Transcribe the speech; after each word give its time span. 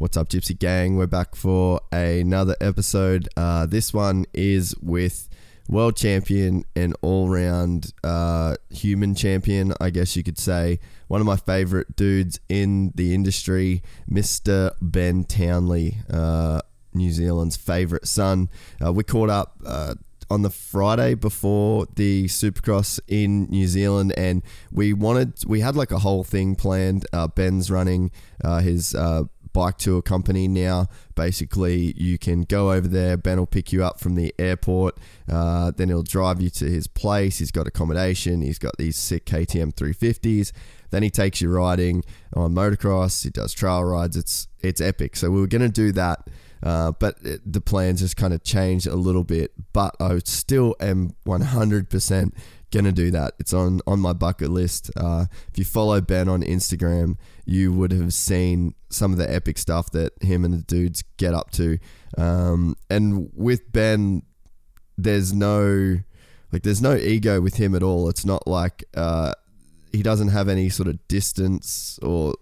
What's 0.00 0.16
up, 0.16 0.30
Gypsy 0.30 0.58
Gang? 0.58 0.96
We're 0.96 1.06
back 1.06 1.34
for 1.34 1.82
another 1.92 2.56
episode. 2.58 3.28
Uh, 3.36 3.66
this 3.66 3.92
one 3.92 4.24
is 4.32 4.74
with 4.80 5.28
world 5.68 5.94
champion 5.94 6.64
and 6.74 6.96
all 7.02 7.28
round 7.28 7.92
uh, 8.02 8.56
human 8.70 9.14
champion, 9.14 9.74
I 9.78 9.90
guess 9.90 10.16
you 10.16 10.22
could 10.22 10.38
say. 10.38 10.80
One 11.08 11.20
of 11.20 11.26
my 11.26 11.36
favorite 11.36 11.96
dudes 11.96 12.40
in 12.48 12.92
the 12.94 13.14
industry, 13.14 13.82
Mr. 14.10 14.72
Ben 14.80 15.24
Townley, 15.24 15.98
uh, 16.10 16.62
New 16.94 17.10
Zealand's 17.10 17.58
favorite 17.58 18.08
son. 18.08 18.48
Uh, 18.82 18.94
we 18.94 19.04
caught 19.04 19.28
up 19.28 19.60
uh, 19.66 19.96
on 20.30 20.40
the 20.40 20.50
Friday 20.50 21.12
before 21.12 21.86
the 21.96 22.24
Supercross 22.24 23.00
in 23.06 23.50
New 23.50 23.66
Zealand, 23.66 24.14
and 24.16 24.42
we 24.72 24.94
wanted 24.94 25.34
we 25.46 25.60
had 25.60 25.76
like 25.76 25.90
a 25.90 25.98
whole 25.98 26.24
thing 26.24 26.54
planned. 26.54 27.04
Uh, 27.12 27.26
Ben's 27.26 27.70
running 27.70 28.10
uh, 28.42 28.60
his 28.60 28.94
uh, 28.94 29.24
bike 29.52 29.78
tour 29.78 30.02
company 30.02 30.48
now. 30.48 30.86
Basically, 31.14 31.94
you 31.96 32.18
can 32.18 32.42
go 32.42 32.72
over 32.72 32.88
there. 32.88 33.16
Ben 33.16 33.38
will 33.38 33.46
pick 33.46 33.72
you 33.72 33.84
up 33.84 34.00
from 34.00 34.14
the 34.14 34.34
airport. 34.38 34.98
Uh, 35.28 35.72
then 35.76 35.88
he'll 35.88 36.02
drive 36.02 36.40
you 36.40 36.50
to 36.50 36.64
his 36.64 36.86
place. 36.86 37.38
He's 37.38 37.50
got 37.50 37.66
accommodation. 37.66 38.42
He's 38.42 38.58
got 38.58 38.76
these 38.78 38.96
sick 38.96 39.26
KTM 39.26 39.74
350s. 39.74 40.52
Then 40.90 41.02
he 41.02 41.10
takes 41.10 41.40
you 41.40 41.50
riding 41.50 42.04
on 42.34 42.54
motocross. 42.54 43.22
He 43.22 43.30
does 43.30 43.52
trail 43.52 43.84
rides. 43.84 44.16
It's 44.16 44.48
it's 44.60 44.80
epic. 44.80 45.16
So 45.16 45.30
we 45.30 45.40
were 45.40 45.46
gonna 45.46 45.68
do 45.68 45.92
that. 45.92 46.28
Uh, 46.62 46.92
but 46.92 47.16
it, 47.22 47.40
the 47.50 47.60
plans 47.60 48.00
just 48.00 48.16
kind 48.16 48.34
of 48.34 48.42
changed 48.42 48.86
a 48.86 48.96
little 48.96 49.24
bit. 49.24 49.52
But 49.72 49.96
I 49.98 50.18
still 50.24 50.74
am 50.80 51.14
100% 51.26 52.32
gonna 52.70 52.92
do 52.92 53.10
that. 53.10 53.34
It's 53.38 53.52
on 53.52 53.80
on 53.86 54.00
my 54.00 54.12
bucket 54.12 54.50
list. 54.50 54.90
Uh, 54.96 55.26
if 55.50 55.58
you 55.58 55.64
follow 55.64 56.00
Ben 56.00 56.28
on 56.28 56.42
Instagram, 56.42 57.16
you 57.44 57.72
would 57.72 57.92
have 57.92 58.12
seen 58.12 58.74
some 58.90 59.12
of 59.12 59.18
the 59.18 59.32
epic 59.32 59.58
stuff 59.58 59.90
that 59.92 60.12
him 60.22 60.44
and 60.44 60.52
the 60.52 60.62
dudes 60.62 61.02
get 61.16 61.34
up 61.34 61.50
to. 61.52 61.78
Um, 62.18 62.76
and 62.88 63.30
with 63.34 63.72
Ben, 63.72 64.22
there's 64.98 65.32
no 65.32 65.98
like 66.52 66.62
there's 66.62 66.82
no 66.82 66.96
ego 66.96 67.40
with 67.40 67.54
him 67.54 67.74
at 67.74 67.82
all. 67.82 68.08
It's 68.08 68.24
not 68.24 68.46
like 68.46 68.84
uh, 68.96 69.32
he 69.92 70.02
doesn't 70.02 70.28
have 70.28 70.48
any 70.48 70.68
sort 70.68 70.88
of 70.88 71.06
distance 71.08 71.98
or 72.02 72.34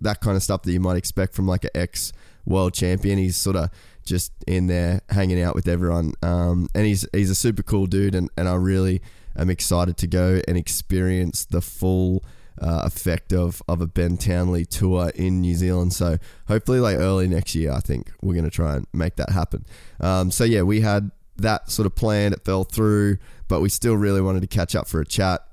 that 0.00 0.20
kind 0.20 0.36
of 0.36 0.42
stuff 0.42 0.62
that 0.62 0.72
you 0.72 0.80
might 0.80 0.96
expect 0.96 1.34
from 1.34 1.46
like 1.46 1.64
an 1.64 1.70
ex 1.74 2.12
world 2.44 2.74
champion. 2.74 3.18
He's 3.18 3.36
sort 3.36 3.56
of 3.56 3.70
just 4.04 4.32
in 4.46 4.66
there 4.66 5.02
hanging 5.10 5.40
out 5.40 5.54
with 5.54 5.68
everyone. 5.68 6.14
Um, 6.22 6.68
and 6.74 6.86
he's 6.86 7.06
he's 7.12 7.30
a 7.30 7.34
super 7.34 7.62
cool 7.62 7.86
dude, 7.86 8.14
and, 8.14 8.30
and 8.36 8.48
I 8.48 8.54
really 8.54 9.02
am 9.36 9.50
excited 9.50 9.96
to 9.98 10.06
go 10.06 10.40
and 10.48 10.56
experience 10.56 11.44
the 11.44 11.60
full 11.60 12.24
uh, 12.60 12.82
effect 12.84 13.32
of, 13.32 13.62
of 13.68 13.80
a 13.80 13.86
Ben 13.86 14.16
Townley 14.16 14.64
tour 14.64 15.10
in 15.14 15.40
New 15.40 15.54
Zealand. 15.54 15.92
So 15.92 16.18
hopefully, 16.48 16.80
like 16.80 16.96
early 16.96 17.28
next 17.28 17.54
year, 17.54 17.72
I 17.72 17.80
think 17.80 18.10
we're 18.22 18.34
going 18.34 18.44
to 18.44 18.50
try 18.50 18.76
and 18.76 18.86
make 18.92 19.16
that 19.16 19.30
happen. 19.30 19.64
Um, 20.00 20.30
so 20.30 20.44
yeah, 20.44 20.62
we 20.62 20.80
had 20.80 21.10
that 21.36 21.70
sort 21.70 21.86
of 21.86 21.94
plan. 21.94 22.32
It 22.32 22.44
fell 22.44 22.64
through, 22.64 23.18
but 23.48 23.60
we 23.60 23.68
still 23.68 23.96
really 23.96 24.20
wanted 24.20 24.40
to 24.40 24.48
catch 24.48 24.74
up 24.74 24.88
for 24.88 25.00
a 25.00 25.06
chat. 25.06 25.46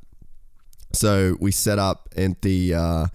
So 0.94 1.38
we 1.40 1.52
set 1.52 1.80
up 1.80 2.10
at 2.18 2.42
the 2.42 2.74
uh, 2.74 3.06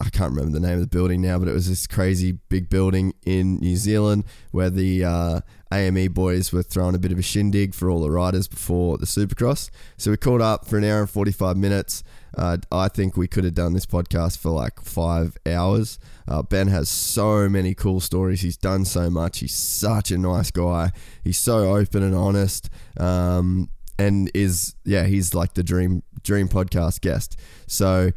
I 0.00 0.08
can't 0.10 0.32
remember 0.32 0.58
the 0.58 0.66
name 0.66 0.74
of 0.74 0.80
the 0.80 0.86
building 0.86 1.20
now, 1.20 1.38
but 1.38 1.48
it 1.48 1.52
was 1.52 1.68
this 1.68 1.86
crazy 1.86 2.32
big 2.32 2.68
building 2.68 3.14
in 3.24 3.58
New 3.58 3.76
Zealand 3.76 4.24
where 4.50 4.70
the 4.70 5.04
uh, 5.04 5.40
AME 5.72 6.12
boys 6.12 6.52
were 6.52 6.62
throwing 6.62 6.94
a 6.94 6.98
bit 6.98 7.12
of 7.12 7.18
a 7.18 7.22
shindig 7.22 7.74
for 7.74 7.90
all 7.90 8.00
the 8.00 8.10
riders 8.10 8.48
before 8.48 8.98
the 8.98 9.06
Supercross. 9.06 9.70
So 9.96 10.10
we 10.10 10.16
called 10.16 10.40
up 10.40 10.66
for 10.66 10.78
an 10.78 10.84
hour 10.84 11.00
and 11.00 11.10
45 11.10 11.56
minutes. 11.56 12.04
Uh, 12.36 12.58
I 12.70 12.88
think 12.88 13.16
we 13.16 13.26
could 13.26 13.44
have 13.44 13.54
done 13.54 13.72
this 13.72 13.86
podcast 13.86 14.38
for 14.38 14.50
like 14.50 14.80
five 14.80 15.36
hours. 15.46 15.98
Uh, 16.26 16.42
ben 16.42 16.68
has 16.68 16.88
so 16.88 17.48
many 17.48 17.74
cool 17.74 18.00
stories. 18.00 18.40
He's 18.42 18.56
done 18.56 18.84
so 18.84 19.10
much. 19.10 19.38
He's 19.38 19.54
such 19.54 20.10
a 20.10 20.18
nice 20.18 20.50
guy. 20.50 20.92
He's 21.24 21.38
so 21.38 21.74
open 21.76 22.02
and 22.02 22.14
honest. 22.14 22.68
Um, 22.98 23.70
and 23.98 24.30
is 24.34 24.74
yeah, 24.84 25.04
he's 25.04 25.34
like 25.34 25.54
the 25.54 25.62
dream 25.62 26.02
dream 26.22 26.48
podcast 26.48 27.00
guest. 27.00 27.38
So 27.66 28.10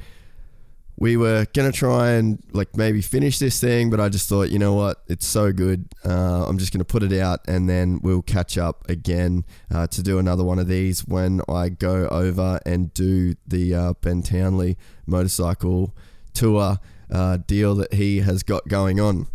we 1.01 1.17
were 1.17 1.47
gonna 1.53 1.72
try 1.72 2.12
and 2.12 2.44
like 2.51 2.78
maybe 2.78 3.01
finish 3.01 3.39
this 3.39 3.59
thing, 3.59 3.89
but 3.89 4.00
I 4.00 4.07
just 4.07 4.29
thought, 4.29 4.51
you 4.51 4.59
know 4.59 4.75
what, 4.75 5.01
it's 5.07 5.25
so 5.25 5.51
good. 5.51 5.88
Uh, 6.06 6.45
I'm 6.47 6.59
just 6.59 6.72
gonna 6.72 6.85
put 6.85 7.01
it 7.01 7.12
out, 7.12 7.39
and 7.47 7.67
then 7.67 8.00
we'll 8.03 8.22
catch 8.22 8.56
up 8.56 8.88
again 8.88 9.44
uh, 9.73 9.88
to 9.88 10.03
do 10.03 10.19
another 10.19 10.44
one 10.44 10.59
of 10.59 10.67
these 10.67 11.07
when 11.07 11.41
I 11.50 11.69
go 11.69 12.07
over 12.09 12.59
and 12.67 12.94
do 12.94 13.34
the 13.47 13.73
uh, 13.73 13.94
Ben 14.01 14.22
Townley 14.22 14.78
motorcycle 15.07 15.95
tour 16.35 16.78
uh, 17.09 17.38
deal 17.47 17.73
that 17.73 17.95
he 17.95 18.19
has 18.19 18.44
got 18.44 18.67
going 18.67 19.00
on. 19.00 19.25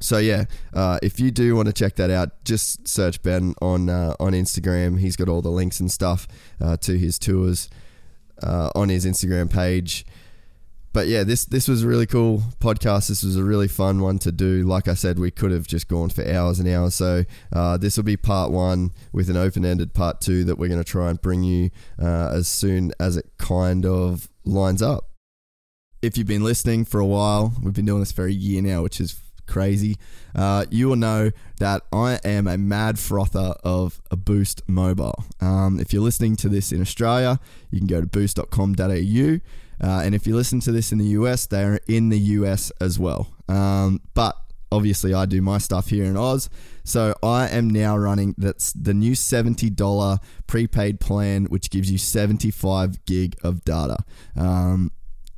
So 0.00 0.16
yeah, 0.16 0.46
uh, 0.72 0.98
if 1.02 1.20
you 1.20 1.30
do 1.30 1.54
want 1.54 1.66
to 1.66 1.74
check 1.74 1.96
that 1.96 2.08
out, 2.08 2.46
just 2.46 2.88
search 2.88 3.22
Ben 3.22 3.54
on 3.60 3.90
uh, 3.90 4.14
on 4.18 4.32
Instagram. 4.32 5.00
He's 5.00 5.16
got 5.16 5.28
all 5.28 5.42
the 5.42 5.50
links 5.50 5.80
and 5.80 5.92
stuff 5.92 6.26
to 6.80 6.96
his 6.96 7.18
tours 7.18 7.68
on 8.42 8.88
his 8.88 9.04
Instagram 9.04 9.52
page 9.52 10.06
but 10.92 11.06
yeah, 11.06 11.24
this 11.24 11.44
this 11.44 11.68
was 11.68 11.82
a 11.82 11.88
really 11.88 12.06
cool 12.06 12.42
podcast. 12.60 13.08
This 13.08 13.22
was 13.22 13.36
a 13.36 13.44
really 13.44 13.68
fun 13.68 14.00
one 14.00 14.18
to 14.20 14.32
do. 14.32 14.62
Like 14.62 14.88
I 14.88 14.94
said, 14.94 15.18
we 15.18 15.30
could 15.30 15.50
have 15.50 15.66
just 15.66 15.88
gone 15.88 16.10
for 16.10 16.26
hours 16.26 16.58
and 16.58 16.68
hours. 16.68 16.94
So 16.94 17.24
uh, 17.52 17.76
this 17.78 17.96
will 17.96 18.04
be 18.04 18.16
part 18.16 18.50
one 18.50 18.92
with 19.12 19.30
an 19.30 19.36
open 19.36 19.64
ended 19.64 19.94
part 19.94 20.20
two 20.20 20.44
that 20.44 20.58
we're 20.58 20.68
going 20.68 20.82
to 20.82 20.90
try 20.90 21.08
and 21.08 21.20
bring 21.20 21.42
you 21.42 21.70
uh, 22.00 22.30
as 22.32 22.46
soon 22.48 22.92
as 23.00 23.16
it 23.16 23.30
kind 23.38 23.86
of 23.86 24.28
lines 24.44 24.82
up. 24.82 25.08
If 26.02 26.18
you've 26.18 26.26
been 26.26 26.44
listening 26.44 26.84
for 26.84 27.00
a 27.00 27.06
while, 27.06 27.54
we've 27.62 27.74
been 27.74 27.86
doing 27.86 28.00
this 28.00 28.12
for 28.12 28.26
a 28.26 28.32
year 28.32 28.60
now, 28.60 28.82
which 28.82 29.00
is 29.00 29.20
crazy. 29.46 29.96
Uh, 30.34 30.64
you 30.70 30.88
will 30.88 30.96
know 30.96 31.30
that 31.58 31.82
I 31.92 32.18
am 32.24 32.46
a 32.46 32.58
mad 32.58 32.98
frother 32.98 33.54
of 33.62 34.00
a 34.10 34.16
Boost 34.16 34.62
mobile. 34.68 35.24
Um, 35.40 35.78
if 35.78 35.92
you're 35.92 36.02
listening 36.02 36.36
to 36.36 36.48
this 36.48 36.72
in 36.72 36.80
Australia, 36.80 37.38
you 37.70 37.78
can 37.78 37.86
go 37.86 38.00
to 38.00 38.06
boost.com.au. 38.06 39.40
Uh, 39.82 40.02
and 40.04 40.14
if 40.14 40.26
you 40.26 40.36
listen 40.36 40.60
to 40.60 40.72
this 40.72 40.92
in 40.92 40.98
the 40.98 41.06
US, 41.06 41.46
they 41.46 41.64
are 41.64 41.80
in 41.88 42.08
the 42.08 42.18
US 42.18 42.70
as 42.80 42.98
well. 42.98 43.28
Um, 43.48 44.00
but 44.14 44.36
obviously, 44.70 45.12
I 45.12 45.26
do 45.26 45.42
my 45.42 45.58
stuff 45.58 45.88
here 45.88 46.04
in 46.04 46.16
Oz. 46.16 46.48
So 46.84 47.14
I 47.22 47.48
am 47.48 47.68
now 47.68 47.96
running 47.96 48.34
that's 48.38 48.72
the 48.72 48.94
new 48.94 49.12
$70 49.12 50.18
prepaid 50.46 51.00
plan, 51.00 51.44
which 51.46 51.70
gives 51.70 51.90
you 51.90 51.98
75 51.98 53.04
gig 53.04 53.36
of 53.42 53.64
data. 53.64 53.98
Um, 54.36 54.90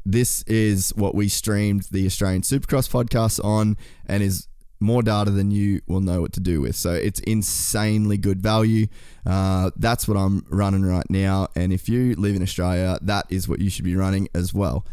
this 0.06 0.42
is 0.42 0.92
what 0.96 1.14
we 1.14 1.28
streamed 1.28 1.84
the 1.90 2.06
Australian 2.06 2.42
Supercross 2.42 2.90
podcast 2.90 3.42
on 3.42 3.76
and 4.06 4.22
is 4.22 4.48
more 4.84 5.02
data 5.02 5.30
than 5.30 5.50
you 5.50 5.80
will 5.86 6.00
know 6.00 6.20
what 6.20 6.32
to 6.34 6.40
do 6.40 6.60
with. 6.60 6.76
So 6.76 6.92
it's 6.92 7.20
insanely 7.20 8.16
good 8.16 8.40
value. 8.40 8.86
Uh, 9.26 9.70
that's 9.76 10.06
what 10.06 10.16
I'm 10.16 10.44
running 10.48 10.84
right 10.84 11.08
now. 11.08 11.48
And 11.56 11.72
if 11.72 11.88
you 11.88 12.14
live 12.14 12.36
in 12.36 12.42
Australia, 12.42 12.98
that 13.02 13.26
is 13.30 13.48
what 13.48 13.60
you 13.60 13.70
should 13.70 13.84
be 13.84 13.96
running 13.96 14.28
as 14.34 14.54
well. 14.54 14.84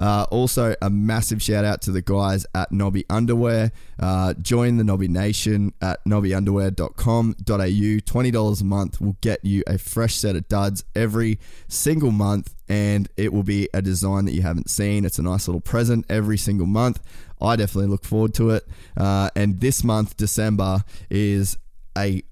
Uh, 0.00 0.24
also, 0.30 0.74
a 0.80 0.88
massive 0.88 1.42
shout 1.42 1.64
out 1.64 1.82
to 1.82 1.92
the 1.92 2.00
guys 2.00 2.46
at 2.54 2.72
Knobby 2.72 3.04
Underwear. 3.10 3.70
Uh, 3.98 4.32
join 4.34 4.78
the 4.78 4.84
Knobby 4.84 5.08
Nation 5.08 5.74
at 5.82 6.02
knobbyunderwear.com.au. 6.04 7.34
$20 7.34 8.60
a 8.60 8.64
month 8.64 9.00
will 9.00 9.16
get 9.20 9.44
you 9.44 9.62
a 9.66 9.76
fresh 9.76 10.14
set 10.14 10.36
of 10.36 10.48
duds 10.48 10.84
every 10.94 11.38
single 11.68 12.10
month, 12.10 12.54
and 12.68 13.08
it 13.16 13.32
will 13.32 13.42
be 13.42 13.68
a 13.74 13.82
design 13.82 14.24
that 14.24 14.32
you 14.32 14.42
haven't 14.42 14.70
seen. 14.70 15.04
It's 15.04 15.18
a 15.18 15.22
nice 15.22 15.46
little 15.46 15.60
present 15.60 16.06
every 16.08 16.38
single 16.38 16.66
month. 16.66 17.00
I 17.40 17.56
definitely 17.56 17.90
look 17.90 18.04
forward 18.04 18.34
to 18.34 18.50
it. 18.50 18.66
Uh, 18.96 19.30
and 19.36 19.60
this 19.60 19.84
month, 19.84 20.16
December, 20.16 20.84
is 21.10 21.58
a 21.96 22.22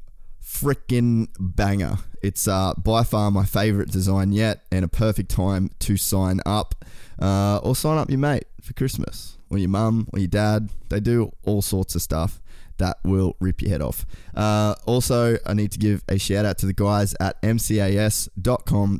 freaking 0.43 1.29
banger. 1.38 1.99
It's 2.23 2.49
uh, 2.49 2.75
by 2.76 3.05
far 3.05 3.31
my 3.31 3.44
favorite 3.44 3.91
design 3.91 4.32
yet, 4.32 4.65
and 4.70 4.85
a 4.85 4.88
perfect 4.88 5.31
time 5.31 5.70
to 5.81 5.97
sign 5.97 6.41
up 6.47 6.85
uh, 7.20 7.59
or 7.62 7.75
sign 7.76 7.99
up 7.99 8.11
your 8.11 8.19
mate 8.19 8.44
for 8.61 8.73
Christmas 8.75 9.38
or 9.50 9.59
your 9.59 9.69
mum 9.69 10.09
or 10.12 10.19
your 10.19 10.29
dad. 10.29 10.70
They 10.88 11.00
do 11.00 11.32
all 11.44 11.62
sorts 11.62 11.94
of 11.94 12.03
stuff 12.03 12.41
that 12.79 12.99
will 13.05 13.37
rip 13.41 13.61
your 13.61 13.70
head 13.70 13.82
off. 13.82 14.06
Uh, 14.35 14.75
also, 14.87 15.37
I 15.44 15.55
need 15.55 15.73
to 15.73 15.79
give 15.79 16.03
a 16.09 16.19
shout 16.19 16.44
out 16.44 16.59
to 16.59 16.67
the 16.67 16.73
guys 16.73 17.15
at 17.20 17.41
mcas.com.au. 17.43 18.99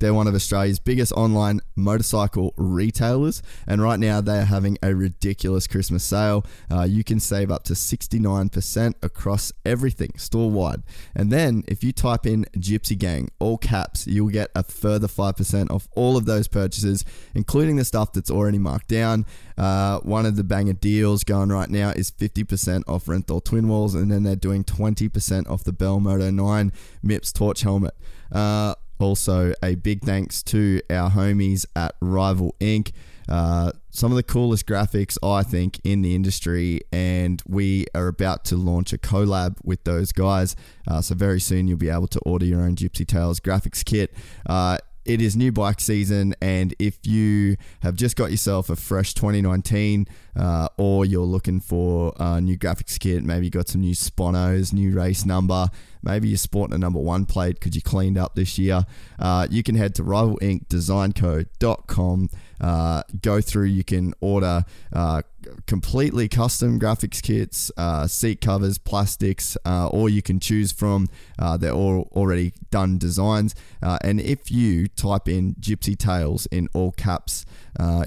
They're 0.00 0.14
one 0.14 0.26
of 0.26 0.34
Australia's 0.34 0.78
biggest 0.78 1.12
online 1.12 1.60
motorcycle 1.76 2.54
retailers, 2.56 3.42
and 3.66 3.82
right 3.82 4.00
now 4.00 4.20
they 4.20 4.38
are 4.38 4.44
having 4.44 4.78
a 4.82 4.94
ridiculous 4.94 5.66
Christmas 5.66 6.02
sale. 6.02 6.44
Uh, 6.70 6.82
you 6.82 7.04
can 7.04 7.20
save 7.20 7.50
up 7.50 7.64
to 7.64 7.74
69% 7.74 8.94
across 9.02 9.52
everything 9.64 10.12
store 10.16 10.50
wide. 10.50 10.82
And 11.14 11.30
then 11.30 11.64
if 11.68 11.84
you 11.84 11.92
type 11.92 12.26
in 12.26 12.46
Gypsy 12.56 12.98
Gang, 12.98 13.30
all 13.38 13.58
caps, 13.58 14.06
you'll 14.06 14.30
get 14.30 14.50
a 14.54 14.64
further 14.64 15.06
5% 15.06 15.70
off 15.70 15.86
all 15.94 16.16
of 16.16 16.24
those 16.24 16.48
purchases, 16.48 17.04
including 17.34 17.76
the 17.76 17.84
stuff 17.84 18.12
that's 18.12 18.30
already 18.30 18.58
marked 18.58 18.88
down. 18.88 19.26
Uh, 19.58 20.00
one 20.00 20.24
of 20.24 20.36
the 20.36 20.44
banger 20.44 20.72
deals 20.72 21.24
going 21.24 21.50
right 21.50 21.68
now 21.68 21.90
is 21.90 22.10
50% 22.10 22.84
off 22.88 23.04
Renthal 23.04 23.44
Twin 23.44 23.68
Walls, 23.68 23.94
and 23.94 24.10
then 24.10 24.22
they're 24.22 24.34
doing 24.34 24.64
20% 24.64 25.48
off 25.50 25.62
the 25.62 25.72
Bell 25.72 26.00
Moto 26.00 26.30
9 26.30 26.72
MIPS 27.02 27.32
Torch 27.32 27.60
Helmet. 27.60 27.94
Uh, 28.32 28.74
also, 29.00 29.52
a 29.62 29.74
big 29.74 30.02
thanks 30.02 30.42
to 30.44 30.80
our 30.90 31.10
homies 31.10 31.66
at 31.74 31.94
Rival 32.00 32.54
Ink. 32.60 32.92
Uh, 33.28 33.70
some 33.90 34.10
of 34.10 34.16
the 34.16 34.22
coolest 34.22 34.66
graphics, 34.66 35.16
I 35.22 35.42
think, 35.42 35.80
in 35.84 36.02
the 36.02 36.14
industry, 36.14 36.80
and 36.92 37.42
we 37.46 37.86
are 37.94 38.08
about 38.08 38.44
to 38.46 38.56
launch 38.56 38.92
a 38.92 38.98
collab 38.98 39.56
with 39.62 39.84
those 39.84 40.12
guys. 40.12 40.56
Uh, 40.88 41.00
so, 41.00 41.14
very 41.14 41.40
soon 41.40 41.68
you'll 41.68 41.78
be 41.78 41.88
able 41.90 42.08
to 42.08 42.20
order 42.20 42.44
your 42.44 42.60
own 42.60 42.74
Gypsy 42.76 43.06
Tales 43.06 43.40
graphics 43.40 43.84
kit. 43.84 44.12
Uh, 44.46 44.78
it 45.10 45.20
is 45.20 45.36
new 45.36 45.50
bike 45.50 45.80
season, 45.80 46.36
and 46.40 46.72
if 46.78 47.04
you 47.04 47.56
have 47.80 47.96
just 47.96 48.14
got 48.14 48.30
yourself 48.30 48.70
a 48.70 48.76
fresh 48.76 49.12
2019, 49.14 50.06
uh, 50.36 50.68
or 50.76 51.04
you're 51.04 51.24
looking 51.24 51.58
for 51.58 52.12
a 52.20 52.40
new 52.40 52.56
graphics 52.56 52.96
kit, 52.96 53.24
maybe 53.24 53.46
you 53.46 53.50
got 53.50 53.66
some 53.66 53.80
new 53.80 53.94
sponos, 53.94 54.72
new 54.72 54.92
race 54.92 55.26
number, 55.26 55.66
maybe 56.00 56.28
you're 56.28 56.38
sporting 56.38 56.76
a 56.76 56.78
number 56.78 57.00
one 57.00 57.26
plate 57.26 57.58
because 57.58 57.74
you 57.74 57.82
cleaned 57.82 58.16
up 58.16 58.36
this 58.36 58.56
year, 58.56 58.86
uh, 59.18 59.48
you 59.50 59.64
can 59.64 59.74
head 59.74 59.96
to 59.96 60.04
rivalinkdesignco.com. 60.04 62.30
Uh, 62.60 63.02
go 63.22 63.40
through, 63.40 63.64
you 63.64 63.84
can 63.84 64.12
order 64.20 64.64
uh, 64.92 65.22
completely 65.66 66.28
custom 66.28 66.78
graphics 66.78 67.22
kits, 67.22 67.70
uh, 67.76 68.06
seat 68.06 68.40
covers, 68.40 68.78
plastics, 68.78 69.56
uh, 69.64 69.88
or 69.88 70.08
you 70.08 70.22
can 70.22 70.38
choose 70.40 70.72
from 70.72 71.08
uh, 71.38 71.56
their 71.56 71.72
all 71.72 72.08
already 72.12 72.52
done 72.70 72.98
designs. 72.98 73.54
And 73.82 74.20
if 74.20 74.50
you 74.50 74.88
type 74.88 75.28
in 75.28 75.54
Gypsy 75.54 75.96
Tales 75.96 76.46
in 76.46 76.68
all 76.74 76.92
caps, 76.92 77.46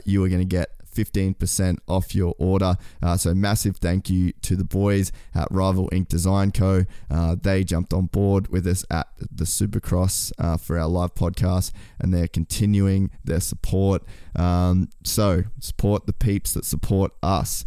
you 0.06 0.24
are 0.24 0.30
going 0.30 0.42
to 0.42 0.46
get 0.46 0.70
15% 0.94 1.78
off 1.88 2.16
your 2.16 2.36
order. 2.38 2.78
Uh, 3.02 3.18
so, 3.18 3.34
massive 3.34 3.78
thank 3.78 4.10
you 4.10 4.34
to 4.42 4.56
the 4.56 4.64
boys 4.64 5.12
at 5.34 5.48
Rival 5.52 5.90
Ink 5.92 6.08
Design 6.08 6.52
Co. 6.52 6.86
Uh, 7.10 7.36
they 7.42 7.64
jumped 7.64 7.94
on 7.94 8.08
board 8.08 8.48
with 8.50 8.68
us 8.68 8.86
at 8.90 9.08
the 9.20 9.46
Supercross 9.46 10.32
uh, 10.38 10.58
for 10.58 10.78
our 10.78 10.88
live 10.88 11.16
podcast 11.16 11.72
and 12.00 12.14
they're 12.14 12.28
continuing 12.28 13.12
their 13.24 13.40
support. 13.40 14.04
Um, 14.36 14.90
so, 15.04 15.44
support 15.60 16.06
the 16.06 16.14
peeps 16.14 16.54
that 16.54 16.66
support 16.66 17.12
us 17.22 17.66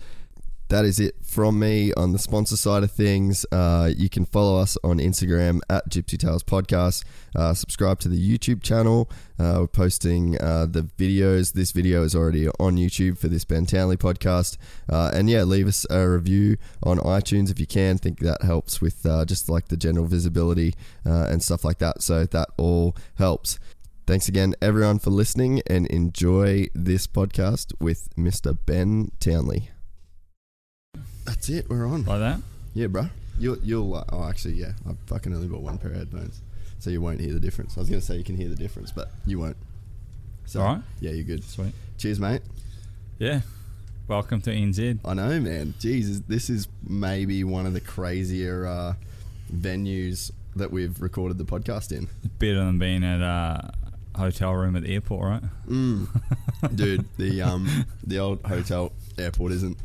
that 0.69 0.85
is 0.85 0.99
it 0.99 1.15
from 1.23 1.59
me 1.59 1.93
on 1.95 2.13
the 2.13 2.19
sponsor 2.19 2.57
side 2.57 2.83
of 2.83 2.91
things. 2.91 3.47
Uh, 3.53 3.91
you 3.97 4.09
can 4.09 4.25
follow 4.25 4.59
us 4.59 4.77
on 4.83 4.99
Instagram 4.99 5.61
at 5.71 5.89
Gypsy 5.89 6.19
Tales 6.19 6.43
Podcast. 6.43 7.05
Uh, 7.35 7.55
subscribe 7.55 8.01
to 8.01 8.09
the 8.09 8.19
YouTube 8.19 8.63
channel. 8.63 9.09
Uh, 9.39 9.59
we're 9.61 9.67
posting 9.69 10.41
uh, 10.41 10.67
the 10.67 10.83
videos. 10.83 11.53
This 11.53 11.71
video 11.71 12.03
is 12.03 12.15
already 12.15 12.49
on 12.59 12.77
YouTube 12.77 13.19
for 13.19 13.29
this 13.29 13.45
Ben 13.45 13.67
Townley 13.67 13.97
podcast. 13.97 14.57
Uh, 14.89 15.11
and 15.15 15.31
yeah, 15.31 15.45
leave 15.45 15.69
us 15.69 15.87
a 15.89 16.09
review 16.09 16.57
on 16.83 16.99
iTunes 16.99 17.51
if 17.51 17.61
you 17.61 17.67
can. 17.67 17.99
think 17.99 18.19
that 18.21 18.43
helps 18.43 18.81
with 18.81 19.07
uh, 19.07 19.25
just 19.25 19.49
like 19.49 19.69
the 19.69 19.77
general 19.77 20.07
visibility 20.07 20.75
and 21.05 21.43
stuff 21.43 21.65
like 21.65 21.79
that. 21.79 22.03
So 22.03 22.25
that 22.27 22.49
all 22.57 22.97
helps. 23.17 23.59
Thanks 24.07 24.29
again, 24.29 24.55
everyone, 24.63 25.01
for 25.01 25.11
listening 25.11 25.63
and 25.67 25.87
enjoy 25.89 26.69
this 26.75 27.07
podcast 27.07 27.73
with 27.81 28.09
Mr. 28.17 28.57
Ben 28.65 29.11
Townley. 29.19 29.71
That's 31.27 31.49
it. 31.49 31.69
We're 31.69 31.87
on. 31.87 32.05
Like 32.05 32.21
that? 32.21 32.41
Yeah, 32.75 32.87
bro. 32.87 33.09
You'll 33.39 33.59
you'll 33.59 33.95
uh, 33.95 34.05
oh 34.13 34.25
actually 34.25 34.55
yeah. 34.55 34.73
I 34.89 34.93
fucking 35.07 35.35
only 35.35 35.49
bought 35.49 35.61
one 35.63 35.77
pair 35.77 35.91
of 35.91 35.97
headphones, 35.99 36.41
so 36.79 36.89
you 36.89 37.01
won't 37.01 37.21
hear 37.21 37.35
the 37.35 37.41
difference. 37.41 37.77
I 37.77 37.81
was 37.81 37.91
gonna 37.91 38.01
say 38.01 38.17
you 38.17 38.25
can 38.25 38.37
hear 38.37 38.49
the 38.49 38.55
difference, 38.57 38.91
but 38.93 39.11
you 39.27 39.39
won't. 39.39 39.57
So 40.47 40.61
All 40.61 40.67
right. 40.67 40.83
yeah, 41.01 41.11
you're 41.11 41.25
good. 41.25 41.45
Sweet. 41.45 41.75
Cheers, 41.99 42.21
mate. 42.21 42.43
Yeah. 43.19 43.41
Welcome 44.09 44.41
to 44.43 44.51
NZ. 44.51 45.01
I 45.05 45.15
know, 45.15 45.41
man. 45.41 45.75
Jesus, 45.81 46.23
this 46.29 46.49
is 46.49 46.69
maybe 46.89 47.43
one 47.43 47.67
of 47.67 47.73
the 47.73 47.81
crazier 47.81 48.65
uh, 48.65 48.95
venues 49.53 50.31
that 50.55 50.71
we've 50.71 51.03
recorded 51.03 51.39
the 51.39 51.45
podcast 51.45 51.91
in. 51.91 52.09
Better 52.39 52.61
than 52.61 52.79
being 52.79 53.03
at 53.03 53.21
a 53.21 53.73
hotel 54.17 54.55
room 54.55 54.77
at 54.77 54.85
the 54.85 54.95
airport, 54.95 55.29
right? 55.29 55.43
Mm. 55.69 56.07
Dude, 56.77 57.05
the 57.19 57.43
um 57.43 57.85
the 58.07 58.19
old 58.19 58.43
hotel 58.43 58.93
airport 59.19 59.53
isn't 59.53 59.77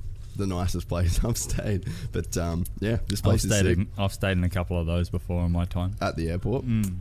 the 0.42 0.48
nicest 0.48 0.88
place 0.88 1.24
I've 1.26 1.38
stayed, 1.38 1.86
but 2.12 2.36
um 2.38 2.66
yeah, 2.80 2.98
this 3.08 3.20
I've 3.20 3.24
place 3.24 3.46
is 3.46 3.52
stayed, 3.52 3.78
in, 3.78 3.88
I've 3.98 4.14
stayed 4.14 4.34
in 4.34 4.44
a 4.44 4.50
couple 4.50 4.80
of 4.80 4.86
those 4.88 5.10
before 5.10 5.46
in 5.46 5.52
my 5.52 5.66
time. 5.66 5.96
at 6.02 6.16
the 6.16 6.30
airport. 6.30 6.66
Mm. 6.66 6.96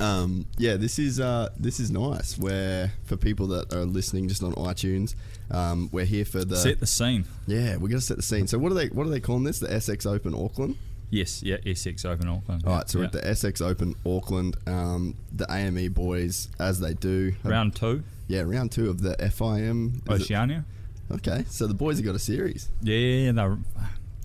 Um, 0.00 0.46
yeah, 0.58 0.76
this 0.76 0.98
is 0.98 1.18
uh, 1.18 1.48
this 1.58 1.80
is 1.80 1.90
nice. 1.90 2.38
Where 2.38 2.92
for 3.04 3.16
people 3.16 3.48
that 3.48 3.72
are 3.74 3.84
listening 3.84 4.28
just 4.28 4.42
on 4.44 4.52
iTunes, 4.54 5.14
um, 5.50 5.88
we're 5.92 6.04
here 6.04 6.24
for 6.24 6.44
the 6.44 6.56
Set 6.56 6.78
the 6.80 6.86
scene. 6.86 7.24
yeah. 7.46 7.76
We're 7.76 7.88
gonna 7.88 8.00
set 8.00 8.16
the 8.16 8.22
scene. 8.22 8.46
So 8.46 8.58
what 8.58 8.70
are 8.70 8.76
they 8.76 8.88
what 8.88 9.06
are 9.06 9.10
they 9.10 9.20
calling 9.20 9.44
this? 9.44 9.58
The 9.58 9.68
SX 9.68 10.06
Open 10.06 10.34
Auckland. 10.34 10.76
Yes, 11.10 11.42
yeah, 11.42 11.56
SX 11.58 12.04
Open 12.04 12.28
Auckland. 12.28 12.64
All 12.66 12.74
right, 12.76 12.88
so 12.88 12.98
we're 12.98 13.06
at 13.06 13.12
the 13.12 13.22
SX 13.22 13.60
Open 13.62 13.94
Auckland. 14.06 14.56
Um, 14.66 15.16
the 15.34 15.46
AME 15.50 15.92
boys, 15.92 16.48
as 16.60 16.80
they 16.80 16.92
do, 16.94 17.32
round 17.42 17.74
two, 17.74 18.02
yeah, 18.28 18.42
round 18.42 18.70
two 18.72 18.90
of 18.90 19.00
the 19.00 19.16
FIM. 19.18 19.94
is 19.96 20.20
it- 20.20 20.24
Oceania. 20.24 20.64
Okay, 21.10 21.44
so 21.48 21.66
the 21.66 21.74
boys 21.74 21.96
have 21.96 22.04
got 22.06 22.14
a 22.14 22.18
series. 22.18 22.68
Yeah, 22.82 22.96
yeah, 23.32 23.56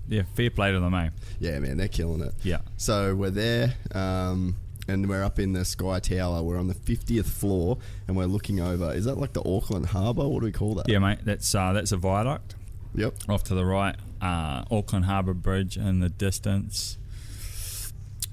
yeah, 0.08 0.22
fair 0.34 0.50
play 0.50 0.70
to 0.72 0.80
them, 0.80 0.92
mate. 0.92 1.12
Yeah, 1.40 1.58
man, 1.58 1.78
they're 1.78 1.88
killing 1.88 2.20
it. 2.20 2.34
Yeah, 2.42 2.58
So 2.76 3.14
we're 3.14 3.30
there, 3.30 3.74
um, 3.94 4.56
and 4.86 5.08
we're 5.08 5.24
up 5.24 5.38
in 5.38 5.54
the 5.54 5.64
Sky 5.64 5.98
Tower. 6.00 6.42
We're 6.42 6.58
on 6.58 6.68
the 6.68 6.74
fiftieth 6.74 7.26
floor, 7.30 7.78
and 8.06 8.16
we're 8.16 8.26
looking 8.26 8.60
over. 8.60 8.92
Is 8.92 9.06
that 9.06 9.14
like 9.16 9.32
the 9.32 9.40
Auckland 9.48 9.86
Harbour? 9.86 10.28
What 10.28 10.40
do 10.40 10.44
we 10.44 10.52
call 10.52 10.74
that? 10.74 10.88
yeah, 10.88 10.98
mate. 10.98 11.20
That's 11.24 11.54
uh, 11.54 11.72
that's 11.72 11.90
a 11.92 11.96
viaduct 11.96 12.54
Yep. 12.94 13.14
off 13.30 13.44
to 13.44 13.54
the 13.54 13.64
right. 13.64 13.96
Uh, 14.20 14.64
Auckland 14.70 15.06
Harbour 15.06 15.32
Bridge 15.34 15.76
in 15.78 16.00
the 16.00 16.10
distance. 16.10 16.98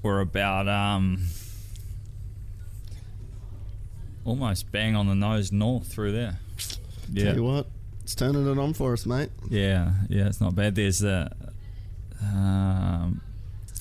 We're 0.02 0.20
about 0.20 0.68
um, 0.68 1.26
almost 4.24 4.70
bang 4.72 4.94
on 4.94 5.06
the 5.06 5.14
nose 5.14 5.52
north 5.52 5.86
through 5.86 6.12
there. 6.12 6.38
Yeah, 7.12 7.24
Tell 7.26 7.36
you 7.36 7.44
what, 7.44 7.66
it's 8.12 8.20
turning 8.20 8.46
it 8.46 8.58
on 8.58 8.74
for 8.74 8.92
us, 8.92 9.06
mate. 9.06 9.30
Yeah, 9.48 9.92
yeah, 10.10 10.26
it's 10.26 10.40
not 10.40 10.54
bad. 10.54 10.74
There's 10.74 11.02
a, 11.02 11.34
um, 12.20 13.22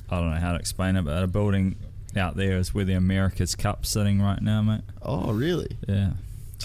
I 0.09 0.19
don't 0.19 0.31
know 0.31 0.39
how 0.39 0.53
to 0.53 0.57
explain 0.57 0.95
it, 0.95 1.03
but 1.03 1.21
a 1.21 1.27
building 1.27 1.75
out 2.15 2.37
there 2.37 2.57
is 2.57 2.73
where 2.73 2.85
the 2.85 2.93
America's 2.93 3.55
Cup 3.55 3.85
sitting 3.85 4.21
right 4.21 4.41
now, 4.41 4.61
mate. 4.61 4.81
Oh, 5.01 5.33
really? 5.33 5.75
Yeah, 5.85 6.11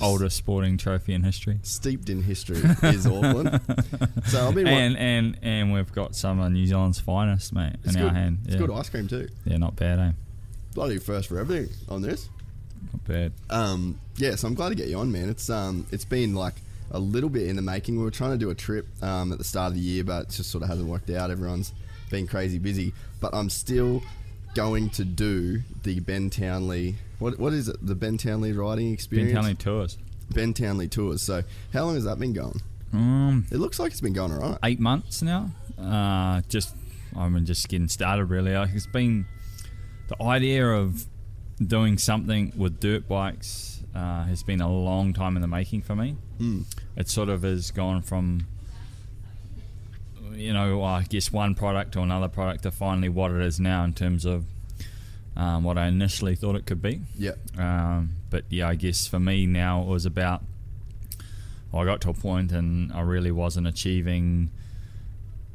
oldest 0.00 0.37
sporting 0.37 0.78
trophy 0.78 1.12
in 1.12 1.25
history. 1.25 1.58
Steeped 1.64 2.08
in 2.08 2.23
history 2.23 2.62
is 2.85 3.04
Auckland. 3.06 3.61
So 4.26 4.46
I've 4.46 4.54
been. 4.54 4.68
And 4.68 4.96
and 4.96 5.38
and 5.42 5.73
we've 5.73 5.92
got 5.92 6.14
some 6.14 6.38
of 6.38 6.52
New 6.52 6.66
Zealand's 6.68 7.00
finest, 7.00 7.52
mate, 7.52 7.75
it's 7.82 7.96
in 7.96 8.00
good. 8.00 8.08
our 8.08 8.14
hand. 8.14 8.38
It's 8.44 8.54
yeah. 8.54 8.61
good 8.61 8.70
ice 8.70 8.88
cream 8.88 9.08
too. 9.08 9.28
yeah, 9.44 9.56
not 9.56 9.75
bad, 9.75 9.99
eh? 9.99 10.12
Bloody 10.73 10.99
first 10.99 11.28
for 11.28 11.40
everything 11.40 11.75
on 11.88 12.02
this. 12.02 12.28
Not 12.92 13.04
bad. 13.04 13.32
Um, 13.50 13.99
yeah, 14.18 14.37
so 14.37 14.46
I'm 14.46 14.54
glad 14.54 14.68
to 14.68 14.76
get 14.76 14.87
you 14.87 14.99
on, 14.99 15.11
man. 15.11 15.28
It's 15.28 15.50
um, 15.50 15.88
it's 15.90 16.04
been 16.04 16.37
like 16.37 16.54
a 16.90 16.99
little 16.99 17.28
bit 17.31 17.49
in 17.49 17.57
the 17.57 17.62
making. 17.62 17.97
We 17.97 18.05
were 18.05 18.11
trying 18.11 18.33
to 18.33 18.38
do 18.38 18.50
a 18.50 18.55
trip 18.55 18.87
um, 19.02 19.33
at 19.33 19.38
the 19.38 19.45
start 19.45 19.69
of 19.69 19.75
the 19.75 19.81
year, 19.81 20.05
but 20.05 20.23
it 20.25 20.31
just 20.31 20.50
sort 20.50 20.62
of 20.62 20.69
hasn't 20.71 20.88
worked 20.88 21.11
out. 21.11 21.31
Everyone's 21.31 21.73
been 22.11 22.26
crazy 22.26 22.59
busy, 22.59 22.93
but 23.21 23.35
I'm 23.35 23.50
still 23.50 24.02
going 24.55 24.88
to 24.90 25.05
do 25.05 25.61
the 25.83 26.00
Ben 26.00 26.31
Townley. 26.31 26.95
What 27.19 27.38
what 27.38 27.52
is 27.52 27.69
it? 27.69 27.76
The 27.85 27.95
Ben 27.95 28.16
Townley 28.19 28.52
riding 28.52 28.93
experience. 28.93 29.33
Ben. 29.33 29.37
Townley 29.43 29.55
tours. 29.55 29.99
Ben 30.31 30.52
Townley 30.55 30.88
Tours. 30.88 31.23
So 31.23 31.43
how 31.73 31.85
long 31.85 31.95
has 31.95 32.05
that 32.05 32.19
been 32.19 32.33
going? 32.33 32.61
Um, 32.93 33.47
It 33.50 33.59
looks 33.59 33.78
like 33.78 33.93
it's 33.93 34.00
been 34.00 34.12
going 34.12 34.33
alright. 34.33 34.59
eight 34.64 34.81
months 34.81 35.23
now. 35.23 35.50
Uh, 35.78 36.43
just 36.49 36.75
I'm 37.16 37.45
just 37.45 37.69
getting 37.69 37.88
started 37.88 38.25
really. 38.26 38.55
Like 38.55 38.71
it's 38.75 38.87
been 38.87 39.26
the 40.09 40.23
idea 40.23 40.66
of 40.69 41.05
doing 41.64 41.97
something 41.99 42.52
with 42.57 42.81
dirt 42.81 43.09
bikes 43.09 43.75
uh, 43.97 44.25
has 44.25 44.43
been 44.43 44.61
a 44.61 44.71
long 44.71 45.12
time 45.12 45.37
in 45.37 45.43
the 45.43 45.49
making 45.49 45.81
for 45.81 45.97
me. 45.97 46.17
Mm. 46.38 46.65
It 46.97 47.09
sort 47.09 47.29
of 47.31 47.43
has 47.43 47.71
gone 47.71 48.03
from 48.03 48.47
you 50.35 50.53
know 50.53 50.83
I 50.83 51.03
guess 51.05 51.33
one 51.33 51.55
product 51.55 51.93
to 51.93 52.00
another 52.00 52.29
product 52.29 52.65
to 52.65 52.71
finally 52.71 53.09
what 53.09 53.31
it 53.31 53.41
is 53.41 53.59
now 53.59 53.85
in 53.85 53.95
terms 53.95 54.26
of 54.26 54.45
um, 55.35 55.65
what 55.65 55.79
I 55.79 55.87
initially 55.87 56.35
thought 56.35 56.57
it 56.57 56.67
could 56.67 56.83
be. 56.83 57.00
Yeah. 57.17 57.33
Um, 57.59 58.17
but 58.29 58.45
yeah, 58.50 58.69
I 58.69 58.75
guess 58.75 59.07
for 59.07 59.19
me 59.19 59.47
now 59.47 59.83
it 59.83 59.87
was 59.87 60.05
about. 60.05 60.43
Well, 61.73 61.83
I 61.83 61.85
got 61.85 62.00
to 62.03 62.11
a 62.11 62.15
point 62.15 62.53
and 62.53 62.93
I 62.93 63.00
really 63.00 63.33
wasn't 63.33 63.67
achieving 63.67 64.50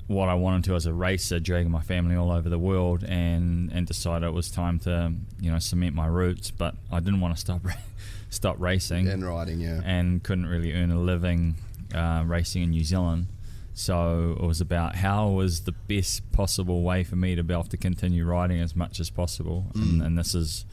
what 0.08 0.28
I 0.30 0.34
wanted 0.34 0.66
to 0.66 0.76
as 0.76 0.86
a 0.86 0.94
racer, 0.94 1.40
dragging 1.40 1.72
my 1.72 1.82
family 1.82 2.16
all 2.16 2.32
over 2.32 2.50
the 2.50 2.60
world, 2.60 3.04
and 3.04 3.72
and 3.72 3.86
decided 3.86 4.28
it 4.28 4.34
was 4.34 4.50
time 4.50 4.80
to 4.80 5.14
you 5.40 5.52
know 5.52 5.60
cement 5.60 5.96
my 5.96 6.08
roots. 6.08 6.50
But 6.52 6.76
I 6.92 7.00
didn't 7.00 7.22
want 7.22 7.36
to 7.36 7.40
stop 7.40 7.62
ra- 8.32 8.36
stop 8.36 8.56
racing 8.60 9.08
And 9.08 9.26
riding, 9.26 9.60
yeah. 9.62 9.82
and 9.84 10.24
couldn't 10.24 10.48
really 10.48 10.74
earn 10.74 10.92
a 10.92 11.00
living 11.00 11.56
uh, 11.94 12.24
racing 12.26 12.64
in 12.64 12.70
New 12.72 12.84
Zealand. 12.84 13.28
So 13.74 14.38
it 14.40 14.46
was 14.46 14.60
about 14.62 14.96
how 14.96 15.30
was 15.30 15.62
the 15.62 15.72
best 15.72 16.32
possible 16.34 16.84
way 16.84 17.04
for 17.06 17.16
me 17.16 17.36
to 17.36 17.44
be 17.44 17.54
able 17.54 17.64
to 17.66 17.78
continue 17.78 18.26
riding 18.26 18.60
as 18.60 18.76
much 18.76 19.00
as 19.00 19.10
possible, 19.10 19.68
and, 19.76 20.02
and 20.02 20.18
this 20.18 20.36
is 20.36 20.66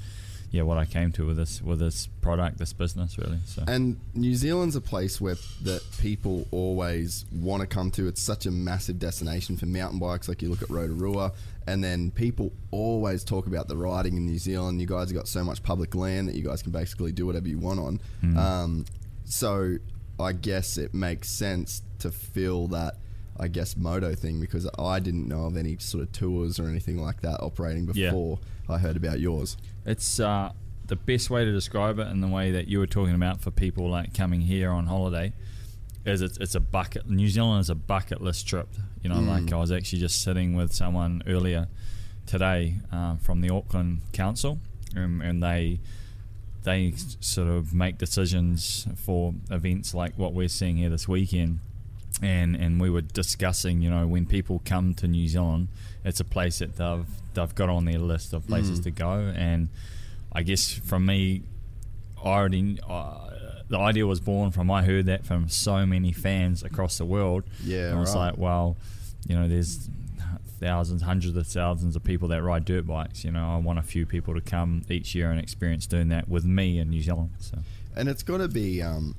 yeah 0.50 0.62
what 0.62 0.78
I 0.78 0.86
came 0.86 1.12
to 1.12 1.26
with 1.26 1.36
this 1.36 1.60
with 1.62 1.78
this 1.78 2.08
product, 2.20 2.58
this 2.58 2.72
business 2.72 3.18
really. 3.18 3.38
So 3.46 3.64
And 3.66 3.98
New 4.14 4.34
Zealand's 4.34 4.76
a 4.76 4.80
place 4.80 5.20
where 5.20 5.36
that 5.62 5.82
people 6.00 6.46
always 6.50 7.24
want 7.32 7.60
to 7.60 7.66
come 7.66 7.90
to. 7.92 8.08
It's 8.08 8.22
such 8.22 8.46
a 8.46 8.50
massive 8.50 8.98
destination 8.98 9.56
for 9.56 9.66
mountain 9.66 9.98
bikes. 9.98 10.28
Like 10.28 10.42
you 10.42 10.48
look 10.48 10.62
at 10.62 10.70
Rotorua, 10.70 11.32
and 11.66 11.84
then 11.84 12.10
people 12.10 12.52
always 12.70 13.24
talk 13.24 13.46
about 13.46 13.68
the 13.68 13.76
riding 13.76 14.16
in 14.16 14.24
New 14.26 14.38
Zealand. 14.38 14.80
You 14.80 14.86
guys 14.86 15.08
have 15.08 15.16
got 15.16 15.28
so 15.28 15.44
much 15.44 15.62
public 15.62 15.94
land 15.94 16.28
that 16.28 16.34
you 16.34 16.42
guys 16.42 16.62
can 16.62 16.72
basically 16.72 17.12
do 17.12 17.26
whatever 17.26 17.48
you 17.48 17.58
want 17.58 17.80
on. 17.80 18.00
Um, 18.38 18.84
so 19.24 19.76
I 20.18 20.32
guess 20.32 20.78
it 20.78 20.94
makes 20.94 21.36
sense 21.38 21.82
to 22.00 22.10
fill 22.10 22.68
that. 22.68 22.94
I 23.40 23.46
guess 23.46 23.76
moto 23.76 24.16
thing 24.16 24.40
because 24.40 24.68
I 24.76 24.98
didn't 24.98 25.28
know 25.28 25.44
of 25.44 25.56
any 25.56 25.76
sort 25.78 26.02
of 26.02 26.10
tours 26.10 26.58
or 26.58 26.66
anything 26.66 26.98
like 27.00 27.20
that 27.20 27.40
operating 27.40 27.86
Yeah. 27.94 28.10
I 28.68 28.78
heard 28.78 28.96
about 28.96 29.20
yours. 29.20 29.56
It's 29.86 30.20
uh, 30.20 30.52
the 30.86 30.96
best 30.96 31.30
way 31.30 31.44
to 31.44 31.52
describe 31.52 31.98
it, 31.98 32.08
in 32.08 32.20
the 32.20 32.28
way 32.28 32.50
that 32.50 32.68
you 32.68 32.78
were 32.78 32.86
talking 32.86 33.14
about 33.14 33.40
for 33.40 33.50
people 33.50 33.88
like 33.88 34.14
coming 34.14 34.42
here 34.42 34.70
on 34.70 34.86
holiday, 34.86 35.32
is 36.04 36.22
it's, 36.22 36.38
it's 36.38 36.54
a 36.54 36.60
bucket. 36.60 37.08
New 37.08 37.28
Zealand 37.28 37.60
is 37.60 37.70
a 37.70 37.74
bucket 37.74 38.20
list 38.20 38.46
trip. 38.46 38.68
You 39.02 39.10
know, 39.10 39.20
like 39.20 39.52
I 39.52 39.56
was 39.56 39.70
actually 39.70 40.00
just 40.00 40.22
sitting 40.22 40.54
with 40.54 40.72
someone 40.72 41.22
earlier 41.26 41.68
today 42.26 42.76
uh, 42.92 43.16
from 43.16 43.40
the 43.40 43.50
Auckland 43.50 44.00
Council, 44.12 44.58
um, 44.96 45.20
and 45.20 45.42
they 45.42 45.80
they 46.64 46.92
sort 47.20 47.48
of 47.48 47.72
make 47.72 47.96
decisions 47.96 48.86
for 48.96 49.32
events 49.50 49.94
like 49.94 50.18
what 50.18 50.34
we're 50.34 50.48
seeing 50.48 50.76
here 50.76 50.90
this 50.90 51.08
weekend. 51.08 51.60
And, 52.20 52.56
and 52.56 52.80
we 52.80 52.90
were 52.90 53.02
discussing, 53.02 53.80
you 53.80 53.90
know, 53.90 54.06
when 54.06 54.26
people 54.26 54.60
come 54.64 54.94
to 54.94 55.06
New 55.06 55.28
Zealand, 55.28 55.68
it's 56.04 56.20
a 56.20 56.24
place 56.24 56.58
that 56.58 56.76
they've 56.76 57.06
they've 57.34 57.54
got 57.54 57.68
on 57.68 57.84
their 57.84 57.98
list 57.98 58.32
of 58.32 58.46
places 58.46 58.80
to 58.80 58.90
go. 58.90 59.32
And 59.36 59.68
I 60.32 60.42
guess 60.42 60.72
from 60.72 61.06
me, 61.06 61.42
I 62.24 62.28
already 62.28 62.78
uh, 62.88 63.30
the 63.68 63.78
idea 63.78 64.06
was 64.06 64.20
born 64.20 64.50
from 64.50 64.70
I 64.70 64.82
heard 64.82 65.06
that 65.06 65.26
from 65.26 65.48
so 65.48 65.86
many 65.86 66.12
fans 66.12 66.62
across 66.62 66.98
the 66.98 67.04
world. 67.04 67.44
Yeah, 67.62 67.88
and 67.88 67.96
I 67.96 68.00
was 68.00 68.14
right. 68.14 68.30
like, 68.30 68.38
well, 68.38 68.76
you 69.28 69.38
know, 69.38 69.46
there's 69.46 69.88
thousands, 70.58 71.02
hundreds 71.02 71.36
of 71.36 71.46
thousands 71.46 71.96
of 71.96 72.02
people 72.02 72.28
that 72.28 72.42
ride 72.42 72.64
dirt 72.64 72.86
bikes. 72.86 73.24
You 73.24 73.32
know, 73.32 73.48
I 73.48 73.56
want 73.58 73.78
a 73.78 73.82
few 73.82 74.06
people 74.06 74.34
to 74.34 74.40
come 74.40 74.82
each 74.88 75.14
year 75.14 75.30
and 75.30 75.40
experience 75.40 75.86
doing 75.86 76.08
that 76.08 76.28
with 76.28 76.44
me 76.44 76.78
in 76.78 76.90
New 76.90 77.00
Zealand. 77.00 77.30
So 77.38 77.58
And 77.96 78.08
it's 78.08 78.22
got 78.22 78.38
to 78.38 78.48
be 78.48 78.82
um, 78.82 79.14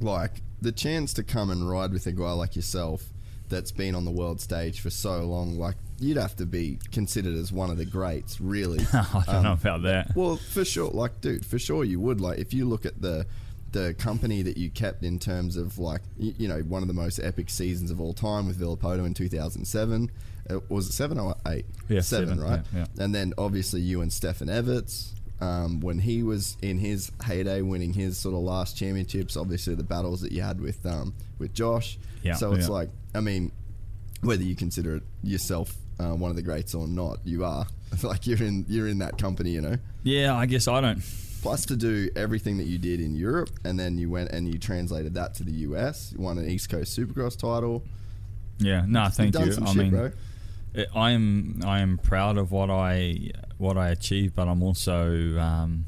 like 0.00 0.42
the 0.60 0.72
chance 0.72 1.12
to 1.14 1.22
come 1.22 1.50
and 1.50 1.68
ride 1.68 1.92
with 1.92 2.06
a 2.06 2.12
guy 2.12 2.32
like 2.32 2.56
yourself 2.56 3.04
that's 3.48 3.70
been 3.72 3.94
on 3.94 4.04
the 4.04 4.10
world 4.10 4.40
stage 4.40 4.80
for 4.80 4.90
so 4.90 5.20
long. 5.24 5.58
Like 5.58 5.76
you'd 6.00 6.16
have 6.16 6.34
to 6.36 6.46
be 6.46 6.78
considered 6.92 7.34
as 7.34 7.52
one 7.52 7.70
of 7.70 7.76
the 7.76 7.84
greats, 7.84 8.40
really. 8.40 8.84
I 8.92 9.22
don't 9.26 9.34
Um, 9.36 9.42
know 9.44 9.52
about 9.52 9.82
that. 9.82 10.14
Well, 10.16 10.36
for 10.36 10.64
sure, 10.64 10.90
like, 10.90 11.20
dude, 11.20 11.44
for 11.44 11.58
sure 11.58 11.84
you 11.84 12.00
would. 12.00 12.20
Like, 12.20 12.38
if 12.38 12.52
you 12.54 12.64
look 12.66 12.86
at 12.86 13.00
the 13.00 13.26
the 13.72 13.92
company 13.94 14.40
that 14.40 14.56
you 14.56 14.70
kept 14.70 15.02
in 15.02 15.18
terms 15.18 15.56
of 15.56 15.78
like, 15.80 16.00
you, 16.16 16.32
you 16.38 16.48
know, 16.48 16.60
one 16.60 16.80
of 16.82 16.86
the 16.88 16.94
most 16.94 17.18
epic 17.18 17.50
seasons 17.50 17.90
of 17.90 18.00
all 18.00 18.14
time 18.14 18.46
with 18.46 18.56
Villopoto 18.58 19.04
in 19.04 19.14
2007. 19.14 20.10
It 20.48 20.70
was 20.70 20.88
it 20.88 20.92
seven 20.92 21.18
or 21.18 21.34
eight? 21.48 21.66
Yeah, 21.88 22.00
seven, 22.00 22.28
seven, 22.28 22.42
right? 22.44 22.60
yeah, 22.72 22.84
And 23.00 23.12
then 23.14 23.32
obviously 23.36 23.80
you 23.80 24.00
and 24.00 24.12
Stefan 24.12 24.48
Everts. 24.48 25.14
Um, 25.40 25.80
when 25.80 25.98
he 25.98 26.22
was 26.22 26.56
in 26.62 26.78
his 26.78 27.10
heyday, 27.24 27.60
winning 27.60 27.92
his 27.92 28.16
sort 28.16 28.34
of 28.34 28.40
last 28.40 28.76
championships, 28.76 29.36
obviously 29.36 29.74
the 29.74 29.82
battles 29.82 30.20
that 30.20 30.32
you 30.32 30.42
had 30.42 30.60
with 30.60 30.84
um, 30.86 31.14
with 31.38 31.52
Josh. 31.52 31.98
Yeah, 32.22 32.34
so 32.34 32.52
it's 32.52 32.68
yeah. 32.68 32.74
like, 32.74 32.90
I 33.14 33.20
mean, 33.20 33.52
whether 34.22 34.42
you 34.42 34.56
consider 34.56 34.96
it 34.96 35.02
yourself 35.22 35.74
uh, 35.98 36.14
one 36.14 36.30
of 36.30 36.36
the 36.36 36.42
greats 36.42 36.74
or 36.74 36.86
not, 36.86 37.18
you 37.24 37.44
are. 37.44 37.66
like 38.02 38.26
you're 38.26 38.42
in 38.42 38.64
you're 38.68 38.88
in 38.88 38.98
that 38.98 39.18
company, 39.18 39.50
you 39.50 39.60
know. 39.60 39.76
Yeah, 40.02 40.34
I 40.34 40.46
guess 40.46 40.66
I 40.68 40.80
don't. 40.80 41.02
Plus 41.42 41.66
to 41.66 41.76
do 41.76 42.08
everything 42.16 42.56
that 42.56 42.64
you 42.64 42.78
did 42.78 43.00
in 43.00 43.14
Europe, 43.14 43.50
and 43.64 43.78
then 43.78 43.98
you 43.98 44.10
went 44.10 44.30
and 44.30 44.48
you 44.48 44.58
translated 44.58 45.14
that 45.14 45.34
to 45.34 45.44
the 45.44 45.52
US. 45.52 46.12
You 46.12 46.22
won 46.22 46.38
an 46.38 46.48
East 46.48 46.70
Coast 46.70 46.98
Supercross 46.98 47.36
title. 47.36 47.84
Yeah, 48.58 48.84
no, 48.86 49.08
thank 49.08 49.34
you. 49.34 49.42
I 49.42 49.50
shit, 49.50 49.76
mean, 49.76 49.90
bro. 49.90 50.10
I 50.94 51.12
am 51.12 51.60
I 51.64 51.80
am 51.80 51.98
proud 51.98 52.36
of 52.38 52.50
what 52.50 52.70
I 52.70 53.30
what 53.58 53.76
I 53.76 53.90
achieved, 53.90 54.34
but 54.34 54.48
I'm 54.48 54.62
also 54.62 55.38
um, 55.38 55.84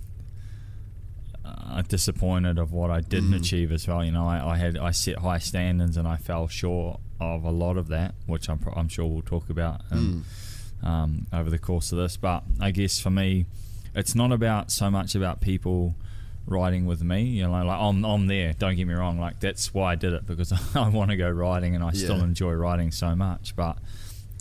uh, 1.45 1.83
disappointed 1.83 2.59
of 2.59 2.73
what 2.73 2.91
I 2.91 3.01
didn't 3.01 3.31
Mm. 3.31 3.37
achieve 3.41 3.73
as 3.73 3.87
well. 3.89 4.05
You 4.05 4.13
know, 4.13 4.27
I, 4.27 4.53
I 4.55 4.57
had 4.57 4.77
I 4.77 4.91
set 4.91 5.19
high 5.19 5.39
standards 5.39 5.97
and 5.97 6.07
I 6.07 6.17
fell 6.17 6.49
short 6.49 7.01
of 7.21 7.45
a 7.45 7.51
lot 7.51 7.77
of 7.77 7.89
that, 7.89 8.15
which 8.27 8.49
I'm 8.49 8.61
I'm 8.75 8.89
sure 8.89 9.07
we'll 9.07 9.23
talk 9.23 9.49
about 9.51 9.81
um, 9.91 10.25
um, 10.83 11.27
over 11.33 11.51
the 11.51 11.59
course 11.59 11.93
of 11.93 11.99
this. 11.99 12.17
But 12.17 12.45
I 12.61 12.71
guess 12.71 12.99
for 13.01 13.11
me, 13.11 13.47
it's 13.95 14.15
not 14.15 14.33
about 14.33 14.71
so 14.71 14.91
much 14.91 15.15
about 15.15 15.41
people 15.41 15.95
riding 16.47 16.87
with 16.87 17.03
me. 17.03 17.23
You 17.25 17.45
know, 17.45 17.51
like 17.65 17.79
I'm 17.81 18.05
I'm 18.05 18.27
there. 18.29 18.53
Don't 18.53 18.77
get 18.77 18.87
me 18.87 18.95
wrong. 18.95 19.19
Like 19.19 19.41
that's 19.41 19.73
why 19.75 19.93
I 19.93 19.95
did 19.97 20.13
it 20.13 20.27
because 20.27 20.53
I 20.77 20.89
want 20.89 21.11
to 21.11 21.17
go 21.17 21.29
riding 21.31 21.75
and 21.75 21.83
I 21.83 21.93
still 21.93 22.23
enjoy 22.23 22.53
riding 22.53 22.91
so 22.93 23.15
much. 23.17 23.55
But 23.57 23.79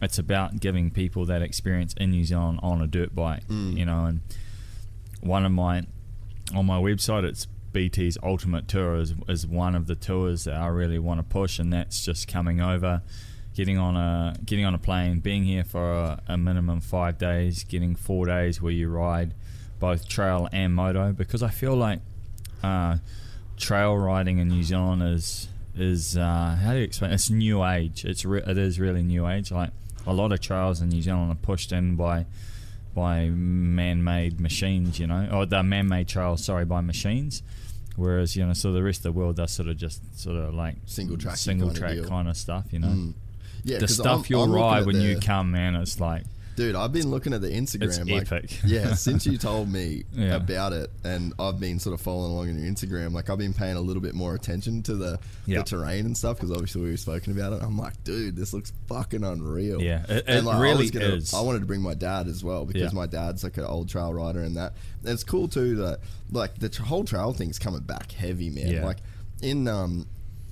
it's 0.06 0.18
about 0.18 0.60
giving 0.60 0.90
people 0.92 1.26
that 1.26 1.42
experience 1.42 1.94
in 1.98 2.12
New 2.12 2.24
Zealand 2.24 2.60
on 2.64 2.82
a 2.82 2.88
dirt 2.88 3.14
bike. 3.14 3.44
You 3.78 3.86
know, 3.86 4.06
and 4.06 4.22
one 5.22 5.46
of 5.46 5.52
my 5.52 5.84
on 6.56 6.66
my 6.66 6.80
website 6.80 7.24
it's 7.24 7.48
BT's 7.74 8.18
Ultimate 8.24 8.68
Tour 8.70 8.96
is, 8.96 9.14
is 9.28 9.46
one 9.46 9.76
of 9.76 9.88
the 9.88 9.96
tours 9.96 10.46
that 10.46 10.56
I 10.56 10.68
really 10.68 10.98
want 11.00 11.20
to 11.20 11.24
push, 11.24 11.60
and 11.60 11.74
that's 11.74 12.06
just 12.06 12.28
coming 12.30 12.62
over, 12.62 13.02
getting 13.54 13.78
on 13.78 13.98
a 13.98 14.36
getting 14.46 14.64
on 14.64 14.74
a 14.74 14.78
plane, 14.78 15.20
being 15.20 15.44
here 15.44 15.66
for 15.66 15.92
a, 15.92 16.22
a 16.28 16.38
minimum 16.38 16.80
five 16.80 17.18
days, 17.18 17.66
getting 17.66 17.94
four 17.96 18.26
days 18.28 18.62
where 18.62 18.72
you 18.72 18.88
ride 18.88 19.34
both 19.80 20.08
trail 20.08 20.48
and 20.54 20.74
moto, 20.74 21.12
because 21.12 21.44
I 21.44 21.50
feel 21.50 21.76
like 21.76 22.00
uh, 22.64 22.98
trail 23.58 23.98
riding 23.98 24.38
in 24.38 24.48
New 24.48 24.64
Zealand 24.64 25.04
is 25.04 25.50
is 25.76 26.16
uh, 26.16 26.58
how 26.62 26.72
do 26.72 26.78
you 26.78 26.86
explain? 26.86 27.12
It's 27.12 27.30
new 27.30 27.66
age. 27.66 28.06
It's 28.06 28.24
re- 28.24 28.44
it 28.46 28.58
is 28.58 28.80
really 28.80 29.04
new 29.04 29.28
age. 29.28 29.52
Like 29.52 29.72
a 30.08 30.14
lot 30.14 30.32
of 30.32 30.40
trails 30.42 30.82
in 30.82 30.90
New 30.90 31.02
Zealand 31.02 31.32
are 31.32 31.36
pushed 31.36 31.72
in 31.72 31.96
by 31.96 32.26
by 32.94 33.28
man-made 33.30 34.40
machines, 34.40 35.00
you 35.00 35.08
know, 35.08 35.28
or 35.34 35.46
the 35.46 35.62
man-made 35.64 36.08
trails, 36.08 36.44
sorry, 36.46 36.64
by 36.66 36.80
machines. 36.82 37.44
Whereas 37.98 38.36
you 38.36 38.46
know, 38.46 38.54
so 38.54 38.72
the 38.72 38.84
rest 38.84 39.00
of 39.00 39.04
the 39.04 39.12
world 39.14 39.36
does 39.38 39.52
sort 39.52 39.68
of 39.70 39.78
just 39.78 40.20
sort 40.20 40.36
of 40.38 40.54
like 40.54 40.76
Single 40.86 41.18
track 41.18 41.38
single 41.38 41.68
kinda 41.70 41.80
track 41.80 41.94
deal. 41.96 42.08
kind 42.08 42.28
of 42.28 42.36
stuff, 42.38 42.66
you 42.72 42.80
know. 42.80 42.88
Mm. 42.88 43.14
Yeah, 43.64 43.80
The 43.80 43.88
stuff 43.88 44.18
I'm- 44.20 44.26
you'll 44.30 44.44
I'm 44.44 44.52
ride 44.54 44.86
when 44.86 45.02
you 45.02 45.18
come, 45.18 45.52
man, 45.52 45.76
it's 45.76 46.00
like 46.00 46.24
Dude, 46.56 46.76
I've 46.76 46.94
been 46.94 47.10
looking 47.12 47.34
at 47.34 47.42
the 47.42 47.50
Instagram. 47.50 48.10
like, 48.10 48.32
epic. 48.32 48.60
yeah, 48.66 48.94
since 48.96 49.26
you 49.26 49.38
told 49.38 49.70
me 49.72 50.04
Yeah. 50.14 50.36
about 50.36 50.72
it, 50.72 50.90
and 51.04 51.34
I've 51.38 51.60
been 51.60 51.80
sort 51.80 51.94
of 51.94 52.02
following 52.02 52.32
along 52.32 52.50
on 52.50 52.58
your 52.64 52.72
Instagram. 52.72 53.12
Like, 53.12 53.30
I've 53.30 53.38
been 53.38 53.54
paying 53.54 53.76
a 53.76 53.82
little 53.82 54.02
bit 54.02 54.14
more 54.16 54.36
attention 54.36 54.82
to 54.84 54.96
the, 54.96 55.20
Yeah. 55.46 55.58
the 55.60 55.64
terrain 55.66 56.06
and 56.06 56.18
stuff 56.18 56.38
because 56.38 56.52
obviously 56.52 56.82
we've 56.84 57.00
spoken 57.00 57.38
about 57.38 57.54
it. 57.54 57.62
I'm 57.62 57.78
like, 57.78 58.02
dude, 58.06 58.36
this 58.38 58.54
looks 58.54 58.72
fucking 58.88 59.24
unreal. 59.24 59.82
Yeah, 59.82 60.06
it- 60.08 60.24
And, 60.28 60.46
like, 60.46 60.56
I 60.56 60.62
really 60.62 60.84
was 60.84 60.92
gonna- 60.92 61.06
is. 61.16 61.34
I 61.34 61.42
wanted 61.42 61.60
to 61.60 61.66
bring 61.66 61.82
my 61.82 61.94
dad 61.94 62.28
as 62.28 62.44
well 62.44 62.64
because 62.66 62.84
Yeah. 62.84 62.90
my 62.94 63.06
dad's 63.06 63.44
like 63.44 63.58
an 63.58 63.66
old 63.66 63.90
trail 63.90 64.14
rider, 64.14 64.42
and 64.42 64.56
that 64.56 64.74
and 65.04 65.14
it's 65.14 65.24
cool 65.24 65.48
too 65.48 65.76
that 65.76 66.00
like 66.32 66.58
the 66.60 66.70
whole 66.84 67.04
trail 67.04 67.34
thing's 67.34 67.60
coming 67.60 67.82
back 67.82 68.12
heavy, 68.14 68.50
man. 68.50 68.68
Yeah. 68.72 68.86
Like 68.86 68.98
in 69.42 69.68
um. 69.68 70.08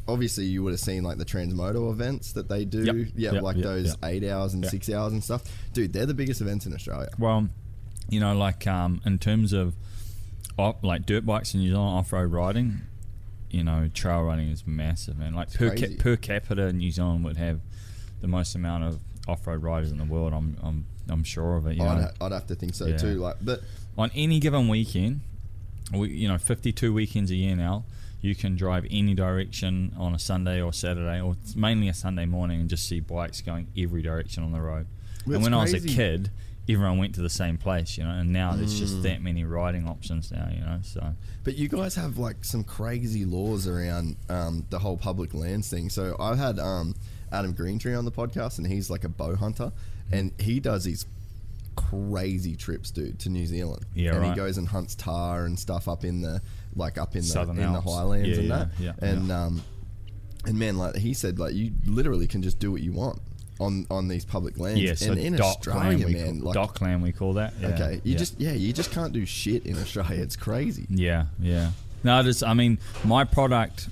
Obviously, 0.08 0.46
you 0.46 0.64
would 0.64 0.72
have 0.74 0.80
seen 0.82 1.04
like 1.04 1.18
the 1.18 1.26
Transmoto 1.26 1.90
events 1.92 2.34
that 2.34 2.50
they 2.50 2.66
do. 2.66 2.84
Yep. 2.84 2.96
Yeah, 3.16 3.32
Yep, 3.34 3.42
like 3.44 3.56
yep, 3.58 3.64
those 3.64 3.96
eight 4.04 4.24
hours 4.26 4.54
and 4.54 4.66
six 4.66 4.90
hours 4.90 5.14
and 5.14 5.24
stuff. 5.24 5.44
Dude, 5.74 5.94
they're 5.94 6.06
the 6.06 6.14
biggest 6.14 6.42
events 6.42 6.66
in 6.66 6.74
Australia. 6.74 7.10
Well, 7.18 7.48
you 8.10 8.20
know, 8.20 8.36
like 8.36 8.68
um, 8.68 9.00
in 9.06 9.18
terms 9.20 9.54
of 9.54 9.76
op, 10.58 10.84
like 10.84 11.06
dirt 11.06 11.26
bikes 11.26 11.54
in 11.54 11.62
New 11.62 11.70
Zealand 11.70 11.98
off 11.98 12.12
road 12.12 12.32
riding, 12.34 12.82
you 13.50 13.64
know, 13.64 13.90
trail 13.94 14.24
running 14.24 14.50
is 14.50 14.68
massive, 14.68 15.18
man. 15.18 15.34
Like 15.34 15.54
per, 15.54 15.76
ca- 15.76 15.96
per 15.98 16.16
capita, 16.18 16.74
New 16.74 16.92
Zealand 16.92 17.24
would 17.24 17.38
have 17.38 17.62
the 18.22 18.28
most 18.28 18.56
amount 18.56 18.84
of 18.84 19.00
off-road 19.28 19.64
riders 19.64 19.92
in 19.92 19.98
the 19.98 20.04
world. 20.06 20.34
I'm 20.34 20.58
I'm 20.62 20.86
I'm 21.10 21.24
sure 21.24 21.56
of 21.56 21.66
it. 21.68 21.78
You 21.78 21.84
I'd, 21.84 21.96
know, 21.98 22.02
ha- 22.20 22.26
I'd 22.26 22.32
have 22.34 22.48
to 22.48 22.56
think 22.56 22.76
so 22.76 22.88
Yeah. 22.88 22.98
too. 22.98 23.16
Like, 23.16 23.38
but 23.42 23.62
on 23.98 24.12
any 24.16 24.40
given 24.40 24.68
weekend, 24.68 25.22
we, 25.94 26.10
you 26.10 26.28
know, 26.28 26.38
52 26.38 26.94
weekends 26.94 27.32
a 27.32 27.36
year 27.36 27.56
now, 27.56 27.86
you 28.24 28.34
can 28.34 28.56
drive 28.56 28.88
any 28.90 29.14
direction 29.14 29.94
on 29.98 30.16
a 30.16 30.20
Sunday 30.20 30.62
or 30.62 30.74
Saturday, 30.74 31.22
or 31.22 31.36
it's 31.44 31.56
mainly 31.56 31.90
a 31.90 31.94
Sunday 31.94 32.26
morning, 32.26 32.60
and 32.62 32.70
just 32.70 32.88
see 32.88 33.00
bikes 33.00 33.42
going 33.42 33.68
every 33.78 34.02
direction 34.02 34.44
on 34.44 34.52
the 34.52 34.62
road. 34.62 34.88
Well, 35.28 35.36
and 35.36 35.44
when 35.44 35.54
I 35.54 35.62
was 35.62 35.74
a 35.74 35.80
kid, 35.82 36.32
everyone 36.70 36.98
went 36.98 37.14
to 37.16 37.22
the 37.22 37.30
same 37.30 37.58
place, 37.58 37.98
you 37.98 38.04
know, 38.06 38.12
and 38.12 38.32
now 38.34 38.56
there's 38.56 38.74
Mm. 38.76 38.80
just 38.80 39.04
that 39.04 39.22
many 39.22 39.44
riding 39.44 39.86
options 39.88 40.32
now, 40.32 40.50
you 40.52 40.62
know. 40.62 40.80
So 40.82 41.14
But 41.44 41.58
you 41.58 41.68
guys 41.68 41.96
have 41.96 42.18
like 42.18 42.44
some 42.46 42.64
crazy 42.64 43.26
laws 43.26 43.68
around 43.68 44.16
um, 44.30 44.66
the 44.70 44.80
whole 44.80 44.96
public 44.98 45.34
lands 45.34 45.70
thing. 45.70 45.90
So 45.90 46.16
I've 46.18 46.38
had 46.38 46.58
um, 46.60 46.96
Adam 47.32 47.54
Greentree 47.54 47.98
on 47.98 48.06
the 48.06 48.12
podcast, 48.12 48.58
and 48.58 48.66
he's 48.66 48.90
like 48.90 49.04
a 49.04 49.10
bow 49.10 49.36
hunter, 49.36 49.74
and 50.12 50.32
he 50.40 50.62
does 50.62 50.86
these 50.86 51.06
crazy 51.76 52.56
trips, 52.56 52.92
dude, 52.92 53.20
to 53.20 53.30
New 53.30 53.46
Zealand. 53.46 53.84
Yeah, 53.94 54.16
and 54.16 54.26
he 54.26 54.34
goes 54.34 54.58
and 54.58 54.68
hunts 54.68 54.96
tahr 54.96 55.46
and 55.46 55.58
stuff 55.60 55.88
up 55.88 56.04
in 56.04 56.22
the 56.22 56.42
like 56.76 56.98
up 56.98 57.16
in 57.16 57.22
the 57.22 57.28
Southern 57.28 57.58
in 57.58 57.64
Alps. 57.66 57.86
the 57.86 57.92
highlands 57.92 58.30
Yeah, 58.30 58.36
and 58.36 58.48
yeah, 58.48 58.58
that. 58.58 58.70
yeah, 59.02 59.10
and 59.10 59.32
um, 59.32 59.62
and 60.46 60.58
man, 60.60 60.78
like 60.78 60.96
he 60.96 61.14
said, 61.14 61.40
like 61.40 61.54
you 61.54 61.72
literally 61.86 62.28
can 62.28 62.42
just 62.42 62.60
do 62.60 62.72
what 62.72 62.82
you 62.82 62.92
want 62.92 63.20
on 63.60 63.86
on 63.92 64.08
these 64.08 64.26
public 64.26 64.58
lands. 64.58 64.82
yeah, 64.82 64.94
so 64.96 65.12
and 65.12 65.22
in 65.22 65.40
Australia, 65.40 66.06
land, 66.06 66.14
man, 66.14 66.40
call, 66.40 66.46
like 66.48 66.54
DOC 66.56 66.82
land 66.82 67.04
we 67.04 67.12
call 67.12 67.34
that. 67.34 67.54
Yeah, 67.62 67.68
okay, 67.70 68.02
you 68.04 68.14
yeah. 68.14 68.18
just 68.18 68.40
yeah, 68.40 68.52
you 68.54 68.74
just 68.74 68.92
can't 68.92 69.14
do 69.14 69.26
shit 69.26 69.66
in 69.66 69.78
Australia. 69.78 70.22
It's 70.22 70.36
crazy. 70.36 70.86
yeah, 70.90 71.26
yeah. 71.40 71.72
No, 72.04 72.22
just 72.24 72.44
I 72.44 72.54
mean, 72.54 72.80
my 73.06 73.24
product 73.24 73.88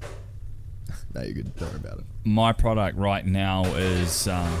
No, 1.14 1.22
you're 1.22 1.32
good. 1.34 1.54
Don't 1.56 1.68
worry 1.70 1.78
about 1.78 1.98
it. 2.00 2.04
my 2.24 2.52
product 2.52 2.98
right 2.98 3.24
now 3.24 3.64
is 3.76 4.26
um, 4.26 4.60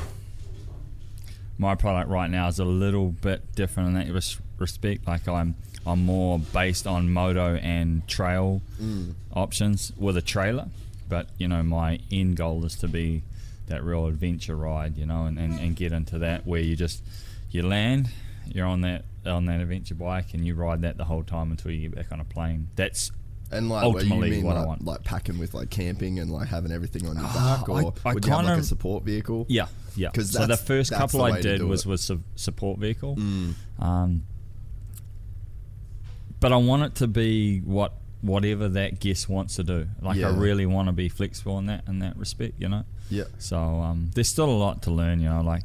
my 1.58 1.74
product 1.74 2.08
right 2.10 2.30
now 2.30 2.46
is 2.48 2.58
a 2.60 2.64
little 2.64 3.08
bit 3.10 3.54
different 3.56 3.88
in 3.88 3.94
that 4.14 4.36
respect. 4.58 5.06
Like 5.06 5.26
I'm 5.26 5.56
I'm 5.86 6.04
more 6.04 6.38
based 6.38 6.86
on 6.86 7.10
moto 7.12 7.56
and 7.56 8.06
trail 8.08 8.62
options 9.32 9.92
with 9.96 10.16
a 10.16 10.22
trailer, 10.22 10.66
but 11.08 11.28
you 11.38 11.48
know 11.48 11.62
my 11.62 12.00
end 12.10 12.36
goal 12.36 12.64
is 12.64 12.74
to 12.76 12.88
be 12.88 13.22
that 13.66 13.82
real 13.82 14.06
adventure 14.06 14.56
ride, 14.56 14.96
you 14.98 15.06
know, 15.06 15.24
and, 15.24 15.38
and, 15.38 15.58
and 15.58 15.74
get 15.76 15.90
into 15.92 16.18
that 16.18 16.46
where 16.46 16.60
you 16.60 16.76
just 16.76 17.02
you 17.50 17.62
land, 17.62 18.10
you're 18.46 18.66
on 18.66 18.80
that 18.82 19.04
on 19.26 19.46
that 19.46 19.60
adventure 19.60 19.94
bike 19.94 20.34
and 20.34 20.44
you 20.46 20.54
ride 20.54 20.82
that 20.82 20.96
the 20.98 21.04
whole 21.04 21.22
time 21.22 21.50
until 21.50 21.70
you 21.70 21.88
get 21.88 21.94
back 21.96 22.12
on 22.12 22.20
a 22.20 22.24
plane. 22.24 22.68
That's 22.76 23.10
And 23.50 23.68
like, 23.70 23.82
Ultimately, 23.84 24.18
what 24.18 24.26
you 24.28 24.32
mean 24.36 24.44
what 24.44 24.56
I 24.58 24.66
want. 24.66 24.84
like 24.84 25.02
packing 25.04 25.38
with 25.38 25.54
like 25.54 25.70
camping 25.70 26.18
and 26.18 26.30
like 26.30 26.48
having 26.48 26.72
everything 26.72 27.06
on 27.08 27.16
your 27.16 27.24
Ah, 27.26 27.56
back, 27.60 27.68
or 27.70 27.76
I- 28.04 28.10
I 28.10 28.14
would 28.14 28.24
you 28.26 28.32
have 28.32 28.44
like 28.44 28.58
a 28.58 28.62
support 28.62 29.04
vehicle? 29.04 29.46
Yeah, 29.48 29.66
yeah. 29.96 30.10
'Cause 30.10 30.30
so 30.32 30.46
the 30.46 30.56
first 30.58 30.92
couple 30.92 31.20
the 31.20 31.32
I 31.32 31.40
did 31.40 31.62
was 31.62 31.82
it. 31.82 31.86
Mm. 31.86 31.90
with 31.90 32.00
su- 32.00 32.22
support 32.36 32.78
vehicle. 32.80 33.18
Um, 33.78 34.24
but 36.44 36.52
I 36.52 36.56
want 36.56 36.82
it 36.82 36.94
to 36.96 37.06
be 37.06 37.60
what 37.60 37.92
whatever 38.20 38.68
that 38.68 39.00
guest 39.00 39.28
wants 39.30 39.56
to 39.56 39.62
do. 39.64 39.86
Like 40.02 40.16
Yeah. 40.18 40.28
I 40.28 40.36
really 40.36 40.66
want 40.66 40.88
to 40.88 40.92
be 40.92 41.08
flexible 41.08 41.58
in 41.58 41.66
that 41.66 41.84
in 41.88 42.00
that 42.00 42.16
respect, 42.18 42.54
you 42.60 42.68
know. 42.68 42.84
Yeah. 43.10 43.24
So 43.38 43.56
um, 43.58 44.10
there's 44.14 44.28
still 44.28 44.50
a 44.50 44.60
lot 44.66 44.82
to 44.82 44.90
learn, 44.90 45.20
you 45.20 45.28
know. 45.30 45.40
Like 45.40 45.62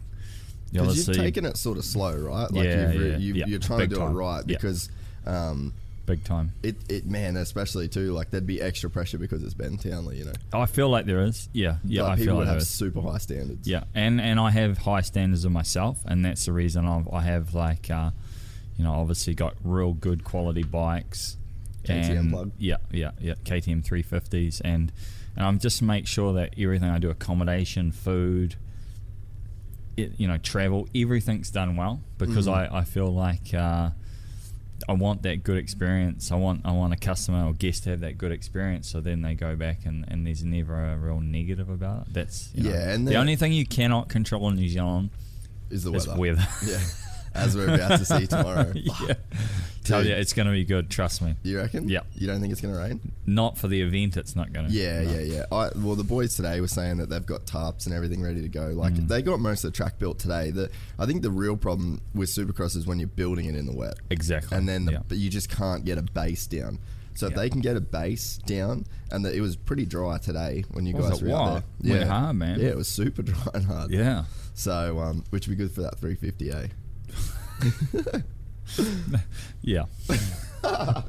you 0.72 0.80
Because 0.82 1.06
you've 1.08 1.18
taken 1.18 1.46
it 1.46 1.58
sort 1.58 1.78
of 1.78 1.84
slow, 1.86 2.16
right? 2.16 2.50
Like 2.52 2.64
Yeah, 2.64 2.92
you've, 2.92 3.02
yeah, 3.12 3.18
you've, 3.18 3.36
yeah. 3.38 3.46
you're 3.48 3.60
trying 3.60 3.80
Big 3.80 3.90
to 3.90 3.96
do 3.96 4.02
time. 4.02 4.12
it 4.12 4.16
right 4.16 4.44
Yeah. 4.48 4.56
because 4.58 4.90
um, 5.26 5.74
big 6.06 6.24
time. 6.24 6.52
it, 6.64 6.76
it, 6.90 7.06
man, 7.06 7.36
especially 7.38 7.88
too, 7.88 8.14
like 8.14 8.30
there'd 8.32 8.48
be 8.48 8.62
extra 8.62 8.90
pressure 8.90 9.18
because 9.18 9.44
it's 9.44 9.54
Ben 9.54 9.78
Townley, 9.78 10.18
you 10.18 10.26
know. 10.26 10.34
I 10.54 10.66
feel 10.66 10.90
like 10.90 11.06
there 11.06 11.24
is. 11.24 11.50
Yeah, 11.54 11.78
yeah. 11.86 12.04
like 12.04 12.12
I 12.12 12.16
people 12.16 12.26
feel 12.26 12.36
would 12.36 12.40
like 12.42 12.46
there 12.48 12.54
have 12.56 12.62
is. 12.64 12.70
super 12.70 13.02
high 13.02 13.18
standards. 13.20 13.68
Yeah, 13.68 13.84
and 13.94 14.20
and 14.22 14.40
I 14.40 14.50
have 14.52 14.78
high 14.80 15.02
standards 15.02 15.44
of 15.46 15.52
myself, 15.52 16.00
and 16.06 16.24
that's 16.26 16.46
the 16.46 16.54
reason 16.54 16.86
I've, 16.86 17.08
I 17.10 17.22
have 17.22 17.54
like, 17.54 17.90
uh, 17.92 18.10
you 18.80 18.86
know, 18.86 18.94
obviously 18.94 19.36
got 19.36 19.56
real 19.64 19.92
good 19.94 20.24
quality 20.24 20.64
bikes. 20.64 21.36
KTM 21.84 22.20
and, 22.20 22.32
plug. 22.32 22.52
Yeah, 22.58 22.78
yeah, 22.92 23.12
yeah. 23.20 23.34
KTM 23.44 23.86
350s, 23.86 24.62
and 24.64 24.92
and 25.36 25.46
I'm 25.46 25.60
just 25.60 25.82
make 25.82 26.08
sure 26.08 26.34
that 26.34 26.54
everything 26.58 26.90
I 26.90 26.98
do, 26.98 27.10
accommodation, 27.10 27.92
food, 27.92 28.56
it, 29.98 30.13
you 30.18 30.28
know, 30.28 30.38
travel, 30.38 30.88
everything's 30.96 31.52
done 31.52 31.76
well 31.76 32.00
because 32.18 32.48
Mm-hmm. 32.48 32.74
I 32.74 32.80
I 32.80 32.84
feel 32.86 33.13
like. 33.13 33.54
Uh, 33.54 33.92
I 34.88 34.94
want 34.94 35.24
that 35.24 35.44
good 35.44 35.58
experience. 35.58 36.32
I 36.32 36.36
want 36.36 36.62
I 36.63 36.72
want 36.72 36.94
a 36.94 36.96
customer 36.96 37.46
or 37.46 37.52
guest 37.54 37.84
to 37.84 37.89
have 37.89 38.00
that 38.00 38.18
good 38.18 38.32
experience, 38.32 38.89
so 38.89 39.02
then 39.02 39.22
they 39.22 39.34
go 39.34 39.58
back 39.58 39.86
and, 39.86 40.06
and 40.08 40.26
there's 40.26 40.42
never 40.42 40.74
a 40.94 40.96
real 40.98 41.20
negative 41.20 41.70
about 41.70 42.04
it. 42.08 42.13
That's 42.13 42.50
you 42.56 42.63
know, 42.63 42.70
Yeah, 42.70 42.94
and 42.94 43.06
the 43.06 43.15
only 43.18 43.36
thing 43.36 43.52
you 43.52 43.65
cannot 43.65 44.08
control 44.08 44.48
in 44.48 44.56
New 44.56 44.70
Zealand 44.70 45.10
Is 45.70 45.84
the 45.84 45.92
is 45.92 46.08
weather. 46.08 46.20
weather. 46.20 46.48
Yeah. 46.65 46.80
As 47.34 47.56
we're 47.56 47.74
about 47.74 48.00
to 48.00 48.06
see 48.06 48.28
tomorrow. 48.28 48.72
yeah, 48.76 49.13
tell 49.84 50.06
you 50.06 50.13
it's 50.13 50.34
going 50.34 50.48
to 50.48 50.52
be 50.54 50.65
good. 50.65 50.89
Trust 50.89 51.22
me. 51.22 51.36
You 51.44 51.58
reckon? 51.58 51.88
Yeah. 51.89 52.02
You 52.15 52.28
don't 52.28 52.42
think 52.42 52.52
it's 52.52 52.62
going 52.62 52.74
to 52.74 52.80
rain? 52.80 53.00
Not 53.26 53.58
for 53.58 53.68
the 53.68 53.82
event, 53.82 54.18
it's 54.18 54.36
not 54.36 54.52
going 54.52 54.68
to. 54.68 54.72
Yeah, 54.74 55.02
yeah, 55.02 55.20
yeah. 55.22 55.46
I, 55.52 55.70
well, 55.76 55.96
the 55.96 56.04
boys 56.04 56.36
today 56.36 56.60
were 56.62 56.68
saying 56.68 56.98
that 56.98 57.10
they've 57.10 57.26
got 57.26 57.46
tarps 57.46 57.86
and 57.86 57.94
everything 57.96 58.22
ready 58.22 58.42
to 58.42 58.50
go. 58.50 58.68
Like 58.68 58.94
Mm. 58.94 59.08
they 59.08 59.22
got 59.22 59.39
most 59.39 59.63
of 59.63 59.72
the 59.72 59.78
track 59.78 60.00
built 60.00 60.20
today. 60.20 60.50
The 60.52 60.70
I 60.98 61.06
think 61.06 61.22
the 61.22 61.32
real 61.32 61.56
problem 61.56 62.02
with 62.15 62.30
Supercross 62.30 62.76
is 62.76 62.86
when 62.88 63.00
you're 63.00 63.08
building 63.08 63.46
it 63.46 63.56
in 63.56 63.65
the 63.65 63.74
wet, 63.76 63.96
exactly. 64.10 64.58
and 64.58 64.68
then 64.68 64.86
the, 64.86 64.94
yeah. 64.94 65.00
but 65.08 65.18
you 65.18 65.30
just 65.30 65.50
can't 65.50 65.86
get 65.86 65.98
a 65.98 66.02
base 66.02 66.48
down. 66.48 66.80
So 67.15 67.26
if 67.28 67.34
Yeah. 67.34 67.39
they 67.39 67.50
can 67.50 67.60
get 67.62 67.76
a 67.76 67.82
base 67.82 68.38
down, 68.46 68.86
and 69.12 69.26
the, 69.26 69.36
it 69.36 69.42
was 69.42 69.56
pretty 69.58 69.86
dry 69.86 70.18
today 70.20 70.63
when 70.72 70.86
you 70.86 70.94
guys 70.94 71.22
were 71.22 71.32
out 71.32 71.63
there. 71.82 71.98
Went 71.98 72.10
hard, 72.10 72.36
man. 72.38 72.60
Yeah, 72.60 72.70
it 72.70 72.78
was 72.78 72.88
super 72.88 73.22
dry 73.24 73.44
and 73.54 73.65
hard. 73.65 73.92
yeah. 73.92 74.24
So 74.56 75.00
um, 75.00 75.24
which 75.30 75.48
would 75.48 75.58
be 75.58 75.63
good 75.63 75.72
for 75.74 75.82
that 75.82 76.00
350A. 76.02 76.72
Yeah. 79.62 79.86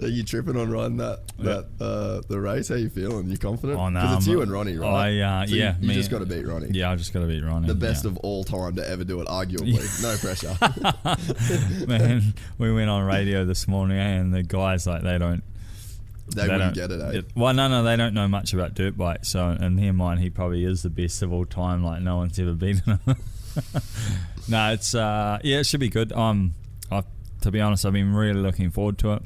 Are 0.00 0.06
you 0.06 0.22
tripping 0.22 0.56
on 0.58 0.70
riding 0.70 0.98
that 0.98 1.20
that 1.38 1.66
uh, 1.80 2.20
the 2.28 2.38
race? 2.38 2.68
How 2.68 2.74
you 2.74 2.90
feeling? 2.90 3.30
You 3.30 3.38
confident? 3.38 3.78
Oh, 3.80 3.88
no, 3.88 4.00
Because 4.00 4.16
it's 4.18 4.26
I'm- 4.28 4.36
you 4.36 4.42
and 4.42 4.52
Ronnie, 4.52 4.76
right? 4.76 5.18
I, 5.18 5.20
uh, 5.20 5.46
So 5.46 5.54
you- 5.54 5.60
yeah, 5.62 5.74
You, 5.80 5.88
me- 5.88 5.94
just 5.94 6.10
got 6.10 6.18
to 6.18 6.26
beat 6.26 6.46
Ronnie. 6.46 6.68
Yeah, 6.72 6.90
I 6.90 6.96
just 6.96 7.14
got 7.14 7.20
to 7.20 7.26
beat 7.26 7.42
Ronnie. 7.42 7.66
The 7.66 7.74
best 7.74 8.04
yeah. 8.04 8.10
of 8.10 8.18
all 8.18 8.44
time 8.44 8.76
to 8.76 8.86
ever 8.88 9.04
do 9.04 9.20
it, 9.22 9.28
arguably. 9.28 9.80
No 10.02 10.16
pressure. 10.18 11.86
Man, 11.86 12.34
we 12.58 12.72
went 12.72 12.90
on 12.90 13.04
radio 13.04 13.46
this 13.46 13.66
morning, 13.66 13.98
and 13.98 14.34
the 14.34 14.42
guys 14.42 14.86
like 14.86 15.02
they 15.02 15.16
don't. 15.16 15.42
they, 16.36 16.42
wouldn't 16.42 16.74
don't- 16.74 16.74
get 16.74 16.90
it, 16.90 17.00
eh? 17.16 17.22
well, 17.34 17.54
no, 17.54 17.68
no, 17.68 17.82
they 17.82 17.96
don't 17.96 18.12
know 18.12 18.28
much 18.28 18.52
about 18.52 18.74
dirt 18.74 18.98
bikes. 18.98 19.28
So, 19.28 19.48
in 19.50 19.76
their 19.76 19.94
mind, 19.94 20.20
he 20.20 20.28
probably 20.28 20.64
is 20.64 20.82
the 20.82 20.90
best 20.90 21.22
of 21.22 21.32
all 21.32 21.46
time. 21.46 21.82
Like 21.82 22.02
no 22.02 22.16
one's 22.18 22.38
ever 22.38 22.52
beaten 22.52 22.98
him. 23.06 23.16
no, 24.48 24.72
it's 24.72 24.94
uh, 24.94 25.38
yeah, 25.42 25.58
it 25.58 25.66
should 25.66 25.80
be 25.80 25.88
good. 25.88 26.12
Um, 26.12 26.54
I, 26.90 27.02
to 27.42 27.50
be 27.50 27.60
honest, 27.60 27.84
I've 27.84 27.92
been 27.92 28.14
really 28.14 28.40
looking 28.40 28.70
forward 28.70 28.98
to 28.98 29.14
it. 29.14 29.22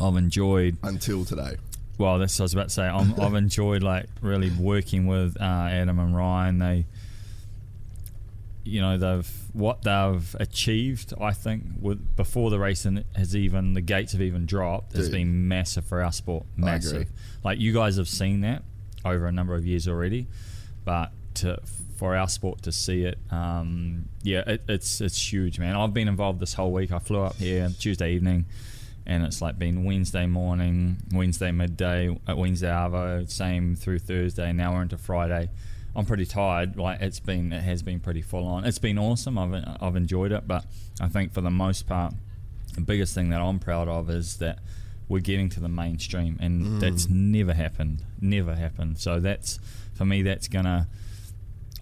I've 0.00 0.16
enjoyed. 0.16 0.76
Until 0.82 1.24
today. 1.24 1.56
Well, 1.98 2.18
that's 2.18 2.36
what 2.38 2.42
I 2.42 2.44
was 2.44 2.54
about 2.54 2.68
to 2.68 2.70
say. 2.70 2.86
I'm, 2.86 3.20
I've 3.20 3.34
enjoyed 3.34 3.82
like 3.82 4.06
really 4.20 4.50
working 4.50 5.06
with 5.06 5.40
uh, 5.40 5.44
Adam 5.44 5.98
and 6.00 6.16
Ryan. 6.16 6.58
They, 6.58 6.86
you 8.64 8.80
know, 8.80 8.98
they've 8.98 9.30
what 9.52 9.82
they've 9.82 10.36
achieved. 10.40 11.14
I 11.20 11.32
think 11.32 11.64
with 11.80 12.16
before 12.16 12.50
the 12.50 12.58
race 12.58 12.84
and 12.84 13.04
has 13.14 13.36
even 13.36 13.74
the 13.74 13.80
gates 13.80 14.12
have 14.12 14.22
even 14.22 14.46
dropped 14.46 14.94
has 14.96 15.08
been 15.08 15.46
massive 15.46 15.84
for 15.84 16.02
our 16.02 16.10
sport. 16.10 16.46
I 16.58 16.60
Massive. 16.62 17.08
Like 17.44 17.60
you 17.60 17.72
guys 17.72 17.96
have 17.96 18.08
seen 18.08 18.40
that 18.40 18.64
over 19.04 19.26
a 19.26 19.32
number 19.32 19.54
of 19.54 19.64
years 19.64 19.86
already, 19.86 20.26
but 20.84 21.12
to, 21.34 21.60
for 21.96 22.16
our 22.16 22.28
sport 22.28 22.62
to 22.62 22.72
see 22.72 23.04
it, 23.04 23.18
um, 23.30 24.08
yeah, 24.22 24.42
it, 24.46 24.62
it's 24.68 25.00
it's 25.00 25.32
huge, 25.32 25.58
man. 25.58 25.76
I've 25.76 25.94
been 25.94 26.08
involved 26.08 26.40
this 26.40 26.54
whole 26.54 26.72
week. 26.72 26.92
I 26.92 26.98
flew 26.98 27.22
up 27.22 27.36
here 27.36 27.68
Tuesday 27.78 28.12
evening 28.12 28.46
and 29.06 29.24
it's 29.24 29.42
like 29.42 29.58
been 29.58 29.84
Wednesday 29.84 30.26
morning, 30.26 30.96
Wednesday 31.12 31.50
midday, 31.50 32.16
at 32.26 32.36
Wednesday 32.36 32.68
Arvo, 32.68 33.30
same 33.30 33.76
through 33.76 33.98
Thursday. 33.98 34.52
Now 34.52 34.72
we're 34.72 34.82
into 34.82 34.96
Friday. 34.96 35.50
I'm 35.94 36.06
pretty 36.06 36.24
tired. 36.24 36.76
Like 36.76 37.00
it's 37.00 37.20
been, 37.20 37.52
it 37.52 37.62
has 37.62 37.82
been 37.82 38.00
pretty 38.00 38.22
full 38.22 38.46
on. 38.46 38.64
It's 38.64 38.78
been 38.78 38.98
awesome. 38.98 39.38
I've 39.38 39.54
I've 39.80 39.96
enjoyed 39.96 40.32
it, 40.32 40.48
but 40.48 40.64
I 41.00 41.08
think 41.08 41.32
for 41.32 41.40
the 41.40 41.50
most 41.50 41.86
part, 41.86 42.14
the 42.74 42.80
biggest 42.80 43.14
thing 43.14 43.30
that 43.30 43.40
I'm 43.40 43.58
proud 43.58 43.88
of 43.88 44.10
is 44.10 44.38
that 44.38 44.58
we're 45.08 45.20
getting 45.20 45.50
to 45.50 45.60
the 45.60 45.68
mainstream, 45.68 46.38
and 46.40 46.80
that's 46.80 47.08
never 47.08 47.52
happened. 47.52 48.04
Never 48.20 48.54
happened. 48.56 48.98
So 48.98 49.20
that's 49.20 49.58
for 49.92 50.04
me. 50.06 50.22
That's 50.22 50.48
gonna 50.48 50.88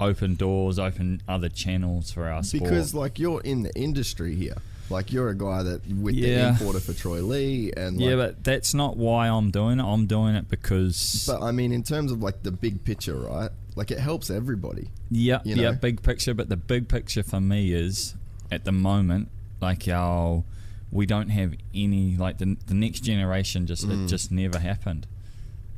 open 0.02 0.34
doors, 0.34 0.78
open 0.78 1.22
other 1.28 1.48
channels 1.48 2.10
for 2.10 2.28
our 2.28 2.42
sport. 2.42 2.64
Because, 2.64 2.94
like, 2.94 3.18
you're 3.18 3.40
in 3.42 3.62
the 3.62 3.74
industry 3.74 4.34
here. 4.34 4.56
Like, 4.90 5.12
you're 5.12 5.28
a 5.30 5.34
guy 5.34 5.62
that, 5.62 5.86
with 5.86 6.16
the 6.16 6.48
importer 6.48 6.80
for 6.80 6.92
Troy 6.92 7.22
Lee. 7.22 7.72
and 7.76 7.96
like, 7.98 8.10
yeah, 8.10 8.16
but 8.16 8.44
that's 8.44 8.74
not 8.74 8.96
why 8.96 9.28
I'm 9.28 9.50
doing 9.50 9.80
it. 9.80 9.84
I'm 9.84 10.06
doing 10.06 10.34
it 10.34 10.48
because 10.50 11.24
But, 11.26 11.42
I 11.42 11.50
mean, 11.52 11.72
in 11.72 11.82
terms 11.82 12.12
of, 12.12 12.22
like, 12.22 12.42
the 12.42 12.50
big 12.52 12.84
picture, 12.84 13.16
right? 13.16 13.50
Like, 13.74 13.90
it 13.90 13.98
helps 13.98 14.28
everybody. 14.28 14.90
Yeah, 15.10 15.40
you 15.44 15.56
yeah, 15.56 15.72
big 15.72 16.02
picture. 16.02 16.34
But 16.34 16.48
the 16.50 16.56
big 16.58 16.88
picture 16.88 17.22
for 17.22 17.40
me 17.40 17.72
is 17.72 18.14
at 18.50 18.64
the 18.64 18.72
moment, 18.72 19.28
like 19.62 19.88
our 19.88 20.44
we 20.90 21.06
don't 21.06 21.30
have 21.30 21.54
any 21.74 22.16
like 22.18 22.36
the 22.36 22.56
the 22.66 22.74
next 22.74 23.00
generation. 23.00 23.66
Just 23.66 23.86
Mm. 23.88 24.04
it 24.04 24.08
just 24.08 24.30
never 24.30 24.58
happened. 24.58 25.06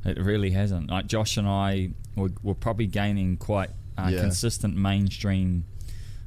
It 0.04 0.18
really 0.18 0.50
hasn't. 0.50 0.90
Like 0.90 1.06
Josh 1.06 1.36
and 1.36 1.46
I, 1.46 1.90
we're, 2.16 2.30
we're 2.42 2.54
probably 2.54 2.86
gaining 2.86 3.36
quite 3.36 3.70
uh, 3.98 4.08
Yeah. 4.12 4.20
consistent 4.20 4.76
mainstream 4.76 5.64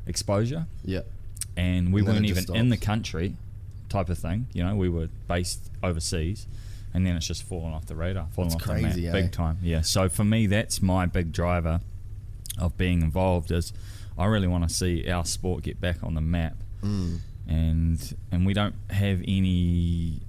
exposure, 0.06 0.67
Yeah. 0.86 1.01
and 1.56 1.91
we 1.93 2.01
And 2.01 2.10
weren't 2.10 2.25
even 2.25 2.56
in 2.56 2.69
the 2.69 2.77
country, 2.77 3.36
type 3.89 4.10
of 4.10 4.17
thing. 4.17 4.47
You 4.53 4.63
know, 4.63 4.75
we 4.75 4.89
were 4.89 5.10
based 5.27 5.69
overseas, 5.84 6.47
and 6.93 7.06
then 7.06 7.15
it's 7.15 7.27
just 7.27 7.43
fallen 7.43 7.73
off 7.73 7.86
the 7.86 7.95
radar, 7.95 8.27
fallen 8.32 8.49
That's 8.49 8.62
off 8.62 8.67
the 8.67 8.82
crazy, 8.82 9.06
map, 9.06 9.15
eh? 9.15 9.21
big 9.21 9.32
time. 9.32 9.58
Yeah. 9.62 9.82
So 9.82 10.10
for 10.10 10.23
me, 10.23 10.47
that's 10.47 10.82
my 10.82 11.06
big 11.06 11.32
driver 11.32 11.82
of 12.58 12.77
being 12.77 13.01
involved. 13.01 13.51
Is 13.51 13.73
I 14.17 14.25
really 14.25 14.47
want 14.47 14.67
to 14.67 14.73
see 14.73 15.10
our 15.10 15.25
sport 15.25 15.63
get 15.63 15.80
back 15.80 16.03
on 16.03 16.13
the 16.15 16.21
map, 16.21 16.56
Mm. 16.84 17.19
and 17.47 18.15
and 18.32 18.45
we 18.45 18.53
don't 18.53 18.75
have 18.89 19.21
any 19.27 20.21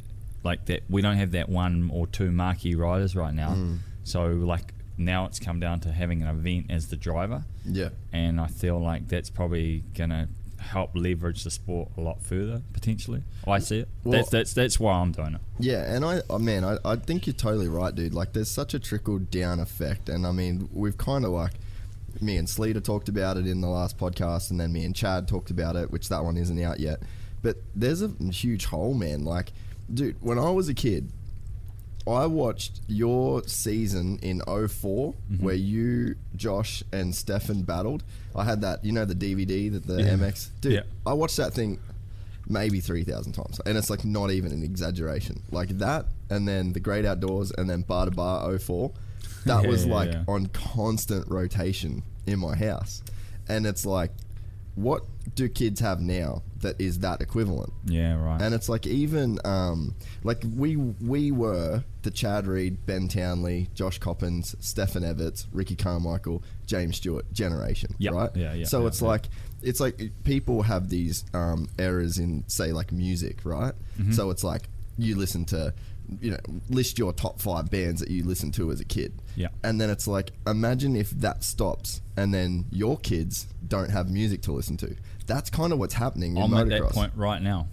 like 0.44 0.66
that. 0.66 0.82
We 0.90 1.02
don't 1.02 1.16
have 1.16 1.32
that 1.32 1.48
one 1.48 1.90
or 1.92 2.06
two 2.06 2.30
marquee 2.30 2.74
riders 2.74 3.14
right 3.16 3.34
now. 3.34 3.54
Mm. 3.54 3.78
So 4.04 4.26
like 4.28 4.72
now 4.98 5.24
it's 5.26 5.38
come 5.38 5.60
down 5.60 5.80
to 5.80 5.92
having 5.92 6.22
an 6.22 6.28
event 6.28 6.66
as 6.70 6.88
the 6.88 6.96
driver 6.96 7.44
Yeah. 7.64 7.90
and 8.12 8.40
I 8.40 8.48
feel 8.48 8.78
like 8.80 9.08
that's 9.08 9.30
probably 9.30 9.84
gonna 9.96 10.28
help 10.58 10.90
leverage 10.94 11.44
the 11.44 11.50
sport 11.52 11.88
a 11.96 12.00
lot 12.00 12.20
further 12.20 12.62
potentially. 12.72 13.22
I 13.46 13.60
see 13.60 13.78
it. 13.80 13.88
Well- 14.02 14.18
that's 14.18 14.28
that's 14.30 14.52
that's 14.54 14.80
why 14.80 14.94
I'm 14.94 15.12
doing 15.12 15.34
it. 15.34 15.40
Yeah, 15.60 15.82
and 15.94 16.04
I, 16.04 16.20
oh 16.28 16.38
man, 16.38 16.64
I, 16.64 16.78
I 16.84 16.96
think 16.96 17.26
you're 17.26 17.34
totally 17.34 17.68
right, 17.68 17.94
dude. 17.94 18.12
Like, 18.12 18.32
there's 18.32 18.50
such 18.50 18.74
a 18.74 18.78
trickle 18.80 19.18
down 19.20 19.60
effect, 19.60 20.08
and 20.08 20.26
I 20.26 20.32
mean, 20.32 20.68
we've 20.72 20.98
kind 20.98 21.24
of 21.24 21.30
like, 21.30 21.52
me 22.20 22.36
and 22.36 22.46
Sleater 22.48 22.82
talked 22.82 23.08
about 23.08 23.36
it 23.36 23.46
in 23.46 23.60
the 23.60 23.68
last 23.68 23.98
podcast, 23.98 24.50
and 24.50 24.60
then 24.60 24.72
me 24.72 24.84
and 24.84 24.94
Chad 24.94 25.26
talked 25.28 25.50
about 25.50 25.76
it, 25.76 25.90
which 25.92 26.08
that 26.08 26.22
one 26.24 26.36
isn't 26.36 26.60
out 26.62 26.80
yet. 26.80 27.00
But 27.42 27.56
there's 27.74 28.02
a 28.02 28.08
huge 28.32 28.64
hole, 28.66 28.94
man. 28.94 29.24
Like, 29.24 29.52
dude, 29.92 30.16
when 30.20 30.38
I 30.40 30.50
was 30.50 30.68
a 30.68 30.74
kid, 30.74 31.10
I 32.08 32.26
watched 32.26 32.80
your 32.86 33.42
season 33.46 34.18
in 34.22 34.40
4 34.40 34.58
Mm-hmm. 34.68 35.44
where 35.44 35.54
you, 35.54 36.16
Josh, 36.36 36.82
and 36.92 37.14
Stefan 37.14 37.62
battled. 37.62 38.02
I 38.34 38.44
had 38.44 38.60
that, 38.62 38.84
you 38.84 38.92
know, 38.92 39.04
the 39.04 39.14
DVD 39.14 39.70
that 39.72 39.86
the 39.86 40.02
Yeah. 40.02 40.14
MX. 40.16 40.48
Dude, 40.60 40.72
Yeah. 40.72 40.82
I 41.06 41.12
watched 41.12 41.36
that 41.38 41.54
thing 41.54 41.78
maybe 42.48 42.80
3,000 42.80 43.32
times. 43.32 43.60
And 43.66 43.76
it's 43.76 43.90
like 43.90 44.04
not 44.04 44.30
even 44.30 44.52
an 44.52 44.62
exaggeration. 44.62 45.42
Like 45.50 45.68
that, 45.78 46.06
and 46.30 46.48
then 46.48 46.72
The 46.72 46.80
Great 46.80 47.04
Outdoors, 47.04 47.52
and 47.58 47.68
then 47.68 47.82
Bar 47.82 48.06
to 48.06 48.10
Bar 48.10 48.58
04. 48.58 48.90
That 49.44 49.62
Yeah, 49.64 49.68
was 49.68 49.86
like 49.86 50.14
on 50.26 50.46
constant 50.46 51.28
rotation 51.28 52.02
in 52.26 52.38
my 52.38 52.56
house. 52.56 53.02
And 53.48 53.66
it's 53.66 53.84
like, 53.86 54.12
what 54.74 55.04
do 55.34 55.48
kids 55.48 55.80
have 55.80 56.00
now 56.00 56.42
that 56.60 56.80
is 56.80 57.00
that 57.00 57.20
equivalent? 57.20 57.72
Yeah, 57.84 58.14
right. 58.22 58.40
And 58.40 58.54
it's 58.54 58.68
like 58.68 58.86
even 58.86 59.38
um, 59.44 59.94
like 60.24 60.42
we 60.56 60.76
we 60.76 61.30
were 61.30 61.84
the 62.02 62.10
Chad 62.10 62.46
Reed, 62.46 62.84
Ben 62.86 63.08
Townley, 63.08 63.68
Josh 63.74 63.98
Coppins, 63.98 64.54
Stefan 64.60 65.02
Everts, 65.04 65.46
Ricky 65.52 65.76
Carmichael, 65.76 66.42
James 66.66 66.96
Stewart 66.96 67.30
generation, 67.32 67.94
Yep. 67.98 68.12
right? 68.14 68.30
Yeah, 68.34 68.54
yeah, 68.54 68.64
So 68.66 68.82
yeah, 68.82 68.86
it's 68.88 69.02
yeah. 69.02 69.08
like 69.08 69.28
it's 69.62 69.80
like 69.80 70.00
people 70.24 70.62
have 70.62 70.88
these 70.88 71.24
um, 71.34 71.68
errors 71.78 72.18
in 72.18 72.44
say 72.48 72.72
like 72.72 72.92
music, 72.92 73.40
right? 73.44 73.74
Mm-hmm. 73.98 74.12
So 74.12 74.30
it's 74.30 74.44
like 74.44 74.68
you 74.96 75.16
listen 75.16 75.44
to 75.46 75.72
you 76.22 76.30
know 76.30 76.38
list 76.70 76.98
your 76.98 77.12
top 77.12 77.38
five 77.38 77.70
bands 77.70 78.00
that 78.00 78.10
you 78.10 78.24
listened 78.24 78.54
to 78.54 78.70
as 78.72 78.80
a 78.80 78.84
kid. 78.84 79.12
Yeah. 79.36 79.48
And 79.62 79.80
then 79.80 79.90
it's 79.90 80.08
like 80.08 80.32
imagine 80.46 80.96
if 80.96 81.10
that 81.10 81.44
stops 81.44 82.00
and 82.16 82.32
then 82.32 82.64
your 82.70 82.96
kids 82.96 83.46
don't 83.66 83.90
have 83.90 84.10
music 84.10 84.40
to 84.42 84.52
listen 84.52 84.76
to. 84.78 84.96
That's 85.28 85.50
kind 85.50 85.72
of 85.72 85.78
what's 85.78 85.94
happening 85.94 86.36
in 86.36 86.42
I'm 86.42 86.52
at 86.54 86.68
that 86.70 86.82
point 86.90 87.12
right 87.14 87.40
now, 87.40 87.68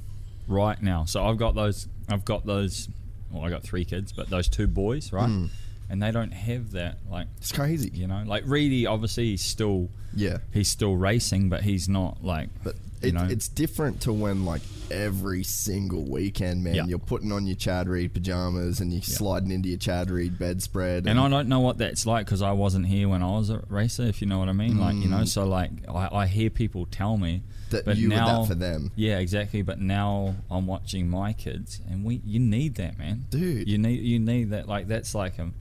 right 0.47 0.79
now. 0.81 1.05
So 1.05 1.25
I've 1.25 1.37
got 1.37 1.55
those. 1.55 1.87
I've 2.07 2.23
got 2.25 2.45
those. 2.45 2.87
Well, 3.31 3.43
I 3.43 3.49
got 3.49 3.63
three 3.63 3.83
kids, 3.85 4.11
but 4.11 4.29
those 4.29 4.47
two 4.47 4.67
boys, 4.67 5.11
right? 5.11 5.25
Hmm. 5.27 5.45
And 5.89 6.01
they 6.01 6.11
don't 6.11 6.31
have 6.31 6.71
that. 6.71 6.97
Like 7.09 7.27
It's 7.37 7.51
crazy. 7.51 7.89
you 7.93 8.07
know, 8.07 8.23
like 8.25 8.43
Reedy. 8.45 8.85
Obviously, 8.85 9.25
he's 9.31 9.41
still 9.43 9.89
Yeah. 10.15 10.37
he's 10.53 10.67
still 10.67 10.95
racing, 10.95 11.49
but 11.49 11.61
he's 11.63 11.89
not 11.89 12.23
like. 12.23 12.49
But 12.63 12.75
it, 13.01 13.15
it's 13.31 13.47
different 13.47 14.01
to 14.01 14.13
when 14.13 14.45
like 14.45 14.61
every 14.91 15.43
single 15.43 16.03
weekend, 16.03 16.63
man, 16.63 16.75
Yeah. 16.75 16.85
you're 16.85 16.99
putting 16.99 17.31
on 17.31 17.45
your 17.47 17.55
Chad 17.55 17.87
Reed 17.87 18.13
pajamas 18.13 18.79
and 18.79 18.93
you're 18.93 19.01
sliding 19.01 19.51
into 19.51 19.69
your 19.69 19.77
Chad 19.79 20.09
Reed 20.11 20.37
bedspread. 20.37 21.07
And 21.07 21.19
I 21.19 21.27
don't 21.27 21.49
know 21.49 21.59
what 21.59 21.77
that's 21.79 22.05
like 22.05 22.25
because 22.25 22.41
I 22.41 22.51
wasn't 22.51 22.85
here 22.87 23.09
when 23.09 23.23
I 23.23 23.31
was 23.31 23.49
a 23.49 23.63
racer, 23.69 24.03
if 24.03 24.21
you 24.21 24.27
know 24.27 24.37
what 24.39 24.49
I 24.49 24.53
mean. 24.53 24.77
Like, 24.79 24.95
you 24.95 25.07
know, 25.09 25.25
so 25.25 25.45
like 25.45 25.71
I, 25.89 26.09
I 26.11 26.27
hear 26.27 26.49
people 26.49 26.85
tell 26.85 27.17
me 27.17 27.41
Mm. 27.65 27.69
That 27.71 27.85
but 27.85 27.97
you 27.97 28.09
were 28.09 28.15
that 28.15 28.25
now, 28.27 28.43
for 28.45 28.53
them. 28.53 28.91
Yeah, 28.95 29.17
exactly. 29.17 29.63
But 29.63 29.81
now 29.81 30.35
I'm 30.51 30.67
watching 30.67 31.09
my 31.09 31.33
kids, 31.33 31.81
and 31.89 32.05
we 32.05 32.21
you 32.23 32.39
need 32.39 32.75
that, 32.75 32.99
man, 32.99 33.25
Dude. 33.31 33.67
You 33.67 33.79
need 33.79 34.01
you 34.01 34.19
need 34.19 34.51
that. 34.51 34.67
Like 34.67 34.87
that's 34.87 35.15
like 35.15 35.39
um, 35.39 35.55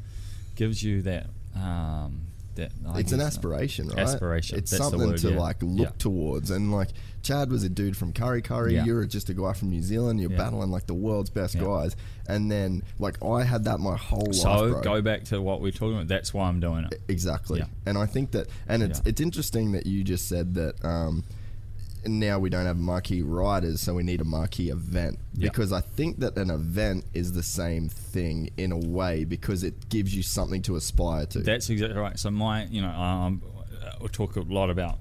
gives 0.54 0.82
you 0.82 1.00
that 1.02 1.28
um 1.56 2.26
that. 2.56 2.72
I 2.86 3.00
it's 3.00 3.12
an 3.12 3.20
uh, 3.20 3.24
aspiration, 3.24 3.88
right? 3.88 3.98
Aspiration, 4.00 4.58
It's 4.58 4.70
that's 4.70 4.84
the 4.84 4.90
something 4.90 5.08
word, 5.10 5.18
to 5.20 5.30
yeah. 5.30 5.38
like 5.40 5.62
look 5.62 5.88
Yeah. 5.88 5.92
towards. 5.98 6.50
And 6.50 6.70
like 6.70 6.90
Chad 7.24 7.50
was 7.50 7.64
a 7.64 7.68
dude 7.68 7.96
from 7.96 8.12
Kurri 8.12 8.42
Kurri. 8.42 8.72
Yeah. 8.74 8.84
You're 8.84 9.04
just 9.06 9.28
a 9.30 9.34
guy 9.34 9.52
from 9.54 9.70
New 9.70 9.82
Zealand. 9.82 10.20
You're 10.20 10.30
Yeah. 10.30 10.36
battling 10.36 10.70
like 10.70 10.86
the 10.86 10.94
world's 10.94 11.30
best 11.30 11.58
guys. 11.58 11.96
And 12.28 12.50
then 12.50 12.82
like 12.98 13.22
I 13.24 13.42
had 13.42 13.64
that 13.64 13.80
my 13.80 13.96
whole 13.96 14.26
life. 14.26 14.34
So 14.36 14.80
go 14.82 15.02
back 15.02 15.24
to 15.24 15.40
what 15.42 15.60
we're 15.60 15.72
talking 15.72 15.94
about. 15.96 16.08
That's 16.08 16.32
why 16.32 16.48
I'm 16.48 16.60
doing 16.60 16.84
it. 16.84 17.00
Exactly. 17.08 17.62
And 17.86 17.98
I 17.98 18.06
think 18.06 18.30
that, 18.32 18.46
and 18.68 18.82
it's 18.82 19.02
it's 19.04 19.20
interesting 19.20 19.72
that 19.72 19.86
you 19.86 20.04
just 20.04 20.28
said 20.28 20.54
that. 20.54 20.84
Um, 20.84 21.24
now 22.06 22.38
we 22.38 22.50
don't 22.50 22.66
have 22.66 22.76
marquee 22.76 23.22
riders, 23.22 23.80
so 23.80 23.94
we 23.94 24.02
need 24.02 24.20
a 24.20 24.24
marquee 24.24 24.68
event 24.68 25.18
because 25.38 25.72
I 25.72 25.80
think 25.80 26.18
that 26.20 26.36
an 26.36 26.50
event 26.50 27.06
is 27.14 27.32
the 27.32 27.42
same 27.42 27.88
thing 27.88 28.50
in 28.58 28.72
a 28.72 28.76
way 28.78 29.24
because 29.24 29.64
it 29.64 29.88
gives 29.88 30.14
you 30.14 30.22
something 30.22 30.60
to 30.62 30.76
aspire 30.76 31.24
to. 31.24 31.38
That's 31.38 31.70
exactly 31.70 31.98
right. 31.98 32.18
So 32.18 32.30
my, 32.30 32.66
you 32.66 32.82
know, 32.82 32.90
um, 32.90 33.40
we 34.02 34.08
talk 34.08 34.36
a 34.36 34.40
lot 34.42 34.68
about. 34.68 34.98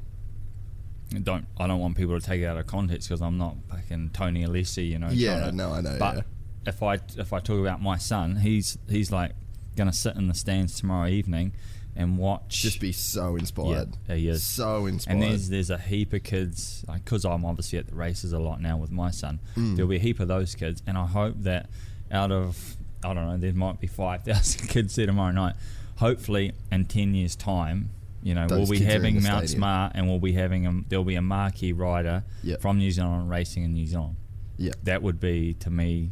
Don't 1.21 1.45
I 1.58 1.67
don't 1.67 1.80
want 1.80 1.95
people 1.97 2.19
to 2.19 2.26
take 2.26 2.41
it 2.41 2.45
out 2.45 2.58
of 2.58 2.65
context 2.67 3.08
because 3.10 3.21
I'm 3.21 3.38
not 3.38 3.56
fucking 3.69 4.12
Tony 4.13 4.45
Alessi, 4.45 4.89
you 4.89 4.99
know. 4.99 5.10
Yeah, 5.12 5.45
to- 5.47 5.52
no, 5.52 5.71
I 5.73 5.82
know, 5.82 5.95
But 5.99 6.15
yeah. 6.17 6.21
if 6.67 6.82
I 6.82 6.99
if 7.17 7.34
I 7.34 7.39
talk 7.39 7.60
about 7.60 7.82
my 7.82 7.97
son, 7.97 8.38
he's 8.38 8.78
he's 8.89 9.12
like 9.12 9.32
gonna 9.76 9.93
sit 9.93 10.15
in 10.15 10.28
the 10.28 10.34
stands 10.34 10.80
tomorrow 10.80 11.08
evening 11.08 11.54
and 11.95 12.17
watch. 12.17 12.62
just 12.63 12.80
be 12.80 12.91
so 12.91 13.36
inspired. 13.36 13.95
Yeah, 14.10 14.15
he 14.15 14.28
is. 14.28 14.43
So 14.43 14.88
inspired. 14.88 15.13
and 15.13 15.23
there's 15.23 15.49
there's 15.49 15.69
a 15.69 15.78
heap 15.78 16.13
of 16.13 16.23
kids 16.23 16.84
because 16.91 17.23
I'm 17.26 17.45
obviously 17.45 17.78
at 17.80 17.88
the 17.88 17.95
races 17.95 18.34
a 18.34 18.39
lot 18.39 18.60
now 18.62 18.78
with 18.78 18.91
my 18.91 19.12
son. 19.12 19.39
Mm. 19.56 19.76
There'll 19.76 19.89
be 19.89 19.97
a 19.97 19.99
heap 19.99 20.19
of 20.19 20.28
those 20.28 20.56
kids, 20.56 20.82
and 20.88 20.97
I 20.97 21.06
hope 21.06 21.36
that 21.43 21.69
out 22.12 22.32
of 22.32 22.76
I 23.04 23.13
don't 23.13 23.28
know, 23.28 23.38
there 23.38 23.54
might 23.54 23.80
be 23.80 23.88
five 23.88 24.23
thousand 24.23 24.67
kids 24.69 24.95
there 24.95 25.06
tomorrow 25.06 25.32
night. 25.34 25.56
Hopefully, 25.97 26.54
in 26.71 26.86
ten 26.86 27.13
years' 27.13 27.36
time, 27.36 27.91
you 28.24 28.34
know, 28.34 28.48
Those 28.48 28.60
we'll 28.60 28.68
be 28.70 28.78
kids 28.80 28.82
are 28.82 28.96
in 28.96 29.02
having 29.04 29.16
Mount 29.24 29.48
stadium. 29.50 29.60
Smart, 29.60 29.92
and 29.96 30.08
we'll 30.08 30.20
be 30.20 30.34
having 30.34 30.66
a, 30.66 30.82
there'll 30.90 31.06
be 31.06 31.16
a 31.16 31.22
marquee 31.22 31.74
rider 31.74 32.24
Yep. 32.44 32.62
from 32.62 32.78
New 32.78 32.90
Zealand 32.92 33.30
racing 33.30 33.64
in 33.64 33.74
New 33.74 33.86
Zealand. 33.86 34.16
yeah. 34.58 34.72
That 34.84 35.02
would 35.04 35.20
be 35.20 35.54
to 35.56 35.70
me. 35.70 36.10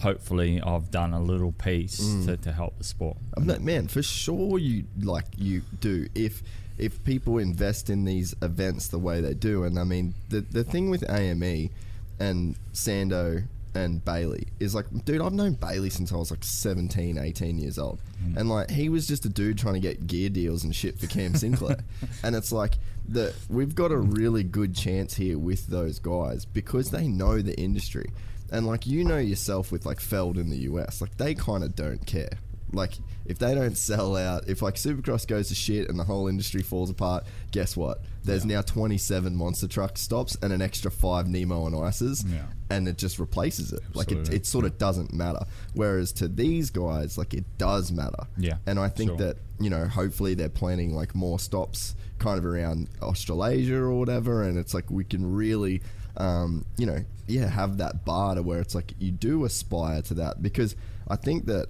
Hopefully, 0.00 0.60
I've 0.60 0.90
done 0.90 1.12
a 1.14 1.20
little 1.22 1.52
piece 1.52 2.00
Mm. 2.00 2.26
to, 2.26 2.36
to 2.38 2.52
help 2.52 2.76
the 2.78 2.84
sport. 2.84 3.16
I'm 3.36 3.46
not, 3.46 3.60
man, 3.62 3.86
for 3.88 4.02
sure 4.02 4.58
you 4.58 4.84
like 5.00 5.26
you 5.36 5.62
do 5.80 6.08
if 6.14 6.42
if 6.76 7.02
people 7.04 7.38
invest 7.38 7.88
in 7.88 8.04
these 8.04 8.34
events 8.42 8.88
the 8.88 8.98
way 8.98 9.20
they 9.20 9.34
do. 9.34 9.62
And 9.64 9.78
I 9.78 9.84
mean, 9.84 10.14
the 10.28 10.40
the 10.40 10.64
thing 10.64 10.90
with 10.90 11.08
AME 11.08 11.70
and 12.18 12.56
Sando 12.72 13.44
and 13.74 14.04
Bailey 14.04 14.48
is 14.60 14.74
like, 14.74 14.86
dude, 15.04 15.20
I've 15.20 15.32
known 15.32 15.54
Bailey 15.54 15.90
since 15.90 16.12
I 16.12 16.16
was 16.16 16.30
like 16.30 16.44
17, 16.44 17.18
18 17.18 17.58
years 17.58 17.78
old. 17.78 18.00
Mm. 18.24 18.36
And 18.36 18.48
like, 18.48 18.70
he 18.70 18.88
was 18.88 19.06
just 19.06 19.24
a 19.24 19.28
dude 19.28 19.58
trying 19.58 19.74
to 19.74 19.80
get 19.80 20.06
gear 20.06 20.28
deals 20.28 20.64
and 20.64 20.74
shit 20.74 20.98
for 20.98 21.06
Cam 21.06 21.34
Sinclair. 21.34 21.78
and 22.22 22.36
it's 22.36 22.52
like, 22.52 22.74
the, 23.06 23.34
we've 23.48 23.74
got 23.74 23.90
a 23.90 23.96
really 23.96 24.44
good 24.44 24.74
chance 24.74 25.14
here 25.14 25.38
with 25.38 25.66
those 25.66 25.98
guys 25.98 26.44
because 26.44 26.90
they 26.90 27.08
know 27.08 27.42
the 27.42 27.58
industry. 27.58 28.10
And 28.52 28.66
like, 28.66 28.86
you 28.86 29.04
know 29.04 29.18
yourself 29.18 29.72
with 29.72 29.84
like 29.84 30.00
Feld 30.00 30.38
in 30.38 30.50
the 30.50 30.58
US, 30.58 31.00
like, 31.00 31.16
they 31.16 31.34
kind 31.34 31.64
of 31.64 31.74
don't 31.74 32.06
care. 32.06 32.38
Like, 32.74 32.92
if 33.26 33.38
they 33.38 33.54
don't 33.54 33.76
sell 33.78 34.16
out, 34.16 34.48
if 34.48 34.60
like 34.62 34.74
Supercross 34.74 35.26
goes 35.26 35.48
to 35.48 35.54
shit 35.54 35.88
and 35.88 35.98
the 35.98 36.04
whole 36.04 36.28
industry 36.28 36.62
falls 36.62 36.90
apart, 36.90 37.24
guess 37.52 37.76
what? 37.76 38.02
There's 38.24 38.44
now 38.44 38.62
27 38.62 39.34
monster 39.36 39.68
truck 39.68 39.96
stops 39.98 40.36
and 40.42 40.52
an 40.52 40.60
extra 40.62 40.90
five 40.90 41.28
Nemo 41.28 41.66
and 41.66 41.76
Ices, 41.76 42.24
Yeah. 42.26 42.46
and 42.70 42.86
it 42.88 42.98
just 42.98 43.18
replaces 43.18 43.72
it. 43.72 43.80
Like, 43.94 44.12
it, 44.12 44.32
it 44.32 44.46
sort 44.46 44.64
of 44.64 44.76
doesn't 44.78 45.12
matter. 45.12 45.44
Whereas 45.74 46.12
to 46.14 46.28
these 46.28 46.70
guys, 46.70 47.16
like, 47.18 47.32
it 47.34 47.44
does 47.58 47.92
matter. 47.92 48.26
Yeah, 48.36 48.56
And 48.66 48.78
I 48.78 48.88
think 48.88 49.10
sure. 49.10 49.16
that, 49.18 49.36
you 49.60 49.70
know, 49.70 49.86
hopefully 49.86 50.34
they're 50.34 50.48
planning 50.48 50.94
like 50.94 51.14
more 51.14 51.38
stops 51.38 51.94
kind 52.18 52.38
of 52.38 52.44
around 52.46 52.88
Australasia 53.02 53.76
or 53.76 53.94
whatever, 53.98 54.42
and 54.42 54.58
it's 54.58 54.74
like 54.74 54.90
we 54.90 55.04
can 55.04 55.32
really. 55.34 55.80
Um, 56.16 56.64
you 56.76 56.86
know, 56.86 57.04
yeah, 57.26 57.48
have 57.48 57.78
that 57.78 58.04
bar 58.04 58.36
to 58.36 58.42
where 58.42 58.60
it's 58.60 58.72
like 58.72 58.92
you 59.00 59.10
do 59.10 59.44
aspire 59.44 60.00
to 60.02 60.14
that 60.14 60.40
because 60.42 60.76
I 61.08 61.16
think 61.16 61.46
that 61.46 61.66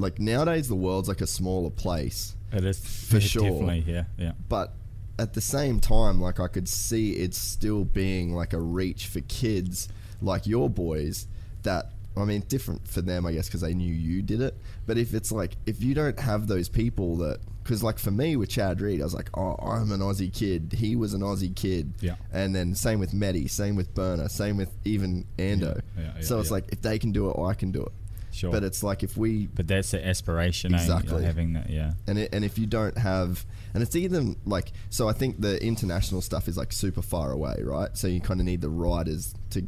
like 0.00 0.18
nowadays 0.18 0.68
the 0.68 0.74
world's 0.74 1.08
like 1.08 1.20
a 1.20 1.26
smaller 1.26 1.70
place 1.70 2.34
It 2.52 2.64
is 2.64 2.78
For 3.08 3.20
sure. 3.20 3.42
definitely, 3.42 3.84
yeah, 3.86 4.04
yeah. 4.18 4.32
but 4.48 4.72
at 5.18 5.34
the 5.34 5.40
same 5.40 5.80
time, 5.80 6.20
like 6.20 6.40
I 6.40 6.48
could 6.48 6.68
see 6.68 7.12
it 7.12 7.34
still 7.34 7.84
being 7.84 8.34
like 8.34 8.52
a 8.54 8.60
reach 8.60 9.06
for 9.06 9.20
kids 9.22 9.88
like 10.22 10.46
your 10.46 10.68
boys 10.70 11.26
that. 11.62 11.90
I 12.16 12.24
mean, 12.24 12.42
different 12.48 12.88
for 12.88 13.02
them, 13.02 13.24
I 13.24 13.32
guess, 13.32 13.46
because 13.46 13.60
they 13.60 13.72
knew 13.72 13.94
you 13.94 14.20
did 14.20 14.40
it. 14.40 14.56
But 14.84 14.98
if 14.98 15.14
it's 15.14 15.30
like, 15.30 15.52
if 15.64 15.80
you 15.80 15.94
don't 15.94 16.18
have 16.18 16.48
those 16.48 16.68
people 16.68 17.16
that, 17.18 17.38
because 17.62 17.84
like 17.84 18.00
for 18.00 18.10
me 18.10 18.34
with 18.34 18.48
Chad 18.48 18.80
Reed, 18.80 19.00
I 19.00 19.04
was 19.04 19.14
like, 19.14 19.30
oh, 19.38 19.54
I'm 19.62 19.92
an 19.92 20.00
Aussie 20.00 20.32
kid. 20.32 20.74
He 20.76 20.96
was 20.96 21.14
an 21.14 21.20
Aussie 21.20 21.54
kid. 21.54 21.94
Yeah. 22.00 22.16
And 22.32 22.52
then 22.54 22.74
same 22.74 22.98
with 22.98 23.14
Medi, 23.14 23.46
same 23.46 23.76
with 23.76 23.94
Burner, 23.94 24.28
same 24.28 24.56
with 24.56 24.72
even 24.84 25.24
Ando. 25.38 25.80
Yeah, 25.96 26.02
yeah, 26.16 26.20
so 26.20 26.40
it's 26.40 26.48
yeah. 26.50 26.54
like, 26.54 26.72
if 26.72 26.82
they 26.82 26.98
can 26.98 27.12
do 27.12 27.30
it, 27.30 27.38
I 27.40 27.54
can 27.54 27.70
do 27.70 27.82
it. 27.82 27.92
Sure. 28.32 28.50
But 28.52 28.62
it's 28.64 28.82
like 28.82 29.02
if 29.02 29.16
we 29.16 29.46
But 29.48 29.66
that's 29.68 29.90
the 29.90 30.06
aspiration, 30.06 30.72
eh, 30.74 30.78
Exactly. 30.78 31.04
exactly. 31.04 31.24
having 31.24 31.52
that, 31.54 31.68
yeah. 31.70 31.92
and 32.06 32.18
it, 32.18 32.30
and 32.32 32.44
if 32.44 32.58
you 32.58 32.66
don't 32.66 32.96
have 32.98 33.44
and 33.74 33.82
it's 33.82 33.96
even 33.96 34.36
like 34.44 34.72
so 34.88 35.08
I 35.08 35.12
think 35.12 35.40
the 35.40 35.62
international 35.64 36.20
stuff 36.20 36.46
is 36.48 36.56
like 36.56 36.72
super 36.72 37.02
far 37.02 37.32
away, 37.32 37.56
right? 37.62 37.96
So 37.96 38.06
you 38.06 38.20
kind 38.20 38.40
of 38.40 38.46
need 38.46 38.60
the 38.60 38.70
riders 38.70 39.34
to 39.50 39.64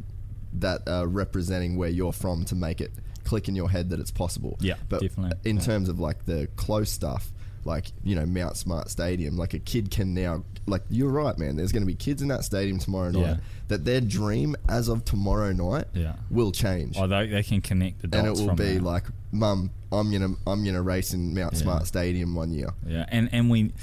that 0.53 0.87
are 0.87 1.07
representing 1.07 1.75
where 1.77 1.89
you're 1.89 2.13
from 2.13 2.45
to 2.45 2.55
make 2.55 2.79
it 2.79 2.91
click 3.23 3.47
in 3.47 3.55
your 3.55 3.69
head 3.69 3.89
that 3.89 3.99
it's 3.99 4.11
possible. 4.11 4.57
Yeah, 4.61 4.75
but 4.89 5.01
definitely. 5.01 5.37
in 5.49 5.57
Yeah. 5.57 5.63
terms 5.63 5.89
of 5.89 5.99
like 5.99 6.25
the 6.25 6.47
close 6.55 6.89
stuff, 6.91 7.31
like 7.65 7.91
you 8.03 8.15
know 8.15 8.25
Mount 8.25 8.57
Smart 8.57 8.89
Stadium, 8.89 9.37
like 9.37 9.53
a 9.53 9.59
kid 9.59 9.89
can 9.91 10.13
now 10.13 10.43
like 10.65 10.81
you're 10.89 11.09
right, 11.09 11.37
man. 11.37 11.55
There's 11.57 11.71
going 11.73 11.83
to 11.83 11.87
be 11.87 11.95
kids 11.95 12.21
in 12.21 12.29
that 12.29 12.43
stadium 12.45 12.79
tomorrow 12.79 13.11
night 13.11 13.19
Yeah. 13.21 13.37
that 13.67 13.83
their 13.85 13.99
dream 13.99 14.55
as 14.69 14.87
of 14.87 15.03
tomorrow 15.03 15.51
night 15.51 15.85
Yeah. 15.93 16.13
will 16.29 16.51
change 16.53 16.97
Or 16.97 17.07
they, 17.07 17.27
they 17.27 17.43
can 17.43 17.59
connect 17.59 18.01
the 18.01 18.07
dots 18.07 18.25
and 18.25 18.37
it 18.39 18.47
will 18.49 18.55
be 18.55 18.75
that. 18.75 18.81
like, 18.83 19.03
Mum, 19.33 19.71
I'm 19.91 20.09
gonna 20.11 20.35
I'm 20.47 20.63
gonna 20.63 20.81
race 20.81 21.13
in 21.13 21.33
Mount 21.33 21.53
Yeah. 21.53 21.59
Smart 21.59 21.87
Stadium 21.87 22.33
one 22.35 22.53
year. 22.53 22.69
Yeah, 22.87 23.05
and 23.09 23.27
and 23.33 23.49
we, 23.49 23.73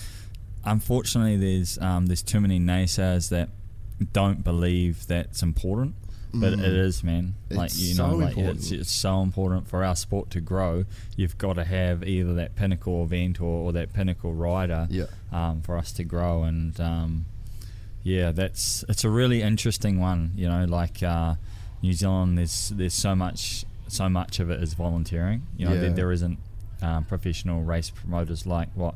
unfortunately, 0.64 1.36
there's 1.36 1.78
um, 1.78 2.06
there's 2.06 2.22
too 2.22 2.40
many 2.40 2.58
naysayers 2.58 3.28
that 3.30 3.50
don't 4.12 4.42
believe 4.42 5.06
that's 5.06 5.42
important, 5.42 5.94
but 6.32 6.52
it 6.52 6.60
is, 6.60 7.02
man. 7.04 7.34
Like 7.50 7.58
Mm. 7.70 7.74
It's 7.74 7.80
you 7.80 7.94
so 7.94 8.06
know, 8.10 8.16
like 8.16 8.36
it's 8.38 8.70
it's 8.70 8.90
so 8.90 9.20
important 9.22 9.68
for 9.68 9.84
our 9.84 9.96
sport 9.96 10.30
to 10.30 10.40
grow. 10.40 10.84
You've 11.16 11.38
got 11.38 11.54
to 11.54 11.64
have 11.64 12.02
either 12.06 12.34
that 12.34 12.54
pinnacle 12.56 13.02
event 13.04 13.40
or, 13.40 13.46
or 13.66 13.72
that 13.72 13.92
pinnacle 13.92 14.32
rider, 14.34 14.86
Yeah. 14.90 15.06
um, 15.32 15.62
for 15.62 15.76
us 15.76 15.92
to 15.92 16.04
grow. 16.04 16.42
And 16.44 16.78
um, 16.80 17.26
yeah, 18.02 18.32
that's 18.32 18.84
it's 18.88 19.04
a 19.04 19.10
really 19.10 19.42
interesting 19.42 20.00
one. 20.00 20.32
You 20.36 20.48
know, 20.48 20.64
like 20.64 21.02
uh, 21.02 21.34
New 21.82 21.92
Zealand, 21.92 22.38
there's 22.38 22.70
there's 22.70 22.94
so 22.94 23.14
much 23.14 23.64
so 23.88 24.08
much 24.08 24.38
of 24.40 24.50
it 24.50 24.62
is 24.62 24.74
volunteering. 24.74 25.42
You 25.56 25.66
know, 25.66 25.74
Yeah. 25.74 25.80
there, 25.80 25.90
there 25.92 26.12
isn't 26.12 26.38
um, 26.82 27.04
professional 27.04 27.62
race 27.62 27.90
promoters 27.90 28.46
like 28.46 28.68
what 28.74 28.94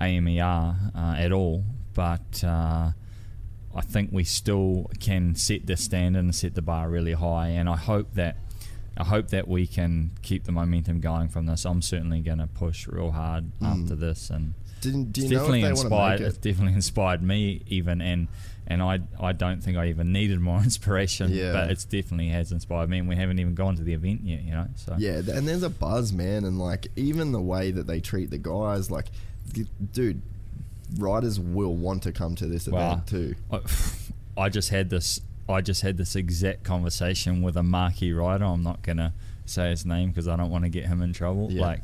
AME 0.00 0.38
are 0.40 0.76
uh, 0.94 1.14
at 1.18 1.32
all, 1.32 1.64
but. 1.94 2.44
Uh, 2.44 2.90
I 3.76 3.82
think 3.82 4.10
we 4.10 4.24
still 4.24 4.90
can 5.00 5.34
set 5.34 5.66
the 5.66 5.76
standard 5.76 6.20
and 6.20 6.34
set 6.34 6.54
the 6.54 6.62
bar 6.62 6.88
really 6.88 7.12
high, 7.12 7.48
and 7.48 7.68
I 7.68 7.76
hope 7.76 8.14
that 8.14 8.38
I 8.96 9.04
hope 9.04 9.28
that 9.28 9.46
we 9.46 9.66
can 9.66 10.12
keep 10.22 10.44
the 10.44 10.52
momentum 10.52 11.00
going 11.00 11.28
from 11.28 11.44
this. 11.44 11.66
I'm 11.66 11.82
certainly 11.82 12.20
going 12.20 12.38
to 12.38 12.46
push 12.46 12.88
real 12.88 13.10
hard 13.10 13.52
hmm. 13.58 13.66
after 13.66 13.94
this, 13.94 14.30
and 14.30 14.54
Didn't, 14.80 15.12
do 15.12 15.20
you 15.20 15.26
it's 15.26 15.32
know 15.32 15.36
if 15.36 15.42
definitely 15.42 15.68
inspired. 15.68 16.20
make 16.20 16.28
It's 16.28 16.38
definitely 16.38 16.72
inspired 16.72 17.22
me 17.22 17.62
even, 17.66 18.00
and 18.00 18.28
and 18.66 18.82
I 18.82 19.00
I 19.20 19.32
don't 19.32 19.62
think 19.62 19.76
I 19.76 19.88
even 19.88 20.10
needed 20.10 20.40
more 20.40 20.58
inspiration, 20.62 21.30
Yeah. 21.30 21.52
but 21.52 21.70
it's 21.70 21.84
definitely 21.84 22.28
has 22.28 22.52
inspired 22.52 22.88
me, 22.88 22.98
and 22.98 23.08
we 23.08 23.16
haven't 23.16 23.38
even 23.38 23.54
gone 23.54 23.76
to 23.76 23.82
the 23.82 23.92
event 23.92 24.22
yet, 24.24 24.42
you 24.42 24.52
know. 24.52 24.68
So 24.76 24.94
Yeah, 24.96 25.20
and 25.34 25.46
there's 25.46 25.62
a 25.62 25.70
buzz, 25.70 26.14
man, 26.14 26.46
and 26.46 26.58
like 26.58 26.86
even 26.96 27.32
the 27.32 27.42
way 27.42 27.72
that 27.72 27.86
they 27.86 28.00
treat 28.00 28.30
the 28.30 28.38
guys, 28.38 28.90
like, 28.90 29.08
dude, 29.92 30.22
riders 30.98 31.38
will 31.40 31.74
want 31.74 32.02
to 32.04 32.12
come 32.12 32.34
to 32.36 32.46
this 32.46 32.66
Wow. 32.68 32.92
event 32.92 33.06
too. 33.06 33.34
I, 33.50 33.60
I 34.44 34.48
just 34.48 34.70
had 34.70 34.90
this. 34.90 35.20
I 35.48 35.60
just 35.60 35.82
had 35.82 35.96
this 35.96 36.16
exact 36.16 36.64
conversation 36.64 37.40
with 37.42 37.56
a 37.56 37.62
marquee 37.62 38.12
rider. 38.12 38.44
I'm 38.44 38.62
not 38.62 38.82
gonna 38.82 39.12
say 39.44 39.70
his 39.70 39.86
name 39.86 40.08
because 40.10 40.26
I 40.28 40.36
don't 40.36 40.50
want 40.50 40.64
to 40.64 40.70
get 40.70 40.86
him 40.86 41.02
in 41.02 41.12
trouble. 41.12 41.48
Yeah. 41.52 41.62
Like 41.62 41.82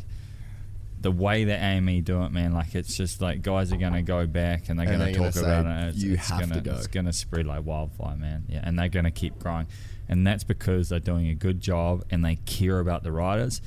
the 1.01 1.11
way 1.12 1.45
that 1.45 1.61
AME 1.61 2.03
do 2.03 2.23
it, 2.23 2.31
man. 2.31 2.53
Like 2.53 2.75
it's 2.75 2.97
just 2.97 3.21
like 3.21 3.43
guys 3.43 3.73
are 3.73 3.77
gonna 3.77 4.03
go 4.03 4.27
back 4.27 4.69
and 4.69 4.79
they're 4.79 4.87
And 4.88 4.99
gonna 4.99 5.05
they're 5.07 5.15
gonna 5.15 5.33
talk 5.33 5.43
say, 5.43 5.59
about 5.59 5.67
it. 5.67 5.88
It's, 5.91 5.99
"You 6.03 6.12
it's 6.15 6.29
have 6.29 6.41
gonna, 6.41 6.55
to 6.57 6.61
go." 6.61 6.73
It's 6.75 6.87
gonna 6.88 7.12
spread 7.12 7.47
like 7.47 7.65
wildfire, 7.65 8.17
man. 8.17 8.45
Yeah, 8.49 8.61
and 8.65 8.79
they're 8.79 8.88
gonna 8.88 9.11
keep 9.11 9.38
growing, 9.38 9.67
and 10.09 10.27
that's 10.27 10.45
because 10.45 10.88
they're 10.88 11.01
doing 11.01 11.29
a 11.29 11.35
good 11.35 11.61
job 11.61 12.05
and 12.11 12.25
they 12.25 12.37
care 12.47 12.79
about 12.81 13.03
the 13.05 13.12
riders. 13.12 13.61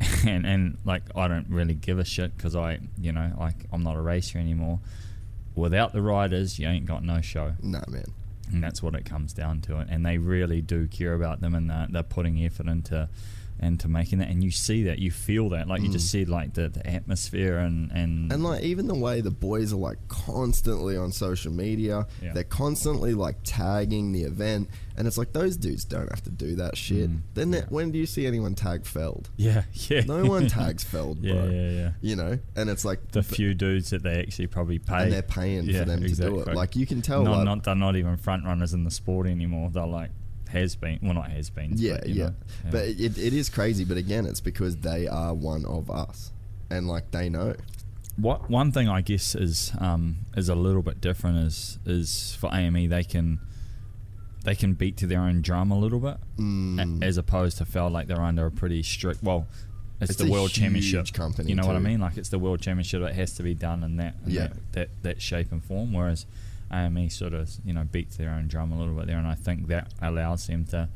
And, 0.26 0.44
and 0.46 0.78
like 0.84 1.02
I 1.16 1.28
don't 1.28 1.46
really 1.48 1.74
give 1.74 1.98
a 1.98 2.04
shit 2.04 2.36
because 2.36 2.54
I 2.56 2.78
you 3.00 3.12
know 3.12 3.32
like 3.38 3.54
I'm 3.72 3.82
not 3.82 3.96
a 3.96 4.00
racer 4.00 4.38
anymore. 4.38 4.80
Without 5.54 5.92
the 5.92 6.02
riders, 6.02 6.58
you 6.58 6.68
ain't 6.68 6.86
got 6.86 7.02
no 7.02 7.20
show 7.20 7.54
Nah, 7.62 7.82
man. 7.88 8.04
and 8.52 8.62
that's 8.62 8.82
what 8.82 8.94
it 8.94 9.04
comes 9.04 9.32
down 9.32 9.60
to. 9.62 9.76
And 9.78 10.04
they 10.06 10.16
really 10.18 10.60
do 10.62 10.86
care 10.88 11.14
about 11.14 11.40
them, 11.40 11.54
and 11.54 11.68
they're, 11.70 11.86
they're 11.90 12.02
putting 12.02 12.38
effort 12.44 12.66
into 12.66 13.08
into 13.62 13.88
making 13.88 14.18
that. 14.20 14.28
And 14.28 14.42
you 14.42 14.50
see 14.50 14.84
that, 14.84 14.98
you 14.98 15.10
feel 15.10 15.48
that, 15.50 15.68
like 15.68 15.82
you 15.82 15.88
just 15.90 16.10
see 16.10 16.24
like 16.24 16.54
the, 16.54 16.68
the 16.68 16.86
atmosphere 16.86 17.58
and 17.58 17.90
and, 17.92 18.32
And 18.32 18.42
like 18.42 18.62
even 18.62 18.86
the 18.86 18.94
way 18.94 19.20
the 19.20 19.30
boys 19.30 19.72
are 19.72 19.76
like 19.76 19.98
constantly 20.08 20.96
on 20.96 21.12
social 21.12 21.52
media, 21.52 22.06
Yeah. 22.22 22.32
they're 22.32 22.44
constantly 22.44 23.14
like 23.14 23.36
tagging 23.44 24.12
the 24.12 24.22
event, 24.22 24.68
and 24.96 25.06
it's 25.06 25.18
like 25.18 25.32
those 25.32 25.56
dudes 25.56 25.84
don't 25.84 26.08
have 26.08 26.22
to 26.24 26.30
do 26.30 26.56
that 26.56 26.76
shit. 26.76 27.10
Mm, 27.10 27.20
then 27.34 27.50
that- 27.52 27.70
when 27.70 27.90
do 27.90 27.98
you 27.98 28.06
see 28.06 28.26
anyone 28.26 28.54
tag 28.54 28.84
Feld? 28.86 29.28
yeah, 29.36 29.64
yeah, 29.88 30.02
No 30.06 30.24
one 30.26 30.46
tags 30.58 30.84
Feld, 30.84 31.18
yeah, 31.22 31.34
bro. 31.34 31.44
yeah, 31.50 31.70
yeah. 31.70 31.90
You 32.00 32.16
know, 32.16 32.38
and 32.56 32.70
it's 32.70 32.84
like 32.84 33.12
The 33.12 33.22
few 33.22 33.54
dudes 33.54 33.90
that 33.90 34.02
they 34.02 34.20
actually 34.20 34.46
probably 34.46 34.78
pay, 34.78 35.04
and 35.04 35.12
they're 35.12 35.22
paying 35.22 35.64
Yeah, 35.64 35.80
for 35.80 35.84
them 35.86 36.02
to 36.02 36.14
do 36.14 36.40
it. 36.40 36.54
Like 36.54 36.76
you 36.76 36.86
can 36.86 37.02
tell, 37.02 37.22
Not, 37.22 37.36
like, 37.38 37.44
not 37.44 37.64
they're 37.64 37.74
not 37.74 37.96
even 37.96 38.16
front 38.16 38.44
runners 38.44 38.72
in 38.74 38.84
the 38.84 38.90
sport 38.90 39.26
anymore. 39.26 39.70
They're 39.70 39.86
like 39.86 40.10
has 40.50 40.76
been, 40.76 40.98
well, 41.02 41.14
not 41.14 41.30
has 41.30 41.50
been. 41.50 41.72
Yeah, 41.76 41.98
but, 42.00 42.08
yeah. 42.08 42.24
know, 42.26 42.34
But 42.70 42.84
it, 42.88 43.18
it 43.18 43.32
is 43.34 43.48
crazy. 43.48 43.84
But 43.84 43.96
again, 43.96 44.26
it's 44.26 44.40
because 44.40 44.76
they 44.76 45.06
are 45.08 45.34
one 45.34 45.64
of 45.64 45.90
us, 45.90 46.30
and 46.70 46.86
like 46.86 47.10
they 47.10 47.28
know. 47.28 47.54
What 48.16 48.50
one 48.50 48.70
thing 48.72 48.88
I 48.88 49.00
guess 49.00 49.34
is 49.34 49.72
um, 49.78 50.26
is 50.36 50.48
a 50.48 50.54
little 50.54 50.82
bit 50.82 51.00
different 51.00 51.38
is 51.46 51.78
is 51.86 52.36
for 52.38 52.50
AME 52.52 52.88
they 52.90 53.04
can 53.04 53.40
they 54.44 54.54
can 54.54 54.74
beat 54.74 54.96
to 54.98 55.06
their 55.06 55.20
own 55.20 55.42
drum 55.42 55.70
a 55.70 55.78
little 55.78 56.00
bit 56.00 56.16
Mm. 56.38 57.02
a- 57.02 57.04
as 57.06 57.16
opposed 57.16 57.58
to 57.58 57.64
feel 57.64 57.88
like 57.90 58.08
they're 58.08 58.20
under 58.20 58.46
a 58.46 58.50
pretty 58.50 58.82
strict 58.82 59.22
well 59.22 59.46
it's, 60.00 60.12
It's 60.12 60.22
the 60.22 60.30
world 60.30 60.50
championship 60.50 61.12
company 61.12 61.50
you 61.50 61.54
know 61.56 61.66
what 61.66 61.76
I 61.76 61.78
mean 61.78 62.00
like 62.00 62.16
it's 62.16 62.30
the 62.30 62.38
world 62.38 62.60
championship 62.60 63.02
it 63.02 63.14
has 63.14 63.32
to 63.34 63.42
be 63.42 63.54
done 63.54 63.82
in 63.84 63.96
that 63.98 64.14
in 64.26 64.30
Yeah. 64.32 64.40
that, 64.48 64.72
that 64.72 64.88
that 65.02 65.22
shape 65.22 65.52
and 65.52 65.62
form 65.62 65.92
whereas 65.92 66.26
AME 66.72 67.10
sort 67.10 67.32
of 67.34 67.50
you 67.64 67.72
know 67.72 67.84
beats 67.84 68.16
their 68.16 68.30
own 68.30 68.48
drum 68.48 68.72
a 68.72 68.78
little 68.78 68.94
bit 68.94 69.06
there 69.06 69.18
and 69.18 69.26
I 69.26 69.34
think 69.34 69.68
that 69.68 69.92
allows 70.00 70.46
them 70.46 70.64
to 70.66 70.88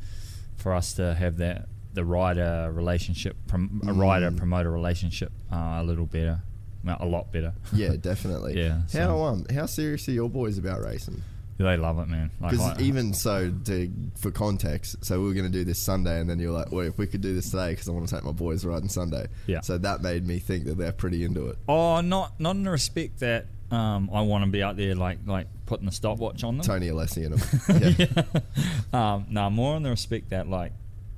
for 0.57 0.73
us 0.75 0.93
to 0.95 1.15
have 1.15 1.37
that 1.39 1.67
the 1.95 2.05
rider 2.05 2.71
relationship 2.73 3.37
prom, 3.47 3.81
a 3.87 3.93
rider 3.93 4.31
Mm. 4.31 4.37
promoter 4.37 4.71
relationship 4.71 5.33
uh, 5.53 5.79
a 5.81 5.85
little 5.85 6.07
better 6.07 6.41
well, 6.85 6.97
a 7.01 7.07
lot 7.07 7.33
better 7.33 7.55
Yeah, 7.73 7.95
definitely. 8.01 8.57
Yeah, 8.61 8.81
How 8.83 8.87
so- 8.89 9.23
um 9.25 9.47
how 9.53 9.67
serious 9.67 10.09
are 10.09 10.13
your 10.13 10.29
boys 10.29 10.59
about 10.59 10.83
racing? 10.83 11.23
they 11.57 11.77
love 11.77 12.01
it 12.01 12.09
man 12.09 12.31
Because 12.41 12.61
I- 12.61 12.81
even 12.81 13.15
so, 13.15 13.51
to, 13.67 13.89
for 14.17 14.31
context, 14.33 15.05
so 15.05 15.21
we 15.21 15.29
were 15.29 15.35
going 15.35 15.47
to 15.47 15.53
do 15.53 15.63
this 15.65 15.79
Sunday, 15.79 16.21
and 16.21 16.29
then 16.29 16.41
you're 16.41 16.51
like, 16.51 16.73
"Well, 16.73 16.85
if 16.85 16.99
we 16.99 17.07
could 17.07 17.21
do 17.21 17.33
this 17.33 17.49
today, 17.51 17.71
because 17.71 17.89
I 17.89 17.93
want 17.93 18.09
to 18.09 18.15
take 18.15 18.25
my 18.25 18.33
boys 18.33 18.65
riding 18.65 18.89
Sunday." 18.89 19.29
Yeah. 19.47 19.61
So 19.61 19.79
that 19.79 20.03
made 20.03 20.27
me 20.27 20.41
think 20.41 20.65
that 20.65 20.77
they're 20.79 20.91
pretty 20.93 21.25
into 21.25 21.47
it. 21.51 21.59
Oh, 21.69 22.01
not 22.01 22.39
not 22.41 22.57
in 22.57 22.65
the 22.65 22.71
respect 22.73 23.21
that 23.21 23.47
um, 23.71 24.11
I 24.13 24.23
want 24.23 24.45
to 24.45 24.51
be 24.51 24.65
out 24.65 24.77
there 24.77 24.97
like 24.97 25.19
like 25.27 25.47
putting 25.67 25.87
the 25.87 25.93
stopwatch 25.93 26.45
on 26.45 26.59
them. 26.59 26.67
Tony 26.67 26.89
Alessi 26.89 27.25
and 27.27 27.35
them. 27.39 28.43
Yeah. 28.93 29.15
Um, 29.17 29.27
no, 29.31 29.51
more 29.51 29.75
on 29.77 29.83
the 29.83 29.91
respect 29.91 30.31
that 30.31 30.49
like 30.49 30.73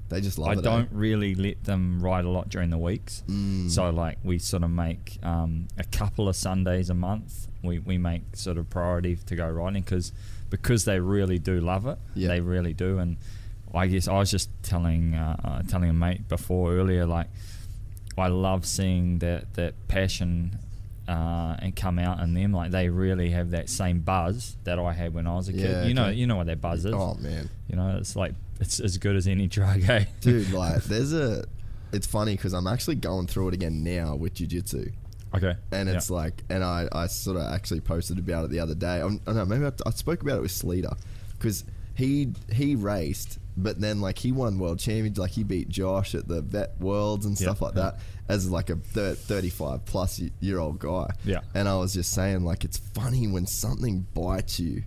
They 0.09 0.21
just 0.21 0.39
love 0.39 0.49
I 0.51 0.53
it. 0.53 0.59
eh? 0.59 0.61
don't 0.63 0.89
really 0.93 1.35
let 1.35 1.65
them 1.65 2.01
ride 2.01 2.25
a 2.25 2.31
lot 2.31 2.49
during 2.49 2.71
the 2.71 2.79
weeks. 2.79 3.23
Mm. 3.29 3.71
So 3.71 3.91
like 3.91 4.19
we 4.25 4.39
sort 4.39 4.63
of 4.63 4.71
make 4.71 5.19
um, 5.23 5.69
a 5.79 5.85
couple 5.85 6.29
of 6.29 6.37
Sundays 6.37 6.91
a 6.91 6.95
month. 6.95 7.49
We, 7.63 7.81
we 7.81 7.99
make 7.99 8.23
sort 8.37 8.59
of 8.59 8.71
priority 8.71 9.17
to 9.17 9.37
go 9.37 9.49
riding 9.49 9.83
because 9.83 10.13
because 10.49 10.85
they 10.85 11.01
really 11.01 11.39
do 11.41 11.61
love 11.61 11.87
it. 11.87 11.99
Yeah. 12.15 12.29
They 12.29 12.41
really 12.41 12.73
do. 12.73 12.99
And 12.99 13.17
I 13.75 13.89
guess 13.89 14.07
I 14.07 14.15
was 14.19 14.31
just 14.31 14.49
telling 14.63 15.15
uh, 15.15 15.37
uh, 15.45 15.63
telling 15.69 15.91
a 15.91 15.93
mate 15.93 16.29
before 16.29 16.73
earlier 16.75 17.05
like 17.05 17.27
I 18.17 18.29
love 18.29 18.65
seeing 18.65 19.19
that 19.19 19.55
that 19.55 19.75
passion. 19.89 20.59
Uh, 21.09 21.55
and 21.61 21.77
come 21.77 22.01
out 22.01 22.19
in 22.21 22.35
them 22.35 22.53
like 22.53 22.73
they 22.73 22.88
really 22.88 23.31
have 23.31 23.51
that 23.53 23.69
same 23.69 24.01
buzz 24.01 24.57
that 24.64 24.79
I 24.81 24.92
had 24.92 25.14
when 25.14 25.27
I 25.29 25.37
was 25.37 25.49
a 25.49 25.53
kid. 25.53 25.61
Yeah, 25.61 25.85
you 25.85 25.95
know, 25.95 26.09
you 26.09 26.27
know 26.27 26.35
what 26.37 26.47
that 26.47 26.61
buzz 26.61 26.85
is. 26.85 26.92
Oh 26.92 27.14
man, 27.14 27.49
You 27.69 27.77
know, 27.77 27.97
it's 27.99 28.16
like 28.16 28.35
it's 28.61 28.81
as 28.81 28.99
good 28.99 29.14
as 29.14 29.29
any 29.29 29.47
drug, 29.57 29.88
eh? 29.88 30.07
dude, 30.21 30.51
like 30.53 30.83
there's 30.85 31.12
a. 31.12 31.45
It's 31.92 32.09
funny 32.09 32.33
because 32.35 32.53
I'm 32.53 32.66
actually 32.66 32.97
going 32.97 33.29
through 33.29 33.49
it 33.49 33.55
again 33.55 33.85
now 33.85 34.16
with 34.16 34.35
jujitsu. 34.35 34.92
Okay. 35.35 35.55
and 35.71 35.88
it's 35.88 36.11
Yeah. 36.11 36.16
like, 36.16 36.42
and 36.51 36.64
I, 36.64 36.88
I 36.90 37.07
sort 37.09 37.37
of 37.37 37.53
actually 37.53 37.81
posted 37.83 38.19
about 38.19 38.45
it 38.47 38.51
the 38.51 38.59
other 38.61 38.75
day. 38.75 39.01
I'm, 39.01 39.21
I 39.27 39.33
don't 39.33 39.37
know, 39.37 39.45
maybe 39.45 39.64
I, 39.66 39.73
I 39.88 39.90
spoke 39.90 40.23
about 40.23 40.38
it 40.38 40.42
with 40.42 40.51
Sleater 40.53 40.97
because 41.33 41.64
he 41.95 42.33
he 42.53 42.75
raced 42.75 43.38
but 43.57 43.81
then 43.81 44.01
like 44.01 44.19
he 44.19 44.33
won 44.33 44.59
world 44.59 44.79
champions, 44.79 45.19
like 45.19 45.31
he 45.31 45.42
beat 45.45 45.69
Josh 45.69 46.14
at 46.14 46.29
the 46.29 46.42
Vet 46.42 46.79
Worlds 46.81 47.25
and 47.27 47.37
stuff 47.38 47.59
Yeah, 47.61 47.66
like 47.69 47.77
yeah. 47.77 47.83
that 47.83 47.99
as 48.29 48.51
like 48.51 48.71
a 48.71 48.77
thir- 48.77 49.14
35 49.14 49.85
plus 49.85 50.21
year 50.40 50.59
old 50.59 50.79
guy. 50.79 51.11
Yeah. 51.25 51.40
And 51.55 51.69
I 51.69 51.77
was 51.77 51.95
just 51.95 52.12
saying, 52.12 52.45
like, 52.45 52.64
it's 52.64 52.77
funny 52.79 53.27
when 53.27 53.47
something 53.47 54.07
bites 54.14 54.61
you, 54.61 54.83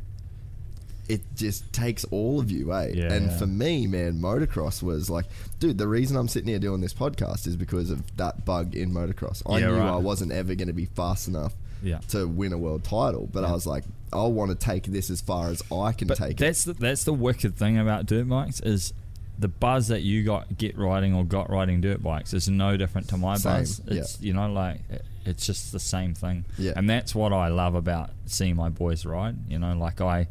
it 1.07 1.21
just 1.35 1.71
takes 1.73 2.03
all 2.11 2.39
of 2.39 2.51
you, 2.51 2.71
eh? 2.71 2.91
Yeah, 2.93 3.11
and 3.11 3.31
for 3.33 3.47
me, 3.47 3.87
man, 3.87 4.19
motocross 4.21 4.83
was 4.83 5.09
like, 5.09 5.25
dude, 5.59 5.79
the 5.79 5.87
reason 5.87 6.15
I'm 6.15 6.27
sitting 6.27 6.49
here 6.49 6.59
doing 6.59 6.81
this 6.81 6.93
podcast 6.93 7.47
is 7.47 7.55
because 7.55 7.89
of 7.89 8.15
that 8.17 8.45
bug 8.45 8.75
in 8.75 8.91
motocross. 8.91 9.41
I 9.51 9.59
knew 9.61 9.75
right. 9.75 9.89
I 9.93 9.95
wasn't 9.95 10.31
ever 10.31 10.53
going 10.53 10.67
to 10.67 10.73
be 10.73 10.85
fast 10.85 11.27
enough 11.27 11.55
Yeah. 11.81 11.99
to 12.09 12.27
win 12.27 12.53
a 12.53 12.57
world 12.57 12.83
title, 12.83 13.29
but 13.31 13.43
I 13.43 13.51
was 13.51 13.65
like, 13.65 13.83
I 14.11 14.23
want 14.23 14.51
to 14.51 14.55
take 14.55 14.83
this 14.85 15.09
as 15.09 15.21
far 15.21 15.49
as 15.49 15.61
I 15.71 15.91
can 15.91 16.07
But 16.07 16.17
take 16.17 16.31
it. 16.31 16.37
that's 16.37 16.63
the, 16.63 16.73
that's 16.73 17.03
the 17.03 17.13
wicked 17.13 17.55
thing 17.55 17.77
about 17.77 18.05
dirt 18.05 18.27
bikes 18.27 18.59
is 18.59 18.93
the 19.37 19.47
buzz 19.47 19.87
that 19.87 20.01
you 20.01 20.23
got 20.23 20.57
get 20.57 20.77
riding 20.77 21.13
or 21.13 21.23
got 21.23 21.49
riding 21.49 21.79
dirt 21.79 22.03
bikes 22.03 22.33
is 22.33 22.49
no 22.49 22.75
different 22.75 23.07
to 23.09 23.17
my 23.17 23.37
Same, 23.37 23.59
buzz. 23.59 23.81
It's 23.87 24.19
you 24.21 24.33
know 24.33 24.51
like 24.51 24.81
it- 24.89 25.05
it's 25.25 25.45
just 25.45 25.71
the 25.71 25.79
same 25.79 26.15
thing. 26.15 26.43
Yeah. 26.57 26.73
And 26.75 26.89
that's 26.89 27.13
what 27.13 27.31
I 27.33 27.49
love 27.49 27.75
about 27.75 28.09
seeing 28.25 28.55
my 28.55 28.69
boys 28.69 29.05
ride. 29.05 29.37
You 29.47 29.59
know, 29.59 29.73
like 29.77 30.01
I, 30.01 30.27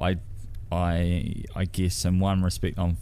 I, 0.00 0.16
I, 0.72 1.44
I 1.54 1.64
guess 1.66 2.04
in 2.04 2.18
one 2.18 2.42
respect 2.42 2.78
I'm 2.78 2.96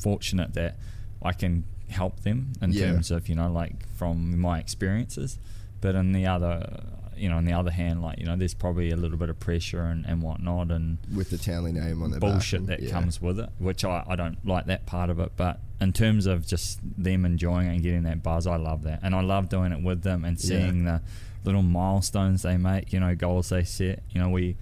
fortunate 0.00 0.54
that 0.54 0.76
I 1.22 1.32
can 1.32 1.64
help 1.88 2.20
them 2.22 2.52
in 2.62 2.72
Yeah. 2.72 2.86
terms 2.92 3.10
of 3.10 3.28
you 3.28 3.34
know 3.34 3.50
like 3.50 3.88
from 3.96 4.38
my 4.40 4.58
experiences, 4.60 5.38
but 5.80 5.94
in 5.94 6.12
the 6.12 6.26
other. 6.26 6.84
You 7.16 7.28
know, 7.28 7.36
on 7.36 7.44
the 7.44 7.52
other 7.52 7.70
hand, 7.70 8.02
like 8.02 8.18
you 8.18 8.26
know, 8.26 8.36
there's 8.36 8.54
probably 8.54 8.90
a 8.90 8.96
little 8.96 9.16
bit 9.18 9.28
of 9.28 9.38
pressure 9.38 9.82
and, 9.82 10.04
and 10.06 10.22
whatnot, 10.22 10.70
and 10.70 10.98
with 11.14 11.30
the 11.30 11.38
Townley 11.38 11.72
name 11.72 12.02
on 12.02 12.10
the 12.10 12.18
bullshit 12.20 12.66
that 12.66 12.80
Yeah. 12.80 12.90
comes 12.90 13.20
with 13.22 13.38
it, 13.38 13.48
which 13.58 13.84
I, 13.84 14.04
I 14.08 14.16
don't 14.16 14.44
like 14.46 14.66
that 14.66 14.86
part 14.86 15.10
of 15.10 15.18
it. 15.20 15.32
But 15.36 15.60
in 15.80 15.92
terms 15.92 16.26
of 16.26 16.46
just 16.46 16.80
them 16.82 17.24
enjoying 17.24 17.68
it 17.68 17.74
and 17.74 17.82
getting 17.82 18.02
that 18.04 18.22
buzz, 18.22 18.46
I 18.46 18.56
love 18.56 18.82
that. 18.84 19.00
And 19.02 19.14
I 19.14 19.20
love 19.20 19.48
doing 19.48 19.72
it 19.72 19.82
with 19.82 20.02
them 20.02 20.24
and 20.24 20.40
seeing 20.40 20.84
the 20.84 21.00
little 21.44 21.62
milestones 21.62 22.42
they 22.42 22.56
make, 22.56 22.92
you 22.92 23.00
know, 23.00 23.14
goals 23.14 23.48
they 23.48 23.64
set. 23.64 24.02
You 24.10 24.20
know, 24.20 24.28
we, 24.28 24.56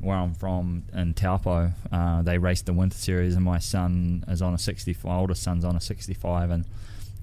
where 0.00 0.16
I'm 0.16 0.34
from 0.34 0.84
in 0.92 1.14
Taupo, 1.14 1.72
uh, 1.90 2.22
they 2.22 2.38
raced 2.38 2.66
the 2.66 2.72
Winter 2.74 2.96
Series 2.98 3.34
and 3.34 3.44
my 3.44 3.58
son 3.58 4.24
is 4.28 4.40
on 4.42 4.54
a 4.54 4.58
65, 4.58 5.04
my 5.04 5.16
oldest 5.16 5.42
son's 5.42 5.64
on 5.64 5.74
a 5.74 5.80
65 5.80 6.50
and 6.50 6.64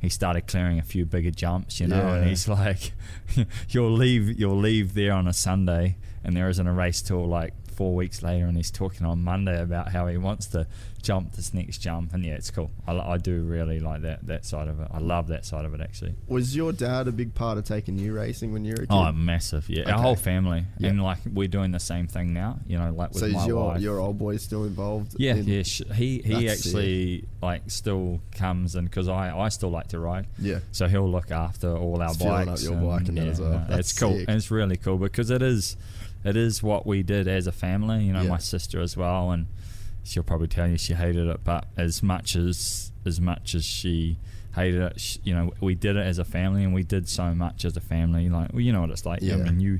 he 0.05 0.09
started 0.09 0.47
clearing 0.47 0.79
a 0.79 0.83
few 0.83 1.05
bigger 1.05 1.31
jumps, 1.31 1.79
you 1.79 1.87
know, 1.87 2.13
and 2.13 2.29
he's 2.29 2.47
like, 2.47 2.93
you'll 3.69 3.91
leave, 3.91 4.39
you'll 4.39 4.57
leave 4.57 4.93
there 4.93 5.11
on 5.11 5.27
a 5.27 5.33
Sunday, 5.33 5.97
and 6.23 6.35
there 6.37 6.47
isn't 6.47 6.65
a 6.67 6.73
race 6.73 7.01
till 7.01 7.25
like 7.27 7.53
four 7.75 7.93
weeks 7.95 8.23
later, 8.23 8.45
and 8.45 8.55
he's 8.57 8.71
talking 8.71 9.05
on 9.05 9.23
Monday 9.23 9.61
about 9.61 9.91
how 9.91 10.07
he 10.07 10.17
wants 10.17 10.47
to 10.47 10.67
jump 11.01 11.33
this 11.33 11.53
next 11.53 11.77
jump, 11.79 12.13
and 12.13 12.25
yeah, 12.25 12.33
it's 12.33 12.49
cool. 12.49 12.71
I, 12.87 12.97
I 12.97 13.17
do 13.17 13.43
really 13.43 13.79
like 13.79 14.01
that 14.01 14.25
that 14.27 14.45
side 14.45 14.67
of 14.67 14.79
it. 14.79 14.87
I 14.91 14.99
love 14.99 15.27
that 15.27 15.45
side 15.45 15.65
of 15.65 15.73
it 15.73 15.81
actually. 15.81 16.15
Was 16.27 16.55
your 16.55 16.71
dad 16.71 17.07
a 17.07 17.11
big 17.11 17.33
part 17.35 17.57
of 17.57 17.63
taking 17.65 17.99
you 17.99 18.13
racing 18.13 18.51
when 18.53 18.65
you 18.65 18.71
were 18.71 18.83
a 18.83 18.87
kid? 18.87 18.91
Oh, 18.91 19.11
massive, 19.11 19.69
yeah. 19.69 19.91
Our 19.91 20.01
whole 20.01 20.15
family, 20.15 20.65
Yeah. 20.79 20.89
and 20.89 21.03
like 21.03 21.19
we're 21.31 21.47
doing 21.47 21.71
the 21.71 21.79
same 21.79 22.07
thing 22.07 22.33
now. 22.33 22.59
You 22.65 22.79
know, 22.79 22.91
like 22.91 23.09
with 23.11 23.19
so 23.19 23.27
my 23.27 23.39
is 23.39 23.45
your 23.47 23.65
wife. 23.67 23.81
your 23.81 23.99
old 23.99 24.17
boy 24.17 24.37
still 24.37 24.63
involved? 24.63 25.15
Yeah, 25.19 25.35
in- 25.35 25.45
yeah. 25.47 25.61
He 25.93 26.19
he 26.19 26.49
actually 26.49 27.25
like 27.41 27.63
still 27.69 28.21
comes 28.31 28.75
and 28.75 28.89
because 28.89 29.07
I 29.07 29.37
I 29.37 29.49
still 29.49 29.69
like 29.69 29.87
to 29.89 29.99
ride. 29.99 30.27
Yeah. 30.39 30.59
So 30.71 30.87
he'll 30.87 31.09
look 31.09 31.29
after 31.31 31.75
all 31.75 32.01
our 32.01 32.13
filling 32.13 32.45
bikes. 32.47 32.65
up 32.65 32.71
your 32.71 32.81
bike 32.81 33.07
and 33.07 33.17
that 33.17 33.27
as 33.27 33.39
well. 33.41 33.65
no, 33.69 33.75
it's 33.77 33.93
cool. 33.97 34.13
sick. 34.17 34.25
And 34.27 34.37
it's 34.37 34.49
really 34.49 34.77
cool 34.77 34.97
because 34.97 35.29
it 35.29 35.41
is 35.41 35.77
it 36.25 36.35
is 36.35 36.61
what 36.63 36.85
we 36.85 37.03
did 37.03 37.27
as 37.27 37.47
a 37.47 37.51
family. 37.51 38.03
You 38.05 38.13
know, 38.13 38.23
Yeah. 38.23 38.29
my 38.29 38.37
sister 38.39 38.81
as 38.81 38.97
well, 38.97 39.31
and 39.31 39.47
she'll 40.03 40.23
probably 40.23 40.47
tell 40.47 40.67
you 40.67 40.77
she 40.77 40.93
hated 40.93 41.27
it, 41.27 41.41
but 41.43 41.67
as 41.77 42.03
much 42.03 42.35
as 42.35 42.91
as 43.05 43.21
much 43.21 43.53
as 43.55 43.63
she 43.63 44.17
hated 44.55 44.81
it, 44.81 44.99
sh 44.99 45.17
you 45.23 45.33
know, 45.35 45.53
we 45.61 45.75
did 45.75 45.95
it 45.95 46.05
as 46.05 46.17
a 46.17 46.25
family, 46.25 46.63
and 46.63 46.73
we 46.73 46.83
did 46.83 47.07
so 47.07 47.35
much 47.35 47.63
as 47.65 47.77
a 47.77 47.81
family. 47.81 48.27
Like, 48.29 48.51
well, 48.51 48.61
you 48.61 48.73
know 48.73 48.81
what 48.81 48.89
it's 48.89 49.05
like. 49.05 49.21
I 49.21 49.25
Yeah. 49.27 49.37
mean, 49.37 49.59
you. 49.59 49.79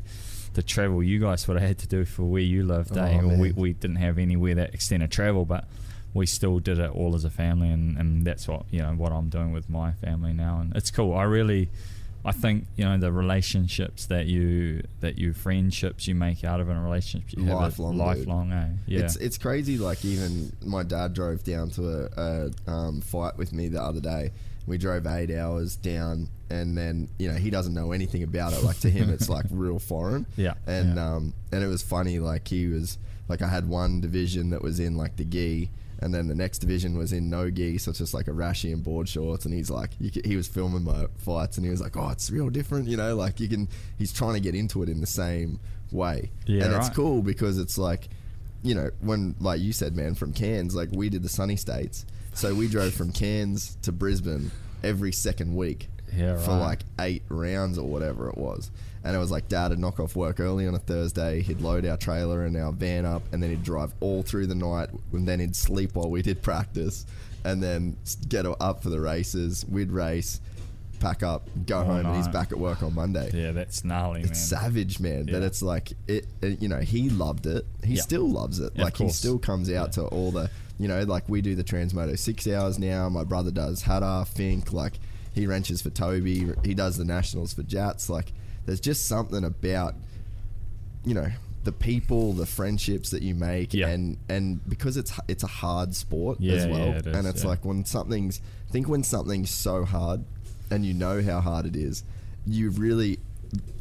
The 0.54 0.64
travel 0.64 1.04
you 1.04 1.20
guys 1.20 1.46
would 1.50 1.58
have 1.60 1.68
had 1.68 1.78
to 1.80 1.88
do 1.88 2.06
for 2.06 2.24
where 2.24 2.42
you 2.42 2.64
lived, 2.64 2.98
Oh, 2.98 3.04
eh? 3.04 3.22
We, 3.22 3.52
we 3.52 3.74
didn't 3.74 3.98
have 3.98 4.18
anywhere 4.18 4.56
that 4.56 4.74
extent 4.74 5.04
of 5.04 5.10
travel, 5.10 5.44
but 5.44 5.68
we 6.14 6.26
still 6.26 6.60
did 6.60 6.80
it 6.80 6.90
all 6.92 7.14
as 7.14 7.26
a 7.26 7.30
family, 7.30 7.68
and, 7.70 7.98
and 7.98 8.26
that's 8.26 8.48
what 8.48 8.64
you 8.72 8.80
know 8.80 8.94
what 8.94 9.12
I'm 9.12 9.28
doing 9.28 9.52
with 9.52 9.70
my 9.70 9.92
family 9.92 10.32
now, 10.32 10.60
and 10.62 10.74
it's 10.74 10.92
cool. 10.92 11.14
I 11.14 11.24
really, 11.24 11.68
I 12.26 12.32
think 12.32 12.66
you 12.76 12.84
know 12.86 12.98
the 12.98 13.12
relationships 13.12 14.08
that 14.08 14.26
you 14.26 14.84
that 15.02 15.18
you 15.18 15.34
friendships 15.34 16.08
you 16.08 16.16
make 16.16 16.44
out 16.44 16.60
of 16.60 16.70
in 16.70 16.76
a 16.76 16.82
relationship, 16.82 17.38
you 17.38 17.46
have 17.46 17.56
Lifelong, 17.60 17.92
dude. 17.92 18.00
lifelong, 18.06 18.52
eh? 18.52 18.68
Yeah, 18.88 19.00
It's 19.02 19.16
it's 19.18 19.38
crazy. 19.38 19.78
Like 19.78 20.04
even 20.04 20.52
my 20.66 20.84
dad 20.84 21.14
drove 21.14 21.44
down 21.44 21.70
to 21.72 22.10
a, 22.18 22.52
a 22.68 22.72
um, 22.72 23.02
fight 23.02 23.38
with 23.38 23.54
me 23.54 23.68
the 23.68 23.82
other 23.82 24.02
day. 24.02 24.32
We 24.68 24.80
drove 24.80 25.06
eight 25.06 25.30
hours 25.30 25.76
down, 25.76 26.28
and 26.50 26.76
then 26.76 27.08
you 27.20 27.28
know 27.32 27.36
he 27.36 27.52
doesn't 27.52 27.74
know 27.76 27.92
anything 27.92 28.24
about 28.24 28.54
it. 28.54 28.64
Like 28.64 28.80
to 28.80 28.90
him, 28.90 29.12
it's 29.12 29.30
like 29.30 29.46
real 29.52 29.78
foreign. 29.78 30.26
Yeah, 30.36 30.56
And 30.66 30.96
yeah. 30.96 31.14
um 31.16 31.34
and 31.52 31.64
it 31.64 31.68
was 31.68 31.84
funny. 31.84 32.18
Like 32.18 32.48
he 32.48 32.66
was 32.68 32.98
like 33.30 33.44
I 33.44 33.48
had 33.48 33.70
one 33.70 34.02
division 34.02 34.50
that 34.50 34.64
was 34.64 34.80
in 34.80 34.98
like 34.98 35.18
the 35.18 35.26
gi. 35.26 35.70
And 36.00 36.14
then 36.14 36.28
the 36.28 36.36
next 36.36 36.60
division 36.60 36.98
was 36.98 37.14
in 37.14 37.30
no 37.30 37.50
gi, 37.50 37.78
so 37.78 37.90
it's 37.90 38.00
just 38.00 38.14
like 38.14 38.28
a 38.28 38.32
rashi 38.32 38.74
and 38.74 38.84
board 38.84 39.08
shorts. 39.08 39.46
And 39.46 39.54
he's 39.54 39.70
like, 39.70 39.92
he 40.00 40.36
was 40.36 40.48
filming 40.48 40.84
my 40.84 41.06
fights, 41.18 41.58
and 41.58 41.66
he 41.66 41.72
was 41.72 41.82
like, 41.82 41.96
"Oh, 41.96 42.10
it's 42.10 42.30
real 42.30 42.50
different," 42.50 42.88
you 42.88 42.98
know. 42.98 43.16
Like 43.16 43.40
you 43.40 43.48
can, 43.48 43.70
he's 43.98 44.12
trying 44.12 44.34
to 44.34 44.40
get 44.42 44.56
into 44.56 44.84
it 44.84 44.90
in 44.90 45.00
the 45.02 45.08
same 45.08 45.60
way, 45.92 46.32
Yeah, 46.46 46.66
and 46.66 46.74
it's 46.76 46.90
cool 46.90 47.22
because 47.22 47.58
it's 47.58 47.78
like 47.78 48.10
you 48.64 48.74
know, 48.74 48.90
when 49.00 49.36
like 49.40 49.62
you 49.62 49.72
said, 49.72 49.96
man, 49.96 50.16
from 50.16 50.34
Cairns, 50.34 50.76
like 50.76 50.90
we 50.92 51.08
did 51.10 51.22
the 51.24 51.30
sunny 51.30 51.56
states, 51.56 52.06
so 52.34 52.54
we 52.54 52.68
drove 52.68 52.94
from 52.94 53.12
Cairns 53.12 53.78
to 53.84 53.92
Brisbane 53.92 54.52
every 54.84 55.12
second 55.12 55.56
week 55.56 55.88
Yeah, 56.16 56.38
for 56.38 56.52
like 56.52 56.82
eight 57.00 57.24
rounds 57.30 57.78
or 57.78 57.88
whatever 57.88 58.28
it 58.28 58.38
was. 58.38 58.72
And 59.06 59.16
it 59.16 59.20
was 59.20 59.30
like 59.32 59.48
dad 59.48 59.70
would 59.70 59.80
knock 59.80 60.00
off 60.00 60.16
work 60.16 60.40
early 60.40 60.68
on 60.68 60.74
a 60.76 60.80
Thursday, 60.80 61.42
he'd 61.42 61.62
load 61.62 61.86
our 61.86 61.96
trailer 61.96 62.44
and 62.44 62.58
our 62.58 62.72
van 62.72 63.06
up, 63.06 63.22
and 63.32 63.42
then 63.42 63.52
he'd 63.52 63.64
drive 63.64 63.94
all 64.00 64.24
through 64.24 64.48
the 64.48 64.56
night, 64.56 64.90
and 65.14 65.28
then 65.28 65.40
he'd 65.40 65.56
sleep 65.56 65.96
while 65.96 66.10
we 66.10 66.22
did 66.24 66.42
practice, 66.42 67.06
and 67.44 67.62
then 67.62 67.96
get 68.28 68.46
up 68.60 68.82
for 68.82 68.90
the 68.90 69.00
races. 69.00 69.64
We'd 69.70 69.92
race, 69.92 70.42
pack 71.00 71.22
up, 71.22 71.48
go 71.68 71.78
All 71.80 71.86
home, 71.86 72.06
and 72.08 72.16
he's 72.16 72.28
back 72.30 72.52
at 72.52 72.58
work 72.58 72.82
on 72.82 72.96
Monday 72.96 73.30
yeah, 73.32 73.52
that's 73.52 73.84
gnarly, 73.86 74.22
it's 74.22 74.30
man. 74.30 74.36
savage, 74.62 75.00
man. 75.00 75.26
But 75.32 75.44
it's 75.44 75.62
like 75.62 75.94
it, 76.08 76.26
it- 76.42 76.60
You 76.62 76.68
know, 76.70 76.80
he 76.80 77.10
loved 77.12 77.46
it. 77.46 77.66
He 77.84 77.94
Yeah. 77.96 78.02
still 78.02 78.28
loves 78.28 78.60
it. 78.60 78.72
Yeah, 78.76 78.86
like 78.86 78.98
he 78.98 79.10
still 79.10 79.38
comes 79.38 79.72
out 79.72 79.92
to 79.94 80.06
all 80.06 80.32
the. 80.32 80.50
You 80.80 80.88
know, 80.90 81.04
like 81.04 81.30
we 81.30 81.42
do 81.42 81.54
the 81.56 81.64
Transmoto 81.64 82.18
six 82.20 82.48
hours 82.48 82.78
now. 82.80 83.08
My 83.08 83.24
brother 83.24 83.52
does 83.52 83.84
Hadar, 83.84 84.28
Fink. 84.28 84.74
Like 84.74 84.94
he 85.34 85.46
wrenches 85.48 85.82
for 85.82 85.90
Toby. 85.92 86.48
He 86.66 86.74
does 86.74 86.98
the 86.98 87.06
nationals 87.06 87.54
for 87.54 87.62
Jats. 87.64 88.10
Like 88.10 88.34
there's 88.66 88.80
just 88.80 89.08
something 89.08 89.44
about, 89.44 89.96
you 91.04 91.14
know, 91.14 91.28
the 91.64 91.72
people, 91.72 92.34
the 92.34 92.46
friendships 92.46 93.10
that 93.12 93.24
you 93.24 93.34
make, 93.36 93.74
Yeah. 93.74 93.88
and 93.90 94.18
and 94.30 94.68
because 94.70 94.98
it's 94.98 95.12
it's 95.28 95.44
a 95.44 95.48
hard 95.48 95.96
sport 95.96 96.40
Yeah, 96.40 96.54
as 96.54 96.68
well, 96.68 96.88
yeah, 96.88 96.96
it 96.98 97.08
is, 97.08 97.16
and 97.16 97.28
it's 97.28 97.44
like 97.44 97.66
when 97.66 97.86
something's 97.86 98.40
think 98.72 98.88
when 98.88 99.04
something's 99.04 99.50
so 99.50 99.84
hard 99.86 100.24
and 100.70 100.86
you 100.86 100.94
know 100.94 101.22
how 101.24 101.40
hard 101.42 101.66
it 101.66 101.76
is 101.76 102.04
you 102.46 102.70
really 102.72 103.18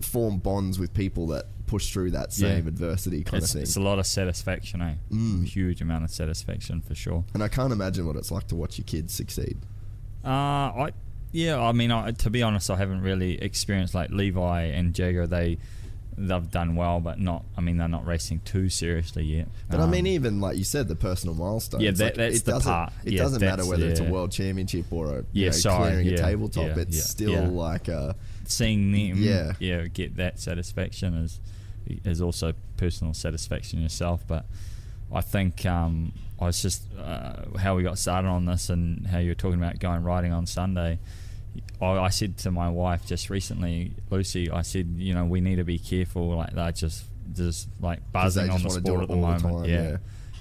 form 0.01 0.39
bonds 0.39 0.79
with 0.79 0.95
people 0.95 1.27
that 1.27 1.47
push 1.67 1.93
through 1.93 2.11
that 2.13 2.33
same 2.33 2.67
adversity 2.69 3.25
kind 3.25 3.43
It's, 3.43 3.53
of 3.53 3.55
thing 3.55 3.63
it's 3.63 3.77
a 3.77 3.81
lot 3.81 3.99
of 3.99 4.07
satisfaction, 4.07 4.81
eh? 4.83 4.95
Mm. 5.11 5.45
Huge 5.47 5.81
amount 5.83 6.05
of 6.05 6.11
satisfaction 6.11 6.81
for 6.83 6.95
sure. 6.95 7.25
and 7.35 7.43
i 7.43 7.49
can't 7.49 7.73
imagine 7.73 8.07
what 8.07 8.17
it's 8.17 8.31
like 8.31 8.47
to 8.49 8.55
watch 8.55 8.79
your 8.79 8.85
kids 8.87 9.13
succeed 9.15 9.57
Uh, 10.25 10.29
I 10.29 10.93
yeah, 11.35 11.61
I 11.61 11.73
mean, 11.73 11.91
I, 11.91 12.13
to 12.13 12.31
be 12.31 12.43
honest, 12.43 12.71
I 12.71 12.77
haven't 12.77 13.03
really 13.03 13.43
experienced 13.43 13.95
like 13.95 14.11
Levi 14.11 14.63
and 14.63 14.95
Jagger. 14.95 15.27
They 15.27 15.59
they've 16.17 16.49
done 16.51 16.77
well, 16.77 17.01
but 17.01 17.19
not. 17.19 17.45
I 17.57 17.61
mean, 17.61 17.77
they're 17.77 17.89
not 17.89 18.07
racing 18.07 18.41
too 18.45 18.69
seriously 18.69 19.25
yet. 19.25 19.49
but 19.69 19.81
i 19.81 19.87
mean 19.87 20.03
Um, 20.05 20.07
even 20.07 20.41
like 20.41 20.57
you 20.57 20.63
said 20.63 20.87
the 20.87 20.95
personal 20.95 21.35
milestone 21.35 21.81
Yeah, 21.81 21.91
that- 21.91 22.05
like, 22.05 22.15
that's 22.15 22.37
it 22.39 22.45
the 22.45 22.61
part. 22.61 22.93
it 23.05 23.15
Yeah, 23.15 23.23
doesn't 23.25 23.41
matter 23.43 23.67
whether 23.67 23.89
it's 23.89 23.99
a 23.99 24.05
world 24.05 24.31
championship 24.31 24.87
or 24.93 25.19
a 25.19 25.25
Yeah, 25.33 25.47
know, 25.47 25.53
sorry, 25.53 25.91
clearing 25.91 26.09
a 26.09 26.17
tabletop 26.19 26.67
yeah, 26.69 26.79
it's 26.79 26.97
yeah, 26.97 27.03
still 27.03 27.31
yeah. 27.33 27.49
like 27.49 27.89
a 27.89 28.15
seeing 28.47 28.93
them, 28.93 29.17
Yeah. 29.21 29.55
yeah, 29.59 29.87
get 29.89 30.17
that 30.17 30.39
satisfaction 30.39 31.15
is 31.17 31.41
is 32.05 32.23
also 32.23 32.53
personal 32.77 33.13
satisfaction 33.13 33.81
yourself. 33.83 34.23
But 34.29 34.47
I 35.13 35.21
think 35.21 35.67
um, 35.67 36.13
I 36.41 36.45
was 36.47 36.63
just 36.63 36.83
uh, 36.97 37.59
how 37.59 37.75
we 37.75 37.83
got 37.83 37.99
started 37.99 38.29
on 38.29 38.45
this 38.47 38.71
and 38.71 39.05
how 39.09 39.19
you 39.19 39.31
were 39.31 39.35
talking 39.35 39.59
about 39.61 39.81
going 39.81 40.05
riding 40.05 40.33
on 40.33 40.47
Sunday. 40.47 40.99
I, 41.81 41.87
I 41.87 42.09
said 42.09 42.37
to 42.39 42.51
my 42.51 42.69
wife 42.71 43.07
just 43.07 43.31
recently, 43.31 43.93
Lucy, 44.11 44.51
I 44.51 44.63
said, 44.63 44.95
you 44.97 45.15
know, 45.15 45.25
we 45.25 45.41
need 45.41 45.57
to 45.57 45.65
be 45.65 45.79
careful. 45.79 46.37
Like 46.37 46.55
they're 46.55 46.73
just 46.73 47.05
just 47.33 47.69
like 47.81 48.01
buzzing 48.13 48.51
on 48.51 48.63
the 48.63 48.71
sport 48.71 49.03
at 49.03 49.09
the 49.09 49.15
all 49.15 49.21
the 49.21 49.27
moment. 49.27 49.43
time, 49.43 49.65
yeah. 49.65 49.83
yeah. 49.91 49.97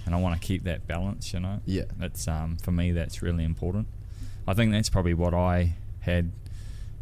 and 0.05 0.13
I 0.13 0.19
want 0.19 0.39
to 0.39 0.45
keep 0.45 0.63
that 0.65 0.85
balance. 0.87 1.33
You 1.33 1.39
know, 1.39 1.61
Yeah. 1.65 1.83
It's 2.01 2.27
um 2.27 2.57
for 2.57 2.71
me 2.71 2.91
that's 2.91 3.21
really 3.21 3.43
important. 3.43 3.87
I 4.47 4.53
think 4.53 4.71
that's 4.71 4.89
probably 4.89 5.13
what 5.13 5.33
I 5.33 5.75
had 6.01 6.31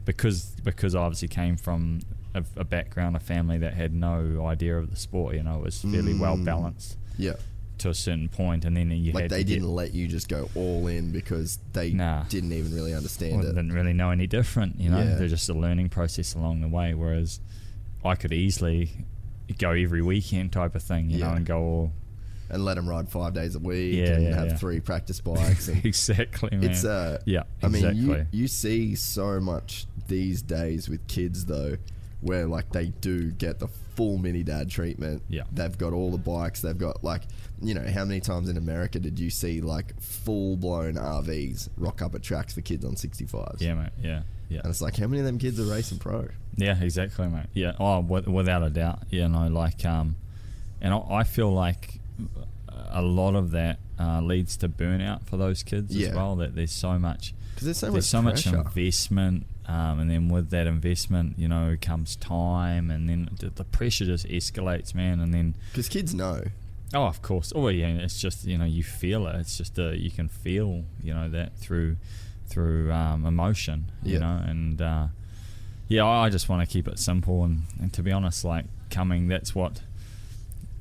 because 0.05 0.55
because 0.63 0.95
I 0.95 1.01
obviously 1.01 1.27
came 1.27 1.57
from 1.57 2.01
a, 2.33 2.43
a 2.55 2.63
background, 2.63 3.15
a 3.15 3.19
family 3.19 3.57
that 3.59 3.73
had 3.73 3.93
no 3.93 4.45
idea 4.45 4.77
of 4.77 4.89
the 4.89 4.95
sport. 4.95 5.35
You 5.35 5.43
know, 5.43 5.57
it 5.57 5.63
was 5.63 5.81
fairly 5.81 6.13
well 6.17 6.37
Mm. 6.37 6.45
balanced. 6.45 6.97
yeah 7.17 7.33
to 7.81 7.89
a 7.89 7.93
certain 7.93 8.29
point, 8.29 8.65
and 8.65 8.75
then 8.75 8.89
you 8.91 9.11
Like 9.11 9.23
had 9.23 9.31
they 9.31 9.43
didn't 9.43 9.67
let 9.69 9.93
you 9.93 10.07
just 10.07 10.27
go 10.29 10.49
all 10.55 10.87
in 10.87 11.11
because 11.11 11.59
they 11.73 11.91
Nah. 11.91 12.23
didn't 12.23 12.53
even 12.53 12.73
really 12.73 12.93
understand 12.93 13.37
well, 13.37 13.45
it. 13.45 13.55
didn't 13.55 13.73
really 13.73 13.93
know 13.93 14.09
any 14.11 14.27
different. 14.27 14.79
You 14.79 14.89
know, 14.89 14.99
Yeah. 15.03 15.15
they're 15.15 15.27
just 15.27 15.49
a 15.49 15.53
learning 15.53 15.89
process 15.89 16.33
along 16.35 16.61
the 16.61 16.67
way. 16.67 16.93
Whereas 16.93 17.39
I 18.03 18.15
could 18.15 18.33
easily 18.33 18.91
go 19.57 19.71
every 19.71 20.01
weekend 20.01 20.51
type 20.53 20.75
of 20.75 20.83
thing, 20.83 21.09
you 21.09 21.19
know, 21.19 21.31
and 21.31 21.45
go 21.45 21.59
all 21.59 21.91
and 22.49 22.65
let 22.65 22.75
them 22.75 22.87
ride 22.89 23.07
five 23.07 23.33
days 23.33 23.55
a 23.55 23.59
week 23.59 23.95
Yeah, 23.95 24.13
and 24.13 24.23
yeah, 24.23 24.35
have 24.35 24.47
yeah. 24.49 24.55
three 24.57 24.79
practice 24.81 25.21
bikes. 25.29 25.67
Exactly. 25.69 26.49
Man. 26.51 26.69
it's 26.69 26.83
uh, 26.83 27.19
yeah, 27.25 27.43
I 27.63 27.67
mean, 27.69 27.95
you 27.95 28.25
you 28.31 28.47
see 28.47 28.95
so 28.95 29.39
much 29.39 29.85
these 30.07 30.41
days 30.41 30.89
with 30.89 31.05
kids 31.07 31.45
though, 31.45 31.77
where 32.21 32.45
like 32.47 32.71
they 32.71 32.87
do 33.01 33.31
get 33.31 33.59
the 33.59 33.67
full 33.95 34.17
mini 34.17 34.43
dad 34.43 34.69
treatment. 34.69 35.21
Yeah. 35.29 35.43
they've 35.51 35.77
got 35.77 35.93
all 35.93 36.11
the 36.11 36.17
bikes. 36.17 36.61
They've 36.61 36.77
got 36.77 37.03
like, 37.03 37.23
you 37.61 37.73
know, 37.73 37.85
how 37.93 38.05
many 38.05 38.19
times 38.21 38.49
in 38.49 38.57
America 38.57 38.99
did 38.99 39.19
you 39.19 39.29
see 39.29 39.61
like 39.61 39.99
full 40.01 40.55
blown 40.57 40.95
RVs 40.95 41.69
rock 41.77 42.01
up 42.01 42.15
at 42.15 42.23
tracks 42.23 42.53
for 42.53 42.61
kids 42.61 42.85
on 42.85 42.95
sixty 42.95 43.25
fives? 43.25 43.61
yeah, 43.61 43.73
mate. 43.75 43.89
Yeah, 44.01 44.21
yeah. 44.49 44.59
and 44.61 44.69
it's 44.69 44.81
like, 44.81 44.97
how 44.97 45.07
many 45.07 45.19
of 45.19 45.25
them 45.25 45.37
kids 45.39 45.59
are 45.59 45.65
racing 45.71 45.99
pro? 45.99 46.27
Yeah, 46.57 46.81
exactly, 46.81 47.27
mate. 47.27 47.47
Yeah, 47.53 47.73
oh, 47.79 48.01
wi- 48.01 48.29
without 48.29 48.63
a 48.63 48.69
doubt. 48.69 48.99
You 49.09 49.27
know, 49.29 49.47
like, 49.47 49.85
um, 49.85 50.15
and 50.81 50.93
I, 50.93 51.01
I 51.09 51.23
feel 51.23 51.51
like 51.51 51.99
a 52.93 53.01
lot 53.01 53.35
of 53.35 53.51
that 53.51 53.79
uh, 53.99 54.21
leads 54.21 54.57
to 54.57 54.67
burnout 54.69 55.25
for 55.25 55.37
those 55.37 55.63
kids 55.63 55.95
Yeah. 55.95 56.09
as 56.09 56.15
well. 56.15 56.35
That 56.37 56.55
there's 56.55 56.71
so 56.71 56.97
much, 56.99 57.33
Because 57.53 57.65
there's 57.65 57.77
so 57.77 57.91
there's 57.91 58.13
much 58.13 58.43
so 58.43 58.51
much 58.53 58.67
investment, 58.69 59.45
um, 59.67 59.99
and 59.99 60.09
then 60.09 60.27
with 60.29 60.49
that 60.49 60.67
investment, 60.67 61.37
you 61.37 61.47
know, 61.47 61.77
comes 61.81 62.15
time, 62.15 62.89
and 62.91 63.07
then 63.07 63.29
the, 63.39 63.63
pressure 63.63 64.05
just 64.05 64.27
escalates, 64.27 64.93
man. 64.95 65.19
And 65.19 65.33
then, 65.33 65.55
Because 65.71 65.87
kids 65.89 66.13
know. 66.13 66.43
oh, 66.93 67.03
of 67.05 67.21
course, 67.21 67.53
oh 67.55 67.67
yeah, 67.69 67.87
it's 67.87 68.19
just 68.19 68.45
you 68.45 68.57
know 68.57 68.65
you 68.65 68.83
feel 68.83 69.27
it. 69.27 69.35
It's 69.37 69.57
just 69.57 69.77
uh, 69.79 69.89
you 69.91 70.11
can 70.11 70.27
feel 70.27 70.83
you 71.01 71.13
know 71.13 71.29
that 71.29 71.57
through 71.57 71.97
through 72.47 72.91
um, 72.91 73.25
emotion, 73.25 73.91
you 74.03 74.19
know, 74.19 74.41
and 74.45 74.81
uh, 74.81 75.07
yeah, 75.87 76.05
I 76.05 76.25
I 76.25 76.29
just 76.29 76.49
want 76.49 76.67
to 76.67 76.71
keep 76.71 76.87
it 76.87 76.99
simple 76.99 77.43
and, 77.43 77.61
and 77.79 77.93
to 77.93 78.03
be 78.03 78.11
honest, 78.11 78.43
like 78.43 78.65
coming, 78.89 79.27
that's 79.27 79.55
what 79.55 79.81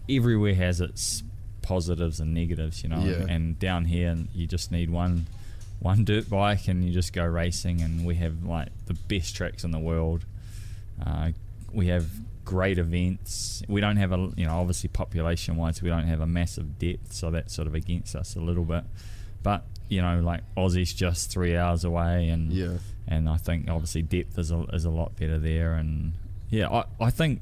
everywhere 0.09 0.55
has 0.55 0.81
its 0.81 1.23
positives 1.63 2.19
and 2.19 2.35
negatives, 2.35 2.83
you 2.83 2.89
know. 2.89 2.99
Yeah. 3.05 3.27
And 3.29 3.59
down 3.59 3.85
here, 3.85 4.17
you 4.35 4.47
just 4.47 4.73
need 4.73 4.91
one 4.91 5.27
one 5.81 6.05
dirt 6.05 6.29
bike, 6.31 6.69
and 6.69 6.85
you 6.85 6.93
just 6.93 7.13
go 7.13 7.25
racing. 7.25 7.81
And 7.81 8.05
we 8.07 8.15
have 8.17 8.45
like 8.45 8.69
the 8.87 8.95
best 8.95 9.35
tracks 9.35 9.65
in 9.65 9.71
the 9.73 9.79
world. 9.79 10.25
Uh, 11.05 11.31
we 11.73 11.89
have 11.89 12.07
great 12.45 12.79
events. 12.79 13.63
We 13.69 13.81
don't 13.81 13.97
have 13.97 14.13
a 14.13 14.31
you 14.37 14.47
know 14.47 14.59
obviously 14.61 14.89
population 14.89 15.57
wise, 15.57 15.83
we 15.83 15.89
don't 15.89 16.07
have 16.07 16.21
a 16.21 16.27
massive 16.27 16.79
depth, 16.79 17.13
so 17.13 17.31
that's 17.31 17.55
sort 17.55 17.67
of 17.69 17.75
against 17.75 18.15
us 18.17 18.37
a 18.37 18.41
little 18.41 18.65
bit. 18.65 18.85
But 19.43 19.65
you 19.89 20.03
know, 20.03 20.21
like 20.21 20.43
Aussie's 20.57 20.93
just 20.93 21.31
three 21.31 21.57
hours 21.57 21.85
away, 21.85 22.29
and 22.29 22.53
Yeah. 22.53 22.79
and 23.09 23.29
I 23.29 23.37
think 23.39 23.69
obviously 23.69 24.03
depth 24.03 24.39
is 24.39 24.51
a, 24.51 24.63
is 24.73 24.85
a 24.85 24.91
lot 24.91 25.17
better 25.17 25.39
there. 25.39 25.75
And 25.75 26.13
yeah, 26.51 26.69
I, 26.69 26.85
I 27.01 27.11
think 27.11 27.41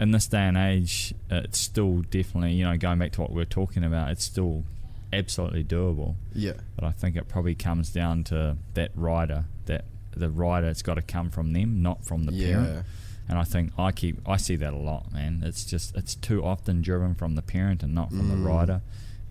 in 0.00 0.12
this 0.12 0.26
day 0.28 0.42
and 0.42 0.56
age, 0.56 1.12
it's 1.30 1.58
still 1.58 2.02
definitely 2.10 2.52
you 2.52 2.64
know 2.64 2.76
going 2.76 2.98
back 2.98 3.12
to 3.12 3.20
what 3.22 3.32
we 3.32 3.42
are 3.42 3.46
talking 3.46 3.84
about, 3.84 4.10
it's 4.10 4.24
still 4.24 4.64
absolutely 5.12 5.64
doable. 5.64 6.16
Yeah. 6.34 6.52
But 6.76 6.84
I 6.84 6.92
think 6.92 7.16
it 7.16 7.28
probably 7.28 7.54
comes 7.54 7.90
down 7.90 8.24
to 8.24 8.56
that 8.74 8.92
rider 8.94 9.44
that 9.66 9.84
the 10.16 10.30
rider 10.30 10.68
it's 10.68 10.82
got 10.82 10.94
to 10.94 11.02
come 11.02 11.30
from 11.30 11.52
them, 11.52 11.82
not 11.82 12.04
from 12.04 12.24
the 12.24 12.32
Yeah. 12.32 12.52
parent. 12.54 12.86
And 13.28 13.38
I 13.38 13.44
think 13.44 13.72
I 13.78 13.92
keep 13.92 14.20
I 14.28 14.36
see 14.36 14.56
that 14.56 14.72
a 14.72 14.76
lot, 14.78 15.12
man. 15.12 15.42
It's 15.44 15.64
just 15.64 15.94
it's 15.96 16.14
too 16.16 16.44
often 16.44 16.82
driven 16.82 17.14
from 17.14 17.36
the 17.36 17.42
parent 17.42 17.82
and 17.82 17.94
not 17.94 18.10
from 18.10 18.28
the 18.28 18.34
Mm. 18.34 18.44
rider. 18.46 18.82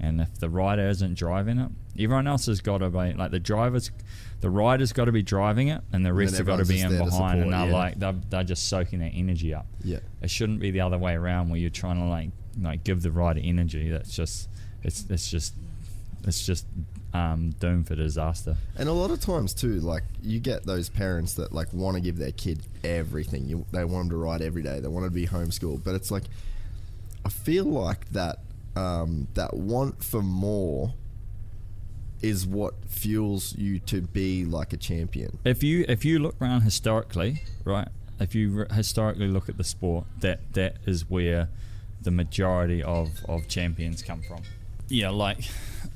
And 0.02 0.22
if 0.22 0.40
the 0.40 0.50
rider 0.50 0.88
isn't 0.88 1.16
driving 1.16 1.58
it, 1.60 1.70
everyone 2.02 2.26
else 2.26 2.46
has 2.46 2.62
got 2.62 2.78
to 2.78 2.90
be 2.90 3.12
like 3.14 3.32
the 3.32 3.40
drivers, 3.42 3.92
the 4.40 4.50
rider's 4.50 4.94
got 4.94 5.06
to 5.06 5.12
be 5.12 5.22
driving 5.22 5.68
it, 5.68 5.82
and 5.92 6.06
the 6.06 6.14
rest 6.14 6.38
have 6.38 6.46
got 6.46 6.60
to 6.60 6.66
be 6.66 6.80
in 6.80 6.98
behind, 6.98 7.42
and 7.42 7.52
they're 7.52 7.66
yeah. 7.68 7.74
like 7.74 8.00
they're, 8.00 8.16
they're 8.30 8.46
just 8.46 8.70
soaking 8.70 9.00
that 9.00 9.12
energy 9.14 9.54
up. 9.54 9.68
Yeah. 9.84 10.00
It 10.22 10.30
shouldn't 10.30 10.62
be 10.62 10.72
the 10.72 10.80
other 10.80 10.98
way 10.98 11.16
around 11.16 11.50
where 11.50 11.60
you're 11.60 11.70
trying 11.70 12.00
to 12.00 12.06
like 12.06 12.30
like 12.62 12.86
give 12.86 13.02
the 13.02 13.12
rider 13.12 13.42
energy. 13.44 13.90
That's 13.90 14.16
just 14.16 14.48
it's 14.82 15.06
it's 15.10 15.30
just 15.30 15.54
it's 16.26 16.46
just 16.46 16.66
um, 17.14 17.52
doomed 17.60 17.88
for 17.88 17.96
disaster. 17.96 18.56
And 18.78 18.90
a 18.90 18.94
lot 18.94 19.12
of 19.12 19.20
times 19.20 19.54
too, 19.54 19.80
like 19.80 20.04
you 20.22 20.40
get 20.40 20.66
those 20.66 20.90
parents 20.90 21.34
that 21.36 21.52
like 21.52 21.74
want 21.74 21.96
to 21.96 22.02
give 22.02 22.18
their 22.18 22.32
kid 22.32 22.62
everything. 22.84 23.46
You, 23.46 23.66
they 23.72 23.84
want 23.84 24.10
them 24.10 24.18
to 24.18 24.18
ride 24.18 24.42
every 24.42 24.64
day. 24.64 24.80
They 24.80 24.88
want 24.88 25.06
to 25.06 25.12
be 25.12 25.28
homeschooled, 25.28 25.84
but 25.84 25.96
it's 25.96 26.12
like 26.12 26.26
I 27.26 27.30
feel 27.30 27.66
like 27.66 28.10
that 28.12 28.40
um, 28.76 29.28
that 29.34 29.56
want 29.56 30.04
for 30.04 30.22
more 30.22 30.94
is 32.22 32.46
what 32.46 32.74
fuels 32.86 33.56
you 33.58 33.80
to 33.80 34.02
be 34.02 34.46
like 34.46 34.74
a 34.74 34.78
champion. 34.78 35.38
If 35.46 35.64
you 35.64 35.86
if 35.88 36.04
you 36.04 36.20
look 36.20 36.36
around 36.42 36.62
historically, 36.62 37.44
right? 37.64 37.88
If 38.20 38.36
you 38.36 38.60
r- 38.70 38.76
historically 38.76 39.28
look 39.28 39.48
at 39.48 39.58
the 39.58 39.64
sport, 39.64 40.06
that 40.20 40.54
that 40.54 40.78
is 40.86 41.10
where 41.10 41.50
the 42.02 42.12
majority 42.12 42.84
of 42.84 43.10
of 43.28 43.48
champions 43.48 44.02
come 44.02 44.22
from. 44.22 44.42
Yeah, 44.90 45.10
like 45.10 45.40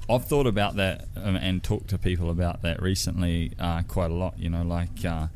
I've 0.10 0.26
thought 0.26 0.48
about 0.48 0.76
that 0.76 1.06
um, 1.16 1.36
and 1.36 1.64
talked 1.64 1.90
to 1.90 1.98
people 1.98 2.30
about 2.30 2.62
that 2.64 2.82
recently 2.82 3.54
uh, 3.60 3.84
quite 3.84 4.12
a 4.12 4.14
lot. 4.14 4.38
You 4.38 4.50
know, 4.50 4.64
like 4.64 5.04
uh, 5.06 5.28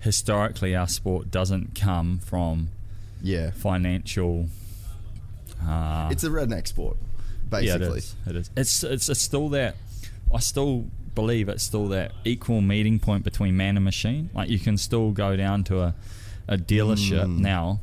historically, 0.00 0.74
our 0.76 0.88
sport 0.88 1.30
doesn't 1.30 1.74
come 1.78 2.18
from 2.18 2.68
Yeah, 3.22 3.50
financial. 3.50 4.48
Uh, 5.66 6.08
it's 6.12 6.24
a 6.24 6.28
redneck 6.28 6.68
sport, 6.68 6.96
yeah, 7.50 7.78
basically. 7.78 7.86
it 7.86 7.96
is. 7.98 8.16
It 8.26 8.36
is. 8.36 8.50
It's, 8.56 8.84
it's 8.84 9.08
it's 9.08 9.20
still 9.20 9.48
that. 9.50 9.76
I 10.32 10.38
still 10.40 10.86
believe 11.14 11.48
it's 11.48 11.62
still 11.62 11.88
that 11.88 12.12
equal 12.24 12.60
meeting 12.60 12.98
point 12.98 13.24
between 13.24 13.56
man 13.56 13.76
and 13.76 13.84
machine. 13.84 14.28
Like 14.34 14.48
you 14.50 14.58
can 14.58 14.76
still 14.76 15.12
go 15.12 15.36
down 15.36 15.64
to 15.64 15.80
a, 15.80 15.94
a 16.48 16.56
dealership 16.58 17.24
Mm. 17.24 17.38
now, 17.38 17.80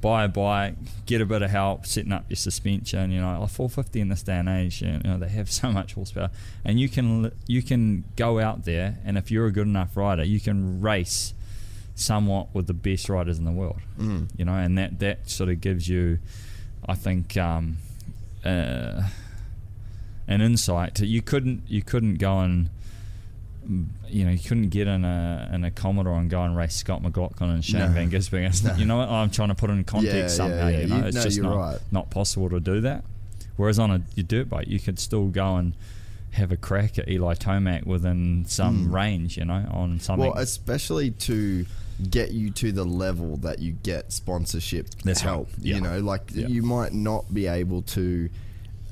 buy 0.00 0.24
a 0.24 0.28
bike, 0.28 0.74
get 1.06 1.20
a 1.20 1.26
bit 1.26 1.42
of 1.42 1.50
help 1.50 1.86
setting 1.86 2.12
up 2.12 2.24
your 2.28 2.36
suspension. 2.36 3.10
You 3.10 3.20
know, 3.20 3.42
a 3.42 3.48
450 3.48 4.00
in 4.00 4.08
this 4.08 4.22
day 4.22 4.34
and 4.34 4.48
age, 4.48 4.82
you 4.82 4.98
know, 5.04 5.18
they 5.18 5.28
have 5.28 5.50
so 5.60 5.70
much 5.70 5.94
horsepower, 5.94 6.30
and 6.64 6.80
you 6.80 6.88
can 6.88 7.32
you 7.46 7.62
can 7.62 8.04
go 8.16 8.40
out 8.40 8.64
there, 8.64 8.98
and 9.04 9.18
if 9.18 9.30
you're 9.30 9.46
a 9.46 9.52
good 9.52 9.66
enough 9.66 9.96
rider, 9.96 10.24
you 10.24 10.40
can 10.40 10.80
race 10.80 11.34
somewhat 11.94 12.54
with 12.54 12.66
the 12.66 12.74
best 12.74 13.08
riders 13.08 13.38
in 13.38 13.44
the 13.44 13.52
world. 13.52 13.80
Mm. 13.98 14.28
You 14.36 14.44
know, 14.44 14.54
and 14.54 14.78
that 14.78 14.98
that 15.00 15.28
sort 15.30 15.50
of 15.50 15.60
gives 15.60 15.88
you, 15.88 16.18
I 16.88 16.94
think. 16.94 17.36
Um, 17.36 17.78
uh, 18.44 19.02
an 20.30 20.40
insight. 20.40 21.00
You 21.00 21.20
couldn't 21.20 21.64
you 21.66 21.82
couldn't 21.82 22.14
go 22.14 22.38
and 22.38 22.70
you 24.08 24.24
know 24.24 24.30
you 24.32 24.38
couldn't 24.38 24.70
get 24.70 24.88
in 24.88 25.04
a 25.04 25.50
in 25.52 25.64
a 25.64 25.70
Commodore 25.70 26.14
and 26.18 26.28
go 26.28 26.42
and 26.42 26.56
race 26.56 26.74
Scott 26.74 27.02
McLaughlin 27.02 27.50
and 27.50 27.64
Shane 27.64 27.80
No. 27.80 27.88
Van 27.88 28.10
Gisbergen. 28.10 28.48
It's 28.48 28.64
not- 28.64 28.78
You 28.78 28.84
know 28.86 28.96
what 28.96 29.08
I'm 29.08 29.30
trying 29.30 29.48
to 29.50 29.54
put 29.54 29.70
it 29.70 29.74
in 29.74 29.84
context 29.84 30.14
Yeah, 30.14 30.20
yeah, 30.22 30.26
somehow. 30.28 30.68
yeah. 30.68 30.80
You 30.80 30.86
know, 30.88 30.96
You- 30.98 31.04
it's 31.04 31.16
no, 31.16 31.22
just 31.22 31.40
not 31.40 31.56
right. 31.56 31.78
not 31.92 32.10
possible 32.10 32.50
to 32.50 32.58
do 32.60 32.80
that. 32.82 33.04
Whereas 33.56 33.78
on 33.78 33.90
a 33.90 34.02
your 34.16 34.24
dirt 34.24 34.48
bike, 34.48 34.66
you 34.68 34.80
could 34.80 34.98
still 34.98 35.28
go 35.28 35.56
and 35.56 35.74
have 36.32 36.50
a 36.52 36.56
crack 36.56 36.98
at 36.98 37.08
Eli 37.08 37.34
Tomac 37.34 37.86
within 37.86 38.44
some 38.46 38.88
Mm. 38.88 38.92
range. 38.92 39.36
You 39.36 39.44
know, 39.44 39.66
on 39.70 40.00
something. 40.00 40.30
Well, 40.30 40.38
especially 40.38 41.10
to 41.12 41.66
get 42.10 42.32
you 42.32 42.50
to 42.50 42.72
the 42.72 42.84
level 42.84 43.36
that 43.38 43.58
you 43.58 43.72
get 43.82 44.10
sponsorship 44.12 44.88
That's 45.04 45.20
help. 45.20 45.48
right. 45.52 45.58
Yeah. 45.66 45.74
You 45.76 45.80
know, 45.82 45.98
like 46.00 46.30
Yeah. 46.34 46.46
you 46.48 46.62
might 46.62 46.94
not 46.94 47.32
be 47.32 47.46
able 47.46 47.82
to, 47.82 48.30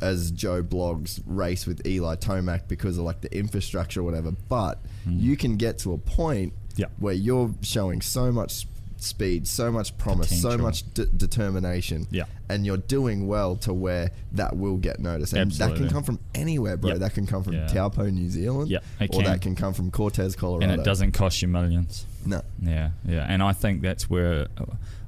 as 0.01 0.30
Joe 0.30 0.62
blogs, 0.62 1.20
race 1.26 1.66
with 1.66 1.86
Eli 1.86 2.16
Tomac 2.16 2.68
because 2.68 2.99
of 2.99 3.05
like 3.05 3.20
the 3.20 3.36
infrastructure 3.36 4.01
or 4.01 4.05
whatever, 4.05 4.32
but 4.49 4.78
mm. 5.07 5.20
you 5.20 5.36
can 5.36 5.57
get 5.57 5.78
to 5.80 5.92
a 5.92 5.99
point. 5.99 6.53
Yeah. 6.76 6.86
where 7.01 7.12
you're 7.12 7.53
showing 7.62 8.01
so 8.01 8.30
much 8.30 8.68
speed, 8.99 9.46
so 9.49 9.70
much 9.72 9.96
promise, 9.99 10.40
so 10.40 10.57
much 10.59 10.82
d- 10.94 11.07
determination, 11.16 12.07
Yeah. 12.11 12.24
and 12.49 12.66
you're 12.66 12.76
doing 12.76 13.26
well 13.26 13.57
to 13.57 13.72
where 13.72 14.11
that 14.32 14.57
will 14.57 14.76
get 14.76 15.01
noticed. 15.01 15.32
And 15.32 15.51
that 15.53 15.74
can 15.76 15.88
come 15.88 16.03
from 16.03 16.18
anywhere, 16.34 16.76
bro. 16.76 16.92
Yeah. 16.92 16.99
That 16.99 17.14
can 17.14 17.26
come 17.26 17.42
from 17.42 17.55
Yeah. 17.55 17.66
Taupo, 17.66 18.09
New 18.11 18.30
Zealand, 18.30 18.70
it 18.70 18.82
or 19.12 19.22
that 19.22 19.40
can. 19.40 19.55
come 19.55 19.72
from 19.72 19.90
Cortez, 19.90 20.36
Colorado. 20.36 20.70
and 20.70 20.80
it 20.80 20.84
doesn't 20.84 21.12
cost 21.12 21.42
you 21.42 21.49
millions. 21.49 22.07
No. 22.24 22.42
Yeah, 22.62 22.90
yeah, 23.05 23.26
and 23.28 23.42
I 23.42 23.53
think 23.53 23.82
that's 23.82 24.11
where 24.11 24.49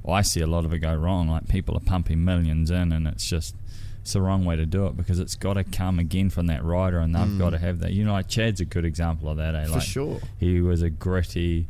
I 0.07 0.21
see 0.21 0.41
a 0.41 0.47
lot 0.47 0.65
of 0.65 0.73
it 0.73 0.79
go 0.79 0.95
wrong. 0.95 1.27
Like 1.27 1.47
people 1.47 1.75
are 1.77 1.81
pumping 1.81 2.23
millions 2.23 2.71
in, 2.71 2.91
and 2.91 3.07
it's 3.07 3.25
just 3.25 3.55
it's 4.01 4.13
the 4.13 4.21
wrong 4.21 4.45
way 4.45 4.55
to 4.55 4.65
do 4.65 4.87
it 4.87 4.97
because 4.97 5.19
it's 5.19 5.35
got 5.35 5.53
to 5.53 5.63
come 5.63 5.99
again 5.99 6.29
from 6.29 6.47
that 6.47 6.63
rider, 6.63 6.99
and 6.99 7.13
they've 7.15 7.37
got 7.37 7.51
to 7.51 7.57
have 7.59 7.79
that. 7.79 7.91
You 7.93 8.03
know, 8.03 8.13
like 8.13 8.27
Chad's 8.27 8.59
a 8.61 8.65
good 8.65 8.85
example 8.85 9.29
of 9.29 9.37
that. 9.37 9.53
Eh? 9.55 9.65
Mm. 9.65 9.73
For 9.73 9.79
sure. 9.81 10.19
he 10.39 10.59
was 10.61 10.81
a 10.81 10.89
gritty, 10.89 11.67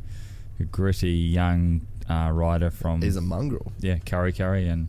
a 0.60 0.64
gritty 0.64 1.12
young 1.12 1.82
uh, 2.10 2.30
rider 2.34 2.72
from 2.72 3.02
He's 3.02 3.16
a 3.18 3.22
mongrel. 3.22 3.72
yeah 3.80 3.98
Kurri 3.98 4.34
Kurri, 4.34 4.70
and 4.72 4.88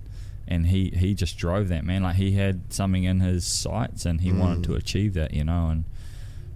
and 0.49 0.67
he 0.67 0.91
he 0.91 1.15
just 1.15 1.37
drove 1.39 1.69
that 1.69 1.85
man. 1.85 2.03
Like 2.05 2.17
he 2.17 2.33
had 2.33 2.73
something 2.73 3.05
in 3.05 3.21
his 3.21 3.45
sights, 3.45 4.07
and 4.07 4.21
he 4.21 4.31
Mm. 4.31 4.39
wanted 4.39 4.65
to 4.65 4.75
achieve 4.75 5.15
that. 5.15 5.35
You 5.35 5.45
know, 5.45 5.69
and 5.69 5.85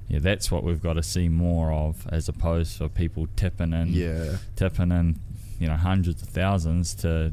yeah, 0.08 0.20
that's 0.20 0.50
what 0.52 0.62
we've 0.62 0.82
got 0.82 0.92
to 0.94 1.02
see 1.02 1.28
more 1.28 1.72
of, 1.72 2.06
as 2.12 2.28
opposed 2.28 2.78
to 2.78 2.88
people 2.88 3.26
tipping 3.34 3.72
in 3.72 3.88
Yeah. 3.92 4.36
tipping 4.54 4.92
in, 4.92 5.18
you 5.58 5.66
know, 5.66 5.74
hundreds 5.76 6.22
of 6.22 6.28
thousands 6.28 6.94
to 6.96 7.32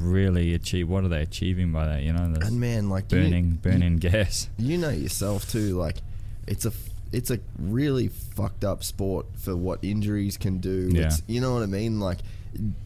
really 0.00 0.54
achieve. 0.54 0.88
What 0.88 1.04
are 1.04 1.08
they 1.08 1.22
achieving 1.22 1.72
by 1.72 1.86
that? 1.86 2.02
You 2.02 2.12
know, 2.12 2.34
And 2.40 2.60
man, 2.60 2.88
like 2.88 3.10
you- 3.12 3.18
burning 3.18 3.58
burning 3.62 3.96
gas. 3.98 4.48
you 4.58 4.78
know 4.78 4.90
yourself 4.90 5.50
too 5.50 5.76
like 5.78 5.96
it's 6.46 6.64
a 6.66 6.72
it's 7.12 7.30
a 7.30 7.38
really 7.58 8.08
fucked 8.08 8.64
up 8.64 8.82
sport 8.84 9.26
for 9.38 9.54
what 9.56 9.78
injuries 9.82 10.36
can 10.36 10.58
do 10.58 10.90
Yeah. 10.92 11.06
it's, 11.06 11.22
you 11.28 11.40
know 11.40 11.54
what 11.54 11.62
i 11.62 11.66
mean 11.66 12.00
like 12.00 12.18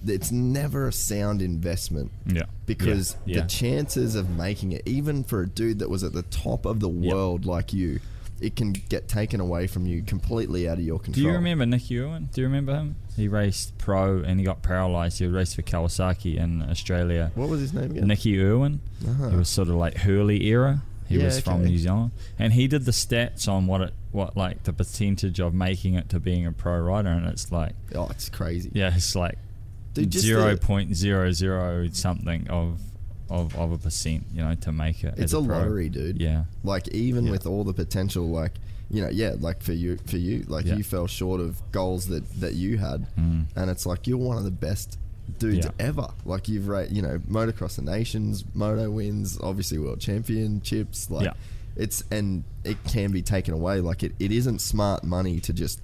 it's 0.07 0.31
never 0.31 0.89
a 0.89 0.93
sound 0.93 1.43
investment 1.43 2.11
Yeah, 2.27 2.43
because 2.67 3.17
yeah, 3.27 3.37
yeah. 3.37 3.43
the 3.43 3.49
chances 3.49 4.15
of 4.15 4.31
making 4.31 4.73
it 4.73 4.83
even 4.87 5.25
for 5.25 5.43
a 5.43 5.47
dude 5.49 5.79
that 5.81 5.91
was 5.91 6.05
at 6.05 6.13
the 6.13 6.23
top 6.23 6.67
of 6.67 6.81
the 6.81 6.89
Yep. 6.89 7.13
world 7.15 7.47
like 7.47 7.73
you 7.73 8.01
it 8.41 8.57
can 8.57 8.72
get 8.72 9.09
taken 9.09 9.41
away 9.41 9.66
from 9.66 9.86
you 9.86 10.03
completely 10.03 10.68
out 10.68 10.78
of 10.78 10.84
your 10.84 10.99
control. 10.99 11.22
Do 11.24 11.28
you 11.28 11.32
remember 11.34 11.66
Nicky 11.66 11.99
Irwin? 12.01 12.28
Do 12.32 12.41
you 12.41 12.47
remember 12.47 12.74
him? 12.74 12.97
He 13.16 13.26
raced 13.28 13.76
pro 13.78 14.18
and 14.18 14.39
he 14.39 14.47
got 14.47 14.62
paralysed. 14.62 15.18
He 15.18 15.26
raced 15.26 15.57
for 15.57 15.62
Kawasaki 15.62 16.36
in 16.36 16.62
Australia. 16.62 17.32
what 17.34 17.49
was 17.49 17.61
his 17.61 17.72
name 17.72 17.91
again 17.91 18.07
Nicky 18.07 18.41
Irwin. 18.41 18.80
Uh-huh. 19.07 19.30
He 19.30 19.36
was 19.36 19.49
sort 19.49 19.68
of 19.68 19.74
like 19.74 19.99
Hurley 19.99 20.47
era. 20.47 20.82
He 21.09 21.16
Yeah, 21.18 21.24
was 21.24 21.41
from 21.41 21.62
okay. 21.62 21.70
New 21.70 21.78
Zealand, 21.78 22.11
and 22.39 22.53
he 22.53 22.68
did 22.68 22.84
the 22.84 22.91
stats 22.93 23.49
on 23.49 23.66
what 23.66 23.80
it, 23.80 23.95
what 24.12 24.36
like 24.36 24.64
the 24.64 24.74
percentage 24.74 25.41
of 25.41 25.55
making 25.55 25.95
it 25.95 26.11
to 26.11 26.20
being 26.20 26.45
a 26.47 26.53
pro 26.53 26.78
rider, 26.80 27.09
and 27.09 27.26
it's 27.26 27.51
like, 27.51 27.72
oh 27.95 28.09
it's 28.11 28.28
crazy 28.28 28.70
yeah, 28.74 28.95
it's 28.95 29.16
like 29.16 29.39
zero 30.11 30.57
point 30.57 30.95
zero 30.95 31.32
zero 31.32 31.89
something 31.93 32.47
of 32.51 32.80
of 33.31 33.55
of 33.57 33.72
a 33.72 33.79
percent, 33.79 34.24
you 34.33 34.43
know, 34.43 34.55
to 34.55 34.72
make 34.72 35.05
it. 35.05 35.14
it's 35.18 35.33
a, 35.33 35.39
a, 35.39 35.41
lottery 35.41 35.89
dude 35.89 36.20
Yeah, 36.20 36.45
like 36.64 36.89
even 36.89 37.24
Yeah. 37.26 37.33
with 37.33 37.47
all 37.47 37.64
the 37.64 37.74
potential 37.74 38.29
like 38.29 38.53
you 38.91 39.03
know 39.03 39.11
yeah 39.11 39.35
like 39.39 39.62
for 39.62 39.74
you 39.74 39.99
for 40.07 40.16
you 40.16 40.45
like 40.49 40.64
Yeah. 40.64 40.76
you 40.76 40.83
fell 40.83 41.07
short 41.07 41.41
of 41.43 41.61
goals 41.72 42.07
that 42.09 42.24
that 42.41 42.55
you 42.55 42.79
had 42.79 43.07
Mm. 43.18 43.45
and 43.55 43.70
it's 43.70 43.85
like 43.85 44.07
you're 44.07 44.16
one 44.16 44.39
of 44.39 44.45
the 44.45 44.51
best 44.51 44.99
dudes 45.39 45.66
Yeah. 45.66 45.72
ever 45.89 46.09
like 46.24 46.49
you've 46.49 46.68
ra 46.68 46.81
you 46.89 47.03
know 47.03 47.18
motocross 47.29 47.76
the 47.76 47.83
nations 47.83 48.45
moto 48.55 48.91
wins 48.91 49.39
obviously 49.43 49.79
world 49.79 50.01
championships 50.01 51.11
like 51.11 51.26
Yeah. 51.26 51.33
it's 51.76 52.03
and 52.11 52.45
it 52.64 52.83
can 52.85 53.12
be 53.12 53.20
taken 53.20 53.53
away 53.53 53.81
like 53.81 54.03
it, 54.03 54.12
it 54.18 54.33
isn't 54.33 54.61
smart 54.61 55.05
money 55.05 55.39
to 55.41 55.53
just 55.53 55.83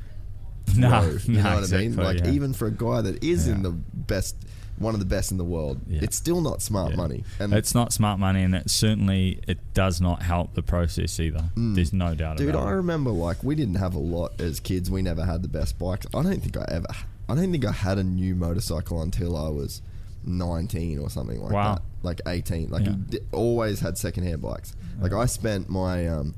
Nah, 0.76 1.02
throw, 1.02 1.10
you 1.10 1.18
nah, 1.42 1.56
know 1.56 1.60
what 1.60 1.72
I 1.74 1.76
mean 1.76 1.96
like 1.96 2.26
even 2.26 2.54
for 2.54 2.66
a 2.68 2.70
guy 2.72 3.02
that 3.02 3.22
is 3.22 3.48
in 3.48 3.62
the 3.62 3.72
best 3.72 4.34
one 4.78 4.92
of 4.94 5.00
the 5.00 5.06
best 5.06 5.30
in 5.30 5.38
the 5.38 5.44
world 5.44 5.80
Yeah. 5.88 6.00
it's 6.02 6.16
still 6.16 6.40
not 6.40 6.60
smart 6.60 6.90
Yeah. 6.90 6.96
money 6.96 7.24
and 7.38 7.52
it's 7.54 7.74
not 7.74 7.92
smart 7.92 8.18
money, 8.18 8.42
and 8.42 8.54
it 8.54 8.68
certainly 8.70 9.40
it 9.46 9.58
does 9.74 10.00
not 10.00 10.22
help 10.22 10.54
the 10.54 10.62
process 10.62 11.18
either. 11.20 11.50
There's 11.56 11.92
no 11.92 12.14
doubt 12.14 12.36
Mm. 12.36 12.38
Dude, 12.38 12.56
I 12.56 12.70
it. 12.70 12.74
remember 12.74 13.10
like 13.10 13.44
we 13.44 13.54
didn't 13.54 13.76
have 13.76 13.94
a 13.94 14.00
lot 14.00 14.40
as 14.40 14.58
kids. 14.60 14.90
We 14.90 15.00
never 15.02 15.24
had 15.24 15.42
the 15.42 15.48
best 15.48 15.78
bikes. 15.78 16.06
I 16.14 16.22
don't 16.22 16.40
think 16.42 16.56
I 16.56 16.64
ever. 16.68 16.86
I 17.28 17.34
don't 17.36 17.50
think 17.52 17.64
I 17.64 17.72
had 17.72 17.98
a 17.98 18.04
new 18.04 18.34
motorcycle 18.34 19.00
until 19.00 19.36
I 19.36 19.48
was 19.48 19.80
nineteen 20.26 20.98
or 20.98 21.08
something 21.10 21.40
like 21.40 21.52
Wow. 21.52 21.74
that. 21.74 21.82
Like 22.02 22.20
eighteen. 22.26 22.68
Like 22.70 22.86
Yeah. 22.86 23.18
always 23.32 23.80
had 23.80 23.96
secondhand 23.96 24.42
bikes. 24.42 24.74
Like 25.00 25.12
I 25.12 25.26
spent 25.26 25.68
my. 25.68 26.06
um 26.08 26.34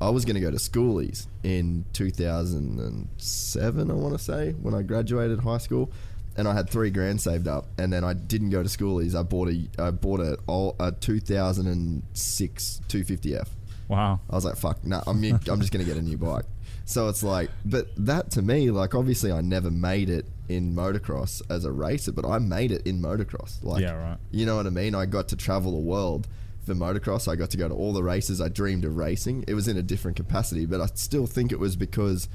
I 0.00 0.10
was 0.10 0.24
going 0.24 0.34
to 0.34 0.40
go 0.40 0.50
to 0.50 0.56
schoolies 0.58 1.28
in 1.44 1.84
2007, 1.92 3.90
I 3.90 3.94
want 3.94 4.16
to 4.18 4.22
say, 4.22 4.52
when 4.60 4.74
I 4.74 4.82
graduated 4.82 5.40
high 5.40 5.58
school, 5.58 5.90
and 6.36 6.48
I 6.48 6.54
had 6.54 6.68
three 6.70 6.90
grand 6.90 7.20
saved 7.20 7.46
up, 7.48 7.66
and 7.78 7.92
then 7.92 8.04
I 8.04 8.12
didn't 8.12 8.50
go 8.50 8.62
to 8.62 8.68
schoolies. 8.68 9.14
I 9.14 9.22
bought 9.22 9.48
a 9.48 9.68
I 9.78 9.90
bought 9.90 10.20
a, 10.20 10.38
a 10.80 10.92
2006 10.92 12.80
250F. 12.88 13.48
Wow. 13.88 14.20
I 14.30 14.34
was 14.34 14.44
like, 14.44 14.56
fuck, 14.56 14.84
nah, 14.84 15.02
I'm, 15.06 15.22
I'm 15.22 15.60
just 15.60 15.72
going 15.72 15.84
to 15.84 15.90
get 15.90 15.96
a 15.96 16.02
new 16.02 16.16
bike. 16.16 16.46
So 16.86 17.08
it's 17.08 17.22
like, 17.22 17.50
but 17.64 17.88
that 17.96 18.30
to 18.32 18.42
me, 18.42 18.70
like, 18.70 18.94
obviously 18.94 19.32
I 19.32 19.40
never 19.40 19.70
made 19.70 20.10
it 20.10 20.26
in 20.48 20.74
motocross 20.74 21.42
as 21.50 21.64
a 21.64 21.72
racer, 21.72 22.12
but 22.12 22.26
I 22.26 22.38
made 22.38 22.72
it 22.72 22.86
in 22.86 23.00
motocross. 23.00 23.62
Like, 23.62 23.82
Yeah, 23.82 23.92
right. 23.92 24.18
You 24.30 24.46
know 24.46 24.56
what 24.56 24.66
I 24.66 24.70
mean? 24.70 24.94
I 24.94 25.06
got 25.06 25.28
to 25.28 25.36
travel 25.36 25.72
the 25.72 25.78
world 25.78 26.28
for 26.66 26.74
motocross. 26.74 27.30
I 27.30 27.36
got 27.36 27.50
to 27.50 27.56
go 27.56 27.68
to 27.68 27.74
all 27.74 27.92
the 27.92 28.02
races 28.02 28.40
I 28.40 28.48
dreamed 28.48 28.84
of 28.84 28.96
racing. 28.96 29.44
It 29.48 29.54
was 29.54 29.68
in 29.68 29.76
a 29.76 29.82
different 29.82 30.16
capacity, 30.16 30.66
but 30.66 30.80
I 30.80 30.86
still 30.94 31.26
think 31.26 31.52
it 31.52 31.58
was 31.58 31.76
because, 31.76 32.28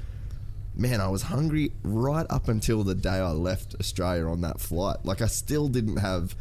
man, 0.76 1.00
I 1.00 1.08
was 1.08 1.22
hungry 1.22 1.72
right 1.82 2.26
up 2.30 2.48
until 2.48 2.82
the 2.84 2.94
day 2.94 3.10
I 3.18 3.30
left 3.30 3.74
Australia 3.80 4.26
on 4.28 4.40
that 4.42 4.60
flight. 4.60 4.98
Like, 5.04 5.20
I 5.20 5.26
still 5.26 5.68
didn't 5.68 5.96
have 5.98 6.34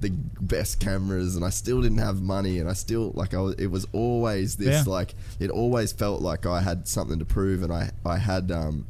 the 0.00 0.10
best 0.10 0.80
cameras 0.80 1.36
and 1.36 1.44
I 1.44 1.50
still 1.50 1.80
didn't 1.80 1.98
have 1.98 2.20
money 2.20 2.58
and 2.58 2.68
I 2.68 2.72
still 2.72 3.12
like 3.14 3.34
I 3.34 3.38
was, 3.40 3.54
it 3.54 3.68
was 3.68 3.86
always 3.92 4.56
this 4.56 4.84
Yeah. 4.84 4.92
like 4.92 5.14
it 5.38 5.48
always 5.48 5.92
felt 5.92 6.20
like 6.20 6.44
I 6.44 6.60
had 6.60 6.88
something 6.88 7.20
to 7.20 7.24
prove 7.24 7.62
and 7.62 7.72
I 7.72 7.92
I 8.04 8.16
had 8.18 8.50
um 8.50 8.84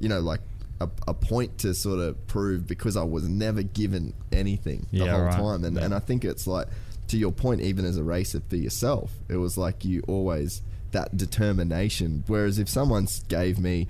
you 0.00 0.08
know 0.08 0.18
like 0.18 0.40
a, 0.80 0.88
a 1.06 1.14
point 1.14 1.58
to 1.58 1.72
sort 1.72 2.00
of 2.00 2.26
prove 2.26 2.66
because 2.66 2.96
I 2.96 3.04
was 3.04 3.28
never 3.28 3.62
given 3.62 4.12
anything 4.32 4.88
the 4.90 5.04
Yeah, 5.04 5.12
whole 5.12 5.20
right. 5.22 5.36
time 5.36 5.62
and 5.64 5.76
Yeah. 5.76 5.84
and 5.84 5.94
I 5.94 6.00
think 6.00 6.24
it's 6.24 6.48
like 6.48 6.66
to 7.06 7.16
your 7.16 7.30
point 7.30 7.60
even 7.60 7.84
as 7.84 7.96
a 7.96 8.02
racer 8.02 8.42
for 8.48 8.56
yourself 8.56 9.12
it 9.28 9.36
was 9.36 9.56
like 9.56 9.84
you 9.84 10.02
always 10.08 10.62
that 10.90 11.16
determination 11.16 12.24
whereas 12.26 12.58
if 12.58 12.68
someone 12.68 13.06
gave 13.28 13.60
me 13.60 13.86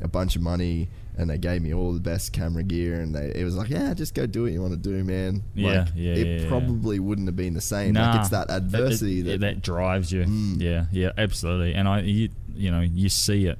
a 0.00 0.08
bunch 0.08 0.36
of 0.36 0.42
money 0.42 0.88
and 1.16 1.28
they 1.28 1.38
gave 1.38 1.60
me 1.62 1.74
all 1.74 1.92
the 1.92 1.98
best 2.00 2.32
camera 2.32 2.62
gear 2.62 3.00
and 3.00 3.14
they, 3.14 3.32
it 3.34 3.42
was 3.44 3.56
like 3.56 3.68
yeah 3.68 3.92
just 3.94 4.14
go 4.14 4.24
do 4.26 4.44
what 4.44 4.52
you 4.52 4.60
want 4.62 4.72
to 4.72 4.78
do 4.78 5.02
man 5.02 5.42
Yeah, 5.54 5.80
like, 5.80 5.88
yeah, 5.96 6.12
it 6.12 6.26
yeah, 6.26 6.40
yeah. 6.42 6.48
probably 6.48 7.00
wouldn't 7.00 7.26
have 7.26 7.34
been 7.36 7.54
the 7.54 7.60
same 7.60 7.94
Nah, 7.94 8.12
like 8.12 8.20
it's 8.20 8.28
that 8.30 8.50
adversity 8.50 9.20
it- 9.20 9.24
that, 9.24 9.40
that 9.40 9.62
drives 9.62 10.12
you. 10.12 10.22
Mm. 10.24 10.60
Yeah, 10.60 10.86
yeah, 10.92 11.10
absolutely. 11.18 11.74
And 11.74 11.88
I, 11.88 12.00
you, 12.02 12.28
you 12.54 12.70
know, 12.70 12.80
you 12.80 13.08
see 13.08 13.46
it. 13.46 13.58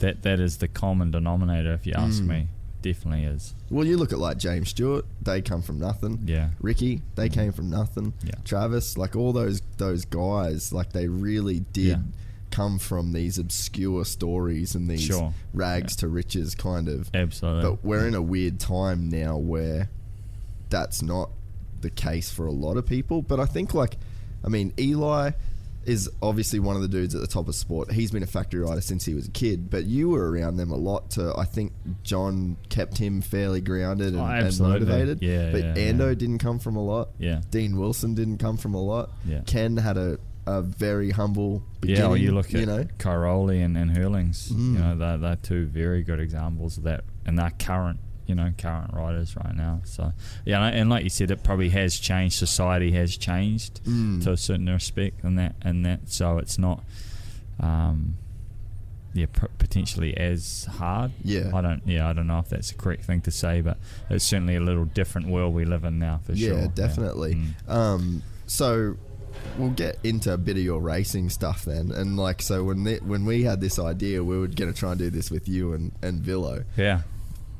That 0.00 0.22
that 0.22 0.40
is 0.40 0.58
the 0.58 0.66
common 0.68 1.10
denominator. 1.12 1.72
If 1.74 1.86
you 1.86 1.92
ask 1.96 2.20
Mm. 2.22 2.26
me, 2.26 2.48
definitely 2.82 3.24
is. 3.24 3.54
well 3.70 3.86
you 3.86 3.96
look 3.96 4.12
at 4.12 4.18
like 4.18 4.36
James 4.36 4.70
Stewart 4.70 5.04
they 5.22 5.40
come 5.40 5.62
from 5.62 5.78
nothing 5.78 6.18
Yeah, 6.26 6.48
Ricky, 6.60 7.00
they 7.14 7.28
came 7.28 7.52
from 7.52 7.70
nothing. 7.70 8.12
Yeah. 8.24 8.32
Travis, 8.44 8.98
like 8.98 9.14
all 9.16 9.32
those 9.32 9.62
those 9.78 10.04
guys, 10.04 10.72
like 10.72 10.92
they 10.92 11.06
really 11.08 11.60
did 11.72 11.84
Yeah. 11.86 11.96
Come 12.52 12.78
from 12.78 13.12
these 13.12 13.38
obscure 13.38 14.04
stories 14.04 14.74
and 14.76 14.88
these 14.88 15.00
Sure. 15.02 15.34
rags 15.52 15.96
to 15.96 16.08
riches 16.08 16.54
kind 16.54 16.88
of. 16.88 17.10
absolutely. 17.14 17.62
But 17.70 17.84
we're 17.84 18.06
in 18.06 18.14
a 18.14 18.22
weird 18.22 18.60
time 18.60 19.08
now 19.08 19.36
where 19.36 19.90
that's 20.70 21.02
not 21.02 21.30
the 21.80 21.90
case 21.90 22.30
for 22.30 22.46
a 22.46 22.52
lot 22.52 22.76
of 22.76 22.86
people. 22.86 23.22
But 23.22 23.40
I 23.40 23.46
think 23.46 23.74
like, 23.74 23.96
I 24.44 24.48
mean, 24.48 24.72
Eli 24.78 25.32
is 25.84 26.08
obviously 26.22 26.60
one 26.60 26.76
of 26.76 26.82
the 26.82 26.86
dudes 26.86 27.12
at 27.12 27.20
the 27.20 27.26
top 27.26 27.48
of 27.48 27.54
sport. 27.56 27.90
He's 27.90 28.12
been 28.12 28.22
a 28.22 28.26
factory 28.26 28.60
rider 28.60 28.80
since 28.80 29.04
he 29.04 29.14
was 29.14 29.26
a 29.26 29.30
kid, 29.32 29.68
but 29.68 29.84
you 29.84 30.10
were 30.10 30.30
around 30.30 30.56
them 30.56 30.70
a 30.70 30.76
lot. 30.76 31.10
To 31.12 31.34
I 31.36 31.44
think 31.44 31.72
John 32.04 32.56
kept 32.68 32.98
him 32.98 33.20
fairly 33.20 33.60
grounded 33.60 34.14
and, 34.14 34.18
Oh, 34.22 34.24
and 34.26 34.60
motivated. 34.60 35.20
Yeah, 35.22 35.50
but 35.50 35.60
yeah, 35.64 35.74
Ando 35.74 36.08
yeah. 36.10 36.14
didn't 36.14 36.38
come 36.38 36.60
from 36.60 36.76
a 36.76 36.84
lot. 36.84 37.08
Yeah. 37.18 37.40
Dean 37.50 37.76
Wilson 37.76 38.14
didn't 38.14 38.38
come 38.38 38.56
from 38.58 38.74
a 38.74 38.80
lot. 38.80 39.10
Yeah. 39.26 39.40
Ken 39.44 39.76
had 39.76 39.96
a, 39.96 40.18
a 40.46 40.60
very 40.62 41.10
humble 41.10 41.62
beginning. 41.80 42.02
yeah, 42.02 42.08
or 42.08 42.16
you 42.16 42.32
look 42.32 42.46
at 42.54 42.60
you 42.60 42.66
know. 42.66 42.84
Cairoli 42.98 43.64
and, 43.64 43.76
and 43.76 43.96
Herlings. 43.96 44.50
Mm. 44.50 44.72
You 44.74 44.78
know, 44.80 44.96
they're, 44.98 45.18
they're 45.18 45.36
two 45.36 45.66
very 45.66 46.02
good 46.02 46.18
examples 46.20 46.76
of 46.78 46.82
that, 46.84 47.04
and 47.24 47.38
they're 47.38 47.52
current. 47.58 48.00
You 48.26 48.36
know, 48.36 48.52
current 48.56 48.94
riders 48.94 49.36
right 49.36 49.54
now. 49.54 49.80
So 49.84 50.12
yeah, 50.46 50.64
and, 50.64 50.88
like 50.88 51.02
you 51.04 51.10
said, 51.10 51.30
it 51.32 51.42
probably 51.42 51.68
has 51.70 51.98
changed. 51.98 52.38
Society 52.38 52.92
has 52.92 53.16
changed 53.16 53.82
Mm. 53.84 54.22
to 54.24 54.32
a 54.32 54.36
certain 54.36 54.68
respect, 54.70 55.22
and 55.24 55.38
that 55.38 55.54
and 55.62 55.84
that. 55.84 56.08
So 56.10 56.38
it's 56.38 56.56
not. 56.58 56.82
Um, 57.60 58.16
yeah, 59.14 59.26
p- 59.26 59.46
potentially 59.58 60.16
as 60.16 60.64
hard. 60.78 61.10
Yeah. 61.22 61.50
I 61.54 61.60
don't. 61.60 61.82
Yeah, 61.86 62.08
I 62.08 62.12
don't 62.14 62.26
know 62.26 62.38
if 62.38 62.48
that's 62.48 62.70
the 62.72 62.78
correct 62.78 63.04
thing 63.04 63.20
to 63.22 63.30
say, 63.30 63.60
but 63.60 63.76
it's 64.08 64.24
certainly 64.24 64.56
a 64.56 64.60
little 64.60 64.86
different 64.86 65.28
world 65.28 65.52
we 65.52 65.64
live 65.66 65.84
in 65.84 65.98
now 65.98 66.20
for 66.24 66.34
sure. 66.34 66.58
yeah, 66.60 66.66
definitely. 66.74 67.34
Mm. 67.34 67.68
Um, 67.70 68.22
so 68.46 68.96
we'll 69.58 69.70
get 69.70 69.98
into 70.02 70.32
a 70.32 70.38
bit 70.38 70.56
of 70.56 70.62
your 70.62 70.80
racing 70.80 71.30
stuff 71.30 71.64
then, 71.64 71.90
and 71.92 72.16
like 72.16 72.42
so 72.42 72.64
when 72.64 72.84
the, 72.84 72.98
when 72.98 73.24
we 73.24 73.42
had 73.42 73.60
this 73.60 73.78
idea, 73.78 74.22
we 74.22 74.38
were 74.38 74.46
going 74.46 74.72
to 74.72 74.78
try 74.78 74.90
and 74.90 74.98
do 74.98 75.10
this 75.10 75.30
with 75.30 75.48
you 75.48 75.72
and 75.72 75.92
and 76.02 76.20
Villo. 76.20 76.64
Yeah. 76.76 77.02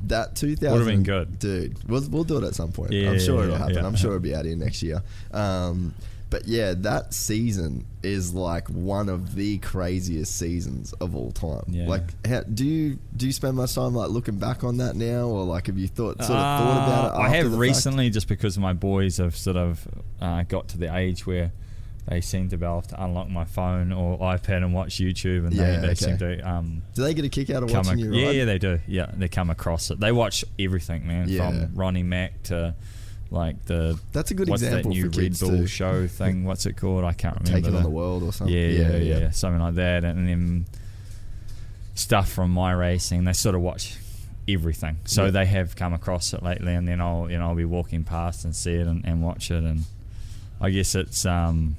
That 0.07 0.35
2000 0.35 0.71
Would've 0.71 0.85
been 0.87 1.03
good. 1.03 1.39
dude. 1.39 1.89
We'll 1.89 2.05
we'll 2.09 2.23
do 2.25 2.37
it 2.37 2.43
at 2.43 2.55
some 2.55 2.71
point. 2.73 2.91
Yeah, 2.91 3.11
I'm 3.11 3.19
sure 3.19 3.43
it'll 3.43 3.55
happen. 3.55 3.75
yeah. 3.75 3.85
I'm 3.85 3.95
sure 3.95 4.11
it'll 4.11 4.21
be 4.21 4.35
out 4.35 4.43
here 4.45 4.55
next 4.57 4.83
year. 4.83 5.01
Um, 5.31 5.93
but 6.29 6.47
yeah, 6.47 6.73
that 6.77 7.13
season 7.13 7.85
is 8.01 8.33
like 8.33 8.67
one 8.67 9.07
of 9.07 9.35
the 9.35 9.59
craziest 9.59 10.35
seasons 10.35 10.91
of 10.93 11.15
all 11.15 11.31
time. 11.31 11.63
Yeah. 11.67 11.87
Like, 11.87 12.25
how, 12.25 12.41
do 12.41 12.65
you 12.65 12.97
do 13.15 13.27
you 13.27 13.31
spend 13.31 13.55
much 13.55 13.75
time 13.75 13.93
like 13.93 14.09
looking 14.09 14.37
back 14.39 14.63
on 14.63 14.77
that 14.77 14.95
now, 14.95 15.27
or 15.27 15.43
like 15.43 15.67
have 15.67 15.77
you 15.77 15.87
thought 15.87 16.17
sort 16.17 16.31
of 16.39 16.59
thought 16.59 16.83
about 16.83 17.05
it? 17.05 17.17
Uh, 17.19 17.21
I 17.21 17.29
have 17.29 17.45
the 17.45 17.51
fact? 17.51 17.59
recently, 17.59 18.09
just 18.09 18.27
because 18.27 18.57
my 18.57 18.73
boys 18.73 19.17
have 19.17 19.37
sort 19.37 19.57
of 19.57 19.87
uh, 20.19 20.41
got 20.43 20.67
to 20.69 20.77
the 20.79 20.93
age 20.93 21.25
where 21.27 21.51
they 22.07 22.19
seem 22.21 22.49
to 22.49 22.57
be 22.57 22.65
able 22.65 22.81
to 22.81 23.03
unlock 23.03 23.29
my 23.29 23.45
phone 23.45 23.93
or 23.93 24.17
iPad 24.19 24.57
and 24.57 24.73
watch 24.73 24.95
YouTube, 24.95 25.45
and 25.45 25.53
Yeah, 25.53 25.75
they, 25.75 25.77
they 25.77 25.85
okay. 25.91 25.95
seem 25.95 26.17
to 26.17 26.39
um, 26.49 26.81
Do 26.95 27.03
they 27.03 27.13
get 27.13 27.23
a 27.25 27.29
kick 27.29 27.49
out 27.49 27.63
of 27.63 27.71
watching 27.71 27.99
ac- 27.99 28.01
you 28.01 28.13
yeah, 28.13 28.25
ride? 28.27 28.35
yeah, 28.35 28.45
they 28.45 28.57
do. 28.59 28.79
Yeah, 28.87 29.05
they 29.13 29.27
come 29.29 29.49
across 29.49 29.89
it. 29.89 29.99
They 29.99 30.11
watch 30.11 30.43
everything, 30.59 31.07
man, 31.07 31.29
Yeah. 31.29 31.49
from 31.49 31.75
Ronnie 31.75 32.03
Mac 32.03 32.43
to 32.43 32.75
like 33.31 33.63
the 33.65 33.97
That's 34.11 34.29
a 34.31 34.33
good 34.35 34.49
what's 34.49 34.61
example 34.61 34.91
that 34.91 34.95
new 34.97 35.09
for 35.11 35.21
Red 35.21 35.39
Bull 35.39 35.49
too. 35.61 35.67
show 35.67 36.07
thing? 36.19 36.43
What's 36.43 36.65
it 36.65 36.73
called? 36.77 37.03
I 37.05 37.13
can't 37.13 37.35
remember. 37.39 37.61
Taking 37.61 37.75
on 37.77 37.83
the- 37.83 37.89
world 37.89 38.23
or 38.23 38.33
something. 38.33 38.55
yeah, 38.55 38.67
yeah, 38.67 38.97
yeah, 38.97 39.29
something 39.31 39.61
like 39.61 39.75
that, 39.75 40.03
and 40.03 40.27
then 40.27 40.65
stuff 41.95 42.31
from 42.31 42.51
my 42.51 42.71
racing. 42.71 43.23
They 43.23 43.33
sort 43.33 43.55
of 43.55 43.61
watch 43.61 43.95
everything. 44.47 44.97
So 45.05 45.25
Yeah. 45.25 45.31
they 45.31 45.45
have 45.45 45.75
come 45.75 45.93
across 45.93 46.33
it 46.33 46.43
lately, 46.43 46.73
and 46.75 46.87
then 46.87 46.99
I'll 47.01 47.29
you 47.31 47.37
know 47.37 47.47
I'll 47.47 47.55
be 47.55 47.65
walking 47.65 48.03
past 48.03 48.45
and 48.45 48.55
see 48.55 48.73
it 48.73 48.87
and, 48.87 49.05
and 49.05 49.21
watch 49.23 49.49
it, 49.51 49.63
and 49.63 49.85
I 50.61 50.69
guess 50.69 50.95
it's 50.95 51.25
um 51.25 51.77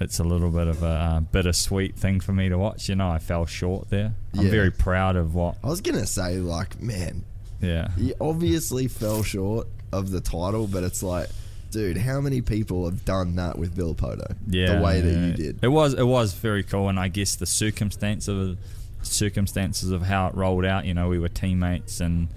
it's 0.00 0.18
a 0.18 0.24
little 0.24 0.50
bit 0.50 0.66
of 0.66 0.82
a 0.82 0.86
uh, 0.86 1.20
bittersweet 1.20 1.96
thing 1.96 2.20
for 2.20 2.32
me 2.32 2.48
to 2.48 2.56
watch. 2.58 2.88
You 2.88 2.96
know, 2.96 3.08
I 3.10 3.18
fell 3.18 3.46
short 3.46 3.90
there. 3.90 4.14
I'm 4.36 4.44
Yeah. 4.46 4.50
very 4.50 4.70
proud 4.70 5.16
of 5.16 5.34
what. 5.34 5.56
I 5.62 5.68
was 5.68 5.80
gonna 5.80 6.06
say 6.06 6.38
like, 6.38 6.80
man, 6.80 7.24
Yeah. 7.60 7.88
you 7.96 8.14
obviously 8.20 8.88
fell 8.88 9.22
short 9.22 9.68
of 9.92 10.10
the 10.10 10.20
title, 10.20 10.66
but 10.66 10.82
it's 10.84 11.02
like, 11.02 11.28
dude, 11.70 11.98
how 11.98 12.20
many 12.20 12.40
people 12.40 12.84
have 12.86 13.04
done 13.04 13.36
that 13.36 13.58
with 13.58 13.76
Villopoto? 13.76 14.34
yeah, 14.48 14.76
the 14.76 14.82
way 14.82 15.00
that 15.00 15.12
yeah. 15.12 15.26
you 15.26 15.32
did. 15.34 15.58
It 15.62 15.68
was 15.68 15.94
it 15.94 16.06
was 16.06 16.32
very 16.34 16.62
cool, 16.62 16.88
and 16.88 16.98
I 16.98 17.08
guess 17.08 17.34
the 17.36 17.46
circumstance 17.46 18.26
of 18.28 18.56
circumstances 19.02 19.90
of 19.90 20.02
how 20.02 20.28
it 20.28 20.34
rolled 20.34 20.64
out. 20.64 20.84
You 20.84 20.94
know, 20.94 21.08
we 21.08 21.18
were 21.18 21.28
teammates, 21.28 22.00
and 22.00 22.28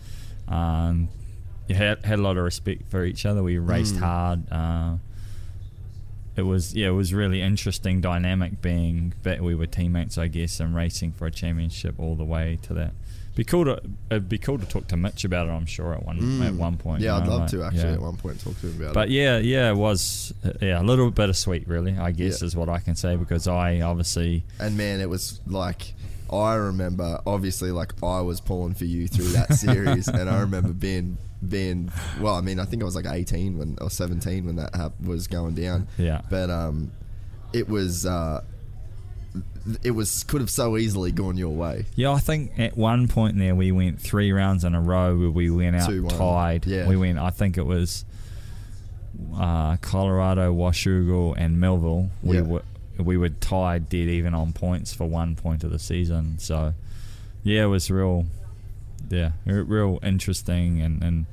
um, 0.48 1.10
you 1.68 1.76
had 1.76 2.04
had 2.06 2.20
a 2.20 2.22
lot 2.22 2.38
of 2.38 2.44
respect 2.44 2.90
for 2.90 3.06
each 3.06 3.26
other. 3.26 3.42
We 3.44 3.58
raced 3.58 3.96
Mm. 3.96 4.00
hard. 4.00 4.52
Uh, 4.52 4.98
it 6.36 6.44
was 6.44 6.74
yeah, 6.76 6.88
it 6.88 6.92
was 6.92 7.14
really 7.14 7.42
interesting 7.42 8.02
dynamic 8.02 8.62
being 8.62 9.14
that 9.24 9.42
we 9.42 9.56
were 9.56 9.68
teammates, 9.68 10.18
I 10.18 10.28
guess, 10.28 10.60
and 10.60 10.76
racing 10.76 11.12
for 11.14 11.26
a 11.28 11.32
championship 11.32 11.96
all 12.00 12.16
the 12.16 12.24
way 12.26 12.58
to 12.64 12.74
that. 12.74 12.94
Be 13.36 13.44
cool 13.44 13.66
to 13.66 13.82
it'd 14.12 14.30
be 14.30 14.38
cool 14.38 14.60
to 14.60 14.66
talk 14.66 14.88
to 14.90 14.98
Mitch 14.98 15.24
about 15.26 15.48
it. 15.48 15.52
I'm 15.52 15.66
sure 15.66 15.94
at 15.94 16.06
one 16.06 16.20
Mm. 16.20 16.48
at 16.48 16.54
one 16.54 16.78
point. 16.78 17.02
Yeah, 17.02 17.16
you 17.18 17.24
I'd 17.24 17.28
love 17.28 17.40
like, 17.42 17.50
to 17.52 17.64
actually 17.64 17.82
yeah. 17.84 17.94
at 17.94 18.02
one 18.02 18.16
point 18.18 18.40
talk 18.40 18.60
to 18.62 18.68
him 18.68 18.82
about 18.82 18.94
But 18.94 19.02
it. 19.06 19.08
But 19.08 19.10
yeah, 19.10 19.38
yeah, 19.40 19.70
it 19.72 19.76
was 19.76 20.34
yeah 20.62 20.80
a 20.80 20.84
little 20.84 21.10
bittersweet, 21.10 21.68
really. 21.68 21.98
I 21.98 22.12
guess 22.12 22.42
Yeah. 22.42 22.46
is 22.48 22.56
what 22.56 22.70
I 22.70 22.80
can 22.80 22.96
say 22.96 23.16
because 23.16 23.48
I 23.48 23.82
obviously 23.82 24.44
And 24.60 24.78
man, 24.78 25.02
it 25.02 25.10
was 25.10 25.40
like 25.48 25.94
I 26.32 26.54
remember 26.56 27.20
obviously 27.28 27.72
like 27.72 27.94
I 28.04 28.22
was 28.22 28.40
pulling 28.40 28.74
for 28.76 28.86
you 28.86 29.08
through 29.08 29.30
that 29.30 29.54
series, 29.56 30.08
and 30.08 30.30
I 30.30 30.40
remember 30.42 30.74
being 30.74 31.18
being 31.50 31.92
well. 32.22 32.36
I 32.36 32.42
mean, 32.42 32.60
I 32.60 32.66
think 32.66 32.82
I 32.82 32.86
was 32.86 32.96
like 32.96 33.06
eighteen 33.08 33.58
when 33.58 33.78
or 33.82 33.90
seventeen 33.90 34.46
when 34.46 34.56
that 34.58 34.76
hap- 34.76 35.00
was 35.02 35.28
going 35.28 35.56
down. 35.56 35.88
Yeah. 35.98 36.22
But 36.30 36.50
um, 36.50 36.92
it 37.54 37.68
was 37.70 38.06
uh, 38.06 38.44
it 39.84 39.92
was 39.92 40.24
could 40.24 40.42
have 40.42 40.50
so 40.50 40.78
easily 40.78 41.12
gone 41.12 41.38
your 41.38 41.50
way. 41.56 41.86
yeah 41.96 42.12
I 42.12 42.20
think 42.20 42.52
at 42.60 42.78
one 42.78 43.08
point 43.08 43.38
there 43.38 43.56
we 43.56 43.72
went 43.72 44.00
three 44.00 44.32
rounds 44.32 44.64
in 44.64 44.76
a 44.76 44.82
row 44.82 45.18
where 45.18 45.30
we 45.32 45.50
went 45.50 45.76
out 45.76 45.90
2-1. 45.90 46.18
tied. 46.18 46.66
Yeah. 46.68 46.88
We 46.88 46.96
went. 46.98 47.18
I 47.18 47.30
think 47.30 47.58
it 47.58 47.66
was 47.66 48.06
uh, 49.38 49.78
Colorado, 49.78 50.54
Washougal, 50.54 51.36
and 51.38 51.60
Millville. 51.60 52.10
We 52.22 52.38
Yeah. 52.38 52.42
were 52.44 52.62
we 53.00 53.18
were 53.18 53.30
tied 53.30 53.90
dead 53.90 54.08
even 54.08 54.36
on 54.36 54.54
points 54.54 54.94
for 54.94 55.06
one 55.06 55.36
point 55.36 55.64
of 55.64 55.72
the 55.72 55.80
season. 55.80 56.38
So 56.40 56.74
yeah, 57.44 57.64
it 57.64 57.68
was 57.68 57.90
real. 57.90 58.26
Yeah, 59.14 59.32
real 59.46 60.00
interesting 60.04 60.82
and 60.82 61.04
and. 61.04 61.26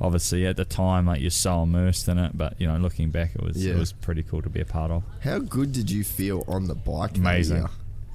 Obviously, 0.00 0.46
at 0.46 0.56
the 0.56 0.64
time, 0.64 1.06
like 1.06 1.20
you're 1.20 1.28
so 1.28 1.64
immersed 1.64 2.06
in 2.06 2.18
it, 2.18 2.38
but 2.38 2.54
you 2.60 2.68
know, 2.68 2.76
looking 2.76 3.10
back, 3.10 3.34
it 3.34 3.42
was 3.42 3.56
Yeah. 3.56 3.72
it 3.74 3.78
was 3.80 3.90
pretty 3.92 4.22
cool 4.22 4.40
to 4.42 4.48
be 4.48 4.60
a 4.60 4.64
part 4.64 4.92
of. 4.92 5.02
How 5.24 5.40
good 5.40 5.72
did 5.72 5.90
you 5.90 6.04
feel 6.04 6.44
on 6.46 6.68
the 6.68 6.76
bike? 6.76 7.16
Amazing, 7.18 7.66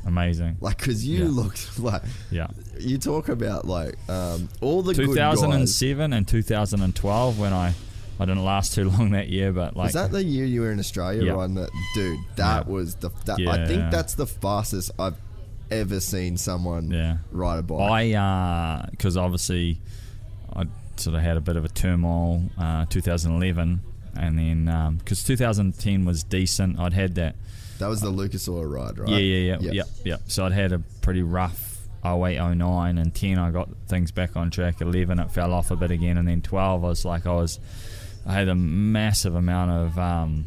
amazing. 0.06 0.56
Like, 0.62 0.78
cause 0.78 1.04
you 1.04 1.26
Yeah. 1.26 1.30
looked 1.32 1.78
like 1.90 2.02
Yeah. 2.32 2.48
you 2.80 2.98
talk 2.98 3.28
about 3.28 3.68
like 3.68 3.96
um, 4.10 4.48
all 4.62 4.82
the 4.82 4.94
good 4.94 5.08
guys. 5.14 5.36
2007 5.42 6.14
and 6.14 6.26
2012 6.26 7.38
when 7.38 7.52
I 7.52 7.74
I 8.18 8.26
didn't 8.26 8.46
last 8.46 8.74
too 8.76 8.90
long 8.90 9.12
that 9.12 9.28
year, 9.28 9.52
but 9.52 9.76
like 9.76 9.88
was 9.88 9.94
that 9.96 10.14
the 10.14 10.24
year 10.24 10.46
you 10.46 10.62
were 10.62 10.72
in 10.72 10.80
Australia? 10.80 11.24
Yeah. 11.26 11.32
Riding 11.34 11.56
that, 11.56 11.70
dude. 11.96 12.20
That 12.38 12.66
Yeah. 12.68 12.72
was 12.74 12.96
the. 12.96 13.10
That, 13.26 13.40
I 13.46 13.66
think 13.68 13.92
that's 13.92 14.14
the 14.14 14.26
fastest 14.28 14.92
I've 14.98 15.16
ever 15.76 16.00
seen 16.00 16.38
someone 16.38 16.90
Yeah. 16.92 17.18
ride 17.32 17.60
a 17.60 17.64
bike. 17.64 18.16
I 18.16 18.88
because 18.92 19.18
obviously 19.18 19.80
I 20.56 20.66
sort 20.98 21.16
of 21.16 21.22
had 21.22 21.38
a 21.38 21.42
bit 21.42 21.56
of 21.56 21.66
a 21.66 21.70
turmoil 21.70 22.44
uh, 22.58 22.86
2011, 22.86 23.82
and 24.16 24.38
then 24.40 24.96
because 24.98 25.24
2010 25.24 26.06
was 26.06 26.24
decent, 26.24 26.80
I'd 26.80 26.94
had 26.94 27.16
that. 27.16 27.36
that 27.80 27.88
was 27.88 28.02
the 28.02 28.10
Lucas 28.10 28.48
Oil 28.48 28.66
ride, 28.66 28.98
right? 29.00 29.10
Yeah, 29.10 29.18
yeah, 29.18 29.40
yeah, 29.54 29.58
Yep. 29.62 29.74
yep, 29.74 29.88
yep. 30.06 30.22
So 30.28 30.46
I'd 30.46 30.52
had 30.52 30.72
a 30.72 30.80
pretty 31.02 31.24
rough 31.24 31.80
08, 32.06 32.38
09, 32.56 32.98
and 32.98 33.14
10 33.16 33.38
I 33.40 33.50
got 33.52 33.70
things 33.88 34.12
back 34.12 34.36
on 34.36 34.52
track. 34.52 34.82
11 34.82 35.20
it 35.20 35.32
fell 35.32 35.54
off 35.54 35.72
a 35.72 35.76
bit 35.76 35.90
again, 35.92 36.18
and 36.18 36.28
then 36.28 36.42
12 36.42 36.84
I 36.84 36.88
was 36.88 37.06
like 37.06 37.26
I 37.26 37.34
was 37.34 37.60
I 38.26 38.34
had 38.34 38.48
a 38.48 38.56
massive 38.56 39.36
amount 39.36 39.72
of 39.72 39.98
um, 40.00 40.46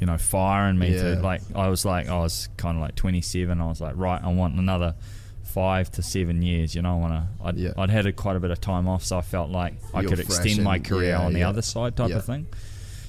you 0.00 0.06
know 0.06 0.18
firing 0.18 0.78
me 0.78 0.94
Yeah. 0.94 1.14
to 1.14 1.20
like 1.22 1.42
I 1.54 1.68
was 1.68 1.84
like 1.84 2.08
I 2.08 2.18
was 2.18 2.48
kind 2.56 2.76
of 2.76 2.82
like 2.82 2.94
27. 2.96 3.60
I 3.60 3.66
was 3.66 3.80
like 3.80 3.94
right, 3.96 4.20
I 4.22 4.32
want 4.32 4.58
another 4.58 4.94
five 5.42 5.90
to 5.92 6.02
seven 6.02 6.42
years. 6.42 6.74
You 6.74 6.82
know, 6.82 6.94
I 6.94 6.98
want 6.98 7.12
to. 7.12 7.44
I'd, 7.44 7.56
Yeah. 7.56 7.72
I'd 7.76 7.90
had 7.90 8.06
a, 8.06 8.12
quite 8.12 8.34
a 8.36 8.40
bit 8.40 8.50
of 8.50 8.60
time 8.60 8.88
off, 8.88 9.04
so 9.04 9.18
I 9.18 9.20
felt 9.22 9.50
like 9.50 9.74
I 9.92 10.00
You're 10.00 10.10
could 10.10 10.20
extend 10.20 10.64
my 10.64 10.78
career 10.80 11.10
yeah, 11.10 11.20
on 11.24 11.32
the 11.32 11.44
other 11.44 11.62
side 11.62 11.96
type 11.96 12.10
of 12.10 12.24
thing. 12.24 12.46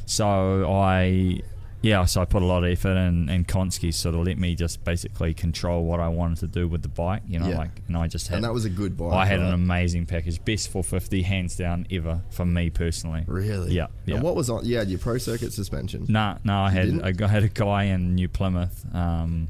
So 0.06 0.72
I, 0.72 1.42
yeah, 1.86 2.06
so 2.06 2.20
I 2.20 2.26
put 2.26 2.42
a 2.42 2.46
lot 2.46 2.64
of 2.64 2.72
effort 2.72 2.98
in, 2.98 3.30
and 3.30 3.48
Konsky 3.48 3.94
sort 3.94 4.16
of 4.16 4.26
let 4.26 4.40
me 4.40 4.56
just 4.56 4.84
basically 4.84 5.36
control 5.36 5.86
what 5.86 6.00
I 6.00 6.08
wanted 6.08 6.40
to 6.40 6.48
do 6.48 6.68
with 6.68 6.82
the 6.82 6.88
bike. 6.90 7.22
You 7.28 7.38
know, 7.40 7.50
Yeah. 7.50 7.58
like, 7.60 7.70
and 7.88 7.96
I 7.96 8.08
just 8.08 8.28
had. 8.28 8.38
And 8.38 8.44
that 8.44 8.54
was 8.54 8.66
a 8.66 8.70
good 8.72 8.98
bike. 8.98 9.14
I 9.14 9.26
had 9.26 9.40
an 9.40 9.54
amazing 9.54 10.08
package, 10.08 10.44
best 10.44 10.70
450 10.70 11.22
hands 11.22 11.56
down 11.56 11.86
ever 11.92 12.22
for 12.32 12.44
me 12.46 12.72
personally. 12.72 13.24
Really? 13.28 13.74
Yeah, 13.74 13.88
yeah. 14.06 14.16
And 14.16 14.24
what 14.24 14.36
was 14.36 14.50
on? 14.50 14.66
You 14.66 14.78
had 14.78 14.90
your 14.90 14.98
pro 15.00 15.20
circuit 15.20 15.54
suspension. 15.54 16.06
Nah, 16.10 16.40
no, 16.44 16.58
I 16.58 16.72
had? 16.72 17.22
I 17.22 17.28
had 17.28 17.44
a 17.44 17.50
guy 17.50 17.84
in 17.84 18.16
New 18.16 18.28
Plymouth. 18.30 18.84
Um, 18.96 19.48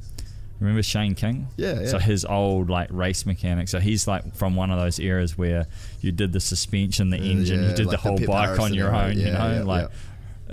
remember 0.60 0.84
Shane 0.84 1.16
King? 1.16 1.48
Yeah, 1.56 1.82
yeah. 1.82 1.88
So 1.88 2.00
his 2.00 2.26
old 2.26 2.70
like 2.70 2.90
race 2.92 3.26
mechanic. 3.26 3.70
So 3.70 3.80
he's 3.80 4.08
like 4.08 4.36
from 4.36 4.56
one 4.56 4.72
of 4.72 4.80
those 4.80 5.00
eras 5.00 5.38
where 5.38 5.68
you 6.02 6.12
did 6.12 6.34
the 6.34 6.40
suspension, 6.42 7.12
the 7.12 7.18
engine, 7.18 7.64
yeah, 7.64 7.70
you 7.70 7.76
did 7.76 7.86
like 7.86 7.92
the 8.02 8.04
the 8.04 8.10
whole 8.10 8.18
Pip 8.18 8.28
bike 8.28 8.60
on 8.60 8.74
your 8.74 8.94
own. 8.94 9.18
you 9.18 9.32
know, 9.32 9.52
yeah, 9.54 9.64
like 9.64 9.90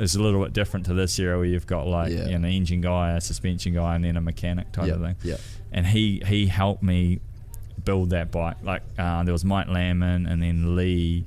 it's 0.03 0.15
a 0.17 0.21
little 0.21 0.43
bit 0.43 0.53
different 0.53 0.87
to 0.87 0.95
this 0.95 1.19
era 1.19 1.37
where 1.37 1.47
you've 1.47 1.67
got 1.67 1.87
like 1.87 2.11
Yeah. 2.13 2.25
you 2.27 2.39
know, 2.39 2.47
an 2.49 2.53
engine 2.55 2.81
guy, 2.81 3.13
a 3.13 3.21
suspension 3.21 3.73
guy, 3.75 3.95
and 3.95 4.05
then 4.05 4.17
a 4.17 4.21
mechanic 4.21 4.73
type 4.73 4.89
Yeah, 4.89 4.95
of 4.95 5.01
thing. 5.01 5.17
yeah. 5.23 5.37
And 5.71 5.87
he 5.87 6.23
he 6.27 6.47
helped 6.47 6.83
me 6.83 7.21
build 7.85 8.11
that 8.11 8.31
bike. 8.31 8.57
Like 8.63 8.83
uh, 8.99 9.23
there 9.25 9.33
was 9.33 9.45
Mike 9.45 9.69
Lamon 9.69 10.27
and 10.27 10.43
then 10.43 10.77
Lee 10.77 11.25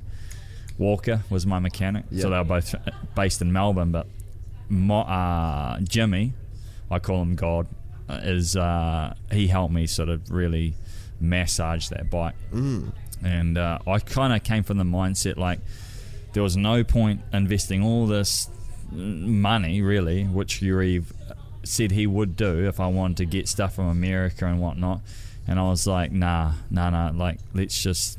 Walker 0.78 1.22
was 1.30 1.46
my 1.46 1.58
mechanic. 1.58 2.04
Yeah. 2.10 2.22
So 2.22 2.30
they 2.30 2.36
were 2.38 2.44
both 2.44 2.74
based 3.14 3.40
in 3.42 3.52
Melbourne, 3.52 3.92
but 3.92 4.06
my, 4.68 5.00
uh, 5.00 5.80
Jimmy, 5.80 6.32
I 6.90 6.98
call 6.98 7.22
him 7.22 7.34
God, 7.34 7.66
uh, 8.08 8.20
is 8.22 8.56
uh, 8.56 9.14
he 9.32 9.46
helped 9.46 9.72
me 9.72 9.86
sort 9.86 10.08
of 10.08 10.30
really 10.30 10.74
massage 11.20 11.88
that 11.88 12.10
bike. 12.10 12.34
Mm. 12.52 12.92
And 13.24 13.56
uh, 13.58 13.78
I 13.86 13.98
kind 14.00 14.32
of 14.34 14.42
came 14.44 14.62
from 14.62 14.76
the 14.78 14.84
mindset 14.84 15.36
like 15.38 15.60
there 16.34 16.42
was 16.42 16.56
no 16.56 16.84
point 16.84 17.22
investing 17.32 17.82
all 17.82 18.06
this 18.06 18.48
money, 18.92 19.80
really, 19.82 20.24
which 20.24 20.62
Yuri 20.62 21.02
said 21.64 21.90
he 21.90 22.06
would 22.06 22.36
do 22.36 22.66
if 22.68 22.78
I 22.80 22.86
wanted 22.86 23.16
to 23.18 23.24
get 23.26 23.48
stuff 23.48 23.74
from 23.74 23.86
America 23.88 24.46
and 24.46 24.60
whatnot. 24.60 25.00
And 25.48 25.58
I 25.60 25.62
was 25.68 25.86
like, 25.86 26.10
nah, 26.12 26.52
nah, 26.70 26.90
nah. 26.90 27.10
Like, 27.14 27.38
let's 27.54 27.80
just. 27.82 28.18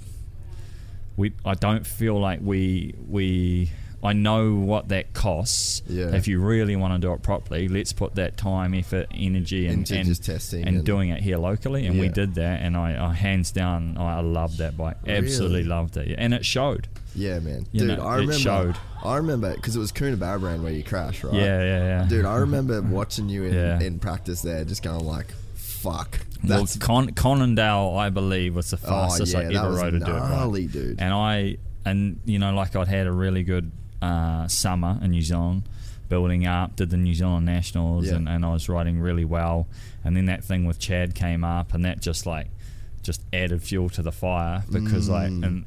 We. 1.18 1.34
I 1.44 1.56
don't 1.56 1.86
feel 1.86 2.20
like 2.20 2.40
we 2.42 2.96
we. 3.10 3.72
I 4.04 4.14
know 4.14 4.54
what 4.54 4.90
that 4.90 5.14
costs. 5.14 5.82
Yeah. 5.88 6.14
If 6.16 6.28
you 6.28 6.40
really 6.40 6.76
want 6.76 6.94
to 6.94 7.00
do 7.06 7.12
it 7.14 7.24
properly, 7.24 7.68
let's 7.68 7.92
put 7.94 8.14
that 8.16 8.38
time, 8.38 8.76
effort, 8.76 9.08
energy, 9.12 9.66
and, 9.68 9.90
and 9.90 10.08
and, 10.30 10.68
and- 10.68 10.86
doing 10.86 11.10
it 11.10 11.22
here 11.24 11.38
locally. 11.38 11.88
And 11.88 12.00
we 12.00 12.08
did 12.08 12.36
that, 12.36 12.62
and 12.62 12.78
I, 12.78 13.10
I 13.10 13.14
hands 13.14 13.52
down, 13.52 13.98
I 13.98 14.22
loved 14.22 14.60
that 14.60 14.78
bike. 14.78 14.98
Absolutely 15.08 15.58
Really? 15.58 15.70
loved 15.70 15.98
it, 15.98 16.16
and 16.18 16.34
it 16.34 16.46
showed. 16.46 16.88
Yeah, 17.16 17.40
man. 17.40 17.66
You 17.72 17.80
Dude, 17.88 17.98
know, 17.98 18.06
I 18.06 18.18
it 18.18 18.20
remember. 18.20 18.34
showed. 18.40 18.76
I 19.04 19.18
remember 19.18 19.54
because 19.56 19.76
it 19.76 19.80
was 19.80 19.92
Coonabarabran 19.92 20.62
where 20.64 20.72
you 20.74 20.84
crashed, 20.84 21.24
right? 21.24 21.34
Yeah, 21.34 21.62
yeah, 21.62 21.80
yeah. 22.02 22.06
Dude, 22.10 22.26
I 22.26 22.38
remember 22.38 22.82
watching 22.82 23.30
you 23.30 23.44
in, 23.46 23.54
Yeah. 23.54 23.80
in 23.80 24.00
practice 24.00 24.42
there, 24.42 24.64
just 24.66 24.84
going 24.84 25.06
like, 25.06 25.32
"Fuck." 25.56 26.20
Well, 26.48 26.60
That's 26.60 26.78
Con- 26.78 27.12
Conondale, 27.12 27.98
I 27.98 28.10
believe, 28.10 28.56
was 28.56 28.70
the 28.72 28.78
oh 28.84 28.90
fastest 28.90 29.34
yeah, 29.34 29.40
I 29.40 29.44
ever 29.66 29.76
rode 29.76 29.94
a 29.96 30.00
dirt 30.00 30.20
bike. 30.52 30.72
dude. 30.72 31.00
And 31.00 31.14
I, 31.14 31.58
and 31.86 32.20
you 32.26 32.40
know, 32.40 32.54
like 32.54 32.76
I'd 32.76 32.88
had 32.88 33.08
a 33.08 33.12
really 33.12 33.44
good 33.44 33.72
uh, 34.02 34.48
summer 34.48 35.00
in 35.02 35.12
New 35.12 35.22
Zealand, 35.22 35.64
building 36.10 36.46
up, 36.46 36.76
did 36.76 36.90
the 36.90 36.98
New 36.98 37.14
Zealand 37.16 37.46
Nationals, 37.46 38.08
Yeah. 38.08 38.16
and, 38.16 38.30
and 38.30 38.46
I 38.46 38.52
was 38.54 38.68
riding 38.70 39.00
really 39.00 39.26
well. 39.26 39.68
And 40.04 40.16
then 40.16 40.26
that 40.26 40.44
thing 40.44 40.66
with 40.66 40.80
Chad 40.80 41.16
came 41.16 41.44
up, 41.44 41.74
and 41.74 41.84
that 41.86 42.02
just 42.02 42.26
like, 42.26 42.48
just 43.04 43.22
added 43.34 43.62
fuel 43.64 43.90
to 43.90 44.02
the 44.02 44.12
fire 44.12 44.64
because 44.72 45.10
like, 45.10 45.32
Mm. 45.32 45.46
and 45.46 45.66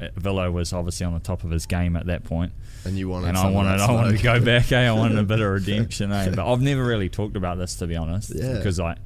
uh, 0.00 0.08
Villo 0.18 0.52
was 0.52 0.72
obviously 0.72 1.06
on 1.06 1.14
the 1.14 1.20
top 1.20 1.44
of 1.44 1.50
his 1.50 1.66
game 1.66 1.96
at 1.96 2.06
that 2.06 2.24
point. 2.24 2.52
And 2.84 2.96
you 2.98 3.08
wanted, 3.08 3.28
and 3.28 3.36
I 3.38 3.48
wanted, 3.50 3.80
I 3.80 3.90
wanted 3.90 4.16
to 4.18 4.22
go 4.22 4.40
back. 4.40 4.70
Eh? 4.72 4.88
I 4.88 4.92
wanted 4.92 5.18
a 5.18 5.22
bit 5.22 5.40
of 5.40 5.50
redemption. 5.50 6.12
Eh? 6.12 6.30
But 6.34 6.50
I've 6.52 6.60
never 6.60 6.84
really 6.84 7.08
talked 7.08 7.36
about 7.36 7.58
this 7.58 7.76
to 7.76 7.86
be 7.86 7.96
honest, 7.96 8.32
Yeah. 8.34 8.54
because 8.54 8.78
I, 8.78 8.96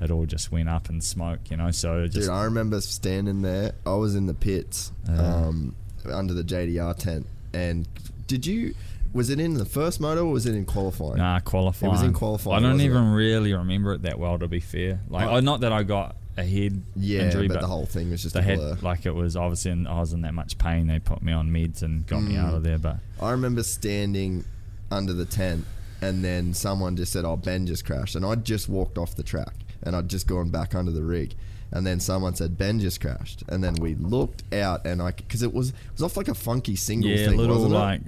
it 0.00 0.10
all 0.10 0.26
just 0.26 0.50
went 0.50 0.68
up 0.68 0.90
in 0.90 1.00
smoke, 1.00 1.50
you 1.50 1.56
know. 1.56 1.70
So 1.70 2.06
just 2.06 2.26
Dude, 2.26 2.28
I 2.28 2.44
remember 2.44 2.80
standing 2.80 3.42
there. 3.42 3.72
I 3.86 3.94
was 3.94 4.14
in 4.16 4.26
the 4.26 4.34
pits, 4.34 4.90
um, 5.08 5.74
under 6.10 6.34
the 6.34 6.42
JDR 6.42 6.96
tent, 6.96 7.26
and 7.54 7.86
did 8.26 8.44
you? 8.46 8.74
Was 9.12 9.28
it 9.28 9.38
in 9.38 9.54
the 9.54 9.66
first 9.66 10.00
moto 10.00 10.24
or 10.26 10.32
was 10.32 10.46
it 10.46 10.54
in 10.54 10.64
qualifying? 10.64 11.18
Nah, 11.18 11.38
qualifying. 11.40 11.90
It 11.90 11.92
was 11.92 12.02
in 12.02 12.14
qualifying, 12.14 12.64
I 12.64 12.68
don't 12.68 12.80
even 12.80 13.04
it? 13.12 13.14
really 13.14 13.52
remember 13.52 13.92
it 13.92 14.02
that 14.02 14.18
well, 14.18 14.38
to 14.38 14.48
be 14.48 14.58
fair. 14.58 15.00
Like, 15.10 15.28
oh, 15.28 15.40
not 15.40 15.60
that 15.60 15.70
I 15.72 15.82
got 15.82 16.16
a 16.36 16.44
head 16.44 16.82
Yeah, 16.96 17.22
injury, 17.22 17.48
but 17.48 17.60
the 17.60 17.66
whole 17.66 17.84
thing 17.86 18.10
was 18.10 18.22
just 18.22 18.34
they 18.34 18.40
a 18.40 18.42
had 18.44 18.58
blur. 18.58 18.78
like 18.82 19.04
it 19.06 19.14
was 19.14 19.36
obviously 19.36 19.70
in, 19.72 19.86
I 19.86 20.00
was 20.00 20.12
in 20.12 20.22
that 20.22 20.34
much 20.34 20.56
pain. 20.58 20.86
They 20.86 20.98
put 20.98 21.22
me 21.22 21.32
on 21.32 21.50
meds 21.50 21.82
and 21.82 22.06
got 22.06 22.20
me 22.22 22.34
Mm. 22.34 22.44
out 22.44 22.54
of 22.54 22.62
there. 22.62 22.78
But 22.78 22.98
I 23.20 23.30
remember 23.32 23.62
standing 23.62 24.44
under 24.90 25.12
the 25.12 25.24
tent, 25.26 25.64
and 26.00 26.24
then 26.24 26.54
someone 26.54 26.96
just 26.96 27.12
said, 27.12 27.24
"Oh, 27.24 27.36
Ben 27.36 27.66
just 27.66 27.84
crashed," 27.84 28.16
and 28.16 28.24
I'd 28.24 28.44
just 28.44 28.68
walked 28.68 28.96
off 28.98 29.14
the 29.14 29.22
track, 29.22 29.54
and 29.82 29.94
I'd 29.94 30.08
just 30.08 30.26
gone 30.26 30.48
back 30.50 30.74
under 30.74 30.90
the 30.90 31.02
rig, 31.02 31.34
and 31.70 31.86
then 31.86 32.00
someone 32.00 32.34
said, 32.34 32.56
"Ben 32.56 32.80
just 32.80 33.00
crashed," 33.00 33.42
and 33.48 33.62
then 33.62 33.74
we 33.74 33.94
looked 33.94 34.42
out, 34.54 34.86
and 34.86 35.00
I 35.02 35.10
because 35.12 35.42
it 35.42 35.52
was 35.52 35.68
it 35.70 35.74
was 35.92 36.02
off 36.02 36.16
like 36.16 36.28
a 36.28 36.34
funky 36.34 36.76
single 36.76 37.10
yeah, 37.10 37.28
thing, 37.28 37.36
little 37.36 37.56
wasn't 37.56 37.74
like 37.74 38.00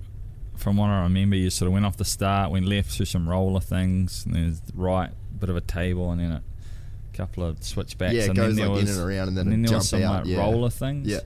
from 0.57 0.77
what 0.77 0.87
I 0.89 1.03
remember, 1.03 1.35
you 1.37 1.51
sort 1.51 1.67
of 1.67 1.73
went 1.73 1.85
off 1.85 1.97
the 1.97 2.05
start, 2.05 2.51
went 2.53 2.65
left 2.67 2.91
through 2.93 3.07
some 3.07 3.29
roller 3.29 3.61
things, 3.61 4.25
and 4.25 4.35
there's 4.37 4.63
right 4.75 5.11
bit 5.41 5.49
of 5.51 5.57
a 5.57 5.61
table, 5.61 6.11
and 6.13 6.21
then 6.21 6.31
a 6.31 6.43
couple 7.15 7.45
of 7.45 7.63
switchbacks. 7.63 8.15
Yeah, 8.15 8.25
and 8.25 8.37
goes 8.37 8.57
then 8.57 8.67
there 8.67 8.69
like 8.69 8.81
in 8.81 8.87
was, 8.87 8.99
and 8.99 9.09
around 9.09 9.29
and 9.29 9.37
then 9.37 9.51
then 9.51 9.65
it 9.65 9.69
there 9.69 9.79
was 9.79 9.89
some 9.89 10.03
out, 10.03 10.25
like 10.25 10.27
yeah. 10.27 10.39
roller 10.39 10.71
things. 10.71 11.09
Yeah, 11.09 11.21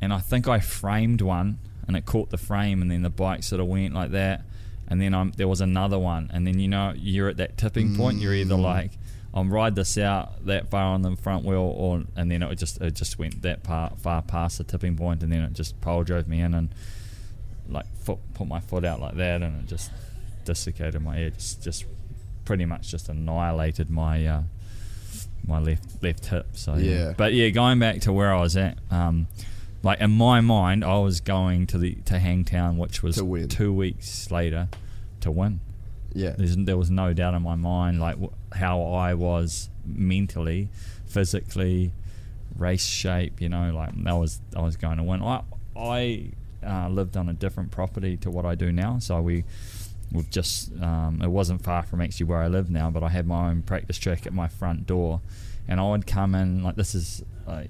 and 0.00 0.12
I 0.12 0.18
think 0.18 0.48
I 0.48 0.60
framed 0.60 1.20
one, 1.20 1.58
and 1.86 1.96
it 1.96 2.06
caught 2.06 2.30
the 2.30 2.38
frame, 2.38 2.82
and 2.82 2.90
then 2.90 3.02
the 3.02 3.10
bike 3.10 3.42
sort 3.42 3.60
of 3.60 3.66
went 3.66 3.94
like 3.94 4.10
that, 4.12 4.42
and 4.88 5.00
then 5.00 5.14
I'm, 5.14 5.32
there 5.32 5.48
was 5.48 5.60
another 5.60 5.98
one, 5.98 6.30
and 6.32 6.46
then 6.46 6.58
you 6.58 6.68
know 6.68 6.92
you're 6.96 7.28
at 7.28 7.36
that 7.38 7.56
tipping 7.56 7.96
point. 7.96 8.18
You're 8.18 8.34
either 8.34 8.56
Mm. 8.56 8.62
like 8.62 8.90
I'm 9.34 9.52
ride 9.52 9.74
this 9.74 9.98
out 9.98 10.46
that 10.46 10.70
far 10.70 10.94
on 10.94 11.02
the 11.02 11.14
front 11.16 11.44
wheel, 11.44 11.60
or 11.76 12.04
and 12.16 12.30
then 12.30 12.42
it 12.42 12.54
just 12.56 12.80
it 12.80 12.94
just 12.94 13.18
went 13.18 13.42
that 13.42 13.64
far 13.64 13.92
far 13.98 14.22
past 14.22 14.58
the 14.58 14.64
tipping 14.64 14.96
point, 14.96 15.22
and 15.22 15.30
then 15.32 15.42
it 15.42 15.52
just 15.52 15.80
pole 15.80 16.04
drove 16.04 16.26
me 16.26 16.40
in 16.40 16.54
and 16.54 16.70
like 17.68 17.86
foot, 17.98 18.18
put 18.34 18.46
my 18.46 18.60
foot 18.60 18.84
out 18.84 19.00
like 19.00 19.16
that, 19.16 19.42
and 19.42 19.62
it 19.62 19.66
just 19.68 19.90
dislocated 20.44 21.02
my 21.02 21.18
ear, 21.18 21.30
just 21.30 21.62
just 21.62 21.84
pretty 22.44 22.64
much 22.64 22.88
just 22.90 23.08
annihilated 23.08 23.90
my. 23.90 24.24
Uh, 24.26 24.42
my 25.46 25.58
left 25.60 26.02
left 26.02 26.26
hip. 26.26 26.46
So 26.54 26.74
yeah. 26.76 26.92
Yeah. 26.92 27.14
But 27.16 27.32
yeah, 27.34 27.48
going 27.50 27.78
back 27.78 28.00
to 28.02 28.12
where 28.12 28.32
I 28.34 28.40
was 28.40 28.56
at, 28.56 28.78
um, 28.90 29.26
like 29.82 30.00
in 30.00 30.10
my 30.10 30.40
mind, 30.40 30.84
I 30.84 30.98
was 30.98 31.20
going 31.20 31.66
to 31.68 31.78
the 31.78 31.94
to 32.06 32.18
Hangtown, 32.18 32.76
which 32.78 33.02
was 33.02 33.16
two 33.48 33.72
weeks 33.72 34.30
later, 34.30 34.68
to 35.20 35.30
win. 35.30 35.60
yeah, 36.12 36.30
There's, 36.36 36.56
there 36.56 36.76
was 36.76 36.90
no 36.90 37.12
doubt 37.12 37.34
in 37.34 37.42
my 37.42 37.54
mind, 37.54 38.00
like 38.00 38.16
wh- 38.20 38.56
how 38.56 38.82
I 38.82 39.14
was 39.14 39.70
mentally, 39.84 40.68
physically, 41.06 41.92
race 42.58 42.84
shape. 42.86 43.40
You 43.40 43.48
know, 43.48 43.72
like 43.72 43.90
I 44.06 44.12
was 44.14 44.40
I 44.56 44.62
was 44.62 44.76
going 44.76 44.96
to 44.98 45.02
win. 45.02 45.22
I 45.22 45.42
I 45.76 46.30
uh, 46.66 46.88
lived 46.88 47.16
on 47.16 47.28
a 47.28 47.32
different 47.34 47.70
property 47.70 48.16
to 48.18 48.30
what 48.30 48.44
I 48.44 48.54
do 48.54 48.72
now, 48.72 48.98
so 48.98 49.20
we. 49.20 49.44
We've 50.12 50.28
just, 50.30 50.72
um, 50.80 51.20
it 51.22 51.28
wasn't 51.28 51.62
far 51.62 51.82
from 51.82 52.00
actually 52.00 52.26
where 52.26 52.38
I 52.38 52.48
live 52.48 52.70
now, 52.70 52.90
but 52.90 53.02
I 53.02 53.08
had 53.08 53.26
my 53.26 53.50
own 53.50 53.62
practice 53.62 53.98
track 53.98 54.26
at 54.26 54.32
my 54.32 54.48
front 54.48 54.86
door. 54.86 55.20
And 55.68 55.80
I 55.80 55.90
would 55.90 56.06
come 56.06 56.34
in, 56.34 56.62
like, 56.62 56.76
this 56.76 56.94
is, 56.94 57.24
uh, 57.46 57.64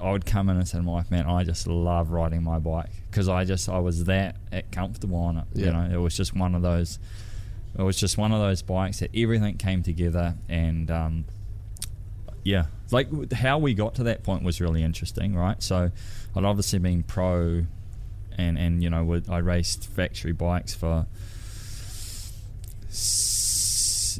I 0.00 0.12
would 0.12 0.26
come 0.26 0.48
in 0.50 0.56
and 0.56 0.68
say 0.68 0.78
to 0.78 0.82
my 0.82 0.92
wife, 0.92 1.10
man, 1.10 1.26
I 1.26 1.44
just 1.44 1.66
love 1.66 2.10
riding 2.10 2.42
my 2.42 2.58
bike 2.58 2.90
because 3.10 3.28
I 3.28 3.44
just, 3.44 3.68
I 3.68 3.78
was 3.78 4.04
that 4.04 4.36
comfortable 4.72 5.18
on 5.18 5.38
it. 5.38 5.44
You 5.54 5.72
know, 5.72 5.88
it 5.92 5.96
was 5.96 6.16
just 6.16 6.34
one 6.36 6.54
of 6.54 6.62
those, 6.62 6.98
it 7.78 7.82
was 7.82 7.96
just 7.98 8.18
one 8.18 8.32
of 8.32 8.40
those 8.40 8.62
bikes 8.62 9.00
that 9.00 9.10
everything 9.14 9.56
came 9.56 9.82
together 9.82 10.34
and, 10.48 10.90
um, 10.90 11.24
yeah, 12.42 12.66
like 12.90 13.32
how 13.32 13.58
we 13.58 13.74
got 13.74 13.94
to 13.96 14.02
that 14.04 14.22
point 14.22 14.42
was 14.42 14.60
really 14.60 14.82
interesting, 14.82 15.34
right? 15.34 15.62
So, 15.62 15.90
I'd 16.34 16.44
obviously 16.44 16.78
been 16.78 17.02
pro, 17.02 17.66
and 18.38 18.58
and 18.58 18.82
you 18.82 18.90
know, 18.90 19.20
I 19.28 19.38
raced 19.38 19.86
factory 19.88 20.32
bikes 20.32 20.74
for 20.74 21.06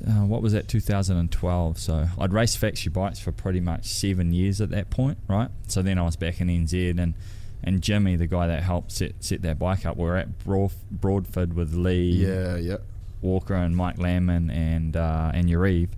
uh, 0.06 0.24
what 0.24 0.42
was 0.42 0.52
that 0.52 0.68
2012 0.68 1.78
so 1.78 2.06
i'd 2.18 2.32
raced 2.32 2.58
factory 2.58 2.90
bikes 2.90 3.18
for 3.18 3.32
pretty 3.32 3.60
much 3.60 3.84
seven 3.86 4.32
years 4.32 4.60
at 4.60 4.70
that 4.70 4.88
point 4.90 5.18
right 5.28 5.50
so 5.66 5.82
then 5.82 5.98
i 5.98 6.02
was 6.02 6.16
back 6.16 6.40
in 6.40 6.48
nz 6.48 6.98
and 6.98 7.14
and 7.62 7.82
jimmy 7.82 8.16
the 8.16 8.26
guy 8.26 8.46
that 8.46 8.62
helped 8.62 8.92
set 8.92 9.12
set 9.20 9.42
that 9.42 9.58
bike 9.58 9.84
up 9.84 9.96
we 9.96 10.04
were 10.04 10.16
at 10.16 10.38
Broad, 10.44 10.70
broadford 10.90 11.54
with 11.54 11.74
lee 11.74 12.10
yeah, 12.10 12.56
yeah. 12.56 12.76
walker 13.20 13.54
and 13.54 13.76
mike 13.76 13.96
lamman 13.96 14.50
and 14.50 14.96
uh, 14.96 15.30
and 15.34 15.48
Yarrive, 15.48 15.90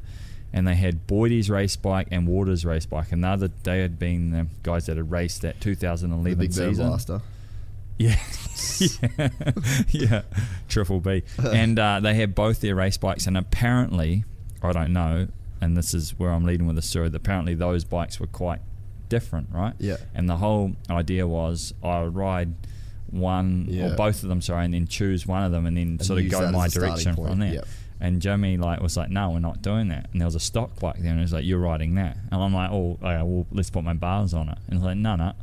and 0.53 0.67
they 0.67 0.75
had 0.75 1.07
Boydie's 1.07 1.49
race 1.49 1.77
bike 1.77 2.09
and 2.11 2.27
Waters 2.27 2.65
race 2.65 2.85
bike. 2.85 3.13
Another 3.13 3.49
they 3.63 3.81
had 3.81 3.99
been 3.99 4.33
the 4.33 4.47
guys 4.63 4.87
that 4.87 4.97
had 4.97 5.11
raced 5.11 5.43
that 5.43 5.61
The 5.61 5.65
2011 5.65 6.39
Big 6.39 6.55
Bear 6.55 6.69
season. 6.69 6.89
Blaster. 6.89 7.23
Yeah, 7.99 8.19
yeah, 8.79 9.29
yeah, 9.91 10.23
triple 10.69 11.01
B. 11.01 11.23
And 11.39 11.79
uh, 11.79 12.01
they 12.01 12.15
had 12.15 12.35
both 12.35 12.61
their 12.61 12.75
race 12.75 12.97
bikes, 12.97 13.27
and 13.27 13.37
apparently, 13.37 14.25
I 14.63 14.73
don't 14.73 14.93
know, 14.93 15.29
and 15.61 15.77
this 15.77 15.95
is 15.95 16.19
where 16.19 16.31
I'm 16.31 16.45
leading 16.45 16.67
with 16.67 16.77
the 16.77 16.83
story. 16.83 17.09
That 17.09 17.17
apparently 17.19 17.55
those 17.55 17.85
bikes 17.85 18.19
were 18.19 18.27
quite 18.27 18.61
different, 19.09 19.49
right? 19.53 19.75
Yeah. 19.79 19.97
And 20.15 20.29
the 20.29 20.37
whole 20.37 20.73
idea 20.91 21.27
was 21.27 21.75
I 21.83 22.03
would 22.03 22.15
ride 22.17 22.55
one 23.11 23.67
Yeah. 23.69 23.93
or 23.93 23.97
both 23.97 24.23
of 24.23 24.29
them, 24.29 24.41
sorry, 24.41 24.65
and 24.65 24.75
then 24.75 24.87
choose 24.87 25.27
one 25.27 25.43
of 25.45 25.53
them, 25.53 25.67
and 25.67 25.77
then 25.77 25.99
sort 26.01 26.21
of 26.25 26.31
go 26.31 26.51
my 26.51 26.69
direction 26.69 27.15
from 27.15 27.39
there. 27.39 27.55
Yep. 27.55 27.67
And 28.01 28.21
Jimmy 28.21 28.57
like 28.57 28.81
was 28.81 28.97
like, 28.97 29.11
no, 29.11 29.31
we're 29.31 29.39
not 29.39 29.63
doing 29.63 29.89
that. 29.89 30.09
And 30.13 30.21
there 30.21 30.27
was 30.27 30.35
a 30.35 30.41
stock 30.41 30.81
bike 30.81 30.97
there, 30.99 31.11
and 31.11 31.19
he 31.19 31.23
was 31.23 31.33
like, 31.33 31.45
you're 31.45 31.61
riding 31.61 31.95
that. 31.97 32.17
And 32.33 32.43
I'm 32.43 32.53
like, 32.53 32.71
oh, 32.73 32.99
okay, 33.03 33.23
well, 33.23 33.47
let's 33.53 33.71
put 33.71 33.85
my 33.85 33.93
bars 33.93 34.35
on 34.35 34.49
it. 34.49 34.59
And 34.67 34.79
he's 34.79 34.83
like, 34.85 34.97
no, 34.97 35.15
no, 35.15 35.35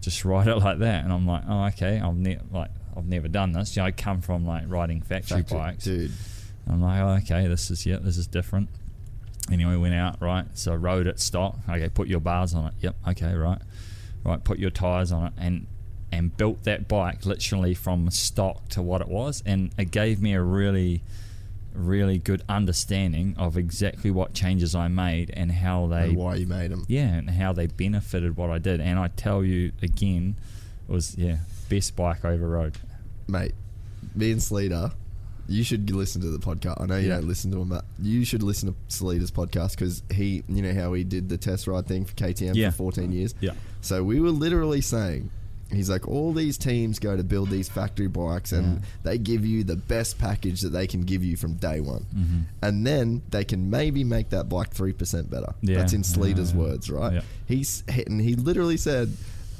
just 0.00 0.24
ride 0.24 0.48
it 0.48 0.56
like 0.56 0.78
that. 0.78 1.04
And 1.04 1.12
I'm 1.12 1.26
like, 1.26 1.42
oh, 1.48 1.64
okay. 1.66 2.00
I've 2.00 2.16
ne- 2.16 2.38
like 2.52 2.70
I've 2.96 3.06
never 3.06 3.28
done 3.28 3.52
this. 3.52 3.76
You 3.76 3.82
know, 3.82 3.86
I 3.86 3.90
come 3.92 4.20
from 4.20 4.46
like 4.46 4.64
riding 4.66 5.02
factory, 5.02 5.38
Factory- 5.38 5.58
bikes. 5.58 5.84
dude. 5.84 6.12
I'm 6.68 6.80
like, 6.82 7.00
oh, 7.00 7.08
okay, 7.34 7.46
this 7.48 7.70
is 7.70 7.84
yeah, 7.86 7.98
this 8.00 8.16
is 8.16 8.26
different. 8.26 8.68
Anyway, 9.50 9.74
went 9.76 9.94
out 9.94 10.20
right. 10.20 10.46
So 10.54 10.74
rode 10.74 11.06
it 11.06 11.18
stock. 11.18 11.58
Okay, 11.68 11.88
put 11.88 12.06
your 12.06 12.20
bars 12.20 12.54
on 12.54 12.66
it. 12.66 12.74
Yep. 12.80 12.96
Okay, 13.08 13.34
right, 13.34 13.58
right. 14.24 14.44
Put 14.44 14.58
your 14.58 14.70
tires 14.70 15.10
on 15.10 15.26
it, 15.28 15.32
and 15.38 15.66
and 16.12 16.36
built 16.36 16.64
that 16.64 16.86
bike 16.88 17.24
literally 17.26 17.74
from 17.74 18.10
stock 18.10 18.68
to 18.70 18.82
what 18.82 19.00
it 19.00 19.08
was, 19.08 19.42
and 19.46 19.70
it 19.78 19.90
gave 19.90 20.20
me 20.20 20.34
a 20.34 20.42
really, 20.42 21.02
really 21.74 22.18
good 22.18 22.42
understanding 22.48 23.34
of 23.38 23.56
exactly 23.56 24.10
what 24.10 24.34
changes 24.34 24.74
I 24.74 24.88
made 24.88 25.30
and 25.34 25.50
how 25.52 25.86
they 25.86 26.04
And 26.08 26.16
why 26.16 26.34
you 26.36 26.46
made 26.46 26.70
them? 26.70 26.84
yeah, 26.88 27.14
and 27.14 27.30
how 27.30 27.52
they 27.52 27.66
benefited 27.66 28.36
what 28.36 28.50
I 28.50 28.58
did. 28.58 28.80
And 28.80 28.98
I 28.98 29.08
tell 29.08 29.44
you 29.44 29.72
again, 29.82 30.36
it 30.88 30.92
was 30.92 31.16
yeah, 31.16 31.38
best 31.68 31.94
bike 31.96 32.24
I 32.24 32.34
ever 32.34 32.48
rode. 32.48 32.76
mate, 33.28 33.52
me 34.14 34.32
and 34.32 34.40
Sleater, 34.40 34.92
you 35.46 35.62
should 35.64 35.90
listen 35.90 36.20
to 36.22 36.28
the 36.30 36.38
podcast. 36.38 36.80
I 36.80 36.86
know 36.86 36.96
you 36.96 37.08
Yeah. 37.08 37.16
don't 37.16 37.28
listen 37.28 37.50
to 37.52 37.60
him, 37.60 37.68
but 37.68 37.84
you 38.00 38.24
should 38.24 38.42
listen 38.42 38.72
to 38.72 38.74
Sleater's 38.88 39.30
podcast 39.30 39.70
because 39.72 40.02
he, 40.12 40.42
you 40.48 40.62
know, 40.62 40.72
how 40.74 40.92
he 40.92 41.02
did 41.04 41.28
the 41.28 41.36
test 41.38 41.66
ride 41.66 41.86
thing 41.86 42.04
for 42.04 42.14
KTM 42.14 42.54
Yeah. 42.54 42.70
for 42.70 42.76
14 42.92 43.10
years. 43.12 43.34
Yeah. 43.40 43.52
So 43.80 44.02
we 44.04 44.20
were 44.20 44.30
literally 44.30 44.80
saying, 44.80 45.30
he's 45.72 45.88
like, 45.90 46.08
all 46.08 46.32
these 46.32 46.58
teams 46.58 46.98
go 46.98 47.16
to 47.16 47.22
build 47.24 47.50
these 47.50 47.68
factory 47.68 48.06
bikes 48.08 48.52
and 48.52 48.76
Yeah. 48.80 48.86
they 49.04 49.18
give 49.18 49.44
you 49.46 49.64
the 49.64 49.76
best 49.76 50.18
package 50.18 50.60
that 50.62 50.70
they 50.70 50.86
can 50.86 51.02
give 51.02 51.22
you 51.24 51.36
from 51.36 51.54
day 51.54 51.80
one. 51.80 52.06
Mm-hmm. 52.14 52.38
And 52.62 52.86
then 52.86 53.22
they 53.30 53.44
can 53.44 53.70
maybe 53.70 54.04
make 54.04 54.30
that 54.30 54.48
bike 54.48 54.74
3% 54.74 55.30
better. 55.30 55.54
Yeah. 55.62 55.78
That's 55.78 55.92
in 55.92 56.02
Sleater's 56.02 56.52
Yeah, 56.52 56.58
words, 56.58 56.90
right? 56.90 57.22
He's, 57.46 57.84
and 57.88 58.20
he 58.20 58.34
literally 58.34 58.76
said, 58.76 59.12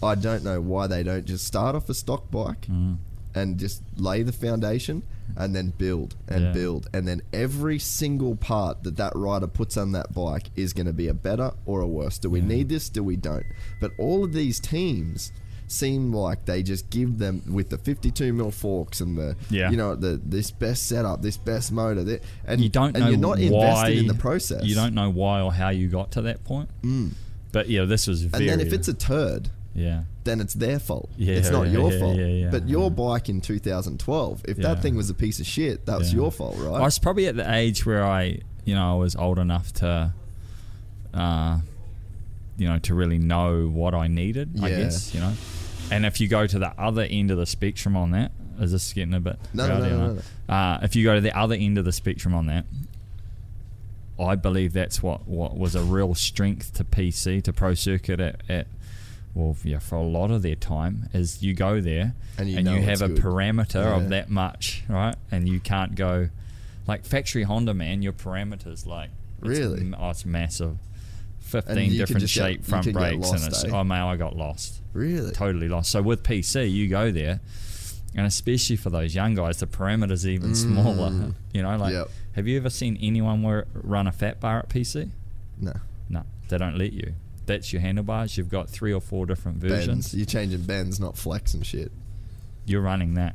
I 0.03 0.15
don't 0.15 0.43
know 0.45 0.61
why 0.61 0.87
they 0.87 1.03
don't 1.03 1.27
just 1.27 1.45
start 1.47 1.75
off 1.77 1.89
a 1.91 1.95
stock 1.95 2.31
bike 2.31 2.67
Mm. 2.69 2.97
and 3.35 3.59
just 3.59 3.83
lay 3.97 4.23
the 4.23 4.33
foundation 4.33 5.03
and 5.37 5.55
then 5.55 5.73
build 5.79 6.17
and 6.27 6.53
build 6.53 6.89
and 6.93 7.07
then 7.07 7.23
every 7.33 7.79
single 7.79 8.35
part 8.35 8.83
that 8.83 8.97
that 8.97 9.13
rider 9.15 9.47
puts 9.47 9.77
on 9.77 9.93
that 9.93 10.13
bike 10.13 10.51
is 10.57 10.73
going 10.73 10.87
to 10.89 10.93
be 10.93 11.07
a 11.07 11.15
better 11.15 11.53
or 11.67 11.81
a 11.83 11.87
worse 11.87 12.19
do 12.19 12.29
we 12.29 12.41
need 12.41 12.69
this 12.69 12.89
do 12.89 13.01
we 13.05 13.15
don't 13.15 13.47
but 13.81 13.93
all 13.97 14.25
of 14.25 14.33
these 14.33 14.59
teams 14.59 15.31
seem 15.71 16.13
like 16.13 16.45
they 16.45 16.63
just 16.63 16.91
give 16.91 17.19
them 17.19 17.43
with 17.49 17.71
the 17.71 17.79
52 17.79 18.33
mil 18.33 18.51
forks 18.51 19.01
and 19.01 19.17
the 19.17 19.37
Yeah. 19.51 19.71
you 19.71 19.77
know 19.77 19.95
the 19.95 20.21
this 20.25 20.51
best 20.51 20.87
setup 20.87 21.23
this 21.23 21.37
best 21.37 21.71
motor 21.73 22.03
that, 22.05 22.23
and 22.45 22.61
you 22.61 22.69
don't 22.69 22.97
and 22.97 23.05
know 23.05 23.11
you're 23.11 23.19
not 23.19 23.39
why 23.39 23.89
invested 23.89 23.99
in 23.99 24.07
the 24.07 24.15
process 24.15 24.65
You 24.65 24.75
don't 24.75 24.95
know 24.95 25.11
why 25.11 25.41
or 25.41 25.53
how 25.53 25.69
you 25.69 25.89
got 25.89 26.11
to 26.13 26.23
that 26.23 26.45
point. 26.45 26.69
Mm. 26.83 27.13
But 27.53 27.69
yeah, 27.69 27.85
this 27.85 28.07
was 28.07 28.23
and 28.23 28.33
then 28.33 28.61
if 28.61 28.73
it's 28.73 28.89
a 28.89 28.95
turd 28.95 29.51
yeah, 29.75 30.03
then 30.25 30.41
it's 30.41 30.55
their 30.55 30.79
fault. 30.79 31.11
Yeah, 31.17 31.37
it's 31.37 31.51
not 31.51 31.67
yeah, 31.67 31.73
your 31.73 31.93
yeah, 31.93 31.99
fault. 32.01 32.17
yeah, 32.17 32.27
yeah, 32.27 32.51
but 32.51 32.69
your 32.69 32.91
bike 32.91 33.29
in 33.29 33.41
2012, 33.41 34.45
if 34.49 34.57
that 34.59 34.83
thing 34.83 34.97
was 34.97 35.11
a 35.11 35.15
piece 35.15 35.39
of 35.41 35.47
shit, 35.47 35.87
that 35.87 35.99
was 35.99 36.13
your 36.13 36.33
fault, 36.33 36.57
right? 36.59 36.81
I 36.81 36.81
was 36.81 36.99
probably 36.99 37.27
at 37.29 37.37
the 37.37 37.51
age 37.55 37.87
where 37.87 38.05
I, 38.05 38.41
you 38.65 38.75
know, 38.75 38.93
I 38.93 38.99
was 38.99 39.15
old 39.15 39.39
enough 39.39 39.73
to, 39.75 40.13
uh, 41.15 41.59
you 42.61 42.69
know, 42.69 42.79
to 42.81 42.95
really 42.95 43.19
know 43.19 43.67
what 43.67 43.95
I 43.95 44.07
needed. 44.07 44.63
I 44.63 44.69
guess 44.71 45.15
you 45.15 45.21
know. 45.21 45.33
And 45.91 46.07
if 46.07 46.21
you 46.21 46.29
go 46.29 46.47
to 46.47 46.59
the 46.59 46.69
other 46.81 47.03
end 47.03 47.31
of 47.33 47.39
the 47.39 47.47
spectrum 47.47 47.97
on 47.97 48.13
that, 48.13 48.31
is 48.61 48.71
this 48.73 48.93
getting 48.93 49.15
a 49.15 49.21
bit? 49.21 49.39
No, 49.55 49.67
no, 49.67 49.79
no, 49.89 50.13
no. 50.49 50.55
Uh, 50.55 50.79
if 50.83 50.95
you 50.95 51.03
go 51.03 51.15
to 51.17 51.21
the 51.21 51.37
other 51.37 51.55
end 51.57 51.79
of 51.79 51.85
the 51.85 51.93
spectrum 51.93 52.35
on 52.35 52.47
that, 52.47 52.65
I 54.19 54.35
believe 54.37 54.73
that's 54.75 55.03
what, 55.03 55.27
what 55.27 55.57
was 55.57 55.75
a 55.75 55.83
real 55.83 56.15
strength 56.15 56.75
to 56.75 56.85
PC 56.85 57.43
to 57.45 57.53
Pro 57.53 57.75
Circuit 57.75 58.21
at, 58.21 58.43
at 58.51 58.67
well, 59.35 59.57
yeah, 59.65 59.79
for 59.79 59.97
a 59.97 60.03
lot 60.03 60.31
of 60.31 60.43
their 60.43 60.57
time 60.57 61.09
is 61.15 61.43
you 61.43 61.55
go 61.55 61.81
there 61.81 62.15
And 62.37 62.49
and 62.55 62.67
you 62.69 62.75
you, 62.75 62.83
have 62.83 63.01
a 63.01 63.09
good. 63.09 63.23
parameter 63.23 63.83
Yeah. 63.85 63.97
of 63.97 64.09
that 64.11 64.29
much, 64.29 64.83
right? 64.89 65.15
And 65.31 65.49
you 65.49 65.59
can't 65.61 65.95
go 65.95 66.29
like 66.87 67.05
factory 67.05 67.45
Honda, 67.45 67.73
man. 67.73 68.03
Your 68.03 68.13
parameters 68.13 68.85
like 68.87 69.11
Really? 69.41 69.81
m- 69.81 69.97
oh, 69.99 70.11
it's 70.11 70.27
massive. 70.27 70.77
And 71.55 71.65
fifteen 71.67 71.91
different 71.99 72.21
just 72.23 72.35
get- 72.35 72.45
shape 72.45 72.65
front 72.65 72.93
brakes, 72.93 73.31
lost, 73.31 73.45
and 73.45 73.53
it's 73.53 73.65
eh? 73.65 73.71
oh 73.73 73.85
man, 73.85 74.03
I 74.03 74.17
got 74.17 74.37
lost. 74.37 74.81
Really? 74.93 75.33
totally 75.33 75.69
lost. 75.69 75.91
So 75.91 76.03
with 76.03 76.23
PC, 76.23 76.71
you 76.71 76.89
go 76.89 77.11
there, 77.11 77.41
and 78.15 78.27
especially 78.27 78.77
for 78.77 78.91
those 78.91 79.15
young 79.15 79.35
guys, 79.35 79.59
the 79.59 79.67
parameter's 79.67 80.27
even 80.27 80.55
smaller. 80.55 81.33
You 81.53 81.63
know, 81.63 81.77
like 81.77 81.93
Mm. 81.93 81.99
Yep. 81.99 82.11
have 82.35 82.47
you 82.49 82.57
ever 82.59 82.71
seen 82.71 82.97
anyone 83.03 83.43
wear, 83.43 83.67
run 83.75 84.07
a 84.07 84.13
fat 84.13 84.39
bar 84.41 84.59
at 84.61 84.69
PC? 84.69 85.11
No. 85.61 85.73
No, 86.09 86.23
they 86.49 86.59
don't 86.59 86.79
let 86.79 86.93
you. 86.93 87.15
That's 87.47 87.73
your 87.73 87.83
handlebars. 87.83 88.37
You've 88.39 88.49
got 88.49 88.69
three 88.69 88.93
or 88.93 89.01
four 89.01 89.27
different 89.27 89.59
versions. 89.59 89.87
Bends. 90.13 90.15
You're 90.15 90.27
changing 90.27 90.63
bends, 90.63 91.01
not 91.01 91.17
flex 91.19 91.55
and 91.55 91.67
shit. 91.67 91.91
You're 92.67 92.83
running 92.83 93.15
that. 93.15 93.35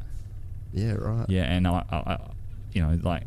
Yeah, 0.74 0.94
right. 0.94 1.26
Yeah, 1.30 1.44
and 1.44 1.68
I, 1.68 1.84
I, 1.90 1.96
I, 1.98 2.20
you 2.72 2.82
know, 2.82 2.98
like 3.04 3.24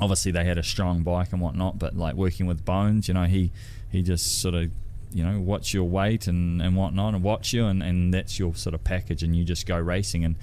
obviously 0.00 0.30
they 0.32 0.44
had 0.44 0.58
a 0.58 0.62
strong 0.62 1.02
bike 1.02 1.32
and 1.32 1.40
whatnot, 1.40 1.78
but 1.78 1.96
like 1.96 2.14
working 2.14 2.46
with 2.46 2.64
Bones, 2.64 3.08
you 3.08 3.14
know, 3.14 3.24
he 3.24 3.50
he 3.94 4.02
just 4.02 4.40
sort 4.42 4.54
of, 4.54 4.70
you 5.12 5.24
know, 5.24 5.40
watch 5.40 5.72
your 5.72 5.84
weight 5.84 6.26
and 6.26 6.60
and 6.60 6.76
whatnot, 6.76 7.14
and 7.14 7.22
watch 7.24 7.52
you, 7.54 7.64
and 7.66 7.82
and 7.82 8.12
that's 8.12 8.38
your 8.38 8.54
sort 8.54 8.74
of 8.74 8.84
package, 8.84 9.22
and 9.22 9.34
you 9.34 9.44
just 9.44 9.66
go 9.66 9.78
racing, 9.78 10.24
and 10.24 10.36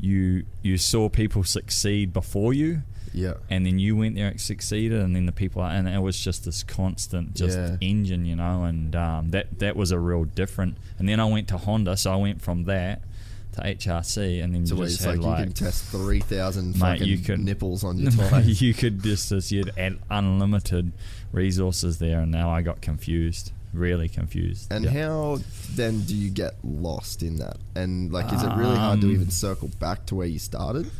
you 0.00 0.44
you 0.62 0.76
saw 0.78 1.08
people 1.08 1.44
succeed 1.44 2.12
before 2.12 2.52
you. 2.52 2.82
Yeah. 3.14 3.34
And 3.48 3.64
then 3.64 3.78
you 3.78 3.96
went 3.96 4.16
there 4.16 4.28
and 4.28 4.40
succeeded, 4.40 5.00
and 5.00 5.16
then 5.16 5.24
the 5.26 5.32
people, 5.32 5.62
and 5.64 5.88
it 5.88 6.00
was 6.02 6.20
just 6.20 6.44
this 6.44 6.62
constant, 6.62 7.34
just 7.34 7.56
Yeah. 7.56 7.76
engine, 7.80 8.26
you 8.26 8.36
know, 8.36 8.64
and 8.64 8.94
um, 8.94 9.30
that 9.30 9.58
that 9.60 9.76
was 9.76 9.90
a 9.92 9.98
real 9.98 10.24
different. 10.24 10.76
And 10.98 11.08
then 11.08 11.18
I 11.18 11.24
went 11.24 11.48
to 11.48 11.56
Honda, 11.56 11.96
so 11.96 12.12
I 12.12 12.16
went 12.16 12.42
from 12.42 12.64
that 12.64 13.02
to 13.54 13.62
HRC, 13.62 14.44
and 14.44 14.54
then 14.54 14.66
So 14.66 14.76
you 14.76 14.84
just 14.84 15.02
had 15.02 15.16
like, 15.18 15.24
like 15.24 15.38
you 15.38 15.44
can 15.46 15.52
test 15.54 15.84
three 15.86 16.20
thousand 16.20 16.74
Mate, 16.74 16.80
fucking 16.98 17.06
you 17.08 17.18
could- 17.18 17.40
nipples 17.40 17.82
on 17.82 17.96
your 18.02 18.10
tires. 18.12 18.60
you 18.60 18.74
could 18.74 19.02
just 19.02 19.30
just 19.30 19.50
you'd 19.50 19.72
add 19.78 19.98
unlimited 20.10 20.92
resources 21.32 21.98
there, 21.98 22.20
and 22.20 22.30
now 22.32 22.50
I 22.50 22.62
got 22.62 22.80
confused, 22.80 23.52
really 23.72 24.08
confused. 24.08 24.72
And 24.72 24.84
Yeah. 24.84 24.90
how 24.90 25.38
then 25.74 26.00
do 26.02 26.14
you 26.16 26.30
get 26.30 26.54
lost 26.64 27.22
in 27.22 27.36
that? 27.38 27.56
And 27.74 28.12
like, 28.12 28.32
is 28.32 28.42
it 28.42 28.50
really 28.54 28.76
hard 28.76 29.00
to 29.02 29.06
Um, 29.08 29.12
even 29.12 29.30
circle 29.30 29.70
back 29.78 30.06
to 30.06 30.14
where 30.14 30.26
you 30.26 30.38
started? 30.38 30.90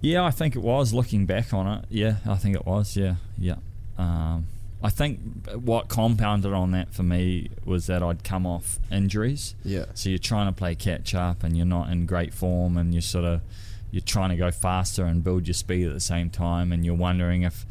Yeah, 0.00 0.24
I 0.24 0.30
think 0.30 0.54
it 0.54 0.60
was. 0.62 0.92
Looking 0.92 1.26
back 1.26 1.52
on 1.54 1.66
it, 1.66 1.84
yeah, 1.88 2.16
I 2.26 2.36
think 2.36 2.54
it 2.54 2.66
was. 2.66 2.96
Yeah, 2.96 3.16
yeah. 3.38 3.56
Um, 3.98 4.46
I 4.82 4.90
think 4.90 5.48
what 5.54 5.88
compounded 5.88 6.52
on 6.52 6.70
that 6.72 6.92
for 6.92 7.02
me 7.02 7.48
was 7.64 7.86
that 7.86 8.02
I'd 8.02 8.22
come 8.22 8.46
off 8.46 8.78
injuries. 8.92 9.54
Yeah. 9.64 9.86
So 9.94 10.10
you're 10.10 10.18
trying 10.18 10.46
to 10.46 10.52
play 10.52 10.74
catch 10.74 11.14
up, 11.14 11.42
and 11.42 11.56
you're 11.56 11.66
not 11.66 11.90
in 11.90 12.06
great 12.06 12.34
form, 12.34 12.76
and 12.76 12.92
you're 12.92 13.00
sort 13.02 13.24
of 13.24 13.40
you're 13.90 14.02
trying 14.02 14.30
to 14.30 14.36
go 14.36 14.50
faster 14.50 15.06
and 15.06 15.24
build 15.24 15.46
your 15.46 15.54
speed 15.54 15.86
at 15.86 15.94
the 15.94 16.00
same 16.00 16.28
time, 16.28 16.72
and 16.72 16.84
you're 16.84 16.94
wondering 16.94 17.42
if 17.42 17.64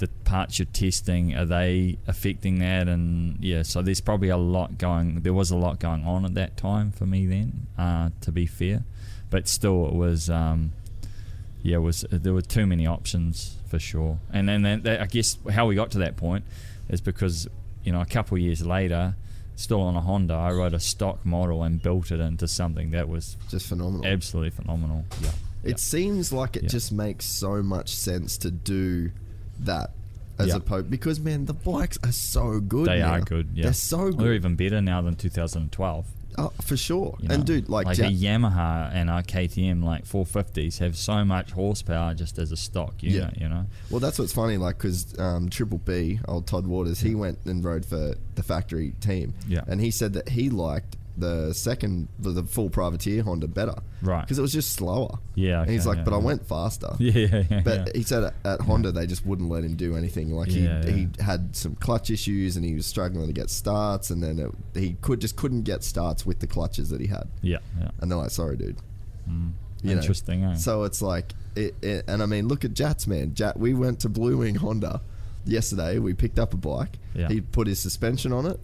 the 0.00 0.08
parts 0.24 0.58
you're 0.58 0.66
testing 0.66 1.34
are 1.36 1.46
they 1.46 1.96
affecting 2.06 2.58
that, 2.58 2.88
and 2.88 3.36
yeah. 3.42 3.62
So 3.62 3.80
there's 3.80 4.00
probably 4.00 4.28
a 4.28 4.36
lot 4.36 4.76
going. 4.76 5.20
There 5.22 5.32
was 5.32 5.50
a 5.50 5.56
lot 5.56 5.78
going 5.78 6.04
on 6.04 6.24
at 6.24 6.34
that 6.34 6.56
time 6.56 6.90
for 6.92 7.06
me 7.06 7.26
then. 7.26 7.68
Uh, 7.78 8.10
to 8.22 8.32
be 8.32 8.44
fair, 8.46 8.82
but 9.30 9.46
still, 9.48 9.86
it 9.86 9.94
was. 9.94 10.28
Um, 10.28 10.72
yeah, 11.62 11.76
it 11.76 11.80
was 11.80 12.04
there 12.10 12.32
were 12.34 12.40
too 12.42 12.66
many 12.66 12.86
options 12.86 13.56
for 13.68 13.78
sure. 13.78 14.18
And 14.32 14.48
then 14.48 14.62
that, 14.62 14.82
that, 14.84 15.00
I 15.02 15.06
guess 15.06 15.36
how 15.52 15.66
we 15.66 15.74
got 15.74 15.90
to 15.92 15.98
that 15.98 16.16
point 16.16 16.44
is 16.88 17.00
because 17.02 17.46
you 17.84 17.92
know 17.92 18.00
a 18.00 18.06
couple 18.06 18.36
of 18.36 18.42
years 18.42 18.64
later, 18.64 19.14
still 19.56 19.82
on 19.82 19.94
a 19.94 20.00
Honda, 20.00 20.32
I 20.34 20.52
wrote 20.52 20.72
a 20.72 20.80
stock 20.80 21.24
model 21.26 21.62
and 21.62 21.80
built 21.82 22.10
it 22.10 22.18
into 22.18 22.48
something 22.48 22.92
that 22.92 23.08
was 23.10 23.36
Just 23.50 23.66
phenomenal. 23.68 24.06
absolutely 24.06 24.50
phenomenal. 24.50 25.04
Yeah, 25.22 25.32
It 25.62 25.78
seems 25.78 26.32
like 26.32 26.56
it 26.56 26.62
Yeah. 26.62 26.68
just 26.70 26.92
makes 26.92 27.26
so 27.26 27.62
much 27.62 27.94
sense 27.94 28.38
to 28.38 28.50
do 28.50 29.10
that 29.64 29.90
as 30.38 30.48
Yeah. 30.48 30.56
opposed 30.56 30.90
because 30.90 31.20
man, 31.20 31.44
the 31.44 31.54
bikes 31.54 31.98
are 32.04 32.12
so 32.12 32.60
good. 32.60 32.86
they 32.86 33.00
now. 33.00 33.12
are 33.12 33.20
good. 33.20 33.50
Yeah, 33.54 33.64
they're 33.64 33.72
so 33.74 34.10
They're 34.10 34.34
even 34.34 34.56
better 34.56 34.80
now 34.80 35.02
than 35.02 35.14
2012. 35.16 36.06
Oh, 36.38 36.52
for 36.62 36.76
sure. 36.76 37.16
you 37.20 37.28
know? 37.28 37.34
and 37.34 37.44
dude, 37.44 37.68
like, 37.68 37.86
like 37.86 37.98
Ja- 37.98 38.06
a 38.06 38.10
Yamaha 38.10 38.90
and 38.94 39.10
our 39.10 39.22
KTM 39.22 39.82
like 39.82 40.04
450s 40.06 40.78
have 40.78 40.96
so 40.96 41.24
much 41.24 41.50
horsepower 41.50 42.14
just 42.14 42.38
as 42.38 42.52
a 42.52 42.56
stock 42.56 43.02
unit. 43.02 43.36
You 43.38 43.48
know. 43.48 43.66
Well, 43.90 43.98
that's 44.00 44.18
what's 44.18 44.32
funny, 44.32 44.56
like, 44.56 44.78
because 44.78 45.18
um, 45.18 45.50
Triple 45.50 45.78
B, 45.78 46.20
old 46.28 46.46
Todd 46.46 46.66
Waters, 46.68 47.00
he 47.00 47.14
went 47.16 47.38
and 47.46 47.64
rode 47.64 47.84
for 47.84 48.14
the 48.36 48.42
factory 48.44 48.92
team. 49.00 49.34
Yeah. 49.48 49.62
And 49.66 49.80
he 49.80 49.90
said 49.90 50.12
that 50.14 50.28
he 50.30 50.50
liked 50.50 50.96
the 51.16 51.52
second, 51.52 52.08
the, 52.18 52.30
the 52.30 52.42
full 52.44 52.70
privateer 52.70 53.22
Honda 53.22 53.48
better. 53.48 53.74
Right. 54.02 54.22
Because 54.22 54.38
it 54.38 54.42
was 54.42 54.52
just 54.52 54.72
slower. 54.72 55.18
Yeah, 55.34 55.62
And 55.62 55.70
he's 55.70 55.86
like, 55.86 55.98
yeah, 55.98 56.04
but 56.04 56.14
I 56.14 56.18
went 56.18 56.46
faster. 56.46 56.90
Yeah, 56.98 57.12
yeah, 57.26 57.42
yeah. 57.50 57.60
But 57.64 57.78
yeah. 57.86 57.92
he 57.94 58.02
said 58.02 58.24
at, 58.24 58.34
at 58.44 58.60
Honda 58.60 58.92
they 58.92 59.06
just 59.06 59.26
wouldn't 59.26 59.50
let 59.50 59.64
him 59.64 59.76
do 59.76 59.96
anything. 59.96 60.30
Like 60.30 60.48
Yeah, 60.48 60.84
he 60.84 60.90
yeah. 60.90 61.06
he 61.16 61.22
had 61.22 61.54
some 61.54 61.74
clutch 61.76 62.10
issues 62.10 62.56
and 62.56 62.64
he 62.64 62.74
was 62.74 62.86
struggling 62.86 63.26
to 63.26 63.32
get 63.32 63.50
starts, 63.50 64.10
and 64.10 64.22
then 64.22 64.38
it, 64.38 64.78
he 64.78 64.96
could 65.00 65.20
just 65.20 65.36
couldn't 65.36 65.62
get 65.62 65.84
starts 65.84 66.24
with 66.24 66.40
the 66.40 66.46
clutches 66.46 66.90
that 66.90 67.00
he 67.00 67.06
had. 67.06 67.28
yeah, 67.42 67.58
yeah. 67.78 67.90
And 68.00 68.10
they're 68.10 68.18
like, 68.18 68.30
"Sorry, 68.30 68.56
dude." 68.56 68.78
You 69.82 69.94
know? 69.94 70.00
Interesting, 70.00 70.44
eh? 70.44 70.54
So 70.54 70.84
it's 70.84 71.00
like, 71.00 71.32
it, 71.56 71.74
it, 71.82 72.04
and 72.06 72.22
I 72.22 72.26
mean, 72.26 72.48
look 72.48 72.64
at 72.64 72.74
Jats, 72.74 73.06
man. 73.06 73.34
Jat, 73.34 73.58
we 73.58 73.74
went 73.74 74.00
to 74.00 74.08
Blue 74.08 74.38
Wing 74.38 74.56
Honda 74.56 75.00
yesterday. 75.44 75.98
We 75.98 76.14
picked 76.14 76.38
up 76.38 76.52
a 76.52 76.56
bike. 76.56 76.98
Yeah. 77.14 77.28
He 77.28 77.40
put 77.40 77.66
his 77.66 77.80
suspension 77.80 78.32
on 78.32 78.46
it, 78.46 78.60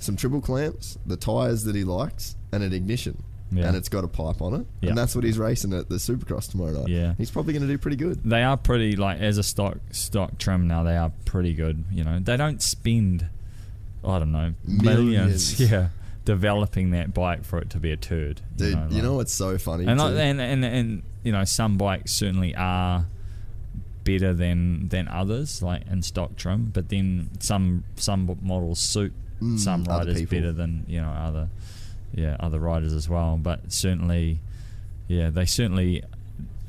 some 0.00 0.16
triple 0.16 0.40
clamps, 0.40 0.98
the 1.06 1.16
tires 1.16 1.64
that 1.64 1.74
he 1.74 1.84
likes, 1.84 2.36
and 2.52 2.62
an 2.62 2.72
ignition. 2.72 3.22
Yeah. 3.50 3.66
And 3.68 3.76
it's 3.76 3.88
got 3.88 4.04
a 4.04 4.08
pipe 4.08 4.42
on 4.42 4.54
it, 4.60 4.66
Yeah. 4.82 4.90
and 4.90 4.98
that's 4.98 5.14
what 5.14 5.24
he's 5.24 5.38
racing 5.38 5.72
at 5.72 5.88
the 5.88 5.94
Supercross 5.96 6.50
tomorrow 6.50 6.72
night. 6.72 6.88
Yeah. 6.88 7.14
he's 7.16 7.30
probably 7.30 7.54
going 7.54 7.62
to 7.62 7.68
do 7.68 7.78
pretty 7.78 7.96
good. 7.96 8.22
they 8.22 8.42
are 8.42 8.58
pretty 8.58 8.94
like 8.94 9.20
as 9.20 9.38
a 9.38 9.42
stock 9.42 9.78
stock 9.90 10.36
trim 10.38 10.68
now 10.68 10.82
they 10.82 10.96
are 10.98 11.10
pretty 11.24 11.54
good 11.54 11.84
you 11.90 12.04
know 12.04 12.18
they 12.18 12.36
don't 12.36 12.60
spend 12.62 13.26
i 14.04 14.18
don't 14.18 14.32
know 14.32 14.52
millions, 14.66 15.58
Millions. 15.58 15.60
yeah 15.60 15.88
developing 16.26 16.90
that 16.90 17.14
bike 17.14 17.42
for 17.42 17.58
it 17.58 17.70
to 17.70 17.78
be 17.78 17.90
a 17.90 17.96
turd 17.96 18.42
Dude, 18.56 18.76
you 18.92 19.00
know, 19.00 19.12
like- 19.12 19.16
what's 19.16 19.32
so 19.32 19.56
funny? 19.56 19.86
and, 19.86 19.98
like, 19.98 20.14
and 20.16 20.40
and 20.42 20.62
and 20.62 21.02
you 21.22 21.32
know 21.32 21.44
some 21.44 21.78
bikes 21.78 22.12
certainly 22.12 22.54
are 22.54 23.06
better 24.04 24.34
than 24.34 24.88
than 24.88 25.08
others 25.08 25.62
like 25.62 25.86
in 25.90 26.02
stock 26.02 26.36
trim 26.36 26.66
but 26.66 26.90
then 26.90 27.30
some 27.40 27.84
some 27.96 28.38
models 28.42 28.78
suit 28.78 29.12
Mm, 29.40 29.58
other 29.88 30.06
riders 30.06 30.14
better 30.26 30.52
than 30.52 30.84
you 30.88 31.00
know 31.00 31.08
other 31.08 31.48
yeah 32.12 32.36
other 32.40 32.58
riders 32.58 32.92
as 32.92 33.08
well 33.08 33.38
but 33.40 33.72
certainly 33.72 34.40
yeah 35.06 35.30
they 35.30 35.44
certainly 35.44 36.02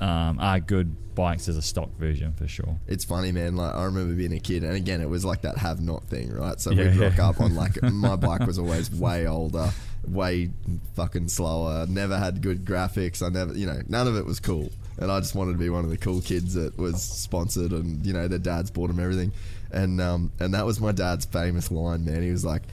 um, 0.01 0.39
are 0.39 0.59
good 0.59 0.95
bikes 1.15 1.49
as 1.49 1.57
a 1.57 1.61
stock 1.61 1.89
version 1.97 2.31
for 2.33 2.47
sure 2.47 2.77
It's 2.87 3.03
funny, 3.03 3.33
man. 3.33 3.57
Like 3.57 3.75
I 3.75 3.83
remember 3.83 4.13
being 4.13 4.31
a 4.33 4.39
kid, 4.39 4.63
and 4.63 4.73
again, 4.73 5.01
it 5.01 5.09
was 5.09 5.25
like 5.25 5.41
that 5.41 5.57
have 5.57 5.81
not 5.81 6.05
thing, 6.05 6.31
right? 6.31 6.57
So 6.61 6.71
Yeah, 6.71 6.91
we'd 6.91 6.95
rock 6.97 7.19
up 7.19 7.41
on 7.41 7.55
like 7.55 7.81
my 7.83 8.15
bike 8.15 8.45
was 8.47 8.57
always 8.57 8.89
way 8.89 9.27
older, 9.27 9.69
way 10.07 10.51
fucking 10.93 11.27
slower. 11.27 11.85
Never 11.87 12.17
had 12.17 12.41
good 12.41 12.63
graphics. 12.63 13.21
I 13.21 13.27
never, 13.27 13.53
you 13.53 13.65
know, 13.65 13.81
none 13.89 14.07
of 14.07 14.15
it 14.15 14.25
was 14.25 14.39
cool. 14.39 14.69
And 14.97 15.11
I 15.11 15.19
just 15.19 15.35
wanted 15.35 15.53
to 15.53 15.57
be 15.57 15.69
one 15.69 15.83
of 15.83 15.89
the 15.89 15.97
cool 15.97 16.21
kids 16.21 16.53
that 16.53 16.77
was 16.77 17.01
sponsored, 17.01 17.71
and 17.73 18.05
you 18.05 18.13
know, 18.13 18.29
their 18.29 18.39
dads 18.39 18.71
bought 18.71 18.87
them 18.87 18.99
everything. 19.01 19.33
And 19.71 20.01
um, 20.01 20.31
and 20.39 20.53
that 20.53 20.65
was 20.65 20.79
my 20.79 20.91
dad's 20.91 21.25
famous 21.25 21.71
line, 21.71 22.05
man. 22.05 22.21
He 22.23 22.31
was 22.31 22.45
like. 22.45 22.63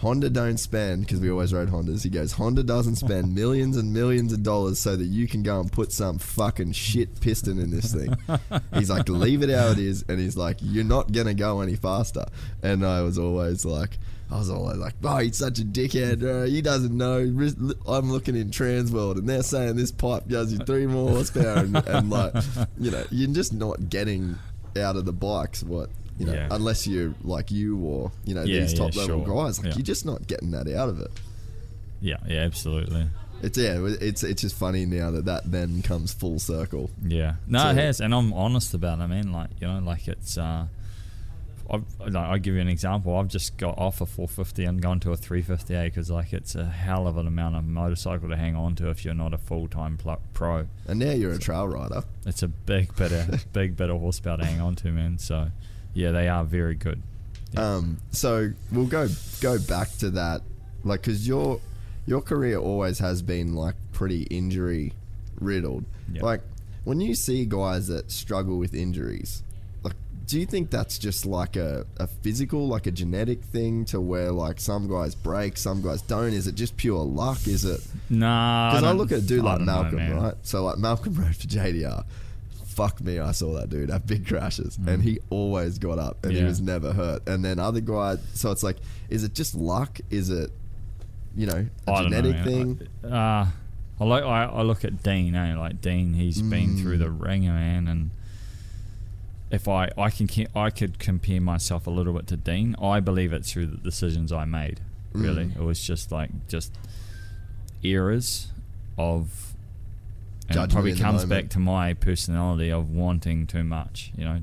Honda 0.00 0.30
don't 0.30 0.56
spend 0.56 1.02
because 1.02 1.20
we 1.20 1.30
always 1.30 1.52
rode 1.52 1.68
Hondas. 1.68 2.02
He 2.02 2.08
goes, 2.08 2.32
Honda 2.32 2.62
doesn't 2.62 2.96
spend 2.96 3.34
millions 3.34 3.76
and 3.76 3.92
millions 3.92 4.32
of 4.32 4.42
dollars 4.42 4.78
so 4.78 4.96
that 4.96 5.04
you 5.04 5.28
can 5.28 5.42
go 5.42 5.60
and 5.60 5.70
put 5.70 5.92
some 5.92 6.18
fucking 6.18 6.72
shit 6.72 7.20
piston 7.20 7.58
in 7.58 7.70
this 7.70 7.92
thing. 7.92 8.16
He's 8.72 8.88
like, 8.88 9.10
leave 9.10 9.42
it 9.42 9.50
how 9.50 9.68
it 9.68 9.78
is, 9.78 10.02
and 10.08 10.18
he's 10.18 10.38
like, 10.38 10.56
you're 10.62 10.84
not 10.84 11.12
gonna 11.12 11.34
go 11.34 11.60
any 11.60 11.76
faster. 11.76 12.24
And 12.62 12.82
I 12.84 13.02
was 13.02 13.18
always 13.18 13.66
like, 13.66 13.98
I 14.30 14.38
was 14.38 14.48
always 14.48 14.78
like, 14.78 14.94
oh, 15.04 15.18
he's 15.18 15.36
such 15.36 15.58
a 15.58 15.64
dickhead. 15.64 16.22
Uh, 16.22 16.46
he 16.46 16.62
doesn't 16.62 16.96
know. 16.96 17.18
I'm 17.86 18.10
looking 18.10 18.36
in 18.36 18.48
Transworld, 18.50 19.18
and 19.18 19.28
they're 19.28 19.42
saying 19.42 19.76
this 19.76 19.92
pipe 19.92 20.26
gives 20.28 20.50
you 20.50 20.60
three 20.60 20.86
more 20.86 21.10
horsepower, 21.10 21.58
and, 21.58 21.76
and 21.76 22.08
like, 22.08 22.32
you 22.78 22.90
know, 22.90 23.04
you're 23.10 23.34
just 23.34 23.52
not 23.52 23.90
getting 23.90 24.38
out 24.78 24.96
of 24.96 25.04
the 25.04 25.12
bikes 25.12 25.62
what. 25.62 25.90
You 26.20 26.26
know, 26.26 26.34
Yeah. 26.34 26.48
unless 26.52 26.86
you're 26.86 27.14
like 27.24 27.50
you 27.50 27.78
or 27.78 28.12
you 28.24 28.34
know 28.34 28.44
Yeah, 28.44 28.60
these 28.60 28.74
top 28.74 28.94
yeah, 28.94 29.00
level 29.02 29.24
sure. 29.24 29.44
guys, 29.46 29.64
like 29.64 29.74
you're 29.74 29.82
just 29.82 30.04
not 30.06 30.26
getting 30.28 30.50
that 30.52 30.68
out 30.72 30.88
of 30.90 31.00
it. 31.00 31.10
yeah 32.02 32.18
yeah 32.28 32.40
absolutely 32.42 33.06
It's 33.42 33.56
yeah, 33.58 33.78
it's 34.00 34.22
it's 34.22 34.42
just 34.42 34.54
funny 34.54 34.84
now 34.84 35.10
that 35.12 35.24
that 35.24 35.50
then 35.50 35.80
comes 35.82 36.12
full 36.12 36.38
circle. 36.38 36.90
Yeah, 37.02 37.36
no, 37.48 37.58
So- 37.62 37.68
it 37.70 37.76
has, 37.76 38.00
and 38.00 38.14
I'm 38.14 38.32
honest 38.34 38.74
about 38.74 38.98
it, 39.00 39.02
I 39.04 39.06
mean, 39.06 39.32
Like 39.32 39.48
you 39.60 39.66
know, 39.66 39.78
like 39.78 40.06
it's. 40.08 40.36
Uh, 40.38 40.66
I've, 41.72 41.84
like, 42.00 42.16
I'll 42.16 42.38
give 42.38 42.54
you 42.56 42.60
an 42.60 42.66
example. 42.68 43.16
I've 43.16 43.28
just 43.28 43.56
got 43.56 43.78
off 43.78 44.00
a 44.00 44.06
450 44.06 44.64
and 44.64 44.82
gone 44.82 44.98
to 45.00 45.12
a 45.12 45.16
350A 45.16 45.84
because 45.84 46.10
like 46.10 46.32
it's 46.32 46.56
a 46.56 46.64
hell 46.64 47.06
of 47.06 47.16
an 47.16 47.28
amount 47.28 47.54
of 47.54 47.64
motorcycle 47.64 48.28
to 48.28 48.36
hang 48.36 48.56
on 48.56 48.74
to 48.74 48.90
if 48.90 49.04
you're 49.04 49.14
not 49.14 49.32
a 49.32 49.38
full 49.38 49.68
time 49.68 49.96
pl- 49.96 50.20
pro. 50.34 50.66
And 50.88 50.98
now 50.98 51.12
you're 51.12 51.32
a 51.32 51.38
trail 51.38 51.68
rider. 51.68 52.02
It's 52.26 52.42
a 52.42 52.48
big 52.48 52.94
bit 52.96 53.12
of 53.12 53.52
big 53.52 53.76
bit 53.76 53.88
of 53.88 54.00
horsepower 54.00 54.38
to 54.38 54.44
hang 54.44 54.60
on 54.60 54.74
to, 54.76 54.90
man. 54.90 55.18
So 55.18 55.52
yeah, 55.94 56.10
they 56.12 56.28
are 56.28 56.44
very 56.44 56.74
good. 56.74 57.02
Yeah. 57.52 57.74
Um, 57.76 57.98
so 58.12 58.52
we'll 58.72 58.86
go 58.86 59.08
go 59.40 59.58
back 59.58 59.90
to 59.98 60.10
that, 60.10 60.42
like, 60.84 61.02
because 61.02 61.26
your 61.26 61.60
your 62.06 62.20
career 62.20 62.58
always 62.58 62.98
has 63.00 63.22
been 63.22 63.54
like 63.54 63.74
pretty 63.92 64.22
injury 64.24 64.92
riddled. 65.40 65.84
Yeah. 66.12 66.22
Like 66.22 66.42
when 66.84 67.00
you 67.00 67.14
see 67.14 67.44
guys 67.46 67.88
that 67.88 68.10
struggle 68.10 68.58
with 68.58 68.74
injuries, 68.74 69.42
like, 69.82 69.94
do 70.26 70.38
you 70.40 70.46
think 70.46 70.70
that's 70.70 70.96
just 70.98 71.26
like 71.26 71.56
a, 71.56 71.84
a 71.98 72.06
physical, 72.06 72.66
like 72.68 72.86
a 72.86 72.90
genetic 72.90 73.42
thing 73.42 73.84
to 73.86 74.00
where 74.00 74.32
like 74.32 74.60
some 74.60 74.88
guys 74.88 75.14
break, 75.14 75.56
some 75.56 75.82
guys 75.82 76.02
don't? 76.02 76.32
Is 76.32 76.46
it 76.46 76.54
just 76.54 76.76
pure 76.76 77.02
luck? 77.04 77.46
Is 77.46 77.64
it 77.64 77.80
Nah, 78.08 78.70
because 78.70 78.84
I, 78.84 78.88
don't- 78.88 78.98
look 78.98 79.12
at 79.12 79.18
a 79.18 79.22
dude 79.22 79.40
I 79.40 79.42
like 79.42 79.58
don't 79.58 79.66
know, 79.66 79.82
Malcolm, 79.82 80.22
right? 80.22 80.34
So 80.42 80.64
like 80.64 80.78
Malcolm 80.78 81.14
rode 81.20 81.36
for 81.36 81.46
JDR. 81.48 82.04
Fuck 82.80 83.00
me, 83.02 83.18
I 83.18 83.32
saw 83.32 83.52
that 83.58 83.68
dude 83.68 83.90
have 83.90 84.06
big 84.06 84.26
crashes, 84.26 84.78
and 84.86 85.02
he 85.02 85.18
always 85.28 85.78
got 85.78 85.98
up, 85.98 86.24
and 86.24 86.32
he 86.32 86.40
Mm. 86.40 86.46
Was 86.46 86.60
never 86.62 86.92
hurt. 86.94 87.28
And 87.28 87.44
then 87.44 87.58
other 87.58 87.80
guys, 87.80 88.18
so 88.32 88.50
it's 88.52 88.62
like, 88.62 88.76
is 89.10 89.22
it 89.22 89.34
just 89.34 89.54
luck? 89.54 90.00
Is 90.08 90.30
it, 90.30 90.50
you 91.36 91.46
know, 91.46 91.66
a 91.86 91.90
I 91.90 92.02
know, 92.02 92.08
genetic 92.08 92.36
man. 92.36 92.44
thing? 92.44 92.88
Uh, 93.12 93.46
I 94.00 94.04
like 94.04 94.24
I, 94.24 94.44
I 94.44 94.62
look 94.62 94.82
at 94.86 95.02
Dean. 95.02 95.34
Eh? 95.34 95.56
Like 95.58 95.82
Dean, 95.82 96.14
he's 96.14 96.40
been 96.40 96.78
through 96.78 96.96
the 96.98 97.06
Mm. 97.10 97.20
ringer, 97.22 97.52
man. 97.52 97.86
And 97.86 98.10
if 99.50 99.68
I 99.68 99.90
I 99.98 100.08
can 100.08 100.28
I 100.56 100.70
could 100.70 100.98
compare 100.98 101.40
myself 101.42 101.86
a 101.86 101.90
little 101.90 102.14
bit 102.14 102.26
to 102.28 102.36
Dean. 102.38 102.74
I 102.80 103.00
believe 103.00 103.32
it's 103.34 103.52
through 103.52 103.66
the 103.66 103.76
decisions 103.76 104.32
I 104.32 104.46
made. 104.46 104.80
Really, 105.12 105.46
Mm. 105.46 105.56
it 105.56 105.62
was 105.62 105.82
just 105.82 106.10
like 106.10 106.30
just 106.48 106.72
errors 107.84 108.48
of. 108.96 109.49
And 110.50 110.58
it 110.58 110.70
probably 110.72 110.94
comes 110.94 111.22
moment. 111.22 111.30
back 111.30 111.50
to 111.50 111.58
my 111.60 111.94
personality 111.94 112.70
of 112.70 112.90
wanting 112.90 113.46
too 113.46 113.62
much. 113.62 114.10
You 114.16 114.24
know, 114.24 114.40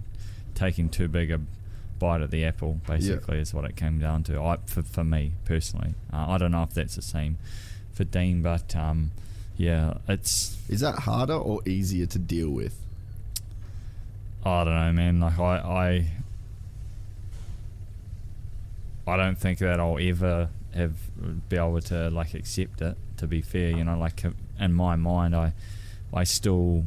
taking 0.56 0.90
too 0.90 1.08
big 1.08 1.32
a 1.32 1.42
bite 2.00 2.22
at 2.22 2.32
the 2.32 2.46
apple. 2.46 2.80
Basically, 2.88 3.40
is 3.40 3.54
what 3.54 3.66
it 3.66 3.76
came 3.76 4.00
down 4.00 4.24
to. 4.24 4.40
I 4.40 4.58
for, 4.66 4.84
for 4.84 5.04
me 5.04 5.34
personally, 5.46 5.96
uh, 6.14 6.26
I 6.30 6.38
don't 6.38 6.52
know 6.52 6.64
if 6.64 6.74
that's 6.74 6.96
the 6.96 7.02
same 7.02 7.38
for 7.92 8.06
Dean, 8.06 8.42
but 8.42 8.76
um, 8.76 9.12
yeah, 9.58 9.96
it's 10.08 10.58
Is 10.70 10.80
that 10.82 11.00
harder 11.00 11.34
or 11.34 11.62
easier 11.68 12.06
to 12.06 12.20
deal 12.20 12.50
with? 12.50 12.80
I 14.46 14.64
don't 14.64 14.74
know, 14.74 14.94
man. 14.94 15.20
Like 15.20 15.40
I, 15.40 15.58
I, 19.06 19.12
I 19.12 19.18
don't 19.18 19.38
think 19.38 19.60
that 19.60 19.80
I'll 19.80 20.00
ever 20.00 20.50
have 20.74 20.96
be 21.50 21.58
able 21.58 21.82
to 21.82 22.10
like 22.12 22.34
accept 22.34 22.82
it. 22.82 22.96
To 23.18 23.28
be 23.28 23.42
fair, 23.42 23.72
you 23.72 23.84
know, 23.84 23.98
like 23.98 24.24
in 24.60 24.74
my 24.74 24.96
mind, 24.96 25.36
I, 25.36 25.54
I 26.14 26.24
still, 26.24 26.84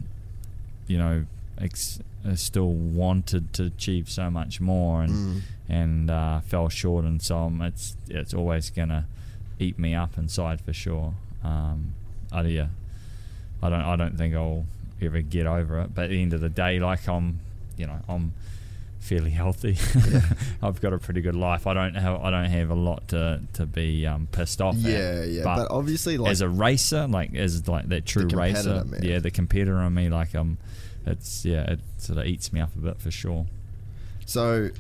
you 0.86 0.98
know, 0.98 1.24
ex- 1.58 2.00
still 2.34 2.72
wanted 2.72 3.52
to 3.54 3.64
achieve 3.64 4.08
so 4.10 4.30
much 4.30 4.60
more 4.60 5.02
and 5.02 5.12
Mm. 5.12 5.40
and 5.68 6.10
uh, 6.10 6.40
fell 6.40 6.68
short, 6.68 7.04
and 7.04 7.20
so 7.22 7.50
it's 7.60 7.96
it's 8.08 8.34
always 8.34 8.70
gonna 8.70 9.06
eat 9.58 9.78
me 9.78 9.94
up 9.94 10.16
inside 10.18 10.60
for 10.60 10.72
sure. 10.72 11.14
Um, 11.44 11.92
I, 12.32 12.42
yeah, 12.42 12.68
I 13.62 13.68
don't 13.70 13.80
I 13.82 13.96
don't 13.96 14.16
think 14.18 14.34
I'll 14.34 14.64
ever 15.02 15.20
get 15.22 15.46
over 15.46 15.80
it. 15.80 15.94
But 15.94 16.04
at 16.04 16.10
the 16.10 16.22
end 16.22 16.32
of 16.32 16.40
the 16.40 16.48
day, 16.50 16.78
like 16.78 17.08
I'm, 17.08 17.40
you 17.76 17.86
know, 17.86 18.00
I'm 18.08 18.32
fairly 19.00 19.30
healthy. 19.30 19.76
I've 20.62 20.80
got 20.80 20.92
a 20.92 20.98
pretty 20.98 21.20
good 21.20 21.34
life. 21.34 21.66
I 21.66 21.74
don't 21.74 21.94
have 21.94 22.20
I 22.22 22.30
don't 22.30 22.50
have 22.50 22.70
a 22.70 22.74
lot 22.74 23.08
to 23.08 23.40
to 23.54 23.66
be 23.66 24.06
um, 24.06 24.28
pissed 24.30 24.60
off. 24.60 24.76
Yeah, 24.76 24.98
at. 24.98 25.28
yeah. 25.28 25.42
But, 25.42 25.56
But, 25.56 25.70
obviously, 25.70 26.18
like, 26.18 26.30
as 26.30 26.40
a 26.40 26.48
racer, 26.48 27.06
like 27.08 27.34
as 27.34 27.66
like 27.66 27.88
that 27.88 28.06
true 28.06 28.28
racer, 28.28 28.84
man. 28.84 29.02
yeah, 29.02 29.18
the 29.18 29.30
competitor 29.30 29.80
in 29.82 29.94
me, 29.94 30.08
like 30.08 30.34
um, 30.34 30.58
it's 31.06 31.44
yeah, 31.44 31.72
it 31.72 31.80
sort 31.98 32.18
of 32.18 32.26
eats 32.26 32.52
me 32.52 32.60
up 32.60 32.74
a 32.76 32.78
bit 32.78 33.00
for 33.00 33.10
sure. 33.10 33.46
So, 34.26 34.70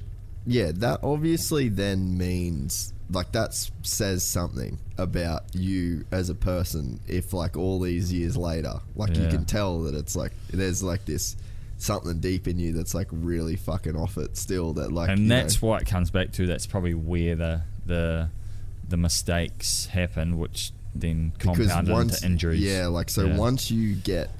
yeah, 0.46 0.70
that 0.74 1.00
obviously 1.02 1.68
then 1.68 2.16
means 2.16 2.92
like 3.12 3.32
that 3.32 3.52
says 3.82 4.24
something 4.24 4.78
about 4.96 5.54
you 5.54 6.04
as 6.12 6.30
a 6.30 6.34
person. 6.34 7.00
If 7.08 7.32
like 7.32 7.56
all 7.56 7.80
these 7.80 8.12
years 8.12 8.36
later, 8.36 8.74
like 8.94 9.16
you 9.16 9.26
can 9.28 9.44
tell 9.44 9.80
that 9.82 9.94
it's 9.94 10.14
like 10.14 10.32
there's 10.50 10.82
like 10.82 11.04
this 11.06 11.36
something 11.82 12.20
deep 12.20 12.46
in 12.46 12.58
you 12.58 12.72
that's 12.72 12.94
like 12.94 13.08
really 13.10 13.56
fucking 13.56 13.96
off 13.96 14.16
it 14.18 14.36
still. 14.36 14.72
That 14.74 14.92
like, 14.92 15.10
and 15.10 15.30
that's 15.30 15.60
know, 15.62 15.68
what 15.68 15.82
it 15.82 15.88
comes 15.88 16.10
back 16.10 16.32
to. 16.32 16.46
That's 16.46 16.66
probably 16.66 16.94
where 16.94 17.34
the 17.36 17.62
the 17.86 18.28
the 18.88 18.96
mistakes 18.96 19.86
happen, 19.86 20.38
which 20.38 20.72
then 20.94 21.32
compounded 21.38 21.96
into 21.96 22.26
injuries. 22.26 22.60
Yeah, 22.60 22.86
like 22.88 23.08
so 23.10 23.26
Yeah. 23.26 23.36
once 23.36 23.70
you 23.70 23.94
get 23.94 24.30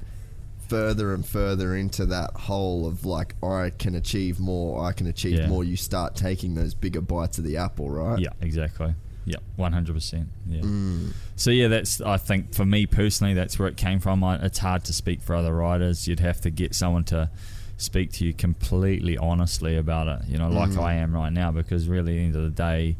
further 0.67 1.13
and 1.13 1.25
further 1.25 1.75
into 1.75 2.05
that 2.05 2.31
hole 2.33 2.87
of 2.87 3.05
like 3.05 3.35
I 3.43 3.71
can 3.77 3.95
achieve 3.95 4.39
more, 4.39 4.83
I 4.85 4.93
can 4.93 5.07
achieve 5.07 5.39
Yeah. 5.39 5.47
more, 5.47 5.63
you 5.63 5.75
start 5.75 6.15
taking 6.15 6.55
those 6.55 6.73
bigger 6.73 7.01
bites 7.01 7.37
of 7.37 7.43
the 7.43 7.57
apple, 7.57 7.89
right? 7.89 8.19
Yeah, 8.19 8.29
exactly. 8.41 8.93
Yeah, 9.25 9.37
one 9.55 9.71
hundred 9.73 9.93
percent. 9.93 10.29
Yeah. 10.47 10.61
Mm. 10.61 11.13
So 11.35 11.51
yeah, 11.51 11.67
that's 11.67 12.01
I 12.01 12.17
think 12.17 12.53
for 12.55 12.65
me 12.65 12.85
personally, 12.85 13.33
that's 13.33 13.59
where 13.59 13.67
it 13.67 13.77
came 13.77 13.99
from. 13.99 14.23
I, 14.23 14.35
it's 14.43 14.57
hard 14.59 14.83
to 14.85 14.93
speak 14.93 15.21
for 15.21 15.35
other 15.35 15.53
riders. 15.55 16.07
You'd 16.07 16.19
have 16.21 16.41
to 16.41 16.49
get 16.49 16.73
someone 16.73 17.03
to 17.05 17.29
speak 17.77 18.11
to 18.13 18.25
you 18.25 18.33
completely 18.33 19.17
honestly 19.17 19.77
about 19.77 20.07
it. 20.07 20.27
You 20.27 20.37
know, 20.37 20.49
like 20.49 20.71
Mm. 20.71 20.81
I 20.83 20.93
am 20.95 21.13
right 21.13 21.31
now, 21.31 21.51
because 21.51 21.87
really, 21.87 22.13
at 22.13 22.17
the 22.19 22.25
end 22.25 22.35
of 22.35 22.43
the 22.43 22.49
day, 22.49 22.95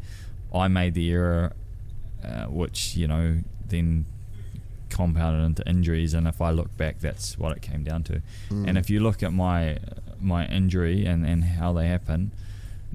I 0.54 0.68
made 0.68 0.94
the 0.94 1.10
error, 1.10 1.52
uh, 2.24 2.44
which 2.46 2.96
you 2.96 3.08
know 3.08 3.38
then 3.66 4.06
compounded 4.90 5.42
into 5.44 5.68
injuries. 5.68 6.14
And 6.14 6.28
if 6.28 6.40
I 6.40 6.50
look 6.50 6.76
back, 6.76 7.00
that's 7.00 7.38
what 7.38 7.56
it 7.56 7.62
came 7.62 7.82
down 7.82 8.02
to. 8.04 8.22
Mm. 8.50 8.68
And 8.68 8.78
if 8.78 8.90
you 8.90 9.00
look 9.00 9.22
at 9.24 9.32
my 9.32 9.78
my 10.20 10.46
injury 10.46 11.04
and 11.04 11.26
and 11.26 11.42
how 11.44 11.72
they 11.72 11.88
happen, 11.88 12.30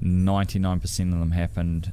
ninety 0.00 0.58
nine 0.58 0.80
percent 0.80 1.12
of 1.12 1.18
them 1.18 1.32
happened 1.32 1.92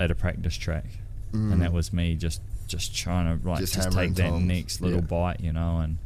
at 0.00 0.10
a 0.10 0.14
practice 0.14 0.56
track, 0.56 0.84
and 1.32 1.60
that 1.62 1.72
was 1.72 1.92
me 1.92 2.14
just 2.14 2.40
just 2.68 2.96
trying 2.96 3.26
to 3.40 3.48
like 3.48 3.58
Mm. 3.58 3.60
Just 3.60 3.74
just, 3.74 3.92
take 3.92 4.14
that 4.14 4.32
next 4.34 4.80
little 4.80 4.98
yeah. 5.00 5.04
bite, 5.06 5.40
you 5.40 5.52
know. 5.52 5.78
And 5.78 5.98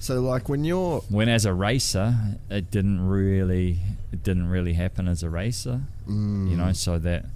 So 0.00 0.20
like 0.20 0.48
when 0.48 0.64
you're 0.64 1.00
when 1.08 1.28
as 1.28 1.44
a 1.44 1.52
racer, 1.54 2.14
it 2.50 2.70
didn't 2.70 3.06
really 3.06 3.78
it 4.12 4.22
didn't 4.22 4.48
really 4.48 4.74
happen 4.74 5.06
as 5.08 5.22
a 5.22 5.30
racer, 5.30 5.82
Mm. 6.08 6.50
you 6.50 6.56
know. 6.56 6.72
So 6.72 6.98
that 6.98 7.26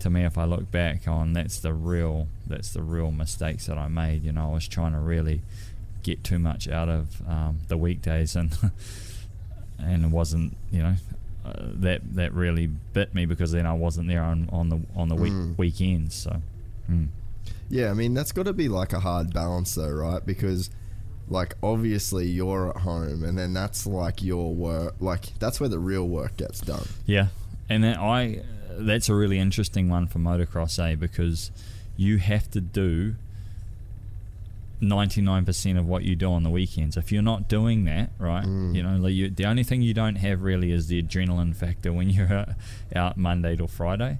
to 0.00 0.08
me, 0.10 0.24
if 0.24 0.38
I 0.38 0.44
look 0.44 0.70
back 0.70 1.06
on, 1.08 1.32
that's 1.34 1.58
the 1.60 1.74
real 1.74 2.28
that's 2.46 2.70
the 2.72 2.82
real 2.82 3.10
mistakes 3.10 3.66
that 3.66 3.76
I 3.78 3.88
made. 3.88 4.22
You 4.22 4.32
know, 4.32 4.50
I 4.50 4.54
was 4.54 4.66
trying 4.68 4.92
to 4.92 4.98
really 4.98 5.42
get 6.02 6.24
too 6.24 6.38
much 6.38 6.66
out 6.68 6.88
of 6.88 7.20
um, 7.28 7.58
the 7.68 7.76
weekdays 7.76 8.34
and 8.34 8.56
and 9.78 10.04
it 10.04 10.10
wasn't 10.10 10.56
you 10.72 10.82
know 10.82 10.94
uh, 11.44 11.52
that 11.74 12.14
that 12.14 12.32
really 12.34 12.66
bit 12.66 13.14
me 13.14 13.26
because 13.26 13.52
then 13.52 13.66
I 13.66 13.72
wasn't 13.72 14.08
there 14.08 14.22
on, 14.22 14.48
on 14.52 14.68
the 14.68 14.80
on 14.94 15.08
the 15.08 15.14
week 15.14 15.32
Mm. 15.32 15.56
weekends. 15.58 16.14
So 16.14 16.42
mm. 16.90 17.08
Yeah, 17.68 17.90
I 17.90 17.94
mean 17.94 18.14
that's 18.14 18.32
got 18.32 18.44
to 18.46 18.52
be 18.52 18.68
like 18.68 18.92
a 18.92 19.00
hard 19.00 19.32
balance 19.32 19.74
though, 19.74 19.90
right? 19.90 20.24
Because 20.24 20.70
like 21.28 21.54
obviously 21.62 22.26
you're 22.26 22.70
at 22.70 22.78
home 22.82 23.22
and 23.24 23.38
then 23.38 23.52
that's 23.52 23.86
like 23.86 24.22
your 24.22 24.52
work 24.54 24.96
like 25.00 25.38
that's 25.38 25.60
where 25.60 25.68
the 25.68 25.78
real 25.78 26.08
work 26.08 26.36
gets 26.36 26.60
done. 26.60 26.86
Yeah, 27.06 27.28
and 27.68 27.82
then 27.84 27.96
I 27.98 28.42
that's 28.72 29.08
a 29.08 29.14
really 29.14 29.38
interesting 29.38 29.88
one 29.88 30.06
for 30.08 30.18
motocross, 30.18 30.78
eh? 30.78 30.94
Because 30.96 31.50
you 31.96 32.18
have 32.18 32.50
to 32.50 32.60
do 32.60 33.14
ninety 34.80 35.20
nine 35.20 35.44
percent 35.44 35.78
of 35.78 35.86
what 35.86 36.02
you 36.04 36.16
do 36.16 36.32
on 36.32 36.42
the 36.42 36.50
weekends. 36.50 36.96
If 36.96 37.12
you're 37.12 37.22
not 37.22 37.48
doing 37.48 37.84
that, 37.84 38.10
right, 38.18 38.44
you 38.46 38.82
know, 38.82 38.96
like 38.96 39.12
you, 39.14 39.30
the 39.30 39.44
only 39.46 39.62
thing 39.62 39.82
you 39.82 39.94
don't 39.94 40.16
have 40.16 40.42
really 40.42 40.72
is 40.72 40.88
the 40.88 41.02
adrenaline 41.02 41.54
factor 41.54 41.92
when 41.92 42.10
you're 42.16 42.46
out- 42.94 43.16
Monday 43.16 43.56
till 43.56 43.68
Friday. 43.68 44.18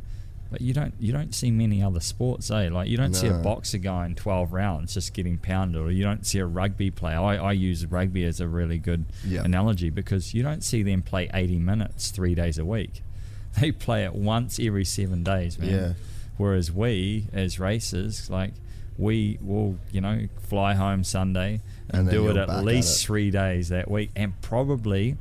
But 0.51 0.63
you 0.63 0.75
don't 0.75 0.95
you 0.99 1.13
don't 1.13 1.33
see 1.33 1.53
many 1.53 1.81
other 1.81 2.01
sports, 2.01 2.51
eh? 2.51 2.71
Like 2.73 2.89
you 2.89 2.97
don't 2.97 3.15
see 3.15 3.29
a 3.29 3.39
boxer 3.43 3.79
going 3.79 4.17
twelve 4.17 4.53
rounds 4.53 4.95
just 4.95 5.15
getting 5.15 5.39
pounded, 5.39 5.81
or 5.81 5.93
you 5.93 6.03
don't 6.03 6.27
see 6.27 6.41
a 6.41 6.45
rugby 6.47 6.91
player. 6.91 7.19
I, 7.21 7.37
I 7.37 7.53
use 7.53 7.87
rugby 7.87 8.25
as 8.25 8.41
a 8.41 8.49
really 8.49 8.79
good 8.79 9.05
analogy 9.45 9.91
because 9.91 10.35
you 10.35 10.43
don't 10.43 10.65
see 10.65 10.83
them 10.83 11.03
play 11.03 11.31
eighty 11.33 11.59
minutes 11.61 12.11
three 12.11 12.35
days 12.35 12.59
a 12.59 12.65
week. 12.65 13.03
They 13.61 13.73
play 13.73 14.05
it 14.05 14.15
once 14.15 14.61
every 14.61 14.85
seven 14.85 15.25
days, 15.25 15.59
man. 15.59 15.71
Yeah. 15.71 15.93
Whereas 16.37 16.71
we, 16.71 17.27
as 17.33 17.59
racers, 17.59 18.31
like 18.31 18.53
we 18.99 19.39
will, 19.41 19.77
you 19.93 20.01
know, 20.01 20.27
fly 20.43 20.75
home 20.75 21.05
Sunday 21.05 21.61
And 21.89 22.01
and, 22.03 22.11
do 22.11 22.29
it 22.29 22.37
at 22.37 22.49
back 22.49 22.59
at 22.59 22.65
least 22.65 23.03
it. 23.03 23.07
three 23.07 23.31
days 23.31 23.69
that 23.71 23.91
week, 23.91 24.11
and 24.17 24.39
probably 24.43 25.17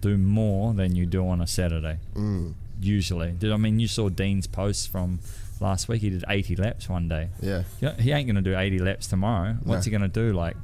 do 0.00 0.16
more 0.16 0.72
than 0.74 0.94
you 0.96 1.04
do 1.06 1.26
on 1.28 1.40
a 1.40 1.46
Saturday. 1.46 1.98
Mm. 2.14 2.54
Usually, 2.80 3.32
Did 3.32 3.50
I 3.52 3.56
mean 3.56 3.80
you 3.80 3.88
saw 3.88 4.08
Dean's 4.08 4.46
posts 4.46 4.86
from 4.86 5.18
last 5.60 5.88
week? 5.88 6.00
He 6.02 6.10
did 6.10 6.24
eighty 6.28 6.54
laps 6.54 6.88
one 6.88 7.08
day. 7.08 7.28
Yeah. 7.42 7.64
He 7.98 8.12
ain't 8.12 8.28
gonna 8.28 8.40
do 8.40 8.56
eighty 8.56 8.78
laps 8.78 9.08
tomorrow. 9.08 9.56
What's 9.64 9.84
No. 9.86 9.90
he 9.90 9.92
gonna 9.92 10.08
do? 10.08 10.32
Like 10.32 10.56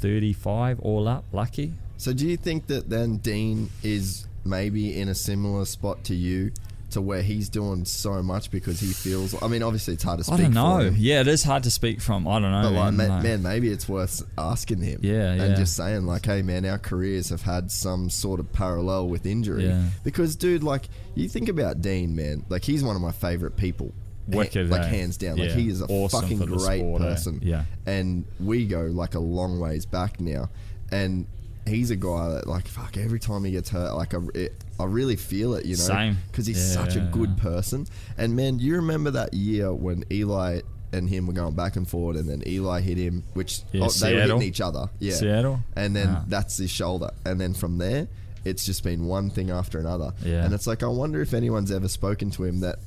thirty-five 0.00 0.80
all 0.80 1.08
up? 1.08 1.24
Lucky. 1.32 1.72
So 1.96 2.12
do 2.12 2.26
you 2.26 2.36
think 2.36 2.66
that 2.68 2.90
then 2.90 3.16
Dean 3.18 3.70
is 3.82 4.26
maybe 4.44 4.98
in 4.98 5.08
a 5.08 5.14
similar 5.14 5.64
spot 5.64 6.04
to 6.04 6.14
you 6.14 6.52
to 6.96 7.02
where 7.02 7.22
he's 7.22 7.50
doing 7.50 7.84
so 7.84 8.22
much 8.22 8.50
because 8.50 8.80
he 8.80 8.92
feels 8.92 9.40
I 9.42 9.48
mean 9.48 9.62
obviously 9.62 9.94
it's 9.94 10.02
hard 10.02 10.18
to 10.18 10.24
speak 10.24 10.36
from. 10.36 10.44
I 10.44 10.46
don't 10.46 10.54
know. 10.54 10.78
him. 10.88 10.94
Yeah, 10.98 11.20
it 11.20 11.28
is 11.28 11.44
hard 11.44 11.62
to 11.64 11.70
speak 11.70 12.00
from. 12.00 12.26
I 12.26 12.40
don't 12.40 12.50
know. 12.50 12.62
But 12.62 12.72
like, 12.72 12.94
man. 12.94 13.08
man, 13.08 13.22
man, 13.22 13.42
maybe 13.42 13.68
it's 13.68 13.88
worth 13.88 14.22
asking 14.38 14.80
him. 14.80 15.00
Yeah, 15.02 15.32
And 15.32 15.50
yeah. 15.50 15.54
just 15.54 15.76
saying, 15.76 16.06
like, 16.06 16.26
hey, 16.26 16.42
man, 16.42 16.64
our 16.64 16.78
careers 16.78 17.28
have 17.28 17.42
had 17.42 17.70
some 17.70 18.08
sort 18.10 18.40
of 18.40 18.52
parallel 18.52 19.08
with 19.08 19.26
injury. 19.26 19.66
Yeah. 19.66 19.84
Because, 20.04 20.36
dude, 20.36 20.62
like, 20.62 20.88
you 21.14 21.28
think 21.28 21.48
about 21.48 21.80
Dean, 21.80 22.16
man. 22.16 22.44
Like, 22.48 22.64
he's 22.64 22.82
one 22.82 22.96
of 22.96 23.02
my 23.02 23.12
favorite 23.12 23.56
people. 23.56 23.92
Wicked, 24.26 24.70
like, 24.70 24.82
eh? 24.82 24.88
hands 24.88 25.16
down. 25.16 25.36
Like, 25.36 25.50
he 25.50 25.68
is 25.68 25.82
a 25.82 25.86
Awesome 25.86 26.22
fucking 26.22 26.38
great 26.38 26.80
sport, 26.80 27.02
eh? 27.02 27.04
person. 27.04 27.40
Yeah. 27.42 27.64
And 27.84 28.24
we 28.40 28.66
go, 28.66 28.82
like, 28.82 29.14
a 29.14 29.20
long 29.20 29.60
ways 29.60 29.86
back 29.86 30.20
now. 30.20 30.48
And 30.90 31.26
he's 31.66 31.90
a 31.90 31.96
guy 31.96 32.28
that 32.30 32.46
like 32.46 32.66
fuck 32.68 32.96
every 32.96 33.18
time 33.18 33.44
he 33.44 33.52
gets 33.52 33.68
hurt, 33.70 33.94
like 33.94 34.14
I, 34.14 34.18
it, 34.34 34.52
I 34.78 34.84
really 34.84 35.16
feel 35.16 35.54
it, 35.54 35.64
you 35.64 35.76
know, 35.76 35.82
Same. 35.82 36.16
because 36.30 36.46
he's 36.46 36.62
such 36.72 36.96
a 36.96 37.00
Yeah. 37.00 37.08
good 37.10 37.36
person. 37.38 37.86
And 38.18 38.36
man, 38.36 38.58
you 38.58 38.76
remember 38.76 39.10
that 39.12 39.34
year 39.34 39.72
when 39.72 40.04
Eli 40.10 40.60
and 40.92 41.08
him 41.08 41.26
were 41.26 41.32
going 41.32 41.54
back 41.54 41.76
and 41.76 41.86
forward, 41.88 42.16
and 42.16 42.28
then 42.28 42.42
Eli 42.46 42.80
hit 42.80 42.96
him, 42.98 43.24
which 43.34 43.60
Yeah, 43.72 43.86
oh, 43.86 43.90
they 43.90 44.14
were 44.14 44.20
hitting 44.22 44.42
each 44.42 44.60
other, 44.60 44.88
yeah, 45.00 45.14
Seattle? 45.14 45.60
and 45.74 45.94
then 45.96 46.08
Ah. 46.10 46.24
that's 46.28 46.56
his 46.58 46.70
shoulder, 46.70 47.10
and 47.24 47.40
then 47.40 47.54
from 47.54 47.78
there. 47.78 48.08
It's 48.44 48.64
just 48.64 48.84
been 48.84 49.06
one 49.06 49.28
thing 49.30 49.50
after 49.50 49.80
another, 49.80 50.12
Yeah. 50.24 50.44
and 50.44 50.54
it's 50.54 50.68
like 50.68 50.84
I 50.84 50.86
wonder 50.86 51.20
if 51.20 51.34
anyone's 51.34 51.72
ever 51.72 51.88
spoken 51.88 52.30
to 52.30 52.44
him 52.44 52.60
that, 52.60 52.78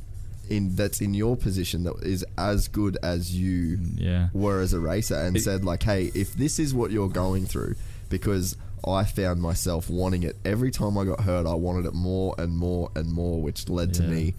in 0.50 0.74
that's 0.76 1.02
in 1.02 1.14
your 1.14 1.36
position 1.36 1.84
that 1.84 1.96
is 2.02 2.24
as 2.38 2.70
good 2.70 2.98
as 3.04 3.36
you 3.36 3.78
Yeah. 3.98 4.30
were 4.34 4.62
as 4.62 4.72
a 4.72 4.80
racer 4.80 5.16
and 5.16 5.36
It- 5.36 5.42
said 5.44 5.66
like 5.66 5.84
hey 5.84 6.12
if 6.16 6.34
this 6.34 6.60
is 6.60 6.74
what 6.74 6.92
you're 6.92 7.10
going 7.10 7.46
through 7.46 7.76
because 8.10 8.56
i 8.88 9.04
found 9.04 9.42
myself 9.42 9.90
wanting 9.90 10.24
it 10.24 10.36
every 10.46 10.72
time 10.72 10.98
i 10.98 11.04
got 11.04 11.20
hurt 11.22 11.46
i 11.46 11.54
wanted 11.54 11.86
it 11.86 11.94
more 11.94 12.34
and 12.38 12.56
more 12.58 12.90
and 12.96 13.12
more 13.12 13.42
which 13.42 13.68
led 13.70 13.94
to 13.94 14.04
me 14.04 14.34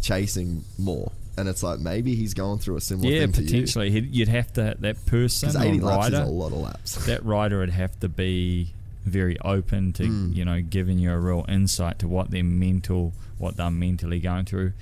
chasing 0.00 0.64
more 0.78 1.12
and 1.36 1.48
it's 1.48 1.62
like 1.62 1.78
maybe 1.80 2.14
he's 2.14 2.34
going 2.34 2.58
through 2.58 2.76
a 2.76 2.80
similar 2.80 3.10
Yeah, 3.10 3.20
thing 3.22 3.32
to 3.32 3.42
potentially. 3.42 3.90
He'd, 3.90 4.14
you'd 4.14 4.28
have 4.28 4.52
to 4.54 4.76
that 4.80 5.06
person 5.06 5.48
because 5.48 5.62
80 5.64 5.80
laps 5.80 6.04
rider. 6.10 6.22
is 6.24 6.28
a 6.28 6.32
lot 6.32 6.52
of 6.52 6.58
laps 6.58 7.06
that 7.06 7.24
rider 7.24 7.58
would 7.60 7.70
have 7.70 7.98
to 8.00 8.08
be 8.08 8.72
very 9.04 9.38
open 9.40 9.92
to 9.94 10.02
Mm. 10.04 10.34
you 10.36 10.44
know 10.44 10.60
giving 10.60 10.98
you 10.98 11.10
a 11.12 11.18
real 11.18 11.44
insight 11.48 11.98
to 12.00 12.08
what 12.08 12.30
their 12.30 12.44
mental 12.44 13.12
what 13.38 13.56
they're 13.56 13.70
mentally 13.70 14.20
going 14.20 14.44
through 14.44 14.72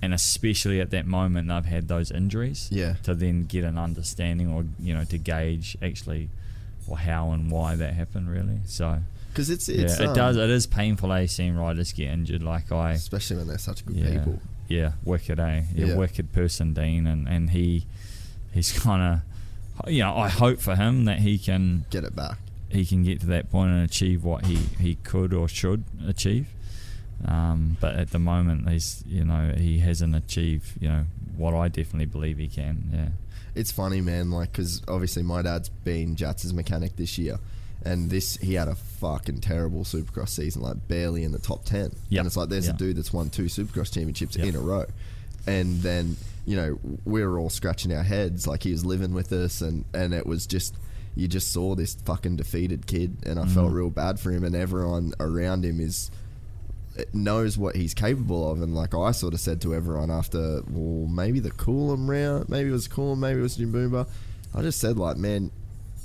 and 0.00 0.14
especially 0.14 0.80
at 0.80 0.90
that 0.90 1.06
moment 1.06 1.48
they've 1.48 1.64
had 1.64 1.88
those 1.88 2.10
injuries 2.10 2.68
Yeah. 2.70 2.94
to 3.04 3.14
then 3.14 3.44
get 3.46 3.64
an 3.64 3.76
understanding 3.78 4.50
or 4.50 4.64
you 4.80 4.94
know 4.94 5.04
to 5.04 5.18
gauge 5.18 5.76
actually 5.82 6.28
how 6.92 7.30
and 7.30 7.50
why 7.50 7.74
that 7.76 7.94
happened 7.94 8.30
really 8.30 8.58
so 8.66 8.98
because 9.30 9.50
it's, 9.50 9.68
yeah 9.68 9.82
it's 9.82 9.98
it 9.98 10.08
um, 10.08 10.14
does 10.14 10.36
it 10.36 10.50
is 10.50 10.66
painful 10.66 11.12
eh 11.12 11.26
seeing 11.26 11.56
riders 11.56 11.92
get 11.92 12.08
injured 12.08 12.42
like 12.42 12.70
I 12.70 12.92
especially 12.92 13.36
when 13.38 13.48
they're 13.48 13.58
such 13.58 13.84
good 13.86 13.96
yeah 13.96 14.10
people 14.10 14.40
yeah 14.68 14.92
wicked 15.04 15.40
eh 15.40 15.62
yeah, 15.74 15.86
Yeah. 15.86 15.96
wicked 15.96 16.32
person 16.32 16.74
Dean 16.74 17.06
and 17.06 17.26
and 17.28 17.50
he 17.50 17.86
he's 18.52 18.72
kind 18.78 19.02
of 19.82 19.90
you 19.90 20.02
know 20.02 20.16
I 20.16 20.28
hope 20.28 20.60
for 20.60 20.76
him 20.76 21.04
that 21.06 21.18
he 21.20 21.38
can 21.38 21.84
get 21.90 22.04
it 22.04 22.14
back 22.14 22.38
he 22.70 22.84
can 22.84 23.02
get 23.04 23.20
to 23.20 23.26
that 23.26 23.50
point 23.50 23.70
and 23.70 23.84
achieve 23.84 24.24
what 24.24 24.46
he, 24.46 24.56
he 24.56 24.96
could 24.96 25.32
or 25.32 25.46
should 25.48 25.84
achieve. 26.08 26.48
Um, 27.24 27.76
but 27.80 27.94
at 27.94 28.10
the 28.10 28.18
moment, 28.18 28.68
he's 28.68 29.04
you 29.06 29.24
know 29.24 29.54
he 29.56 29.78
hasn't 29.78 30.16
achieved 30.16 30.72
you 30.80 30.88
know 30.88 31.04
what 31.36 31.54
I 31.54 31.68
definitely 31.68 32.06
believe 32.06 32.38
he 32.38 32.48
can. 32.48 32.90
Yeah, 32.92 33.08
it's 33.54 33.70
funny, 33.72 34.00
man. 34.00 34.30
Like, 34.30 34.52
because 34.52 34.82
obviously 34.88 35.22
my 35.22 35.42
dad's 35.42 35.68
been 35.68 36.16
Jatz's 36.16 36.52
mechanic 36.52 36.96
this 36.96 37.18
year, 37.18 37.38
and 37.84 38.10
this 38.10 38.36
he 38.36 38.54
had 38.54 38.68
a 38.68 38.74
fucking 38.74 39.40
terrible 39.40 39.84
Supercross 39.84 40.30
season, 40.30 40.62
like 40.62 40.88
barely 40.88 41.24
in 41.24 41.32
the 41.32 41.38
top 41.38 41.64
ten. 41.64 41.92
Yep. 42.08 42.20
And 42.20 42.26
it's 42.26 42.36
like 42.36 42.48
there's 42.48 42.66
Yeah. 42.66 42.74
a 42.74 42.76
dude 42.76 42.96
that's 42.96 43.12
won 43.12 43.30
two 43.30 43.44
Supercross 43.44 43.92
championships 43.92 44.36
Yep. 44.36 44.46
in 44.48 44.56
a 44.56 44.60
row, 44.60 44.86
and 45.46 45.80
then 45.82 46.16
you 46.46 46.56
know 46.56 46.78
we 47.04 47.24
were 47.24 47.38
all 47.38 47.50
scratching 47.50 47.92
our 47.92 48.02
heads, 48.02 48.46
like 48.46 48.62
he 48.62 48.72
was 48.72 48.84
living 48.84 49.12
with 49.14 49.32
us, 49.32 49.60
and 49.60 49.84
and 49.94 50.12
it 50.14 50.26
was 50.26 50.46
just. 50.46 50.74
You 51.16 51.28
just 51.28 51.52
saw 51.52 51.76
this 51.76 51.94
fucking 51.94 52.34
defeated 52.38 52.88
kid, 52.88 53.18
and 53.24 53.38
I 53.38 53.44
felt 53.46 53.68
Mm-hmm. 53.68 53.76
real 53.76 53.90
bad 53.90 54.18
for 54.18 54.32
him. 54.32 54.42
And 54.42 54.56
everyone 54.56 55.12
around 55.20 55.64
him 55.64 55.78
is 55.78 56.10
knows 57.12 57.58
what 57.58 57.76
he's 57.76 57.94
capable 57.94 58.50
of, 58.50 58.62
and 58.62 58.74
like 58.74 58.94
I 58.94 59.10
sort 59.12 59.34
of 59.34 59.40
said 59.40 59.60
to 59.62 59.74
everyone 59.74 60.10
after, 60.10 60.62
well, 60.68 61.08
maybe 61.08 61.40
the 61.40 61.50
Coolum 61.50 62.08
round, 62.08 62.48
maybe 62.48 62.68
it 62.68 62.72
was 62.72 62.88
Coolum, 62.88 63.18
maybe 63.18 63.40
it 63.40 63.42
was 63.42 63.58
Jimboomba. 63.58 64.06
I 64.54 64.62
just 64.62 64.80
said 64.80 64.96
like, 64.96 65.16
man, 65.16 65.50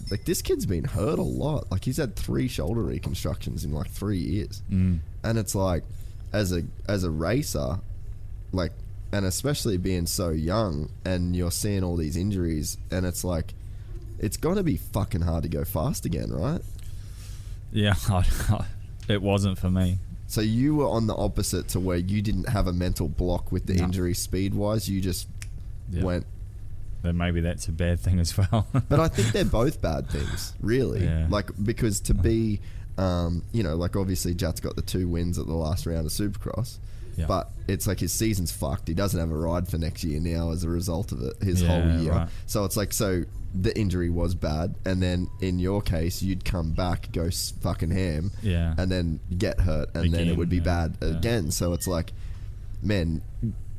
like 0.09 0.25
this 0.25 0.41
kid's 0.41 0.65
been 0.65 0.85
hurt 0.85 1.19
a 1.19 1.23
lot. 1.23 1.71
Like 1.71 1.85
he's 1.85 1.97
had 1.97 2.15
three 2.15 2.47
shoulder 2.47 2.81
reconstructions 2.81 3.63
in 3.63 3.71
like 3.71 3.89
three 3.89 4.17
years, 4.17 4.61
mm. 4.71 4.99
and 5.23 5.37
it's 5.37 5.55
like, 5.55 5.83
as 6.33 6.51
a 6.51 6.63
as 6.87 7.03
a 7.03 7.11
racer, 7.11 7.79
like, 8.51 8.71
and 9.11 9.25
especially 9.25 9.77
being 9.77 10.07
so 10.07 10.29
young, 10.29 10.89
and 11.05 11.35
you're 11.35 11.51
seeing 11.51 11.83
all 11.83 11.97
these 11.97 12.17
injuries, 12.17 12.77
and 12.89 13.05
it's 13.05 13.23
like, 13.23 13.53
it's 14.17 14.37
gonna 14.37 14.63
be 14.63 14.77
fucking 14.77 15.21
hard 15.21 15.43
to 15.43 15.49
go 15.49 15.63
fast 15.63 16.05
again, 16.05 16.31
right? 16.31 16.61
yeah. 17.71 17.93
it 19.07 19.21
wasn't 19.21 19.57
for 19.59 19.69
me. 19.69 19.99
So 20.29 20.41
you 20.41 20.75
were 20.75 20.87
on 20.87 21.07
the 21.07 21.15
opposite 21.15 21.67
to 21.69 21.79
where 21.79 21.97
you 21.97 22.21
didn't 22.21 22.49
have 22.49 22.67
a 22.67 22.71
mental 22.73 23.07
block 23.09 23.51
with 23.51 23.65
the 23.65 23.73
No. 23.73 23.85
injury 23.85 24.13
speed 24.13 24.53
wise. 24.53 24.87
You 24.87 25.01
just 25.01 25.27
Yeah. 25.91 26.03
went. 26.03 26.25
Then 27.01 27.17
maybe 27.17 27.41
that's 27.41 27.67
a 27.67 27.71
bad 27.71 27.99
thing 27.99 28.19
as 28.19 28.37
well. 28.37 28.67
But 28.89 28.99
I 28.99 29.07
think 29.07 29.31
they're 29.33 29.43
both 29.43 29.81
bad 29.81 30.07
things, 30.07 30.53
really. 30.61 31.03
Yeah. 31.03 31.25
Like 31.31 31.49
because 31.63 31.99
to 32.01 32.13
be, 32.13 32.59
um, 32.99 33.41
you 33.53 33.63
know, 33.63 33.75
like 33.75 33.95
obviously 33.95 34.35
Jat's 34.35 34.59
got 34.59 34.75
the 34.75 34.83
two 34.83 35.07
wins 35.07 35.39
at 35.39 35.47
the 35.47 35.53
last 35.55 35.87
round 35.87 36.05
of 36.05 36.11
Supercross, 36.11 36.77
Yeah. 37.17 37.25
but 37.27 37.49
it's 37.67 37.85
like 37.87 37.99
his 37.99 38.11
season's 38.13 38.51
fucked. 38.51 38.87
He 38.87 38.93
doesn't 38.93 39.19
have 39.19 39.31
a 39.31 39.37
ride 39.37 39.67
for 39.67 39.77
next 39.77 40.03
year 40.03 40.19
now 40.19 40.51
as 40.51 40.63
a 40.63 40.69
result 40.69 41.11
of 41.11 41.21
it. 41.21 41.41
His 41.43 41.61
Yeah, 41.61 41.67
whole 41.81 42.01
year. 42.01 42.11
right. 42.11 42.29
So 42.45 42.63
it's 42.65 42.77
like 42.77 42.93
so 42.93 43.23
the 43.53 43.77
injury 43.77 44.09
was 44.09 44.35
bad, 44.35 44.75
and 44.85 45.01
then 45.01 45.27
in 45.41 45.57
your 45.59 45.81
case, 45.81 46.21
you'd 46.21 46.45
come 46.45 46.71
back, 46.71 47.11
go 47.11 47.23
s- 47.25 47.51
fucking 47.61 47.89
ham, 47.91 48.31
Yeah. 48.43 48.75
and 48.77 48.91
then 48.91 49.19
get 49.37 49.59
hurt, 49.59 49.89
and 49.95 50.13
then 50.13 50.27
it 50.27 50.37
would 50.37 50.49
be 50.49 50.57
yeah, 50.57 50.63
bad 50.63 50.97
again. 51.01 51.49
So 51.51 51.73
it's 51.73 51.87
like, 51.87 52.13
man, 52.81 53.21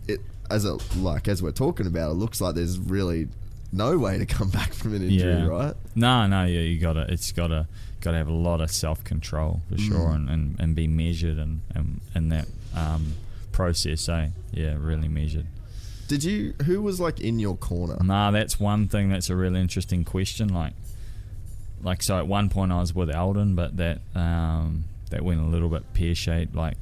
it 0.09 0.21
as 0.51 0.65
a 0.65 0.79
like 0.99 1.29
as 1.29 1.43
we're 1.43 1.53
talking 1.53 1.87
about, 1.87 2.11
it 2.11 2.15
looks 2.15 2.41
like 2.41 2.55
there's 2.57 2.79
really 2.79 3.29
no 3.73 3.97
way 3.99 4.19
to 4.19 4.27
come 4.27 4.51
back 4.59 4.73
from 4.73 4.95
an 4.95 5.03
injury, 5.09 5.47
right? 5.47 5.75
No, 5.95 6.27
no, 6.27 6.45
yeah, 6.45 6.61
you 6.61 6.79
gotta. 6.81 7.07
It's 7.09 7.31
gotta 7.33 7.67
gotta 8.01 8.17
have 8.17 8.29
a 8.29 8.33
lot 8.33 8.61
of 8.61 8.71
self 8.71 9.05
control 9.05 9.61
for 9.69 9.79
sure, 9.79 9.99
Mm. 10.11 10.15
and, 10.15 10.31
and, 10.31 10.61
and 10.61 10.75
be 10.75 10.89
measured 10.89 11.39
and 11.39 11.61
and, 11.75 12.01
and 12.15 12.33
that 12.33 12.49
um, 12.75 13.15
process. 13.53 14.09
Eh? 14.09 14.29
Yeah, 14.53 14.77
really 14.79 15.09
measured. 15.09 15.47
Did 16.09 16.25
you? 16.25 16.55
Who 16.65 16.83
was 16.83 16.99
like 17.01 17.21
in 17.21 17.39
your 17.39 17.57
corner? 17.57 17.97
Nah, 18.03 18.31
that's 18.31 18.59
one 18.59 18.89
thing 18.89 19.11
that's 19.11 19.31
a 19.31 19.37
really 19.37 19.61
interesting 19.61 20.05
question. 20.05 20.49
Like, 20.49 20.73
like 21.83 22.03
so 22.03 22.19
at 22.19 22.27
one 22.27 22.49
point 22.49 22.73
I 22.73 22.81
was 22.81 22.95
with 22.95 23.15
Aldon, 23.15 23.55
but 23.55 23.77
that 23.77 24.01
um, 24.15 24.85
that 25.11 25.23
went 25.23 25.41
a 25.41 25.45
little 25.45 25.69
bit 25.69 25.93
pear 25.95 26.15
shaped. 26.15 26.55
Like 26.55 26.77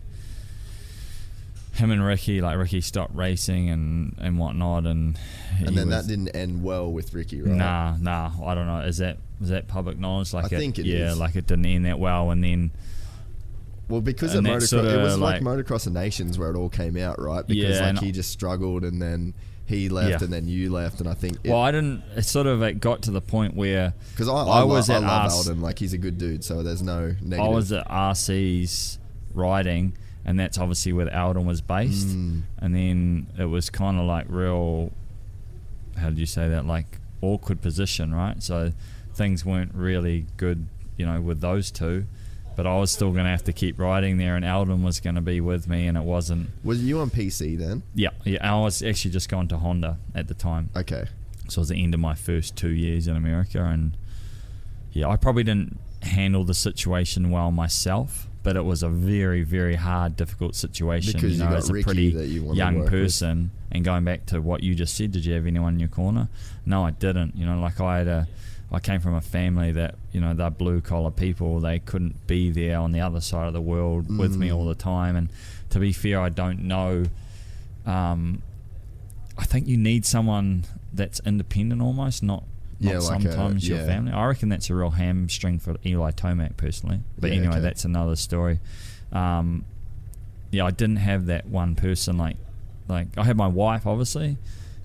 him 1.74 1.90
and 1.90 2.04
Ricky, 2.04 2.40
like 2.40 2.56
Ricky 2.56 2.80
stopped 2.80 3.14
racing 3.14 3.68
and 3.68 4.14
and 4.18 4.38
whatnot, 4.38 4.86
and 4.86 5.18
And 5.58 5.76
then 5.76 5.88
was- 5.88 6.06
that 6.06 6.08
didn't 6.10 6.28
end 6.30 6.62
well 6.62 6.90
with 6.90 7.14
Ricky, 7.14 7.42
right? 7.42 7.54
Nah, 7.54 7.96
nah, 8.00 8.30
I 8.44 8.54
don't 8.54 8.66
know. 8.66 8.80
Is 8.80 8.98
that 8.98 9.18
is 9.42 9.50
that 9.50 9.68
public 9.68 9.98
knowledge? 9.98 10.32
Like, 10.32 10.46
I 10.46 10.48
think 10.48 10.78
it 10.78 10.86
yeah, 10.86 11.12
is. 11.12 11.18
like 11.18 11.36
it 11.36 11.46
didn't 11.46 11.66
end 11.66 11.84
that 11.86 11.98
well, 11.98 12.30
and 12.30 12.42
then 12.42 12.70
Well, 13.88 14.00
because 14.00 14.34
of 14.34 14.44
motocross, 14.44 14.68
sorta 14.68 14.98
it 15.00 15.02
was 15.02 15.16
like, 15.18 15.40
like- 15.42 15.64
motocross 15.66 15.86
of 15.86 15.92
nations 15.94 16.38
where 16.38 16.50
it 16.50 16.56
all 16.56 16.68
came 16.68 16.96
out, 16.96 17.20
right? 17.20 17.46
Because 17.46 17.78
Yeah, 17.78 17.90
like 17.92 18.00
he 18.00 18.12
just 18.12 18.30
struggled, 18.30 18.84
and 18.84 19.00
then 19.00 19.32
he 19.64 19.88
left, 19.88 20.10
Yeah. 20.10 20.24
and 20.24 20.32
then 20.32 20.46
you 20.48 20.70
left, 20.70 21.00
and 21.00 21.08
I 21.08 21.14
think 21.14 21.38
well, 21.44 21.58
I 21.60 21.70
didn't. 21.72 22.02
It 22.16 22.22
sort 22.24 22.46
of 22.46 22.62
it 22.62 22.80
got 22.80 23.02
to 23.02 23.10
the 23.10 23.20
point 23.20 23.54
where 23.54 23.94
because 24.12 24.28
I, 24.28 24.32
I, 24.34 24.60
I 24.60 24.64
was 24.64 24.88
lo- 24.88 24.96
at 24.96 25.04
I 25.04 25.06
love 25.24 25.30
RC 25.32 25.36
Aldon, 25.36 25.60
like 25.62 25.78
he's 25.78 25.92
a 25.92 25.98
good 25.98 26.18
dude, 26.18 26.44
so 26.44 26.62
there's 26.62 26.82
no 26.82 27.14
negative. 27.22 27.40
I 27.40 27.48
was 27.48 27.72
at 27.72 27.86
RC's 27.88 28.98
riding, 29.34 29.94
and 30.24 30.38
that's 30.38 30.58
obviously 30.58 30.92
where 30.92 31.14
Aldon 31.14 31.46
was 31.46 31.60
based. 31.60 32.08
Mm. 32.08 32.42
And 32.58 32.74
then 32.74 33.26
it 33.38 33.44
was 33.46 33.70
kind 33.70 33.98
of 33.98 34.04
like 34.06 34.26
real, 34.28 34.92
how 35.96 36.10
did 36.10 36.18
you 36.18 36.26
say 36.26 36.48
that? 36.48 36.66
Like 36.66 36.98
awkward 37.22 37.60
position, 37.62 38.14
right? 38.14 38.42
So 38.42 38.72
things 39.14 39.44
weren't 39.44 39.74
really 39.74 40.26
good, 40.36 40.68
you 40.96 41.06
know, 41.06 41.20
with 41.20 41.40
those 41.40 41.70
two. 41.70 42.06
But 42.58 42.66
I 42.66 42.76
was 42.76 42.90
still 42.90 43.12
going 43.12 43.22
to 43.22 43.30
have 43.30 43.44
to 43.44 43.52
keep 43.52 43.78
riding 43.78 44.18
there, 44.18 44.34
and 44.34 44.44
Aldon 44.44 44.82
was 44.82 44.98
going 44.98 45.14
to 45.14 45.20
be 45.20 45.40
with 45.40 45.68
me, 45.68 45.86
and 45.86 45.96
it 45.96 46.02
wasn't. 46.02 46.50
Was 46.64 46.82
you 46.82 46.98
on 46.98 47.08
PC 47.08 47.56
then? 47.56 47.84
Yeah, 47.94 48.08
yeah. 48.24 48.52
I 48.52 48.58
was 48.58 48.82
actually 48.82 49.12
just 49.12 49.28
going 49.28 49.46
to 49.46 49.58
Honda 49.58 49.96
at 50.12 50.26
the 50.26 50.34
time. 50.34 50.70
Okay. 50.74 51.06
So 51.46 51.60
it 51.60 51.62
was 51.62 51.68
the 51.68 51.80
end 51.80 51.94
of 51.94 52.00
my 52.00 52.16
first 52.16 52.56
two 52.56 52.70
years 52.70 53.06
in 53.06 53.14
America, 53.14 53.62
and 53.62 53.96
yeah, 54.90 55.06
I 55.06 55.14
probably 55.14 55.44
didn't 55.44 55.78
handle 56.02 56.42
the 56.42 56.52
situation 56.52 57.30
well 57.30 57.52
myself. 57.52 58.26
But 58.42 58.56
it 58.56 58.64
was 58.64 58.82
a 58.82 58.88
very, 58.88 59.44
very 59.44 59.76
hard, 59.76 60.16
difficult 60.16 60.56
situation. 60.56 61.12
Because 61.12 61.38
you 61.38 61.38
you 61.38 61.44
know, 61.44 61.50
got 61.50 61.58
as 61.58 61.70
a 61.70 61.74
Ricky 61.74 61.84
pretty 61.84 62.02
you 62.06 62.54
young 62.54 62.80
work 62.80 62.90
with. 62.90 63.02
person, 63.02 63.52
and 63.70 63.84
going 63.84 64.02
back 64.02 64.26
to 64.26 64.40
what 64.40 64.64
you 64.64 64.74
just 64.74 64.96
said, 64.96 65.12
did 65.12 65.24
you 65.24 65.34
have 65.34 65.46
anyone 65.46 65.74
in 65.74 65.78
your 65.80 65.90
corner? 65.90 66.28
No, 66.66 66.84
I 66.84 66.90
didn't. 66.90 67.36
You 67.36 67.46
know, 67.46 67.60
like 67.60 67.80
I 67.80 67.98
had 67.98 68.08
a, 68.08 68.28
I 68.70 68.80
came 68.80 69.00
from 69.00 69.14
a 69.14 69.20
family 69.22 69.72
that 69.72 69.94
you 70.12 70.20
know 70.20 70.34
they're 70.34 70.50
blue 70.50 70.80
collar 70.80 71.10
people. 71.10 71.60
They 71.60 71.78
couldn't 71.78 72.26
be 72.26 72.50
there 72.50 72.78
on 72.78 72.92
the 72.92 73.00
other 73.00 73.20
side 73.20 73.46
of 73.46 73.52
the 73.54 73.60
world 73.62 74.16
with 74.18 74.36
me 74.36 74.48
Mm. 74.48 74.56
all 74.56 74.66
the 74.66 74.74
time. 74.74 75.16
And 75.16 75.30
to 75.70 75.78
be 75.78 75.92
fair, 75.92 76.20
I 76.20 76.28
don't 76.28 76.64
know. 76.64 77.04
Um, 77.86 78.42
I 79.38 79.44
think 79.44 79.66
you 79.68 79.76
need 79.78 80.04
someone 80.04 80.64
that's 80.92 81.20
independent 81.24 81.80
almost, 81.80 82.22
not 82.22 82.44
not 82.80 82.92
Yeah, 82.92 82.98
like 82.98 83.24
a- 83.24 83.32
sometimes 83.32 83.68
your 83.68 83.78
yeah. 83.78 83.86
family. 83.86 84.12
I 84.12 84.26
reckon 84.26 84.48
that's 84.50 84.70
a 84.70 84.74
real 84.74 84.90
hamstring 84.90 85.58
for 85.58 85.76
Eli 85.84 86.10
Tomac 86.12 86.56
personally. 86.56 87.00
But 87.18 87.30
Yeah, 87.30 87.38
anyway, 87.38 87.54
okay. 87.54 87.60
that's 87.60 87.84
another 87.84 88.14
story. 88.16 88.60
Um, 89.12 89.64
yeah, 90.52 90.64
I 90.64 90.70
didn't 90.70 90.96
have 90.96 91.26
that 91.26 91.46
one 91.48 91.74
person 91.74 92.16
like 92.18 92.36
like 92.88 93.08
I 93.18 93.24
had 93.24 93.36
my 93.36 93.48
wife 93.48 93.86
obviously, 93.86 94.36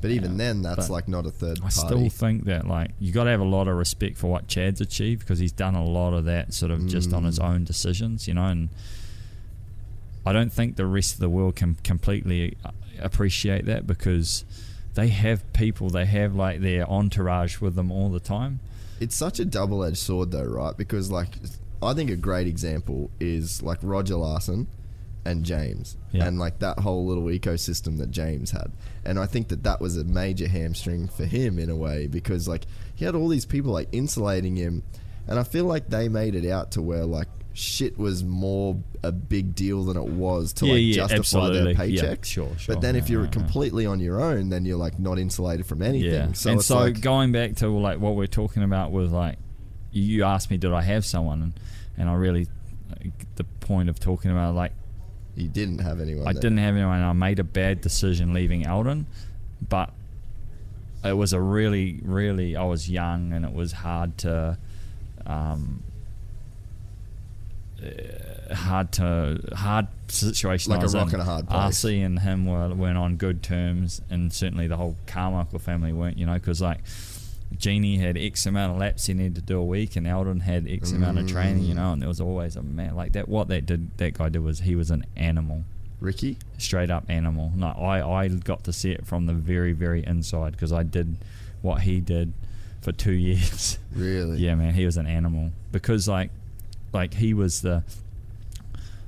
But 0.03 0.11
even 0.11 0.31
Yeah. 0.33 0.37
then, 0.37 0.61
that's 0.61 0.89
like 0.91 1.07
not 1.07 1.25
a 1.25 1.31
third 1.31 1.57
I 1.57 1.61
party. 1.61 1.73
still 1.75 2.09
think 2.09 2.43
that 2.45 2.67
like 2.67 2.91
you 2.99 3.11
got 3.11 3.23
to 3.23 3.31
have 3.31 3.39
a 3.39 3.45
lot 3.45 3.67
of 3.67 3.75
respect 3.75 4.17
for 4.17 4.29
what 4.29 4.47
Chad's 4.47 4.79
achieved 4.81 5.21
because 5.21 5.39
he's 5.39 5.51
done 5.51 5.73
a 5.73 5.83
lot 5.83 6.13
of 6.13 6.25
that 6.25 6.53
sort 6.53 6.71
of 6.71 6.85
just 6.87 7.11
on 7.13 7.23
his 7.23 7.39
Mm. 7.39 7.45
own 7.49 7.63
decisions, 7.63 8.27
you 8.27 8.35
know. 8.35 8.45
And 8.47 8.69
I 10.25 10.33
don't 10.33 10.51
think 10.53 10.75
the 10.75 10.85
rest 10.85 11.15
of 11.15 11.19
the 11.19 11.29
world 11.29 11.55
can 11.55 11.75
completely 11.83 12.55
uh, 12.63 12.71
appreciate 12.99 13.65
that 13.65 13.85
because 13.87 14.45
they 14.93 15.07
have 15.09 15.51
people, 15.53 15.89
they 15.89 16.05
have 16.05 16.35
like 16.35 16.61
their 16.61 16.87
entourage 16.89 17.59
with 17.59 17.75
them 17.75 17.91
all 17.91 18.09
the 18.09 18.19
time. 18.19 18.59
it's 18.99 19.15
such 19.15 19.39
a 19.39 19.43
double-edged 19.45 19.97
sword 19.97 20.31
though 20.31 20.43
right 20.45 20.77
because 20.77 21.09
like 21.11 21.29
i 21.81 21.93
think 21.93 22.09
a 22.11 22.15
great 22.15 22.47
example 22.47 23.09
is 23.19 23.61
like 23.61 23.77
roger 23.81 24.15
larson 24.15 24.65
and 25.25 25.43
james 25.45 25.95
Yeah. 26.11 26.25
and 26.25 26.37
like 26.39 26.59
that 26.59 26.79
whole 26.79 27.05
little 27.05 27.23
ecosystem 27.25 27.97
that 27.99 28.11
james 28.11 28.51
had 28.51 28.71
and 29.05 29.17
i 29.19 29.25
think 29.25 29.47
that 29.49 29.63
that 29.63 29.79
was 29.79 29.97
a 29.97 30.03
major 30.03 30.47
hamstring 30.47 31.07
for 31.07 31.25
him 31.25 31.57
in 31.59 31.69
a 31.69 31.75
way 31.75 32.07
because 32.07 32.47
like 32.47 32.65
he 32.95 33.05
had 33.05 33.15
all 33.15 33.27
these 33.29 33.45
people 33.45 33.71
like 33.71 33.87
insulating 33.91 34.55
him 34.55 34.83
and 35.27 35.39
i 35.39 35.43
feel 35.43 35.65
like 35.65 35.89
they 35.89 36.09
made 36.09 36.35
it 36.35 36.49
out 36.49 36.71
to 36.71 36.81
where 36.81 37.05
like 37.05 37.27
shit 37.55 37.97
was 37.99 38.23
more 38.23 38.75
a 39.03 39.11
big 39.11 39.53
deal 39.53 39.83
than 39.83 39.95
it 39.95 40.03
was 40.07 40.53
to 40.53 40.65
Yeah, 40.65 40.73
like 40.73 40.81
yeah, 40.81 40.93
justify 40.95 41.17
absolutely. 41.19 41.73
their 41.75 41.85
Yeah, 41.85 42.01
paychecks 42.01 42.25
sure, 42.25 42.51
sure. 42.57 42.73
but 42.75 42.81
then 42.81 42.95
if 42.95 43.09
you're 43.11 43.21
yeah, 43.21 43.27
yeah. 43.27 43.31
completely 43.31 43.85
on 43.85 43.99
your 43.99 44.19
own 44.21 44.49
then 44.49 44.65
you're 44.65 44.77
like 44.77 44.97
not 44.99 45.19
insulated 45.19 45.65
from 45.67 45.83
anything 45.83 46.11
Yeah. 46.11 46.31
so 46.33 46.51
and 46.51 46.61
so 46.63 46.79
like 46.79 46.99
going 47.01 47.31
back 47.31 47.55
to 47.57 47.67
like 47.69 47.99
what 47.99 48.15
we're 48.15 48.25
talking 48.25 48.63
about 48.63 48.91
with 48.91 49.11
like 49.11 49.37
you 49.91 50.23
asked 50.23 50.49
me 50.49 50.57
did 50.57 50.73
I 50.73 50.81
have 50.81 51.05
someone 51.05 51.43
and, 51.43 51.53
and 51.95 52.09
I 52.09 52.13
really 52.15 52.47
the 53.35 53.43
point 53.59 53.87
of 53.89 53.99
talking 53.99 54.31
about 54.31 54.55
like 54.55 54.71
you 55.35 55.47
didn't 55.47 55.79
have 55.79 55.99
anyone 55.99 56.27
I 56.27 56.33
that- 56.33 56.41
didn't 56.41 56.59
have 56.59 56.75
anyone. 56.75 57.01
I 57.01 57.13
made 57.13 57.39
a 57.39 57.43
bad 57.43 57.81
decision 57.81 58.33
leaving 58.33 58.67
Aldon, 58.67 59.05
but 59.67 59.91
it 61.03 61.13
was 61.17 61.33
a 61.33 61.39
really, 61.41 61.99
really. 62.03 62.55
I 62.55 62.63
was 62.63 62.89
young, 62.89 63.33
and 63.33 63.43
it 63.45 63.53
was 63.53 63.71
hard 63.73 64.17
to, 64.19 64.57
um, 65.25 65.83
uh, 67.83 68.53
hard 68.55 68.91
to 68.93 69.39
hard 69.55 69.87
situation. 70.07 70.71
Like 70.71 70.81
I 70.81 70.85
a 70.85 70.87
rock 70.89 71.07
in. 71.09 71.13
and 71.13 71.21
a 71.21 71.25
hard 71.25 71.47
place. 71.49 71.83
RC 71.83 72.05
and 72.05 72.19
him 72.19 72.45
were 72.45 72.69
weren't 72.73 72.97
on 72.97 73.17
good 73.17 73.43
terms, 73.43 74.01
and 74.09 74.31
certainly 74.31 74.67
the 74.67 74.77
whole 74.77 74.95
Carmichael 75.07 75.59
family 75.59 75.91
weren't. 75.93 76.17
You 76.17 76.25
know, 76.25 76.35
because 76.35 76.61
like. 76.61 76.79
Jeannie 77.57 77.97
had 77.97 78.17
X 78.17 78.45
amount 78.45 78.73
of 78.73 78.79
laps 78.79 79.05
he 79.05 79.13
needed 79.13 79.35
to 79.35 79.41
do 79.41 79.59
a 79.59 79.65
week, 79.65 79.95
and 79.95 80.07
Aldon 80.07 80.41
had 80.41 80.67
X 80.67 80.91
amount 80.91 81.19
of 81.19 81.27
training, 81.27 81.63
you 81.63 81.73
mm. 81.73 81.77
know, 81.77 81.93
and 81.93 82.01
there 82.01 82.09
was 82.09 82.21
always 82.21 82.55
a 82.55 82.63
man 82.63 82.95
like 82.95 83.13
that. 83.13 83.27
What 83.27 83.47
that 83.49 83.65
did, 83.65 83.97
that 83.97 84.15
guy 84.15 84.29
did 84.29 84.43
was 84.43 84.59
he 84.59 84.75
was 84.75 84.91
an 84.91 85.05
animal 85.15 85.63
ricky 86.03 86.37
straight 86.57 86.91
up 86.91 87.05
animal. 87.09 87.51
No, 87.55 87.67
I, 87.67 88.23
I 88.23 88.27
got 88.27 88.65
to 88.65 88.73
see 88.73 88.91
it 88.91 89.07
from 89.07 89.25
the 89.25 89.33
very, 89.33 89.71
very 89.71 90.05
inside 90.05 90.51
because 90.51 90.73
I 90.73 90.83
did 90.83 91.17
what 91.61 91.81
he 91.81 92.01
did 92.01 92.33
for 92.81 92.91
two 92.91 93.11
years. 93.13 93.79
really 93.95 94.37
yeah, 94.37 94.53
man, 94.55 94.73
he 94.73 94.85
was 94.85 94.97
an 94.97 95.07
animal 95.07 95.51
because 95.71 96.07
like, 96.07 96.29
like 96.91 97.15
he 97.15 97.33
was 97.33 97.61
the. 97.61 97.83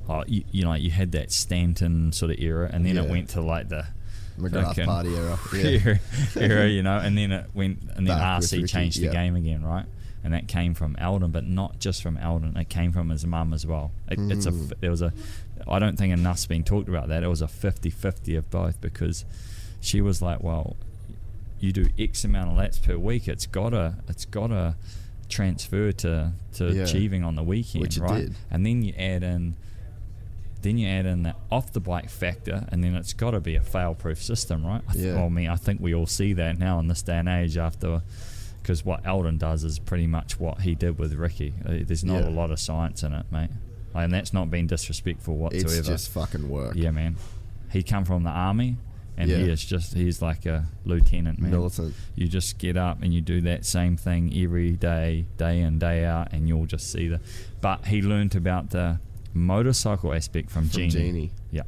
Oh, 0.07 0.23
you, 0.27 0.43
you 0.51 0.63
know, 0.63 0.75
you 0.75 0.91
had 0.91 1.13
that 1.13 1.31
Stanton 1.31 2.11
sort 2.11 2.29
of 2.29 2.39
era, 2.39 2.69
and 2.71 2.85
then 2.85 2.95
it 2.95 3.09
went 3.09 3.29
to 3.29 3.41
like 3.41 3.69
the 3.69 3.87
McGrath 4.37 4.63
fucking 4.67 4.85
party 4.85 5.15
era. 5.15 5.39
Yeah. 5.53 5.97
era, 6.41 6.67
you 6.67 6.83
know, 6.83 6.97
and 6.97 7.17
then 7.17 7.31
it 7.31 7.45
went, 7.53 7.79
and 7.95 8.07
then 8.07 8.17
Back 8.17 8.41
RC 8.41 8.67
changed 8.69 8.99
the 8.99 9.05
yeah. 9.05 9.11
game 9.13 9.35
again, 9.35 9.63
right? 9.63 9.85
And 10.23 10.33
that 10.33 10.47
came 10.47 10.73
from 10.73 10.95
Aldon, 10.99 11.31
but 11.31 11.45
not 11.45 11.79
just 11.79 12.01
from 12.01 12.17
Aldon. 12.17 12.57
It 12.57 12.67
came 12.69 12.91
from 12.91 13.09
his 13.09 13.25
mum 13.25 13.53
as 13.53 13.65
well. 13.65 13.91
It, 14.09 14.19
It's 14.31 14.45
a 14.47 14.51
Mm. 14.51 14.73
there 14.79 14.89
was 14.91 15.01
a, 15.03 15.13
I 15.67 15.77
don't 15.79 15.97
think 15.97 16.11
enough's 16.13 16.45
been 16.47 16.63
talked 16.63 16.89
about 16.89 17.07
that. 17.09 17.23
It 17.23 17.27
was 17.27 17.41
a 17.43 17.47
50-50 17.47 18.35
of 18.37 18.49
both 18.49 18.81
because 18.81 19.23
she 19.81 20.01
was 20.01 20.21
like, 20.23 20.41
well, 20.41 20.75
you 21.59 21.71
do 21.71 21.85
X 21.97 22.23
amount 22.23 22.49
of 22.51 22.57
laps 22.57 22.79
per 22.79 22.97
week. 22.97 23.27
It's 23.27 23.45
gotta, 23.45 23.95
it's 24.09 24.25
gotta 24.25 24.75
transfer 25.29 25.91
to 25.91 26.31
to 26.53 26.71
Yeah. 26.71 26.83
achieving 26.83 27.23
on 27.23 27.35
the 27.35 27.43
weekend, 27.43 27.81
Which 27.83 27.97
right? 27.97 28.29
And 28.51 28.65
then 28.65 28.83
you 28.83 28.93
add 28.97 29.23
in 29.23 29.55
then 30.65 30.77
you 30.77 30.87
add 30.87 31.05
in 31.05 31.23
that 31.23 31.37
off 31.51 31.71
the 31.71 31.79
bike 31.79 32.09
factor, 32.09 32.65
and 32.69 32.83
then 32.83 32.95
it's 32.95 33.13
got 33.13 33.31
to 33.31 33.39
be 33.39 33.55
a 33.55 33.61
fail-proof 33.61 34.21
system, 34.21 34.65
right? 34.65 34.81
I 34.89 34.91
th- 34.93 35.05
Yeah. 35.05 35.15
well, 35.15 35.25
I 35.25 35.29
mean, 35.29 35.47
I 35.49 35.55
think 35.55 35.79
we 35.79 35.93
all 35.95 36.05
see 36.07 36.33
that 36.33 36.57
now 36.59 36.79
in 36.79 36.87
this 36.87 37.01
day 37.01 37.17
and 37.17 37.29
age. 37.29 37.57
After, 37.57 38.01
because 38.61 38.83
what 38.83 39.05
Aldon 39.05 39.37
does 39.37 39.63
is 39.63 39.79
pretty 39.79 40.07
much 40.07 40.39
what 40.39 40.61
he 40.61 40.75
did 40.75 40.97
with 40.99 41.13
Ricky. 41.13 41.53
Uh, 41.65 41.75
There's 41.85 42.03
not 42.03 42.23
Yeah. 42.23 42.29
a 42.29 42.31
lot 42.31 42.51
of 42.51 42.59
science 42.59 43.03
in 43.03 43.13
it, 43.13 43.25
mate, 43.31 43.51
and 43.93 44.11
that's 44.13 44.33
not 44.33 44.49
being 44.51 44.67
disrespectful 44.67 45.37
whatsoever. 45.37 45.77
It's 45.79 45.87
just 45.87 46.09
fucking 46.09 46.49
work. 46.49 46.75
yeah, 46.75 46.91
man. 46.91 47.15
He 47.71 47.83
come 47.83 48.03
from 48.05 48.23
the 48.23 48.29
army, 48.31 48.77
and 49.17 49.29
he 49.29 49.49
is 49.49 49.63
just 49.63 49.93
he's 49.93 50.21
like 50.21 50.45
a 50.45 50.65
lieutenant, 50.83 51.39
man. 51.39 51.51
Militant. 51.51 51.93
You 52.15 52.27
just 52.27 52.57
get 52.57 52.75
up 52.75 53.01
and 53.01 53.13
you 53.13 53.21
do 53.21 53.39
that 53.41 53.65
same 53.65 53.95
thing 53.97 54.33
every 54.35 54.71
day, 54.71 55.25
day 55.37 55.61
in, 55.61 55.79
day 55.79 56.03
out, 56.05 56.33
and 56.33 56.47
you'll 56.47 56.65
just 56.65 56.91
see 56.91 57.07
the. 57.07 57.19
But 57.61 57.85
he 57.87 58.01
learnt 58.01 58.35
about 58.35 58.71
the 58.71 58.99
motorcycle 59.35 60.13
aspect 60.13 60.49
from, 60.49 60.63
From 60.69 60.89
Genie. 60.89 60.89
Genie. 60.89 61.31
Yeah. 61.51 61.63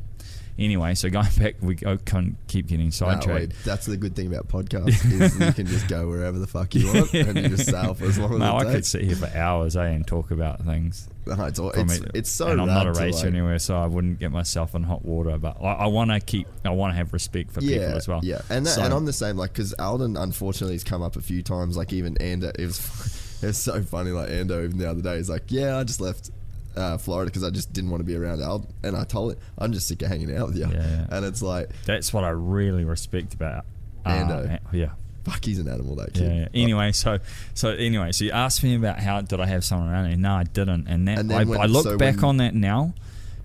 Anyway, 0.60 0.95
so 0.95 1.07
going 1.11 1.27
back, 1.38 1.56
we 1.61 1.76
go, 1.76 1.98
can't 1.98 2.35
keep 2.48 2.65
getting 2.68 2.89
sidetracked. 2.89 3.27
wait, 3.30 3.53
that's 3.64 3.85
the 3.85 3.95
good 3.95 4.15
thing 4.15 4.27
about 4.34 4.48
podcasts 4.49 5.06
is 5.06 5.39
you 5.39 5.53
can 5.53 5.68
just 5.68 5.88
go 5.88 6.07
wherever 6.07 6.39
the 6.39 6.48
fuck 6.48 6.73
you 6.73 6.88
want 6.88 7.14
and 7.14 7.38
you 7.38 7.49
just 7.49 7.69
sail 7.69 7.94
for 7.94 8.06
as 8.06 8.18
long 8.18 8.34
as 8.34 8.39
no, 8.39 8.57
I 8.57 8.64
could 8.64 8.85
sit 8.85 9.03
here 9.03 9.15
for 9.15 9.27
hours, 9.38 9.77
eh, 9.77 9.84
and 9.84 10.07
talk 10.07 10.31
about 10.31 10.64
things. 10.64 11.07
No, 11.27 11.44
it's, 11.45 11.60
all, 11.60 11.72
it's, 11.72 11.98
it. 11.98 12.11
it's 12.14 12.31
so 12.31 12.48
and 12.48 12.61
I'm 12.61 12.68
not 12.68 12.88
a 12.88 12.94
racer 12.94 13.26
like- 13.26 13.35
anywhere, 13.35 13.60
so 13.60 13.76
I 13.77 13.85
wouldn't 13.85 14.18
get 14.18 14.31
myself 14.31 14.73
in 14.73 14.84
hot 14.84 15.03
water. 15.03 15.38
But 15.38 15.57
I, 15.61 15.73
I 15.73 15.85
want 15.88 16.10
to 16.10 16.19
keep, 16.22 16.48
I 16.65 16.69
want 16.69 16.94
to 16.94 16.98
have 16.98 17.14
respect 17.14 17.52
for 17.52 17.61
yeah, 17.61 17.80
people 17.80 17.98
as 17.98 18.07
well. 18.07 18.22
Yeah, 18.23 18.41
and 18.49 18.65
that, 18.65 18.72
So- 18.72 18.81
and 18.84 18.94
I'm 18.94 19.06
the 19.06 19.14
same. 19.14 19.38
Like, 19.38 19.52
because 19.53 19.73
Aldon 19.73 20.18
unfortunately 20.18 20.76
has 20.76 20.84
come 20.84 21.03
up 21.03 21.18
a 21.18 21.22
few 21.22 21.44
times. 21.44 21.77
Like 21.77 21.94
even 21.94 22.15
Ando, 22.15 22.57
it 22.57 22.65
was 22.65 23.38
it 23.44 23.48
was 23.48 23.57
so 23.57 23.84
funny. 23.84 24.11
Like 24.11 24.30
Ando 24.30 24.64
even 24.64 24.77
the 24.77 24.89
other 24.89 25.02
day, 25.02 25.18
he's 25.18 25.30
like, 25.30 25.44
"Yeah, 25.52 25.77
I 25.77 25.84
just 25.84 26.02
left 26.02 26.31
uh, 26.78 26.98
Florida 26.98 27.30
because 27.30 27.44
I 27.44 27.49
just 27.49 27.74
didn't 27.74 27.90
want 27.90 28.02
to 28.02 28.06
be 28.06 28.16
around 28.16 28.41
Aldon." 28.41 28.72
And 28.84 28.95
I 28.95 29.04
told 29.04 29.34
it, 29.34 29.40
"I'm 29.58 29.74
just 29.74 29.88
sick 29.88 30.02
of 30.02 30.08
hanging 30.10 30.36
out 30.36 30.48
with 30.48 30.58
you." 30.58 30.68
Yeah. 30.72 31.08
And 31.10 31.26
it's 31.26 31.41
like, 31.41 31.70
That's 31.86 32.14
what 32.14 32.24
I 32.24 32.30
really 32.30 32.86
respect 32.86 33.34
about 33.34 33.66
uh, 34.06 34.10
Ando. 34.10 34.49
An- 34.49 34.60
yeah. 34.72 34.91
fuck, 35.26 35.44
he's 35.44 35.60
an 35.60 35.68
animal. 35.68 35.95
That 35.95 36.14
kid. 36.14 36.24
Yeah, 36.24 36.48
yeah. 36.54 36.64
Anyway, 36.64 36.91
so 36.94 37.20
so 37.54 37.70
anyway, 37.72 38.12
so 38.12 38.26
you 38.26 38.32
asked 38.32 38.64
me 38.64 38.76
about 38.76 38.99
how 38.99 39.20
did 39.22 39.40
I 39.40 39.45
have 39.48 39.66
someone 39.66 39.90
around 39.90 40.10
me? 40.10 40.16
No, 40.16 40.34
I 40.36 40.44
didn't, 40.44 40.88
and 40.88 41.08
that 41.08 41.20
And 41.20 41.34
I, 41.34 41.44
when- 41.44 41.60
I 41.60 41.66
look 41.66 41.84
so 41.84 41.98
back 41.98 42.24
on 42.24 42.38
that 42.38 42.54
now, 42.56 42.94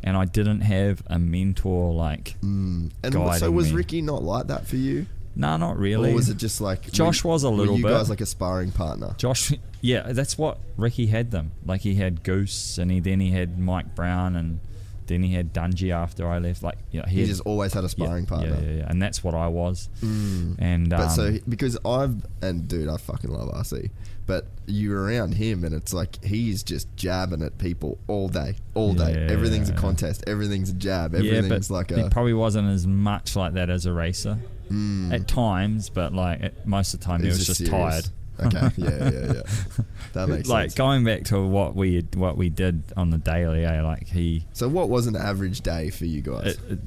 and 0.04 0.16
I 0.16 0.24
didn't 0.24 0.60
have 0.60 1.02
a 1.06 1.18
mentor 1.18 1.92
like. 1.92 2.36
Mm. 2.40 2.90
And 3.02 3.12
so 3.38 3.50
was 3.50 3.70
me. 3.70 3.76
Ricky 3.76 4.02
not 4.02 4.22
like 4.22 4.48
that 4.48 4.66
for 4.66 4.76
you, 4.76 5.06
No, 5.34 5.56
not 5.56 5.78
really. 5.78 6.12
or 6.12 6.14
was 6.14 6.28
it 6.28 6.36
just 6.36 6.60
like 6.60 6.90
Josh 6.92 7.24
was 7.24 7.44
a 7.44 7.50
were 7.50 7.56
little 7.56 7.76
you 7.76 7.82
bit. 7.84 7.90
guys 7.90 8.10
like 8.10 8.20
a 8.20 8.26
sparring 8.26 8.70
partner? 8.72 9.14
Josh? 9.18 9.52
Yeah, 9.80 10.12
that's 10.12 10.38
what 10.38 10.58
Ricky 10.76 11.06
had 11.06 11.32
them. 11.32 11.50
Like 11.66 11.80
he 11.80 11.96
had 11.96 12.22
Goose, 12.22 12.78
and 12.78 12.88
he 12.90 13.00
then 13.00 13.18
he 13.18 13.30
had 13.32 13.58
Mike 13.58 13.96
Brown, 13.96 14.36
and 14.36 14.60
then 15.08 15.24
he 15.24 15.34
had 15.34 15.52
Dungey 15.52 15.90
after 15.92 16.28
I 16.28 16.38
left. 16.38 16.62
Like 16.62 16.78
you 16.92 17.00
know, 17.00 17.06
he, 17.08 17.14
He 17.16 17.20
had, 17.22 17.28
just 17.30 17.40
always 17.40 17.72
had 17.72 17.82
a 17.82 17.86
yeah, 17.86 18.06
sparring 18.06 18.26
partner. 18.26 18.56
Yeah, 18.62 18.70
yeah, 18.70 18.76
yeah, 18.78 18.86
and 18.88 19.02
that's 19.02 19.24
what 19.24 19.34
I 19.34 19.48
was. 19.48 19.88
Mm. 20.00 20.54
And 20.60 20.90
But 20.90 21.00
um, 21.00 21.10
so 21.10 21.38
because 21.48 21.76
I've 21.84 22.14
and 22.42 22.68
dude, 22.68 22.88
I 22.88 22.96
fucking 22.96 23.30
love 23.30 23.48
RC. 23.48 23.90
But 24.24 24.46
you're 24.66 25.02
around 25.02 25.34
him, 25.34 25.64
and 25.64 25.74
it's 25.74 25.92
like 25.92 26.24
he's 26.24 26.62
just 26.62 26.86
jabbing 26.94 27.42
at 27.42 27.58
people 27.58 27.98
all 28.06 28.28
day, 28.28 28.54
all 28.74 28.92
day. 28.94 29.14
Yeah, 29.14 29.32
Everything's 29.32 29.68
a 29.68 29.72
yeah. 29.72 29.78
contest. 29.80 30.22
Everything's 30.28 30.70
a 30.70 30.74
jab. 30.74 31.12
yeah, 31.14 31.32
Everything's 31.38 31.68
but 31.68 31.74
like 31.74 31.90
he 31.90 32.02
a. 32.02 32.08
probably 32.08 32.34
wasn't 32.34 32.68
as 32.68 32.86
much 32.86 33.34
like 33.34 33.54
that 33.54 33.68
as 33.68 33.84
a 33.84 33.92
racer. 33.92 34.38
Mm, 34.72 35.12
At 35.12 35.28
times, 35.28 35.90
but 35.90 36.12
like 36.14 36.42
at, 36.42 36.66
most 36.66 36.94
of 36.94 37.00
the 37.00 37.06
time, 37.06 37.22
he 37.22 37.28
it's 37.28 37.38
was 37.38 37.46
just 37.46 37.66
tired. 37.70 38.08
Okay, 38.40 38.70
yeah, 38.76 39.10
yeah, 39.10 39.32
yeah. 39.34 39.42
That 40.14 40.28
makes 40.28 40.38
sense. 40.42 40.48
like 40.48 40.62
sense. 40.70 40.74
going 40.74 41.04
back 41.04 41.24
to 41.24 41.40
what 41.46 41.74
we 41.76 42.00
what 42.14 42.36
we 42.36 42.48
did 42.48 42.82
on 42.96 43.10
the 43.10 43.18
daily, 43.18 43.64
eh? 43.64 43.82
Like 43.82 44.08
he, 44.08 44.46
So, 44.52 44.68
what 44.68 44.88
was 44.88 45.06
an 45.06 45.16
average 45.16 45.60
day 45.60 45.90
for 45.90 46.06
you 46.06 46.22
guys? 46.22 46.46
it, 46.54 46.58
it, 46.70 46.78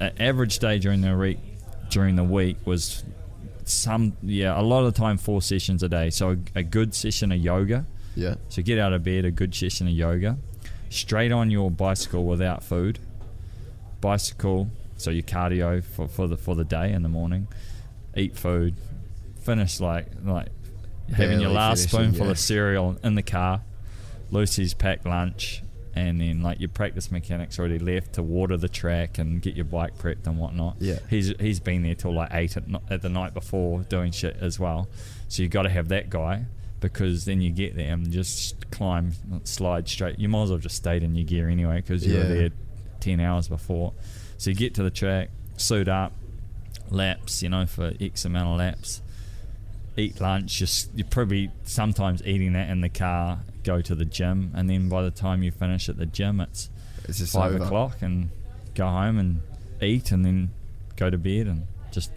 an 0.00 0.12
average 0.18 0.58
day 0.58 0.78
during 0.78 1.00
the 1.02 1.16
week 1.16 1.38
during 1.90 2.16
the 2.16 2.24
week 2.24 2.56
was 2.64 3.04
some 3.64 4.14
yeah 4.22 4.58
a 4.58 4.62
lot 4.62 4.84
of 4.84 4.94
the 4.94 4.98
time 4.98 5.18
four 5.18 5.42
sessions 5.42 5.82
a 5.82 5.88
day. 5.88 6.08
So 6.10 6.30
a, 6.30 6.36
a 6.60 6.62
good 6.62 6.94
session 6.94 7.30
of 7.32 7.38
yoga. 7.38 7.84
yeah, 8.16 8.36
So 8.48 8.62
get 8.62 8.78
out 8.78 8.92
of 8.94 9.04
bed, 9.04 9.24
a 9.26 9.30
good 9.30 9.54
session 9.54 9.86
of 9.86 9.92
yoga, 9.92 10.38
straight 10.88 11.32
on 11.32 11.50
your 11.50 11.70
bicycle 11.70 12.24
without 12.24 12.64
food. 12.64 12.98
Bicycle, 14.00 14.70
so 14.98 15.10
your 15.10 15.22
cardio 15.22 15.82
for, 15.82 16.06
for 16.06 16.28
the 16.28 16.36
for 16.36 16.54
the 16.54 16.64
day 16.64 16.92
in 16.92 17.02
the 17.02 17.08
morning. 17.08 17.48
Eat 18.16 18.36
food, 18.36 18.76
finish 19.40 19.80
like 19.80 20.08
like 20.22 20.48
having 21.16 21.40
your 21.40 21.50
last 21.50 21.88
finishing, 21.88 22.12
spoonful 22.12 22.26
yeah. 22.26 22.32
of 22.32 22.38
cereal 22.38 22.98
in 23.02 23.14
the 23.14 23.22
car. 23.22 23.62
Lucy's 24.30 24.74
packed 24.74 25.06
lunch, 25.06 25.62
and 25.94 26.20
then 26.20 26.42
like 26.42 26.60
your 26.60 26.68
practice 26.68 27.10
mechanics 27.10 27.58
already 27.58 27.78
left 27.78 28.14
to 28.14 28.22
water 28.22 28.56
the 28.56 28.68
track 28.68 29.18
and 29.18 29.40
get 29.40 29.54
your 29.54 29.64
bike 29.64 29.96
prepped 29.96 30.26
and 30.26 30.38
whatnot. 30.38 30.76
Yeah. 30.80 30.98
he's 31.08 31.32
he's 31.40 31.60
been 31.60 31.82
there 31.82 31.94
till 31.94 32.12
like 32.12 32.28
eight 32.32 32.56
at, 32.56 32.64
at 32.90 33.02
the 33.02 33.08
night 33.08 33.34
before 33.34 33.80
doing 33.84 34.12
shit 34.12 34.36
as 34.40 34.60
well. 34.60 34.88
So 35.28 35.42
you 35.42 35.48
got 35.48 35.62
to 35.62 35.70
have 35.70 35.88
that 35.88 36.10
guy 36.10 36.44
because 36.80 37.24
then 37.24 37.40
you 37.40 37.50
get 37.50 37.76
there 37.76 37.92
and 37.92 38.10
just 38.10 38.70
climb, 38.70 39.12
slide 39.44 39.88
straight. 39.88 40.18
You 40.18 40.28
might 40.28 40.42
as 40.42 40.50
well 40.50 40.58
just 40.58 40.76
stayed 40.76 41.02
in 41.02 41.14
your 41.14 41.24
gear 41.24 41.48
anyway 41.48 41.76
because 41.76 42.06
you 42.06 42.16
were 42.16 42.24
there 42.24 42.50
ten 43.00 43.20
hours 43.20 43.48
before. 43.48 43.92
So 44.38 44.50
you 44.50 44.56
get 44.56 44.74
to 44.76 44.82
the 44.82 44.90
track, 44.90 45.30
suit 45.56 45.88
up, 45.88 46.12
laps, 46.90 47.42
you 47.42 47.48
know, 47.48 47.66
for 47.66 47.92
X 48.00 48.24
amount 48.24 48.48
of 48.50 48.56
laps. 48.58 49.02
Eat 49.96 50.20
lunch, 50.20 50.58
just 50.58 50.90
you're 50.94 51.06
probably 51.08 51.50
sometimes 51.64 52.22
eating 52.24 52.52
that 52.52 52.70
in 52.70 52.80
the 52.82 52.88
car, 52.88 53.40
go 53.64 53.82
to 53.82 53.94
the 53.96 54.04
gym, 54.04 54.52
and 54.54 54.70
then 54.70 54.88
by 54.88 55.02
the 55.02 55.10
time 55.10 55.42
you 55.42 55.50
finish 55.50 55.88
at 55.88 55.96
the 55.96 56.06
gym, 56.06 56.40
it's 56.40 56.70
It's 57.04 57.18
just 57.18 57.32
five 57.32 57.52
over. 57.54 57.64
o'clock, 57.64 57.96
and 58.00 58.30
go 58.76 58.86
home 58.86 59.18
and 59.18 59.42
eat, 59.82 60.12
and 60.12 60.24
then 60.24 60.50
go 60.94 61.10
to 61.10 61.18
bed, 61.18 61.48
and 61.48 61.66
just 61.90 62.12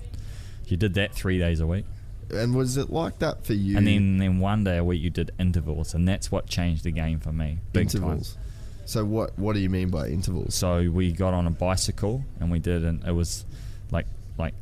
you 0.67 0.77
did 0.77 0.93
that 0.93 1.15
three 1.15 1.39
days 1.39 1.59
a 1.59 1.65
week, 1.65 1.85
And 2.31 2.53
was 2.53 2.77
it 2.77 2.91
like 2.91 3.17
that 3.17 3.45
for 3.47 3.53
you? 3.53 3.75
and 3.77 3.87
then 3.87 4.17
then 4.19 4.37
one 4.39 4.63
day 4.63 4.77
a 4.77 4.83
week 4.83 5.01
you 5.01 5.09
did 5.09 5.31
intervals, 5.39 5.95
and 5.95 6.07
that's 6.07 6.31
what 6.31 6.45
changed 6.45 6.83
the 6.83 6.91
game 6.91 7.19
for 7.19 7.33
me, 7.33 7.57
big 7.73 7.89
time. 7.89 8.21
So 8.91 9.05
what 9.05 9.39
what 9.39 9.53
do 9.53 9.61
you 9.61 9.69
mean 9.69 9.89
by 9.89 10.07
intervals? 10.09 10.53
So 10.53 10.89
we 10.91 11.13
got 11.13 11.33
on 11.33 11.47
a 11.47 11.51
bicycle 11.51 12.25
and 12.41 12.51
we 12.51 12.59
did, 12.59 12.83
and 12.83 13.01
it 13.07 13.13
was 13.13 13.45
like 13.89 14.05
like 14.37 14.53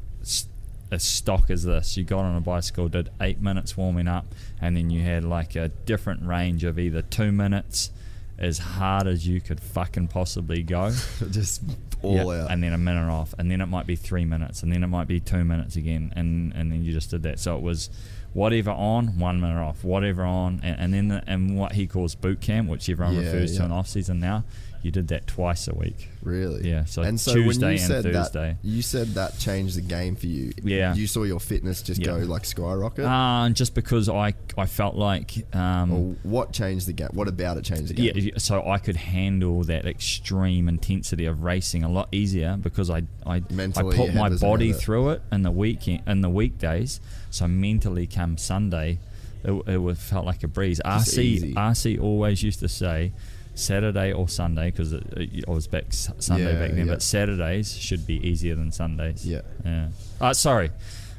as 0.92 1.04
stock 1.04 1.50
as 1.50 1.64
this. 1.64 1.98
You 1.98 2.04
got 2.04 2.20
on 2.20 2.38
a 2.38 2.42
bicycle, 2.42 2.88
did 2.90 3.10
eight 3.20 3.42
minutes 3.42 3.76
warming 3.76 4.08
up, 4.08 4.28
and 4.62 4.78
then 4.78 4.92
you 4.92 5.02
had 5.02 5.24
like 5.24 5.56
a 5.56 5.70
different 5.70 6.24
range 6.28 6.64
of 6.64 6.78
either 6.78 7.02
two 7.02 7.32
minutes, 7.32 7.90
as 8.38 8.60
hard 8.60 9.08
as 9.08 9.28
you 9.28 9.42
could 9.42 9.60
fucking 9.60 10.10
possibly 10.10 10.62
go, 10.62 10.92
just 11.32 11.64
all 12.04 12.16
Yeah, 12.16 12.44
out. 12.44 12.52
and 12.52 12.62
then 12.62 12.74
a 12.74 12.78
minute 12.78 13.10
off, 13.10 13.34
and 13.40 13.50
then 13.50 13.62
it 13.62 13.66
might 13.68 13.88
be 13.88 13.96
three 13.96 14.26
minutes, 14.26 14.62
and 14.62 14.72
then 14.72 14.84
it 14.84 14.88
might 14.88 15.08
be 15.08 15.20
two 15.20 15.44
minutes 15.44 15.76
again, 15.76 16.14
and 16.16 16.54
and 16.54 16.72
then 16.72 16.84
you 16.84 16.94
just 16.94 17.10
did 17.10 17.24
that. 17.24 17.40
So 17.40 17.56
it 17.58 17.64
was 17.64 17.90
whatever 18.34 18.72
on, 18.72 19.18
one 19.20 19.40
minute 19.42 19.60
off, 19.62 19.84
whatever 19.84 20.24
on, 20.24 20.60
and, 20.64 20.80
and 20.80 20.94
then 20.94 21.08
the, 21.10 21.24
and 21.28 21.58
what 21.58 21.74
he 21.74 21.88
calls 21.88 22.16
boot 22.16 22.42
camp, 22.42 22.70
which 22.70 22.90
everyone 22.90 23.16
Yeah, 23.16 23.22
refers 23.22 23.54
to 23.54 23.60
yeah. 23.60 23.66
in 23.66 23.72
off 23.72 23.88
season 23.88 24.20
now. 24.20 24.44
You 24.82 24.92
did 24.92 25.10
that 25.10 25.28
twice 25.28 25.68
a 25.68 25.76
week. 25.76 26.08
Really? 26.24 26.70
Yeah, 26.70 26.86
so 26.86 27.02
and 27.02 27.20
so 27.20 27.34
Tuesday 27.34 27.66
when 27.66 27.74
you 27.76 27.80
and 27.84 27.88
said 27.92 28.04
Thursday. 28.14 28.58
that, 28.62 28.66
you 28.66 28.82
said 28.82 29.08
that 29.10 29.38
changed 29.38 29.76
the 29.76 29.82
game 29.82 30.16
for 30.16 30.28
you. 30.28 30.54
Yeah. 30.64 30.96
You 30.96 31.06
saw 31.06 31.24
your 31.24 31.42
fitness 31.42 31.82
just 31.82 32.00
Yeah. 32.00 32.06
go 32.12 32.18
like 32.20 32.46
skyrocket. 32.46 33.04
Uh, 33.04 33.50
just 33.50 33.76
because 33.76 34.08
I 34.08 34.36
I 34.58 34.68
felt 34.68 34.96
like 34.96 35.54
um, 35.54 35.92
or 35.92 36.16
what 36.24 36.54
changed 36.54 36.88
the 36.88 36.94
game? 36.94 37.10
What 37.12 37.28
about 37.28 37.58
it 37.58 37.66
changed 37.66 37.90
the 37.90 37.94
game? 37.94 38.12
yeah, 38.16 38.32
so 38.38 38.66
I 38.66 38.78
could 38.78 38.96
handle 38.96 39.66
that 39.66 39.86
extreme 39.86 40.70
intensity 40.70 41.26
of 41.26 41.44
racing 41.44 41.84
a 41.84 41.90
lot 41.92 42.08
easier 42.14 42.56
because 42.56 42.90
I 42.90 43.04
I, 43.26 43.44
Mentally, 43.50 43.94
I 43.96 43.98
put 43.98 44.14
my 44.16 44.30
body 44.30 44.72
through 44.72 45.10
it 45.10 45.22
in 45.30 45.42
the 45.42 45.52
weekend 45.52 46.04
in 46.08 46.22
the 46.22 46.30
weekdays. 46.30 47.02
So 47.32 47.48
mentally, 47.48 48.08
come 48.08 48.38
Sunday, 48.38 49.00
it, 49.44 49.52
it 49.68 49.98
felt 49.98 50.26
like 50.26 50.44
a 50.44 50.48
breeze. 50.48 50.82
Just 50.84 51.16
RC 51.16 51.20
easy. 51.24 51.54
RC 51.54 52.02
always 52.02 52.44
used 52.44 52.60
to 52.60 52.70
say. 52.70 53.12
Saturday 53.56 54.14
or 54.14 54.30
Sunday, 54.30 54.72
because 54.72 54.94
I 54.94 55.52
was 55.52 55.68
back 55.68 55.86
Sunday 55.90 56.54
Yeah, 56.54 56.60
back 56.60 56.72
then, 56.72 56.88
yeah. 56.88 56.94
but 56.94 57.02
Saturdays 57.02 57.76
should 57.76 58.08
be 58.08 58.16
easier 58.26 58.56
than 58.56 58.72
Sundays. 58.72 59.26
Yeah. 59.26 59.42
Yeah. 59.66 59.90
Uh, 60.22 60.34
sorry. 60.34 60.72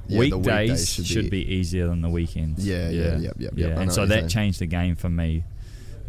Yeah, 0.08 0.20
weekdays, 0.20 0.46
weekdays 0.46 0.92
should, 0.92 1.06
should 1.06 1.24
be, 1.30 1.44
be- 1.44 1.52
easier 1.54 1.86
than 1.86 2.00
the 2.00 2.08
weekends. 2.08 2.66
Yeah, 2.66 2.88
yeah, 2.88 3.18
yeah, 3.18 3.30
yep. 3.36 3.52
I 3.52 3.56
know 3.74 3.80
And 3.82 3.92
so 3.92 4.06
that 4.06 4.30
changed 4.30 4.58
the 4.58 4.66
game 4.66 4.96
for 4.96 5.10
me. 5.10 5.44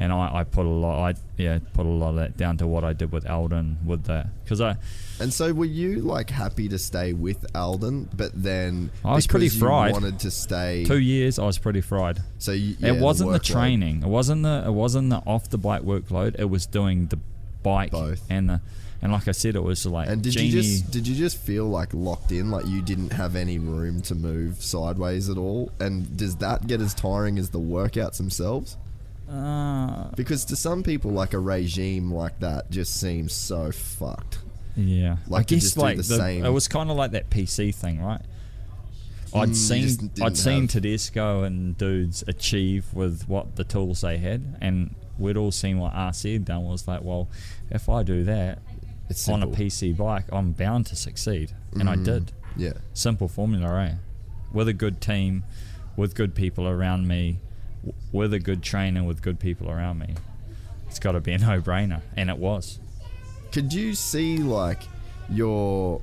And 0.02 0.11
I, 0.11 0.40
I 0.40 0.44
put 0.45 0.65
a 0.65 0.69
lot, 0.69 1.11
I 1.11 1.19
yeah, 1.38 1.60
put 1.76 1.86
a 1.86 1.90
lot 1.90 2.10
of 2.10 2.15
that 2.15 2.36
down 2.36 2.57
to 2.57 2.65
what 2.65 2.84
I 2.84 2.94
did 2.94 3.11
with 3.11 3.30
Aldon 3.30 3.78
with 3.86 4.06
that, 4.06 4.30
because 4.44 4.60
I, 4.60 4.78
And 5.19 5.32
so 5.32 5.53
were 5.53 5.64
you 5.65 5.99
like 6.02 6.32
happy 6.32 6.68
to 6.69 6.80
stay 6.80 7.14
with 7.14 7.45
Aldon, 7.56 8.10
but 8.18 8.32
then 8.34 8.90
I 9.06 9.14
was 9.14 9.28
pretty 9.28 9.49
fried. 9.49 9.94
wanted 9.94 10.18
to 10.22 10.32
stay. 10.32 10.86
two 10.86 10.98
years 10.98 11.38
I 11.38 11.45
was 11.45 11.60
pretty 11.60 11.82
fried. 11.82 12.19
So 12.40 12.52
you, 12.52 12.76
yeah, 12.80 12.94
it 12.94 12.99
wasn't 12.99 13.32
the, 13.32 13.38
workload. 13.38 13.53
training, 13.53 14.02
it 14.02 14.07
wasn't 14.07 14.41
the, 14.41 14.64
it 14.65 14.72
wasn't 14.72 15.11
the 15.11 15.18
off 15.18 15.52
the 15.52 15.60
bike 15.60 15.84
workload. 15.84 16.40
It 16.40 16.49
was 16.49 16.65
doing 16.65 17.06
the 17.06 17.19
bike 17.61 17.91
Both. 17.91 18.23
and 18.28 18.49
the, 18.49 18.61
and 19.03 19.11
like 19.11 19.28
I 19.28 19.34
said, 19.34 19.56
it 19.56 19.64
was 19.64 19.86
like 19.86 20.10
And 20.10 20.23
did 20.23 20.34
Genie, 20.34 20.48
you 20.48 20.61
just 20.64 20.90
did 20.90 21.07
you 21.07 21.14
just 21.15 21.38
feel 21.38 21.65
like 21.65 21.94
locked 21.94 22.32
in, 22.32 22.49
like 22.49 22.65
you 22.65 22.82
didn't 22.82 23.14
have 23.14 23.36
any 23.36 23.60
room 23.60 24.02
to 24.03 24.15
move 24.15 24.64
sideways 24.64 25.30
at 25.30 25.38
all? 25.38 25.72
And 25.80 26.18
does 26.18 26.38
that 26.38 26.65
get 26.65 26.82
as 26.82 26.95
tiring 26.95 27.38
as 27.38 27.52
the 27.52 27.60
workouts 27.60 28.18
themselves? 28.18 28.78
Uh, 29.32 30.10
Because 30.16 30.45
to 30.45 30.56
some 30.56 30.84
people, 30.84 31.12
like 31.12 31.34
a 31.34 31.40
regime 31.40 32.12
like 32.14 32.40
that 32.40 32.70
just 32.70 32.99
seems 32.99 33.34
so 33.34 33.72
fucked. 33.72 34.40
Yeah, 34.76 35.18
Like 35.28 35.41
I 35.41 35.56
guess 35.56 35.62
just 35.64 35.76
do 35.76 35.82
like 35.82 35.98
the 35.98 36.03
the, 36.03 36.18
same- 36.18 36.45
it 36.45 36.49
was 36.49 36.68
kind 36.68 36.90
of 36.90 36.98
like 36.98 37.12
that 37.12 37.30
PC 37.30 37.74
thing, 37.76 38.02
right? 38.02 38.22
Mm, 39.34 39.41
I'd 39.41 39.56
seen 39.56 40.12
I'd 40.22 40.38
seen 40.38 40.62
have- 40.64 40.72
Tedesco 40.72 41.44
and 41.44 41.78
dudes 41.78 42.24
achieve 42.28 42.86
with 42.94 43.28
what 43.28 43.56
the 43.56 43.64
tools 43.64 44.02
they 44.02 44.18
had, 44.18 44.58
and 44.62 44.95
we'd 45.18 45.38
all 45.38 45.52
seen 45.52 45.78
what 45.80 45.94
RC 45.94 46.34
had 46.34 46.45
done. 46.45 46.64
Was 46.66 46.88
like, 46.88 47.02
well, 47.03 47.30
if 47.70 47.88
I 47.90 48.03
do 48.03 48.24
that 48.26 48.60
on 49.28 49.44
a. 49.44 49.48
PC 49.48 49.95
bike, 49.95 50.26
I'm 50.32 50.52
bound 50.53 50.86
to 50.88 50.95
succeed, 50.95 51.52
and 51.74 51.90
I 51.90 51.95
Mm. 51.95 52.03
did. 52.06 52.32
Yeah, 52.58 52.74
Simple 52.94 53.28
formula, 53.30 53.82
eh? 53.82 53.95
With 54.53 54.68
a 54.68 54.74
good 54.74 54.99
team, 54.99 55.44
with 55.95 56.16
good 56.16 56.36
people 56.36 56.68
around 56.68 57.08
me, 57.08 57.40
with 58.12 58.34
a 58.34 58.40
good 58.40 58.62
trainer, 58.62 59.03
with 59.03 59.22
good 59.22 59.40
people 59.40 59.70
around 59.70 59.99
me, 59.99 60.16
it's 60.88 60.99
got 60.99 61.14
to 61.14 61.20
be 61.20 61.32
a 61.34 61.38
no-brainer, 61.38 62.02
and 62.18 62.30
it 62.30 62.38
was. 62.38 62.80
could 63.52 63.74
you 63.74 63.94
see 63.94 64.38
like 64.38 64.82
your 65.30 66.02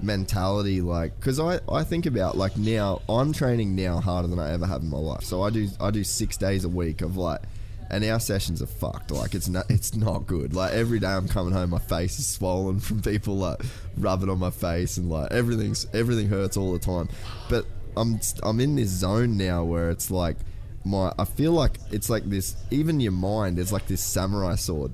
mentality 0.00 0.80
like 0.80 1.14
because 1.18 1.38
I, 1.38 1.60
I 1.70 1.84
think 1.84 2.06
about 2.06 2.36
like 2.36 2.56
now 2.56 3.02
i'm 3.08 3.32
training 3.32 3.76
now 3.76 4.00
harder 4.00 4.26
than 4.26 4.38
i 4.38 4.52
ever 4.52 4.66
have 4.66 4.82
in 4.82 4.88
my 4.90 4.98
life. 4.98 5.22
So 5.22 5.42
i 5.42 5.50
do 5.50 5.68
i 5.80 5.90
do 5.90 6.02
six 6.02 6.36
days 6.36 6.64
a 6.64 6.68
week 6.68 7.02
of 7.02 7.16
like 7.16 7.40
and 7.90 8.02
our 8.04 8.18
sessions 8.18 8.62
are 8.62 8.66
fucked. 8.66 9.10
Like 9.10 9.34
it's 9.34 9.48
not 9.48 9.66
it's 9.70 9.94
not 9.94 10.26
good. 10.26 10.54
Like 10.54 10.72
every 10.72 10.98
day 10.98 11.08
i'm 11.08 11.28
coming 11.28 11.52
home 11.52 11.70
my 11.70 11.78
face 11.78 12.18
is 12.18 12.26
swollen 12.26 12.80
from 12.80 13.00
people 13.02 13.36
like 13.36 13.60
rubbing 13.96 14.30
on 14.30 14.38
my 14.38 14.50
face 14.50 14.96
and 14.96 15.08
like 15.08 15.30
everything's 15.30 15.86
everything 15.94 16.28
hurts 16.28 16.56
all 16.56 16.72
the 16.72 16.78
time. 16.78 17.08
But 17.48 17.66
i'm 17.96 18.18
i'm 18.42 18.58
in 18.58 18.74
this 18.74 18.88
zone 18.88 19.36
now 19.36 19.62
where 19.64 19.90
it's 19.90 20.10
like 20.10 20.36
my 20.84 21.12
i 21.18 21.24
feel 21.24 21.52
like 21.52 21.78
it's 21.90 22.10
like 22.10 22.24
this 22.28 22.56
even 22.70 23.00
your 23.00 23.12
mind 23.12 23.58
is 23.58 23.72
like 23.72 23.86
this 23.86 24.00
samurai 24.00 24.54
sword 24.56 24.92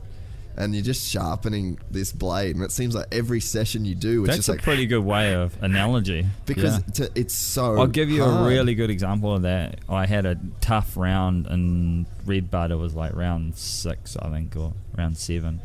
and 0.59 0.75
you're 0.75 0.83
just 0.83 1.09
sharpening 1.09 1.79
this 1.89 2.11
blade, 2.11 2.57
and 2.57 2.65
it 2.65 2.73
seems 2.73 2.93
like 2.93 3.07
every 3.13 3.41
session 3.41 3.85
you 3.85 3.95
do, 3.95 4.25
it's 4.25 4.27
That's 4.27 4.37
just 4.39 4.49
a 4.49 4.53
like 4.53 4.63
pretty 4.63 4.87
good 4.87 5.05
way 5.05 5.35
of 5.35 5.57
analogy. 5.63 6.27
because 6.47 6.79
Yeah. 6.79 7.07
to, 7.07 7.11
it's 7.15 7.33
so. 7.33 7.79
I'll 7.79 7.87
give 7.87 8.11
you 8.11 8.25
hard. 8.25 8.45
a 8.45 8.49
really 8.49 8.75
good 8.75 8.91
example 8.91 9.33
of 9.33 9.43
that. 9.43 9.79
I 9.89 10.05
had 10.07 10.27
a 10.27 10.37
tough 10.61 10.97
round 10.97 11.47
in 11.47 12.07
Red 12.27 12.51
Bud. 12.51 12.73
It 12.73 12.75
was 12.75 12.93
like 12.95 13.15
round 13.15 13.57
six, 13.57 14.17
I 14.17 14.31
think, 14.31 14.57
or 14.57 14.73
round 14.97 15.17
seven. 15.17 15.61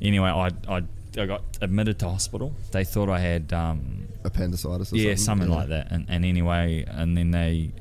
Anyway, 0.00 0.28
I 0.28 0.50
I, 0.68 0.82
I 1.18 1.26
got 1.26 1.42
admitted 1.60 1.98
to 1.98 2.08
hospital. 2.08 2.54
They 2.70 2.84
thought 2.84 3.08
I 3.08 3.18
had 3.18 3.52
um, 3.52 4.06
appendicitis. 4.22 4.92
Or 4.92 4.96
yeah, 4.96 5.16
something, 5.16 5.48
something 5.48 5.50
yeah. 5.50 5.56
like 5.56 5.68
that. 5.70 5.90
And, 5.90 6.06
and 6.08 6.24
anyway, 6.24 6.84
and 6.86 7.16
then 7.16 7.32
they, 7.32 7.72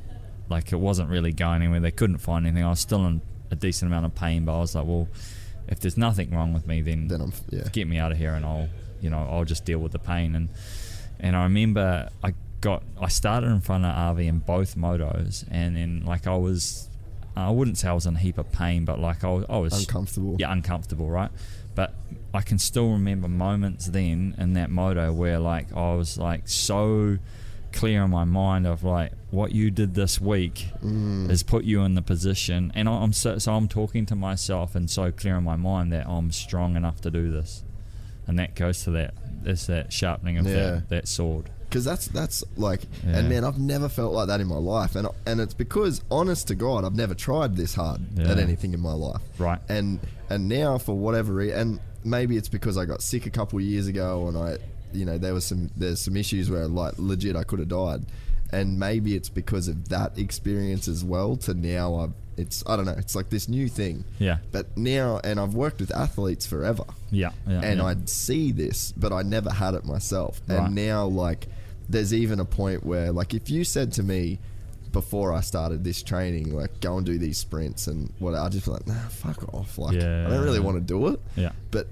like, 0.49 0.71
it 0.71 0.77
wasn't 0.79 1.09
really 1.09 1.33
going 1.33 1.61
anywhere. 1.61 1.79
They 1.79 1.91
couldn't 1.91 2.19
find 2.19 2.45
anything. 2.45 2.63
I 2.63 2.69
was 2.69 2.79
still 2.79 3.05
in 3.05 3.21
a 3.51 3.55
decent 3.55 3.91
amount 3.91 4.05
of 4.05 4.15
pain, 4.15 4.45
but 4.45 4.55
I 4.57 4.59
was 4.59 4.75
like, 4.75 4.85
well, 4.85 5.07
if 5.67 5.79
there's 5.79 5.97
nothing 5.97 6.31
wrong 6.31 6.53
with 6.53 6.67
me, 6.67 6.81
then, 6.81 7.07
Then 7.07 7.21
I'm 7.21 7.33
yeah. 7.49 7.67
get 7.71 7.87
me 7.87 7.97
out 7.97 8.11
of 8.11 8.17
here, 8.17 8.33
and 8.33 8.45
I'll, 8.45 8.69
you 9.01 9.09
know, 9.09 9.27
I'll 9.29 9.45
just 9.45 9.65
deal 9.65 9.79
with 9.79 9.91
the 9.91 9.99
pain. 9.99 10.35
And 10.35 10.49
and 11.19 11.35
I 11.35 11.43
remember 11.43 12.09
I 12.23 12.33
got, 12.61 12.83
I 13.01 13.07
started 13.07 13.47
in 13.47 13.59
front 13.61 13.85
of 13.85 13.93
RV 13.95 14.25
in 14.25 14.39
both 14.39 14.75
motos, 14.77 15.45
and 15.51 15.75
then 15.75 16.03
like 16.05 16.27
I 16.27 16.35
was, 16.37 16.89
I 17.35 17.49
wouldn't 17.49 17.77
say 17.77 17.89
I 17.89 17.93
was 17.93 18.05
in 18.05 18.15
a 18.15 18.19
heap 18.19 18.37
of 18.37 18.51
pain, 18.51 18.85
but 18.85 18.99
like 18.99 19.23
I 19.23 19.29
was, 19.29 19.45
I 19.49 19.57
was 19.57 19.73
Uncomfortable. 19.79 20.35
yeah, 20.39 20.51
uncomfortable, 20.51 21.09
right? 21.09 21.31
But 21.75 21.93
I 22.33 22.41
can 22.41 22.57
still 22.59 22.91
remember 22.91 23.27
moments 23.27 23.87
then 23.87 24.35
in 24.37 24.53
that 24.53 24.69
moto 24.69 25.11
where 25.11 25.37
like 25.39 25.71
I 25.75 25.93
was 25.95 26.17
like 26.17 26.47
so 26.47 27.17
clear 27.73 28.03
in 28.03 28.09
my 28.09 28.23
mind 28.23 28.65
of 28.65 28.83
like 28.83 29.11
what 29.29 29.51
you 29.51 29.69
did 29.71 29.93
this 29.93 30.21
week 30.21 30.67
Mm. 30.83 31.29
has 31.29 31.43
put 31.43 31.63
you 31.65 31.81
in 31.83 31.95
the 31.95 32.01
position, 32.01 32.71
and 32.75 32.87
I'm 32.87 33.13
so, 33.13 33.37
so 33.37 33.53
I'm 33.53 33.67
talking 33.67 34.05
to 34.07 34.15
myself 34.15 34.75
and 34.75 34.89
so 34.89 35.11
clear 35.11 35.35
in 35.37 35.43
my 35.43 35.55
mind 35.57 35.91
that 35.93 36.07
I'm 36.07 36.31
strong 36.31 36.75
enough 36.75 37.01
to 37.01 37.11
do 37.11 37.29
this, 37.31 37.63
and 38.25 38.39
that 38.39 38.55
goes 38.55 38.83
to 38.83 38.91
that. 38.91 39.13
It's 39.45 39.67
that 39.67 39.91
sharpening 39.93 40.37
of 40.37 40.45
Yeah. 40.47 40.53
that, 40.55 40.89
that 40.89 41.07
sword. 41.07 41.49
because 41.69 41.83
that's 41.83 42.07
that's 42.07 42.43
like 42.55 42.83
Yeah. 43.05 43.17
and 43.17 43.27
man 43.29 43.43
i've 43.43 43.59
never 43.59 43.89
felt 43.89 44.13
like 44.13 44.27
that 44.27 44.39
in 44.39 44.47
my 44.47 44.55
life 44.55 44.95
and 44.95 45.05
and 45.25 45.41
it's 45.41 45.53
because 45.53 46.01
honest 46.09 46.47
to 46.47 46.55
god 46.55 46.85
i've 46.85 46.95
never 46.95 47.13
tried 47.13 47.57
this 47.57 47.75
hard 47.75 47.99
at 48.17 48.39
anything 48.39 48.73
in 48.73 48.79
my 48.79 48.93
life 48.93 49.21
Right. 49.37 49.59
and 49.67 49.99
and 50.29 50.47
now 50.47 50.77
for 50.77 50.97
whatever 50.97 51.33
reason 51.33 51.59
and 51.59 51.79
maybe 52.05 52.37
it's 52.37 52.47
because 52.47 52.77
i 52.77 52.85
got 52.85 53.01
sick 53.01 53.25
a 53.25 53.29
couple 53.29 53.59
of 53.59 53.65
years 53.65 53.87
ago 53.87 54.29
and 54.29 54.37
i 54.37 54.55
you 54.93 55.03
know 55.03 55.17
there 55.17 55.33
was 55.33 55.43
some 55.43 55.69
there's 55.75 55.99
some 55.99 56.15
issues 56.15 56.49
where 56.49 56.67
like 56.69 56.93
legit 56.97 57.35
i 57.35 57.43
could 57.43 57.59
have 57.59 57.67
died 57.67 58.05
and 58.51 58.79
maybe 58.79 59.15
it's 59.15 59.29
because 59.29 59.67
of 59.67 59.89
that 59.89 60.17
experience 60.17 60.87
as 60.87 61.03
well 61.03 61.35
to 61.35 61.53
now 61.53 61.95
i've 61.95 62.13
it's 62.37 62.63
i 62.67 62.75
don't 62.75 62.85
know 62.85 62.95
it's 62.97 63.15
like 63.15 63.29
this 63.29 63.49
new 63.49 63.67
thing 63.67 64.03
Yeah. 64.19 64.37
but 64.51 64.77
now 64.77 65.19
and 65.23 65.39
i've 65.39 65.53
worked 65.55 65.79
with 65.79 65.91
athletes 65.95 66.45
forever 66.45 66.83
Yeah, 67.09 67.31
yeah, 67.47 67.61
and 67.63 67.79
yeah. 67.79 67.85
I'd 67.85 68.07
see 68.09 68.51
this, 68.51 68.91
but 68.91 69.11
I 69.11 69.21
never 69.23 69.49
had 69.49 69.73
it 69.73 69.85
myself. 69.85 70.41
Right. 70.47 70.59
And 70.59 70.75
now, 70.75 71.05
like, 71.07 71.47
there's 71.89 72.13
even 72.13 72.39
a 72.41 72.45
point 72.45 72.85
where, 72.85 73.11
like, 73.13 73.33
if 73.33 73.49
you 73.49 73.63
said 73.63 73.93
to 73.93 74.03
me 74.03 74.39
before 74.91 75.31
I 75.33 75.39
started 75.41 75.83
this 75.85 76.03
training, 76.03 76.53
like, 76.53 76.81
go 76.81 76.97
and 76.97 77.05
do 77.05 77.17
these 77.17 77.37
sprints 77.37 77.87
and 77.87 78.11
what, 78.19 78.35
I'd 78.35 78.51
just 78.51 78.65
be 78.65 78.71
like, 78.71 78.85
nah, 78.87 79.07
fuck 79.09 79.53
off. 79.53 79.77
Like, 79.77 79.95
Yeah. 79.95 80.27
I 80.27 80.29
don't 80.31 80.43
really 80.43 80.59
want 80.59 80.75
to 80.77 80.81
do 80.81 81.07
it. 81.07 81.19
Yeah. 81.37 81.53
But 81.71 81.87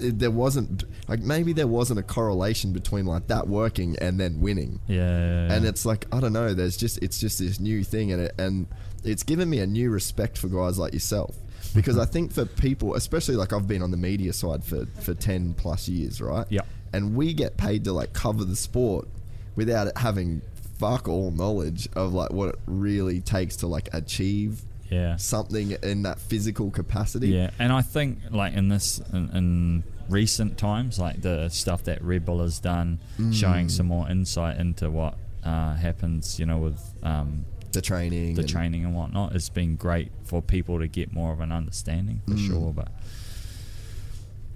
there 0.00 0.30
wasn't 0.30 0.84
like 1.08 1.20
maybe 1.20 1.52
there 1.52 1.66
wasn't 1.66 1.98
a 1.98 2.02
correlation 2.02 2.72
between 2.72 3.06
like 3.06 3.26
that 3.28 3.48
working 3.48 3.96
and 4.00 4.18
then 4.18 4.40
winning. 4.40 4.80
Yeah, 4.86 4.96
yeah, 4.96 5.48
yeah. 5.48 5.54
And 5.54 5.66
it's 5.66 5.84
like 5.84 6.06
I 6.12 6.20
don't 6.20 6.32
know. 6.32 6.54
There's 6.54 6.76
just 6.76 7.02
it's 7.02 7.18
just 7.18 7.38
this 7.38 7.60
new 7.60 7.84
thing, 7.84 8.12
and 8.12 8.22
it 8.22 8.34
and 8.38 8.66
it's 9.04 9.22
given 9.22 9.48
me 9.48 9.60
a 9.60 9.66
new 9.66 9.90
respect 9.90 10.38
for 10.38 10.48
guys 10.48 10.78
like 10.78 10.92
yourself. 10.92 11.36
Because 11.74 11.98
I 11.98 12.06
think 12.06 12.32
for 12.32 12.46
people, 12.46 12.94
especially 12.94 13.36
like 13.36 13.52
I've 13.52 13.68
been 13.68 13.82
on 13.82 13.90
the 13.90 13.96
media 13.96 14.32
side 14.32 14.64
for, 14.64 14.86
for 15.00 15.14
ten 15.14 15.54
plus 15.54 15.88
years, 15.88 16.20
right? 16.20 16.46
Yeah. 16.48 16.62
And 16.92 17.14
we 17.14 17.34
get 17.34 17.56
paid 17.58 17.84
to 17.84 17.92
like 17.92 18.14
cover 18.14 18.44
the 18.44 18.56
sport 18.56 19.06
without 19.54 19.88
it 19.88 19.98
having 19.98 20.40
fuck 20.78 21.08
all 21.08 21.30
knowledge 21.30 21.88
of 21.94 22.14
like 22.14 22.32
what 22.32 22.50
it 22.50 22.58
really 22.66 23.20
takes 23.20 23.56
to 23.56 23.66
like 23.66 23.88
achieve 23.92 24.62
yeah. 24.90 25.16
something 25.16 25.72
in 25.82 26.02
that 26.02 26.18
physical 26.18 26.70
capacity. 26.70 27.28
Yeah, 27.28 27.50
and 27.58 27.72
I 27.72 27.82
think 27.82 28.18
like 28.30 28.54
in 28.54 28.68
this 28.68 29.00
in, 29.12 29.30
in 29.30 29.84
recent 30.08 30.56
times, 30.58 30.98
like 30.98 31.20
the 31.22 31.48
stuff 31.50 31.84
that 31.84 32.02
Red 32.02 32.24
Bull 32.24 32.40
has 32.40 32.58
done, 32.58 32.98
Mm. 33.18 33.34
showing 33.34 33.68
some 33.68 33.86
more 33.86 34.08
insight 34.10 34.58
into 34.58 34.90
what 34.90 35.14
uh, 35.44 35.74
happens, 35.74 36.38
you 36.38 36.46
know, 36.46 36.58
with 36.58 36.80
um, 37.02 37.44
The 37.72 37.80
training. 37.82 38.34
the 38.34 38.40
and- 38.40 38.48
training 38.50 38.84
and 38.84 38.94
whatnot, 38.94 39.34
it's 39.34 39.48
been 39.50 39.76
great 39.76 40.10
for 40.24 40.40
people 40.42 40.78
to 40.80 40.88
get 40.88 41.12
more 41.12 41.32
of 41.32 41.40
an 41.40 41.52
understanding 41.52 42.22
for 42.26 42.34
Mm. 42.34 42.46
sure. 42.46 42.72
But 42.72 42.88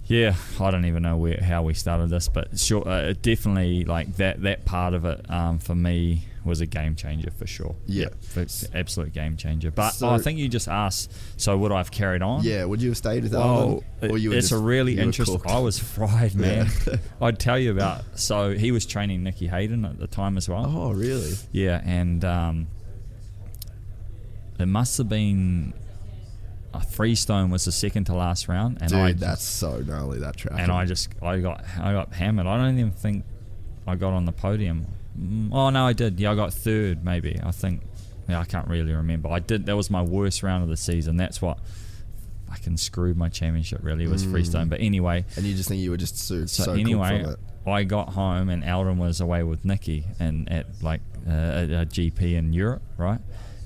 yeah, 0.05 0.35
I 0.59 0.71
don't 0.71 0.85
even 0.85 1.03
know 1.03 1.15
where 1.17 1.39
how 1.41 1.63
we 1.63 1.73
started 1.73 2.09
this, 2.09 2.27
but 2.27 2.59
sure, 2.59 2.87
uh, 2.87 3.13
definitely 3.21 3.85
like 3.85 4.17
that 4.17 4.41
that 4.41 4.65
part 4.65 4.93
of 4.93 5.05
it 5.05 5.29
um, 5.31 5.59
for 5.59 5.75
me 5.75 6.25
was 6.45 6.59
a 6.61 6.65
game 6.65 6.95
changer 6.95 7.31
for 7.31 7.47
sure. 7.47 7.75
Yeah. 7.85 8.07
it's 8.35 8.67
absolute 8.73 9.13
game 9.13 9.37
changer. 9.37 9.71
But 9.71 9.91
So- 9.91 10.09
I 10.09 10.17
think 10.17 10.39
you 10.39 10.49
just 10.49 10.67
asked, 10.67 11.11
so 11.37 11.57
would 11.57 11.71
I 11.71 11.77
have 11.77 11.91
carried 11.91 12.21
on? 12.21 12.43
Yeah, 12.43 12.65
would 12.65 12.81
you 12.81 12.89
have 12.89 12.97
stayed 12.97 13.23
with 13.23 13.33
Well, 13.33 13.83
Alvin? 14.01 14.11
Or 14.11 14.17
you 14.17 14.31
it's 14.33 14.49
just- 14.49 14.61
a 14.61 14.63
really 14.63 14.97
interesting. 14.99 15.41
I 15.45 15.59
was 15.59 15.79
fried, 15.79 16.35
man. 16.35 16.67
I'd 17.21 17.39
tell 17.39 17.57
you 17.57 17.71
about. 17.71 18.03
So 18.19 18.51
he 18.53 18.71
was 18.71 18.85
training 18.85 19.23
Nicky 19.23 19.47
Hayden 19.47 19.85
at 19.85 19.99
the 19.99 20.07
time 20.07 20.37
as 20.37 20.49
well. 20.49 20.65
Oh, 20.67 20.91
really? 20.91 21.33
Yeah, 21.51 21.81
and 21.85 22.23
um, 22.25 22.67
it 24.59 24.67
must 24.67 24.97
have 24.97 25.09
been 25.09 25.73
a 26.73 26.81
freestone 26.81 27.49
was 27.51 27.65
the 27.65 27.71
second 27.71 28.05
to 28.05 28.15
last 28.15 28.47
round, 28.47 28.79
and 28.81 28.89
Dude, 28.89 28.99
I 28.99 29.13
that's 29.13 29.43
so 29.43 29.79
gnarly, 29.81 30.19
that 30.19 30.37
track. 30.37 30.59
and 30.59 30.71
I 30.71 30.85
just 30.85 31.09
I 31.21 31.39
got 31.39 31.63
I 31.79 31.91
got 31.93 32.13
hammered. 32.13 32.47
I 32.47 32.57
don't 32.57 32.77
even 32.79 32.91
think 32.91 33.25
I 33.87 33.95
got 33.95 34.13
on 34.13 34.25
the 34.25 34.31
podium. 34.31 34.87
Mm, 35.19 35.49
Oh 35.51 35.69
no, 35.69 35.85
I 35.85 35.93
did. 35.93 36.19
Yeah, 36.19 36.31
I 36.31 36.35
got 36.35 36.53
third 36.53 37.03
maybe. 37.03 37.39
I 37.43 37.51
think. 37.51 37.81
Yeah, 38.29 38.39
I 38.39 38.45
can't 38.45 38.67
really 38.67 38.93
remember. 38.93 39.29
I 39.29 39.39
did. 39.39 39.65
That 39.65 39.75
was 39.75 39.89
my 39.89 40.01
worst 40.01 40.43
round 40.43 40.63
of 40.63 40.69
the 40.69 40.77
season. 40.77 41.17
That's 41.17 41.41
what 41.41 41.59
fucking 42.49 42.77
screwed 42.77 43.17
my 43.17 43.29
championship. 43.29 43.79
Really 43.83 44.07
was 44.07 44.23
freestone. 44.23 44.69
But 44.69 44.79
anyway, 44.79 45.25
And 45.35 45.45
you 45.45 45.55
just 45.55 45.67
think 45.69 45.81
you 45.81 45.91
were 45.91 45.97
just 45.97 46.17
so, 46.17 46.45
so, 46.45 46.73
anyway, 46.73 47.23
from 47.23 47.31
it. 47.33 47.39
I 47.65 47.83
got 47.83 48.09
home 48.09 48.49
and 48.49 48.63
Aldon 48.63 48.97
was 48.97 49.21
away 49.21 49.43
with 49.43 49.65
Nicky 49.65 50.05
and 50.19 50.51
at 50.51 50.67
like 50.81 51.01
uh, 51.27 51.31
a, 51.31 51.63
a 51.81 51.85
GP 51.85 52.35
in 52.35 52.53
Europe, 52.53 52.83
right? 52.97 53.19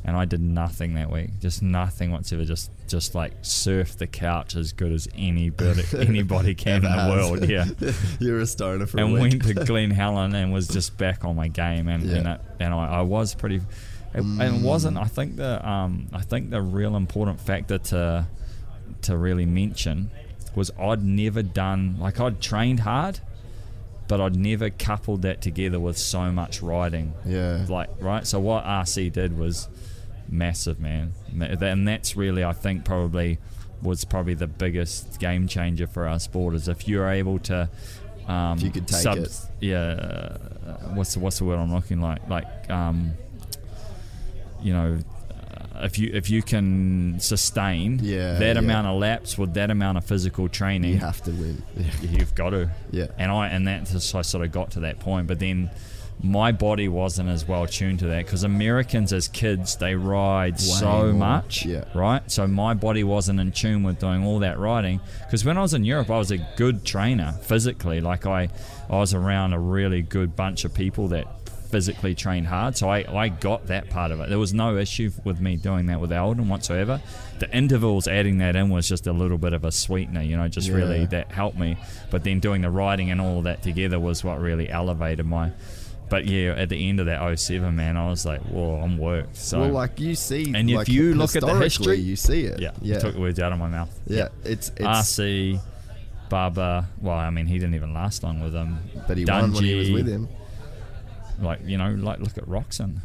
And 0.08 0.16
I 0.16 0.24
did 0.24 0.40
nothing 0.42 0.94
that 0.94 1.12
week, 1.12 1.32
just 1.42 1.62
nothing 1.62 2.12
whatsoever. 2.14 2.46
Just 2.46 2.72
just 2.88 3.14
like 3.14 3.42
surfed 3.44 3.98
the 3.98 4.08
couch 4.08 4.56
as 4.56 4.72
good 4.72 4.94
as 4.94 5.08
anybody 5.14 5.84
anybody 5.98 6.56
can 6.56 6.78
in 6.86 6.92
the 6.92 7.14
world, 7.14 7.48
yeah. 7.50 7.66
You're 8.20 8.40
a 8.40 8.46
stoner 8.46 8.86
for 8.88 9.00
and 9.02 9.10
a 9.10 9.14
week. 9.22 9.44
went 9.44 9.44
to 9.44 9.54
Glen 9.66 9.92
Helen 9.92 10.34
and 10.34 10.54
was 10.54 10.70
just 10.70 10.98
back 10.98 11.26
on 11.26 11.36
my 11.36 11.50
game, 11.50 11.90
and 11.90 12.04
Yeah. 12.04 12.16
and, 12.20 12.28
it, 12.30 12.42
and 12.62 12.74
I, 12.74 13.00
I 13.00 13.02
was 13.02 13.36
pretty. 13.36 13.58
It, 13.58 14.22
And 14.22 14.42
it 14.42 14.62
wasn't. 14.62 14.98
I 14.98 15.04
think 15.06 15.36
the 15.36 15.68
um 15.70 16.08
I 16.14 16.22
think 16.22 16.52
the 16.52 16.62
real 16.62 16.96
important 16.96 17.42
factor 17.42 17.78
to 17.78 18.26
to 19.02 19.18
really 19.18 19.46
mention 19.46 20.10
was 20.56 20.72
I'd 20.80 21.04
never 21.04 21.44
done 21.44 21.98
like 22.00 22.22
I'd 22.22 22.40
trained 22.40 22.80
hard, 22.80 23.20
but 24.08 24.22
I'd 24.22 24.38
never 24.38 24.70
coupled 24.70 25.24
that 25.24 25.42
together 25.42 25.82
with 25.82 25.98
so 25.98 26.32
much 26.32 26.62
riding. 26.62 27.14
Yeah. 27.26 27.66
Like 27.68 27.90
right. 28.00 28.26
So 28.26 28.40
what 28.40 28.64
RC 28.64 29.12
did 29.12 29.38
was 29.38 29.68
massive, 30.30 30.80
man, 30.80 31.14
and 31.40 31.88
that's 31.88 32.16
really 32.16 32.44
I 32.44 32.54
think 32.54 32.86
probably 32.86 33.40
was 33.82 34.06
probably 34.06 34.34
the 34.34 34.48
biggest 34.48 35.20
game 35.20 35.48
changer 35.48 35.86
for 35.88 36.08
our 36.08 36.20
sport 36.20 36.56
is 36.56 36.68
if 36.68 36.88
you're 36.88 37.10
able 37.10 37.40
to. 37.40 37.70
Um, 38.28 38.58
If 38.58 38.64
you 38.64 38.72
could 38.72 38.88
take 38.88 39.02
sub- 39.02 39.18
it. 39.20 39.40
yeah. 39.62 39.78
uh, 39.80 40.38
What's 40.96 41.14
the, 41.14 41.20
what's 41.22 41.38
the 41.40 41.46
word 41.46 41.60
I'm 41.60 41.74
looking 41.74 42.02
like? 42.02 42.28
Like 42.28 42.70
um, 42.70 43.14
you 44.62 44.74
know, 44.74 45.00
uh, 45.76 45.86
if 45.86 45.98
you 46.00 46.12
if 46.14 46.30
you 46.30 46.42
can 46.42 47.20
sustain 47.20 48.00
Yeah, 48.02 48.34
that 48.40 48.56
yeah. 48.56 48.60
amount 48.62 48.88
of 48.88 49.00
laps 49.00 49.38
with 49.38 49.54
that 49.54 49.70
amount 49.72 49.98
of 49.98 50.04
physical 50.06 50.50
training, 50.50 50.92
You 50.94 50.98
have 51.00 51.22
to 51.24 51.32
win. 51.32 51.64
you've 52.02 52.36
got 52.36 52.50
to. 52.50 52.70
Yeah. 52.92 53.08
And 53.18 53.32
I 53.32 53.48
and 53.48 53.66
that's 53.68 54.14
I 54.16 54.22
sort 54.24 54.44
of 54.46 54.52
got 54.52 54.72
to 54.72 54.82
that 54.82 55.00
point, 55.00 55.28
but 55.28 55.40
then 55.40 55.70
my 56.22 56.52
body 56.52 56.88
wasn't 56.88 57.30
as 57.30 57.48
well 57.48 57.68
tuned 57.68 58.00
to 58.00 58.08
that 58.08 58.26
because 58.26 58.44
Americans 58.44 59.14
as 59.14 59.28
kids 59.28 59.76
they 59.76 59.96
ride 59.96 60.60
so 60.60 61.04
more, 61.04 61.14
much, 61.14 61.66
yeah. 61.66 61.84
right? 61.94 62.30
So 62.30 62.48
my 62.48 62.74
body 62.74 63.04
wasn't 63.04 63.40
in 63.40 63.52
tune 63.52 63.84
with 63.84 64.00
doing 64.00 64.26
all 64.26 64.40
that 64.40 64.58
riding 64.58 65.00
because 65.26 65.46
when 65.46 65.58
I 65.58 65.62
was 65.62 65.74
in 65.74 65.84
Europe, 65.84 66.10
I 66.10 66.18
was 66.18 66.32
a 66.32 66.38
good 66.56 66.84
trainer 66.84 67.34
physically. 67.44 68.02
Like 68.02 68.26
I, 68.26 68.50
I 68.90 68.96
was 68.98 69.14
around 69.14 69.54
a 69.54 69.60
really 69.60 70.02
good 70.02 70.36
bunch 70.36 70.66
of 70.66 70.74
people 70.74 71.10
that 71.10 71.28
physically 71.70 72.16
trained 72.16 72.48
hard, 72.48 72.78
so 72.78 72.90
I, 72.90 73.06
I 73.14 73.28
got 73.28 73.68
that 73.68 73.90
part 73.90 74.12
of 74.12 74.20
it. 74.20 74.30
There 74.30 74.40
was 74.40 74.54
no 74.54 74.78
issue 74.78 75.12
with 75.24 75.40
me 75.40 75.56
doing 75.58 75.88
that 75.88 76.00
with 76.00 76.12
Aldon 76.12 76.48
whatsoever. 76.48 77.02
The 77.40 77.56
intervals, 77.56 78.08
adding 78.08 78.40
that 78.40 78.56
in 78.56 78.70
was 78.70 78.88
just 78.88 79.06
a 79.06 79.14
little 79.14 79.38
bit 79.38 79.54
of 79.54 79.66
a 79.66 79.72
sweetener, 79.72 80.22
you 80.22 80.38
know, 80.38 80.48
just 80.48 80.70
really 80.70 81.06
that 81.08 81.32
helped 81.32 81.60
me. 81.60 81.78
But 82.10 82.24
then 82.24 82.40
doing 82.40 82.62
the 82.62 82.72
riding 82.72 83.12
and 83.12 83.22
all 83.22 83.44
that 83.44 83.62
together 83.62 84.00
was 84.00 84.24
what 84.24 84.40
really 84.40 84.70
elevated 84.70 85.26
my. 85.26 85.52
But 86.10 86.26
yeah, 86.26 86.54
at 86.58 86.70
the 86.70 86.88
end 86.88 87.00
of 87.02 87.08
that 87.08 87.38
07, 87.38 87.76
man, 87.76 87.98
I 87.98 88.10
was 88.10 88.26
like, 88.26 88.40
whoa, 88.44 88.76
I'm 88.82 88.98
worked. 88.98 89.36
So 89.36 89.60
well, 89.60 89.70
like 89.72 90.00
you 90.00 90.16
see, 90.16 90.54
And 90.56 90.70
if 90.70 90.76
like, 90.78 90.88
you 90.88 91.14
look 91.14 91.36
at 91.36 91.42
the 91.46 91.54
history- 91.56 91.98
you 92.00 92.16
see 92.16 92.44
it. 92.46 92.60
yeah, 92.62 92.72
yeah, 92.82 92.96
you 92.96 93.02
took 93.02 93.14
the 93.16 93.20
words 93.20 93.40
out 93.40 93.52
of 93.52 93.60
my 93.60 93.68
mouth. 93.68 93.94
yeah. 94.08 94.30
It's 94.46 94.70
it's 94.78 94.86
RC, 94.86 95.60
Baba. 96.30 96.88
Well, 97.02 97.18
I 97.18 97.30
mean, 97.30 97.46
he 97.46 97.56
didn't 97.60 97.76
even 97.76 97.94
last 97.94 98.24
long 98.24 98.42
with 98.42 98.54
him. 98.54 98.78
but 99.08 99.18
he 99.18 99.26
won 99.26 99.52
when 99.54 99.64
he 99.64 99.76
was 99.76 99.92
with 99.92 100.08
him. 100.08 100.28
Like 101.40 101.60
you 101.68 101.78
know, 101.78 101.90
like 101.92 102.20
look 102.20 102.36
at 102.40 102.46
Roczen. 102.46 103.00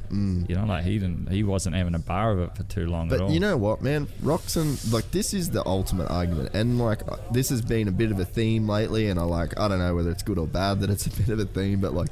You 0.48 0.54
know, 0.56 0.64
like 0.64 0.84
he 0.84 0.98
didn't, 0.98 1.30
he 1.30 1.42
wasn't 1.42 1.74
having 1.76 1.94
a 1.94 1.98
bar 1.98 2.30
of 2.32 2.38
it 2.40 2.56
for 2.56 2.62
too 2.62 2.86
long 2.86 3.08
at 3.08 3.14
Mm. 3.14 3.18
But 3.18 3.24
all. 3.24 3.30
you 3.30 3.40
know 3.40 3.56
what, 3.58 3.82
man? 3.82 4.06
Roczen, 4.22 4.90
like 4.90 5.10
this 5.10 5.34
is 5.34 5.50
the 5.50 5.66
ultimate 5.66 6.08
argument, 6.10 6.50
and 6.54 6.78
like 6.78 7.02
this 7.32 7.50
has 7.50 7.60
been 7.60 7.88
a 7.88 7.92
bit 7.92 8.10
of 8.10 8.18
a 8.18 8.24
theme 8.24 8.66
lately. 8.66 9.08
And 9.08 9.20
I 9.20 9.24
like, 9.24 9.58
I 9.60 9.68
don't 9.68 9.80
know 9.80 9.94
whether 9.94 10.10
it's 10.10 10.22
good 10.22 10.38
or 10.38 10.46
bad 10.46 10.80
that 10.80 10.88
it's 10.88 11.06
a 11.06 11.10
bit 11.22 11.28
of 11.28 11.40
a 11.40 11.44
theme, 11.44 11.80
but 11.80 11.92
like, 11.92 12.08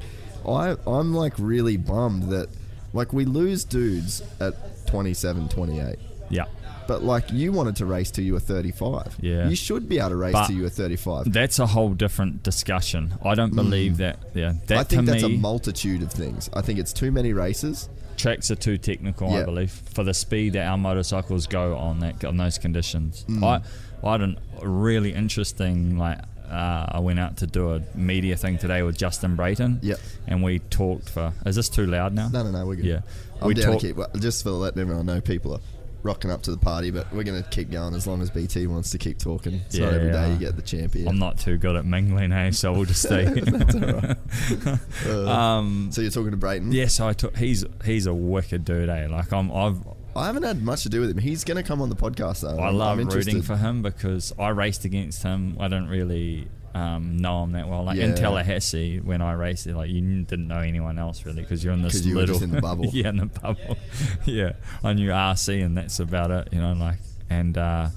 I 0.47 0.75
I'm 0.87 1.13
like 1.13 1.33
really 1.37 1.77
bummed 1.77 2.29
that 2.31 2.49
like 2.93 3.13
we 3.13 3.25
lose 3.25 3.63
dudes 3.63 4.21
at 4.39 4.53
27, 4.87 5.47
28. 5.49 5.95
yeah, 6.29 6.45
But 6.87 7.03
like 7.03 7.31
you 7.31 7.51
wanted 7.53 7.77
to 7.77 7.85
race 7.85 8.11
till 8.11 8.25
you 8.25 8.33
were 8.33 8.39
35. 8.41 9.15
Yeah. 9.21 9.47
You 9.47 9.55
should 9.55 9.87
be 9.87 9.99
able 9.99 10.09
to 10.09 10.15
race 10.17 10.33
But- 10.33 10.47
till 10.47 10.57
you 10.57 10.63
were 10.63 10.69
35. 10.69 11.31
that's 11.31 11.59
a 11.59 11.67
whole 11.67 11.93
different 11.93 12.43
discussion. 12.43 13.13
I 13.23 13.35
don't 13.35 13.55
believe 13.55 13.97
that. 13.97 14.19
Yeah, 14.33 14.53
that 14.67 14.75
Mm. 14.77 14.79
I 14.79 14.83
think 14.83 15.05
that's 15.05 15.23
me, 15.23 15.35
a 15.35 15.37
multitude 15.39 16.01
of 16.01 16.11
things. 16.11 16.49
I 16.53 16.61
think 16.61 16.79
it's 16.79 16.91
too 16.93 17.11
many 17.11 17.31
races. 17.33 17.87
tracks 18.17 18.51
are 18.51 18.55
too 18.55 18.77
technical. 18.77 19.33
I 19.33 19.43
believe 19.43 19.71
for 19.71 20.03
the 20.03 20.13
speed 20.13 20.53
that 20.53 20.67
our 20.67 20.77
motorcycles 20.77 21.47
go 21.47 21.75
on 21.77 22.01
that 22.01 22.23
on 22.25 22.37
those 22.37 22.57
conditions. 22.59 23.25
Mm. 23.27 23.43
I 23.43 23.61
I 24.07 24.11
had 24.13 24.21
a 24.21 24.67
really 24.67 25.13
interesting 25.13 25.97
like. 25.97 26.19
Uh, 26.51 26.85
I 26.91 26.99
went 26.99 27.19
out 27.19 27.37
to 27.37 27.47
do 27.47 27.71
a 27.71 27.81
media 27.95 28.35
thing 28.35 28.57
today 28.57 28.83
with 28.83 28.97
Justin 28.97 29.35
Brayton. 29.35 29.79
Yep. 29.81 29.99
And 30.27 30.43
we 30.43 30.59
talked 30.59 31.09
for. 31.09 31.33
Is 31.45 31.55
this 31.55 31.69
too 31.69 31.85
loud 31.87 32.13
now? 32.13 32.27
No, 32.29 32.43
no, 32.43 32.51
no, 32.51 32.65
we're 32.65 32.75
good. 32.75 32.85
Yeah. 32.85 32.99
I'm 33.41 33.47
We 33.47 33.53
down 33.53 33.71
talk- 33.73 33.81
to 33.81 33.87
keep, 33.87 33.95
well, 33.95 34.09
just 34.19 34.43
for 34.43 34.51
letting 34.51 34.81
everyone 34.81 35.05
know 35.05 35.21
people 35.21 35.53
are 35.53 35.59
rocking 36.03 36.31
up 36.31 36.41
to 36.41 36.49
the 36.51 36.57
party, 36.57 36.89
but 36.89 37.11
we're 37.13 37.23
going 37.23 37.41
to 37.41 37.47
keep 37.49 37.69
going 37.71 37.93
as 37.93 38.07
long 38.07 38.21
as 38.23 38.29
BT 38.31 38.65
wants 38.67 38.89
to 38.89 38.97
keep 38.97 39.19
talking. 39.19 39.61
It's 39.67 39.77
not 39.77 39.91
Yeah, 39.91 39.95
every 39.99 40.11
day 40.11 40.31
you 40.33 40.39
get 40.39 40.55
the 40.55 40.61
champion. 40.63 41.07
I'm 41.07 41.19
not 41.19 41.37
too 41.37 41.57
good 41.57 41.75
at 41.75 41.85
mingling, 41.85 42.31
hey, 42.31 42.51
so 42.51 42.73
we'll 42.73 42.85
just 42.85 43.03
stay. 43.05 43.25
um, 45.27 45.89
so 45.91 46.01
you're 46.01 46.11
talking 46.11 46.31
to 46.31 46.37
Brayton? 46.37 46.71
yeah, 46.71 46.87
so 46.87 47.07
I 47.07 47.13
took. 47.13 47.37
He's 47.37 47.65
he's 47.85 48.05
a 48.07 48.13
wicked 48.13 48.65
dude, 48.65 48.89
eh? 48.89 49.07
Like 49.09 49.31
I'm, 49.31 49.51
I've 49.51 49.77
I 50.15 50.25
haven't 50.25 50.43
had 50.43 50.61
much 50.61 50.83
to 50.83 50.89
do 50.89 50.99
with 51.01 51.11
him. 51.11 51.17
He's 51.17 51.43
going 51.43 51.57
to 51.57 51.63
come 51.63 51.81
on 51.81 51.89
the 51.89 51.95
podcast, 51.95 52.41
though. 52.41 52.57
I 52.59 52.65
I'm- 52.67 52.77
love 52.77 52.99
I'm 52.99 53.07
rooting 53.07 53.41
for 53.41 53.55
him 53.55 53.81
because 53.81 54.33
I 54.37 54.49
raced 54.49 54.85
against 54.85 55.23
him. 55.23 55.57
I 55.59 55.67
didn't 55.67 55.87
really 55.87 56.47
um, 56.73 57.17
know 57.17 57.43
him 57.43 57.53
that 57.53 57.67
well. 57.67 57.83
Like 57.83 57.97
in 57.97 58.15
Tallahassee, 58.15 58.99
when 58.99 59.21
I 59.21 59.33
raced, 59.33 59.67
like 59.67 59.89
you 59.89 60.01
didn't 60.23 60.47
know 60.47 60.59
anyone 60.59 60.97
else 60.97 61.25
really 61.25 61.41
because 61.41 61.63
you're 61.63 61.73
in 61.73 61.81
this 61.81 62.05
you 62.05 62.15
were 62.15 62.21
little 62.21 62.35
just 62.35 62.43
in 62.43 62.51
the 62.51 62.61
bubble. 62.61 62.85
yeah, 62.93 63.09
in 63.09 63.17
the 63.17 63.25
bubble. 63.27 63.77
yeah, 64.25 64.53
I 64.83 64.93
knew 64.93 65.09
RC, 65.09 65.63
and 65.63 65.77
that's 65.77 65.99
about 65.99 66.31
it. 66.31 66.49
You 66.51 66.61
know, 66.61 66.73
like 66.73 66.97
and. 67.29 67.57
uh 67.57 67.89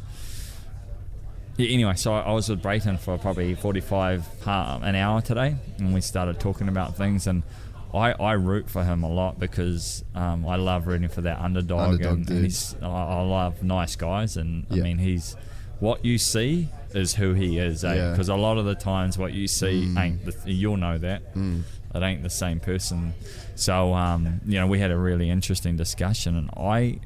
yeah, 1.57 1.69
anyway, 1.69 1.95
so 1.95 2.13
I, 2.13 2.33
was 2.33 2.49
with 2.49 2.61
Brayton 2.61 2.99
for 2.99 3.17
probably 3.17 3.55
45 3.55 4.27
ha- 4.43 4.81
an 4.83 4.97
hour 4.97 5.21
today, 5.21 5.55
and 5.79 5.95
we 5.95 6.01
started 6.01 6.41
talking 6.41 6.67
about 6.67 6.97
things. 6.97 7.29
And 7.29 7.45
I, 7.95 8.13
I 8.13 8.33
root 8.33 8.69
for 8.69 8.83
him 8.85 9.03
a 9.05 9.09
lot 9.11 9.39
because 9.39 10.05
um, 10.15 10.47
I 10.47 10.57
love 10.57 10.87
rooting 10.87 11.09
for 11.09 11.21
that 11.23 11.39
underdog, 11.41 11.93
Underdog 11.95 12.31
and, 12.31 12.45
he's, 12.45 12.75
I, 12.83 12.87
I 12.87 13.23
love 13.23 13.63
nice 13.63 13.97
guys, 13.97 14.37
and 14.37 14.67
I 14.71 14.77
mean 14.77 14.99
he's 14.99 15.37
what 15.81 16.05
you 16.05 16.19
see 16.19 16.69
is 16.95 17.15
who 17.15 17.35
he 17.35 17.59
is, 17.59 17.85
eh? 17.85 17.95
Yeah. 17.95 18.11
Because 18.11 18.29
a 18.29 18.37
lot 18.37 18.59
of 18.59 18.65
the 18.65 18.75
times, 18.75 19.19
what 19.19 19.33
you 19.33 19.47
see 19.49 19.85
Mm. 19.87 20.01
ain't. 20.01 20.25
The, 20.25 20.53
you'll 20.53 20.77
know 20.77 20.99
that 20.99 21.23
it 21.35 22.03
ain't 22.03 22.23
the 22.23 22.31
same 22.31 22.61
person. 22.61 23.15
So 23.57 23.93
um, 23.95 24.41
you 24.47 24.59
know, 24.59 24.67
we 24.67 24.79
had 24.79 24.91
a 24.91 24.97
really 24.97 25.31
interesting 25.31 25.77
discussion, 25.77 26.37
and 26.37 26.51
I, 26.57 26.99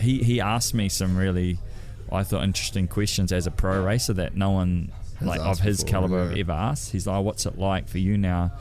he 0.00 0.22
he 0.22 0.40
asked 0.40 0.74
me 0.74 0.88
some 0.88 1.16
really, 1.16 1.58
I 2.10 2.22
thought 2.24 2.42
interesting 2.44 2.88
questions 2.88 3.32
as 3.32 3.46
a 3.46 3.50
pro 3.50 3.82
racer 3.84 4.14
that 4.14 4.34
no 4.36 4.50
one 4.50 4.90
like 5.20 5.40
of 5.40 5.60
his 5.60 5.84
before, 5.84 6.08
caliber 6.08 6.32
yeah. 6.32 6.40
ever 6.40 6.52
asked. 6.52 6.92
He's 6.92 7.06
like, 7.06 7.24
"What's 7.24 7.46
it 7.46 7.58
like 7.58 7.88
for 7.88 7.98
you 7.98 8.16
now?" 8.18 8.52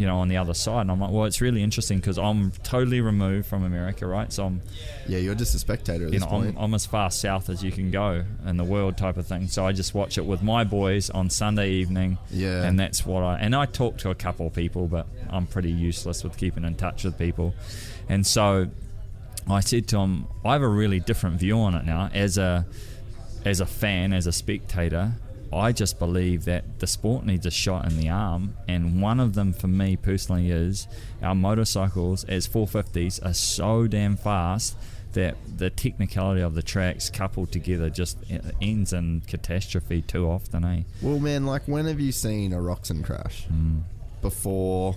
You 0.00 0.06
know, 0.06 0.18
on 0.18 0.28
the 0.28 0.38
other 0.38 0.54
side, 0.54 0.80
and 0.80 0.90
I'm 0.90 0.98
like, 0.98 1.10
"Well, 1.10 1.26
it's 1.26 1.40
really 1.40 1.62
interesting 1.62 1.98
because 1.98 2.18
I'm 2.18 2.52
totally 2.62 3.00
removed 3.00 3.46
from 3.46 3.64
America, 3.64 4.06
right? 4.06 4.32
So 4.32 4.46
I'm 4.46 4.62
Yeah, 5.06 5.18
you're 5.18 5.34
just 5.34 5.54
a 5.54 5.58
spectator 5.58 6.06
at 6.06 6.12
you 6.12 6.18
this 6.18 6.28
know, 6.28 6.38
I'm. 6.38 6.56
I'm 6.56 6.74
as 6.74 6.86
far 6.86 7.10
south 7.10 7.50
as 7.50 7.62
you 7.62 7.70
can 7.70 7.90
go 7.90 8.24
in 8.46 8.56
the 8.56 8.64
world 8.64 8.96
type 8.96 9.18
of 9.18 9.26
thing. 9.26 9.48
So 9.48 9.66
I 9.66 9.72
just 9.72 9.94
watch 9.94 10.16
it 10.16 10.24
with 10.24 10.42
my 10.42 10.64
boys 10.64 11.10
on 11.10 11.28
Sunday 11.28 11.70
evening. 11.72 12.16
Yeah. 12.30 12.62
And 12.64 12.80
that's 12.80 13.04
what 13.04 13.22
I 13.22 13.38
and 13.38 13.54
I 13.54 13.66
talk 13.66 13.98
to 13.98 14.10
a 14.10 14.14
couple 14.14 14.46
of 14.46 14.54
people, 14.54 14.86
but 14.86 15.06
I'm 15.28 15.46
pretty 15.46 15.70
useless 15.70 16.24
with 16.24 16.36
keeping 16.36 16.64
in 16.64 16.76
touch 16.76 17.04
with 17.04 17.18
people. 17.18 17.54
And 18.08 18.26
so 18.26 18.68
I 19.48 19.60
said 19.60 19.86
to 19.88 19.98
him, 19.98 20.26
I 20.44 20.52
have 20.54 20.62
a 20.62 20.68
really 20.68 21.00
different 21.00 21.38
view 21.38 21.58
on 21.58 21.74
it 21.74 21.84
now 21.84 22.10
as 22.14 22.38
a 22.38 22.66
as 23.44 23.60
a 23.60 23.66
fan, 23.66 24.12
as 24.12 24.26
a 24.26 24.32
spectator. 24.32 25.12
I 25.52 25.72
just 25.72 25.98
believe 25.98 26.44
that 26.44 26.78
the 26.78 26.86
sport 26.86 27.26
needs 27.26 27.44
a 27.44 27.50
shot 27.50 27.90
in 27.90 27.98
the 27.98 28.08
arm, 28.08 28.54
and 28.68 29.02
one 29.02 29.18
of 29.18 29.34
them 29.34 29.52
for 29.52 29.66
me 29.66 29.96
personally 29.96 30.50
is 30.50 30.86
our 31.22 31.34
motorcycles 31.34 32.24
as 32.24 32.46
450s 32.46 33.24
are 33.24 33.34
so 33.34 33.86
damn 33.86 34.16
fast 34.16 34.76
that 35.12 35.36
the 35.56 35.70
technicality 35.70 36.40
of 36.40 36.54
the 36.54 36.62
tracks 36.62 37.10
coupled 37.10 37.50
together 37.50 37.90
just 37.90 38.16
ends 38.60 38.92
in 38.92 39.22
catastrophe 39.26 40.02
too 40.02 40.26
often, 40.28 40.64
eh? 40.64 40.82
well, 41.02 41.18
man, 41.18 41.46
like 41.46 41.66
when 41.66 41.86
have 41.86 41.98
you 41.98 42.12
seen 42.12 42.52
a 42.52 42.58
Roczen 42.58 43.02
crash? 43.04 43.46
Mm. 43.52 43.82
Before 44.22 44.94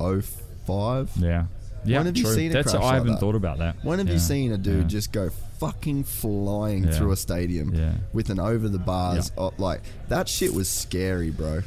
05? 0.00 1.12
Yeah. 1.18 1.46
Yeah, 1.84 1.98
When 1.98 2.06
have 2.06 2.16
you 2.16 2.24
true. 2.24 2.34
seen 2.34 2.50
a 2.50 2.54
That's 2.54 2.72
crash 2.72 2.82
I 2.82 2.94
haven't 2.94 3.12
that? 3.12 3.20
thought 3.20 3.34
about 3.34 3.58
that. 3.58 3.76
When 3.84 3.98
have 3.98 4.08
Yeah, 4.08 4.14
you 4.14 4.18
seen 4.20 4.52
a 4.52 4.58
dude 4.58 4.82
yeah. 4.82 4.88
just 4.88 5.12
go 5.12 5.30
fucking 5.60 6.04
flying 6.04 6.88
through 6.90 7.12
a 7.12 7.16
stadium 7.16 7.74
with 8.12 8.30
an 8.30 8.38
over 8.40 8.68
the 8.68 8.78
bars? 8.78 9.30
Uh, 9.36 9.50
like 9.58 9.82
that 10.08 10.28
shit 10.28 10.52
was 10.54 10.68
scary, 10.68 11.30
bro. 11.30 11.62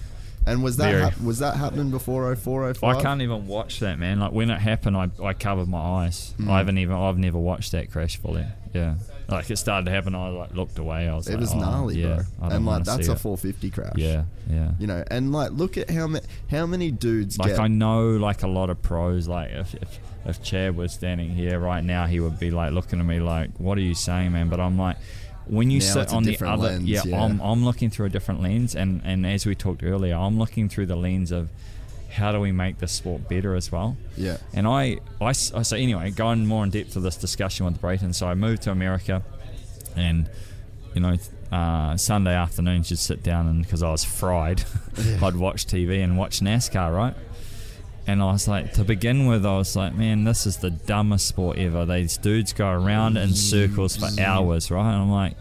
And 0.45 0.64
was 0.64 0.77
that 0.77 0.94
hap- 0.94 1.22
was 1.22 1.39
that 1.39 1.57
happening 1.57 1.91
before 1.91 2.34
04, 2.34 2.73
05? 2.73 2.95
I 2.98 3.02
can't 3.02 3.22
even 3.22 3.48
watch 3.48 3.81
that, 3.81 3.99
man. 3.99 4.19
Like 4.22 4.31
when 4.31 4.49
it 4.49 4.60
happened, 4.60 4.95
I, 4.95 5.10
I 5.22 5.34
covered 5.34 5.68
my 5.68 5.77
eyes. 6.06 6.34
Mm. 6.39 6.49
I 6.49 6.60
haven't 6.60 6.77
even 6.77 6.95
I've 6.95 7.18
never 7.18 7.38
watched 7.38 7.73
that 7.73 7.91
crash 7.91 8.15
fully. 8.15 8.45
Yeah, 8.73 8.95
like 9.27 9.49
it 9.49 9.57
started 9.57 9.85
to 9.88 9.91
happen. 9.91 10.15
I 10.15 10.30
like 10.30 10.53
looked 10.53 10.77
away. 10.80 11.10
I 11.10 11.15
was 11.15 11.27
It 11.27 11.31
like, 11.31 11.39
was 11.41 11.52
oh, 11.53 11.60
gnarly, 11.60 12.02
yeah, 12.02 12.23
bro. 12.39 12.48
And 12.49 12.65
like 12.65 12.85
that's 12.85 13.10
a 13.10 13.18
450 13.18 13.69
crash. 13.72 13.91
Yeah, 13.98 14.23
yeah. 14.49 14.72
You 14.80 14.88
know, 14.88 15.03
and 15.11 15.34
like 15.34 15.52
look 15.52 15.76
at 15.76 15.89
how 15.89 16.07
many 16.07 16.26
how 16.49 16.65
many 16.65 16.91
dudes 16.91 17.38
Like 17.38 17.49
get 17.49 17.60
I 17.60 17.68
know, 17.68 18.11
like 18.11 18.44
a 18.44 18.48
lot 18.48 18.69
of 18.69 18.81
pros. 18.81 19.27
Like 19.27 19.49
if, 19.52 19.73
if 19.76 19.99
if 20.27 20.43
Chad 20.43 20.75
was 20.75 20.91
standing 20.91 21.29
here 21.29 21.59
right 21.59 21.83
now, 21.83 22.05
he 22.05 22.19
would 22.19 22.39
be 22.39 22.51
like 22.51 22.73
looking 22.73 22.99
at 22.99 23.05
me 23.05 23.19
like, 23.19 23.49
"What 23.57 23.77
are 23.77 23.81
you 23.81 23.95
saying, 23.95 24.33
man?" 24.33 24.49
But 24.49 24.59
I'm 24.59 24.77
like. 24.77 24.97
When 25.49 25.71
you 25.71 25.79
Now 25.79 25.85
sit 25.85 26.11
on 26.11 26.23
the 26.23 26.37
other, 26.45 26.63
lens, 26.63 26.83
yeah, 26.83 27.03
yeah. 27.05 27.23
I'm, 27.23 27.39
I'm 27.39 27.63
looking 27.63 27.89
through 27.89 28.07
a 28.07 28.09
different 28.09 28.41
lens, 28.41 28.75
and, 28.75 29.01
and 29.05 29.25
as 29.25 29.45
we 29.45 29.55
talked 29.55 29.81
earlier, 29.81 30.13
I'm 30.13 30.37
looking 30.37 30.67
through 30.67 30.87
the 30.87 30.97
lens 30.97 31.31
of 31.31 31.47
how 32.11 32.33
do 32.33 32.39
we 32.41 32.51
make 32.51 32.79
the 32.79 32.87
sport 32.87 33.29
better 33.29 33.55
as 33.55 33.71
well. 33.71 33.95
Yeah. 34.17 34.37
And 34.53 34.67
I 34.67 34.97
I 35.21 35.31
so 35.31 35.77
anyway, 35.77 36.11
going 36.11 36.45
more 36.45 36.65
in 36.65 36.69
depth 36.69 36.97
of 36.97 37.03
this 37.03 37.15
discussion 37.15 37.65
with 37.65 37.79
Brayton. 37.79 38.13
So 38.13 38.27
I 38.27 38.33
moved 38.33 38.63
to 38.63 38.71
America, 38.71 39.23
and 39.95 40.29
you 40.93 41.01
know, 41.01 41.15
uh, 41.51 41.95
Sunday 41.95 42.33
afternoons 42.33 42.89
you'd 42.89 42.97
sit 42.97 43.23
down 43.23 43.47
and 43.47 43.63
because 43.63 43.83
I 43.83 43.91
was 43.91 44.03
fried, 44.03 44.63
I'd 45.21 45.35
watch 45.35 45.65
TV 45.65 46.03
and 46.03 46.17
watch 46.17 46.39
NASCAR, 46.39 46.95
right? 46.95 47.13
And 48.07 48.21
I 48.21 48.31
was 48.31 48.47
like, 48.47 48.71
to 48.73 48.85
begin 48.85 49.27
with, 49.27 49.45
I 49.45 49.57
was 49.57 49.75
like, 49.75 49.93
man, 49.93 50.23
this 50.23 50.45
is 50.45 50.57
the 50.57 50.69
dumbest 50.71 51.27
sport 51.27 51.57
ever. 51.57 51.85
These 51.85 52.17
dudes 52.17 52.53
go 52.53 52.69
around 52.69 53.17
in 53.17 53.34
circles 53.34 53.97
for 53.97 54.07
hours, 54.21 54.71
right? 54.71 54.93
And 54.93 55.01
I'm 55.03 55.11
like, 55.11 55.34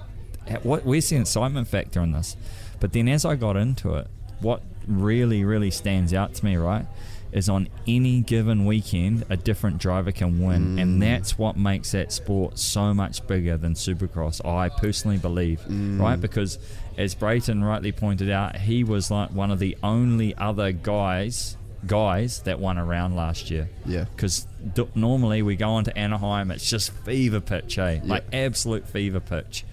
"Eh, 0.49 0.59
what? 0.65 0.85
Where's 0.85 1.09
the 1.09 1.17
excitement 1.17 1.69
factor 1.69 2.01
in 2.01 2.11
this? 2.11 2.37
But 2.81 2.93
then 2.93 3.09
as 3.09 3.25
I 3.25 3.37
got 3.37 3.57
into 3.57 3.95
it, 3.95 4.09
what 4.41 4.63
really, 4.89 5.45
really 5.45 5.71
stands 5.71 6.13
out 6.13 6.35
to 6.35 6.45
me, 6.45 6.57
right, 6.57 6.87
is 7.33 7.49
on 7.49 7.69
any 7.87 8.21
given 8.21 8.65
weekend, 8.67 9.25
a 9.31 9.37
different 9.37 9.79
driver 9.79 10.11
can 10.13 10.41
win, 10.45 10.79
and 10.79 11.01
that's 11.03 11.39
what 11.39 11.57
makes 11.57 11.93
that 11.93 12.11
sport 12.13 12.59
so 12.59 12.93
much 12.95 13.25
bigger 13.29 13.57
than 13.57 13.75
Supercross. 13.75 14.45
I 14.45 14.69
personally 14.71 15.19
believe, 15.19 15.61
right, 16.01 16.21
because 16.21 16.59
as 16.99 17.15
Brayton 17.15 17.63
rightly 17.65 17.93
pointed 17.93 18.31
out, 18.31 18.57
he 18.57 18.83
was 18.85 19.11
like 19.11 19.31
one 19.31 19.51
of 19.51 19.59
the 19.59 19.77
only 19.83 20.35
other 20.37 20.73
guys 20.73 21.57
guys 21.87 22.41
that 22.43 22.59
won 22.59 22.79
around 22.79 23.17
last 23.17 23.51
year. 23.51 23.69
Yeah. 23.85 24.05
Because 24.05 24.47
d- 24.75 24.89
normally 24.95 25.43
we 25.43 25.57
go 25.57 25.79
into 25.79 25.97
Anaheim, 25.97 26.51
it's 26.51 26.69
just 26.69 26.91
fever 26.91 27.41
pitch, 27.41 27.79
eh? 27.79 28.01
Like 28.05 28.25
absolute 28.33 28.89
fever 28.89 29.21
pitch. 29.21 29.65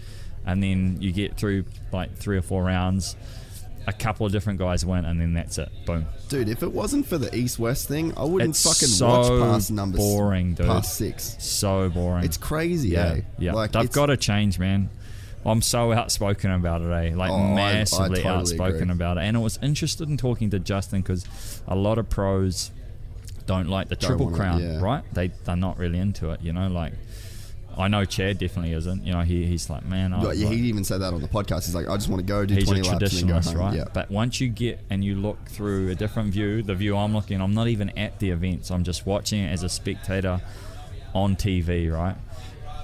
And 0.46 0.62
then 0.62 0.98
you 1.02 1.12
get 1.12 1.38
through 1.38 1.66
like 1.92 2.16
three 2.18 2.38
or 2.38 2.42
four 2.42 2.64
rounds, 2.64 3.16
a 3.88 3.94
couple 3.94 4.26
of 4.26 4.32
different 4.32 4.60
guys 4.60 4.86
win, 4.86 5.06
and 5.06 5.20
then 5.20 5.34
that's 5.34 5.58
it. 5.58 5.70
Boom. 5.86 6.06
Dude, 6.30 6.50
if 6.50 6.64
it 6.64 6.72
wasn't 6.72 7.06
for 7.06 7.18
the 7.18 7.34
East 7.36 7.60
West 7.60 7.88
thing, 7.88 8.14
I 8.18 8.24
wouldn't 8.24 8.52
It's 8.52 8.64
fucking 8.64 8.88
so 8.94 9.08
watch 9.08 9.28
past 9.42 9.72
number 9.72 9.98
s- 9.98 10.04
boring, 10.04 10.54
dude. 10.54 10.68
past 10.68 10.96
six. 10.96 11.36
So 11.40 11.90
boring. 11.90 12.26
It's 12.26 12.38
crazy, 12.38 12.90
yeah, 12.90 13.06
eh? 13.14 13.22
yeah. 13.38 13.54
Like 13.54 13.72
They've 13.72 13.92
got 13.92 14.08
to 14.08 14.18
change, 14.18 14.60
man. 14.60 14.90
I'm 15.46 15.62
so 15.62 15.92
outspoken 15.92 16.52
about 16.52 16.82
it, 16.82 16.86
eh? 16.92 17.16
Like 17.16 17.32
Oh, 17.32 17.36
I- 17.36 17.52
I 17.52 17.54
massively 17.56 18.22
totally 18.22 18.24
outspoken 18.40 18.84
agree. 18.84 18.92
about 18.94 19.18
it. 19.18 19.22
And 19.22 19.36
I 19.38 19.40
was 19.42 19.60
interested 19.62 20.08
in 20.10 20.18
talking 20.18 20.50
to 20.52 20.60
Justin 20.60 21.02
because 21.02 21.26
a 21.68 21.76
lot 21.76 21.98
of 21.98 22.10
pros 22.10 22.72
don't 23.46 23.68
like 23.68 23.90
the 23.90 23.96
Don't 23.96 24.10
triple 24.12 24.26
want 24.28 24.36
it, 24.36 24.40
crown, 24.40 24.62
yeah. 24.64 24.80
right? 24.82 25.04
They 25.14 25.28
they're 25.46 25.56
not 25.58 25.78
really 25.78 26.00
into 26.00 26.30
it, 26.32 26.42
you 26.42 26.54
know. 26.54 26.68
Like 26.70 26.94
I 27.78 27.88
know 27.88 28.06
Chad 28.06 28.38
definitely 28.38 28.72
isn't. 28.74 29.04
You 29.06 29.14
know, 29.14 29.22
he, 29.22 29.46
he's 29.48 29.68
like, 29.70 29.84
man, 29.84 30.14
I 30.14 30.22
Like, 30.22 30.38
he 30.38 30.46
even 30.46 30.84
said 30.84 31.00
that 31.02 31.12
on 31.14 31.22
the 31.22 31.28
podcast. 31.28 31.66
He's 31.66 31.74
like, 31.76 31.90
I 31.90 31.96
just 31.98 32.08
want 32.08 32.20
to 32.22 32.26
go 32.26 32.46
do 32.46 32.54
he's 32.54 32.64
a 32.64 32.68
20 32.68 32.82
laps 32.88 33.20
and 33.20 33.28
go 33.30 33.40
home. 33.42 33.58
right? 33.58 33.76
Yeah. 33.76 33.86
But 33.92 34.12
once 34.12 34.40
you 34.40 34.48
get 34.48 34.80
and 34.92 35.04
you 35.04 35.16
look 35.16 35.44
through 35.48 35.90
a 35.90 35.96
different 35.96 36.32
view, 36.32 36.62
the 36.62 36.76
view 36.76 36.96
I'm 36.96 37.14
looking, 37.16 37.42
I'm 37.42 37.54
not 37.56 37.68
even 37.68 37.90
at 37.98 38.20
the 38.20 38.30
events. 38.30 38.70
I'm 38.70 38.84
just 38.84 39.06
watching 39.08 39.40
it 39.44 39.48
as 39.52 39.64
a 39.64 39.70
spectator 39.70 40.40
on 41.16 41.36
TV, 41.36 41.92
right? 41.92 42.16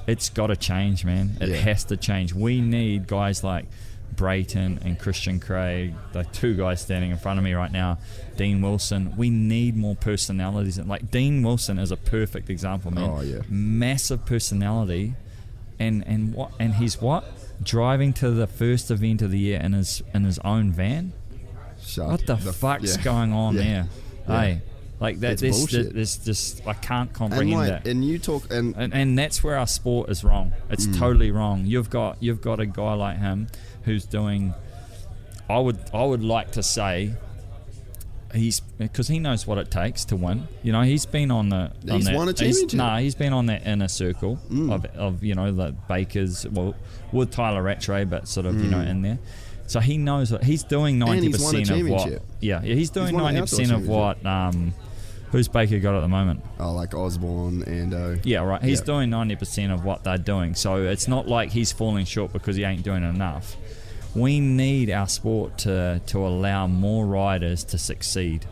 It's 0.10 0.30
got 0.30 0.48
to 0.48 0.56
change, 0.56 1.06
man. 1.06 1.38
It 1.40 1.50
Yeah. 1.50 1.56
has 1.58 1.84
to 1.86 1.98
change. 1.98 2.34
We 2.34 2.62
need 2.62 3.08
guys 3.08 3.44
like 3.44 3.66
Brayton 4.16 4.80
and 4.84 4.98
Christian 5.00 5.40
Craig, 5.40 5.94
the 6.14 6.24
two 6.24 6.56
guys 6.56 6.82
standing 6.82 7.12
in 7.12 7.18
front 7.18 7.38
of 7.40 7.46
me 7.46 7.54
right 7.54 7.72
now, 7.72 8.00
Dean 8.38 8.62
Wilson. 8.62 9.14
We 9.16 9.30
need 9.30 9.78
more 9.78 9.96
personalities. 9.96 10.78
And 10.78 10.90
like 10.90 11.10
Dean 11.12 11.44
Wilson 11.44 11.80
is 11.80 11.92
a 11.92 11.98
perfect 11.98 12.50
example, 12.50 12.92
man. 12.92 13.10
Oh, 13.10 13.22
yeah. 13.22 13.42
Massive 13.50 14.26
personality 14.26 15.14
and 15.80 16.04
and 16.06 16.34
what 16.34 16.52
and 16.60 16.74
he's 16.76 17.00
what 17.02 17.24
driving 17.64 18.12
to 18.14 18.32
the 18.32 18.48
first 18.48 18.92
event 18.92 19.22
of 19.22 19.32
the 19.32 19.40
year 19.40 19.60
in 19.62 19.74
his 19.74 20.02
in 20.14 20.24
his 20.26 20.40
own 20.40 20.72
van. 20.72 21.14
Shut 21.82 22.08
What 22.08 22.26
the, 22.26 22.34
f- 22.34 22.56
fuck's 22.56 22.98
yeah. 22.98 23.04
going 23.04 23.32
on 23.32 23.56
Yeah. 23.56 23.62
there? 23.62 23.88
Yeah. 24.28 24.42
Hey, 24.42 24.62
like 25.00 25.20
that. 25.22 25.38
This, 25.38 25.58
bullshit. 25.58 25.94
this 25.94 26.18
just 26.18 26.66
I 26.68 26.74
can't 26.74 27.10
And 27.10 27.18
comprehend 27.18 27.52
like, 27.52 27.84
that. 27.84 27.88
and 27.88 28.04
you 28.04 28.20
talk, 28.20 28.52
and 28.52 28.76
and, 28.76 28.94
and 28.94 29.18
that's 29.18 29.44
where 29.44 29.58
our 29.58 29.68
sport 29.68 30.10
is 30.10 30.24
wrong. 30.24 30.52
It's 30.70 30.88
Mm. 30.88 30.98
totally 31.00 31.32
wrong. 31.32 31.66
You've 31.66 31.90
got 31.90 32.18
you've 32.22 32.42
got 32.42 32.60
a 32.60 32.66
guy 32.66 32.94
like 32.94 33.18
him 33.18 33.48
who's 33.84 34.06
doing. 34.06 34.54
I 35.50 35.58
would 35.60 35.80
I 35.94 36.04
would 36.04 36.24
like 36.24 36.52
to 36.52 36.64
say. 36.64 37.14
He's 38.32 38.60
because 38.60 39.08
he 39.08 39.18
knows 39.18 39.48
what 39.48 39.58
it 39.58 39.72
takes 39.72 40.06
to 40.06 40.16
win. 40.16 40.48
You 40.62 40.72
know, 40.72 40.84
he's 40.84 41.08
been 41.08 41.32
on 41.32 41.50
the. 41.50 41.56
on 41.56 41.72
He's 41.98 42.06
that, 42.06 42.16
won 42.16 42.28
a 42.28 42.32
he's- 42.34 42.40
championship. 42.60 42.78
Nah, 42.78 43.00
he's 43.00 43.16
been 43.16 43.34
on 43.34 43.48
that 43.48 43.66
inner 43.66 43.88
circle 43.88 44.38
Mm. 44.52 44.72
of, 44.72 44.86
of 44.96 45.24
you 45.24 45.34
know 45.34 45.52
the 45.52 45.74
Bakers. 45.88 46.46
Well, 46.48 46.76
with 47.12 47.32
Tyla 47.32 47.60
Rattray, 47.60 48.04
but 48.06 48.28
sort 48.28 48.46
of 48.46 48.64
you 48.64 48.70
know 48.70 48.82
in 48.82 49.02
there. 49.02 49.18
So 49.66 49.80
he 49.80 49.98
knows 49.98 50.32
what 50.32 50.44
he's 50.44 50.62
doing. 50.62 50.98
Mm. 50.98 51.06
Ninety 51.08 51.28
he's 51.28 51.38
percent 51.38 51.72
of 51.72 51.90
what. 51.90 52.08
Yeah, 52.40 52.62
yeah, 52.64 52.76
he's 52.76 52.92
doing 52.92 53.18
ninety 53.18 53.42
percent 53.42 53.72
of 53.72 53.88
what. 53.88 54.24
Um, 54.24 54.76
who's 55.32 55.48
Baker 55.48 55.80
got 55.80 55.96
at 55.96 56.02
the 56.02 56.08
moment? 56.08 56.44
oh, 56.60 56.74
like 56.74 56.94
Osborne 56.94 57.64
and 57.64 57.94
uh, 57.94 58.16
Yeah, 58.24 58.44
right. 58.44 58.62
He's 58.62 58.82
doing 58.82 59.10
ninety 59.10 59.36
percent 59.36 59.72
of 59.72 59.84
what 59.86 60.04
they're 60.04 60.18
doing, 60.18 60.56
so 60.56 60.84
it's 60.84 61.08
not 61.08 61.28
like 61.28 61.52
he's 61.52 61.72
falling 61.72 62.06
short 62.06 62.34
because 62.34 62.56
he 62.56 62.64
ain't 62.64 62.84
doing 62.84 63.04
enough. 63.04 63.56
We 64.16 64.40
need 64.40 64.90
our 64.90 65.08
sport 65.08 65.60
to 65.60 66.02
to 66.08 66.18
allow 66.20 66.68
more 66.68 67.06
riders 67.06 67.64
to 67.66 67.78
succeed. 67.78 68.46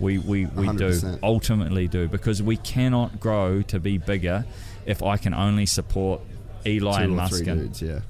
We 0.00 0.18
we, 0.18 0.46
we 0.46 0.66
do 0.68 0.88
100%. 0.90 1.20
ultimately 1.22 1.86
do 1.86 2.08
because 2.08 2.42
we 2.42 2.56
cannot 2.56 3.20
grow 3.20 3.62
to 3.62 3.78
be 3.78 3.98
bigger 3.98 4.44
if 4.84 5.02
I 5.02 5.16
can 5.16 5.32
only 5.34 5.66
support 5.66 6.22
Eli 6.66 6.98
two 6.98 7.12
and 7.12 7.20
or 7.20 7.28
three 7.28 7.46
Musquin. 7.46 7.82
Yeah. 7.82 8.00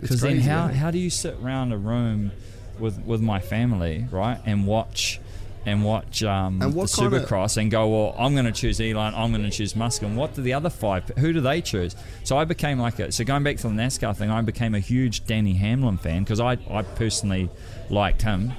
Because 0.00 0.20
then 0.20 0.38
how 0.40 0.68
how 0.68 0.90
do 0.90 0.98
you 0.98 1.10
sit 1.10 1.36
around 1.42 1.72
a 1.72 1.78
room 1.78 2.30
with 2.78 3.00
with 3.00 3.20
my 3.20 3.40
family 3.40 4.06
right 4.10 4.38
and 4.44 4.66
watch 4.66 5.20
and 5.66 5.84
watch 5.84 6.22
um, 6.22 6.60
And 6.60 6.72
the 6.72 6.80
Supercross 6.82 7.56
and 7.56 7.70
go, 7.70 7.88
well, 7.88 8.14
I'm 8.18 8.34
going 8.34 8.44
to 8.44 8.52
choose 8.52 8.80
Elon, 8.80 9.14
I'm 9.14 9.30
going 9.30 9.44
to 9.44 9.50
choose 9.50 9.74
Musk. 9.74 10.02
And 10.02 10.16
What 10.16 10.34
do 10.34 10.42
the 10.42 10.52
other 10.52 10.70
five? 10.70 11.08
Who 11.18 11.32
do 11.32 11.40
they 11.40 11.60
choose? 11.60 11.96
So 12.22 12.36
I 12.36 12.44
became 12.44 12.78
like 12.78 12.98
a. 12.98 13.10
So 13.12 13.24
going 13.24 13.42
back 13.42 13.56
to 13.58 13.62
the 13.64 13.74
NASCAR 13.74 14.16
thing, 14.16 14.30
I 14.30 14.40
became 14.42 14.74
a 14.74 14.80
huge 14.80 15.24
Denny 15.26 15.54
Hamlin 15.54 15.96
fan 15.98 16.22
because 16.24 16.40
I 16.40 16.58
I 16.70 16.82
personally 16.82 17.48
liked 17.90 18.22
him. 18.22 18.52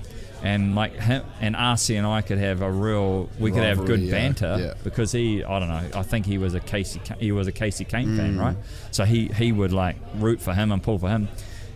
And 0.43 0.75
like 0.75 0.93
him 0.93 1.23
and 1.41 1.55
RC 1.55 1.97
and 1.97 2.05
I 2.05 2.21
could 2.21 2.37
have 2.37 2.61
a 2.61 2.69
real, 2.69 3.29
we 3.39 3.51
could 3.51 3.63
have 3.63 3.83
good 3.83 4.01
yeah, 4.01 4.11
banter 4.11 4.57
yeah. 4.59 4.73
because 4.83 5.11
he, 5.11 5.43
I 5.43 5.57
don't 5.59 5.69
know, 5.69 5.81
I 5.95 6.03
think 6.03 6.27
he 6.27 6.37
was 6.37 6.53
a 6.53 6.59
Casey, 6.59 7.01
he 7.19 7.31
was 7.31 7.47
a 7.47 7.51
Kasey 7.51 7.87
Kahne 7.87 8.05
Mm. 8.09 8.17
fan, 8.17 8.37
right? 8.37 8.57
So 8.91 9.05
he 9.05 9.27
he 9.29 9.51
would 9.51 9.71
like 9.71 9.95
root 10.17 10.39
for 10.39 10.53
him 10.53 10.71
and 10.71 10.83
pull 10.83 10.99
for 10.99 11.09
him, 11.09 11.29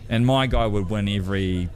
and 0.08 0.24
my 0.24 0.46
guy 0.46 0.66
would 0.66 0.88
win 0.88 1.08
every 1.08 1.68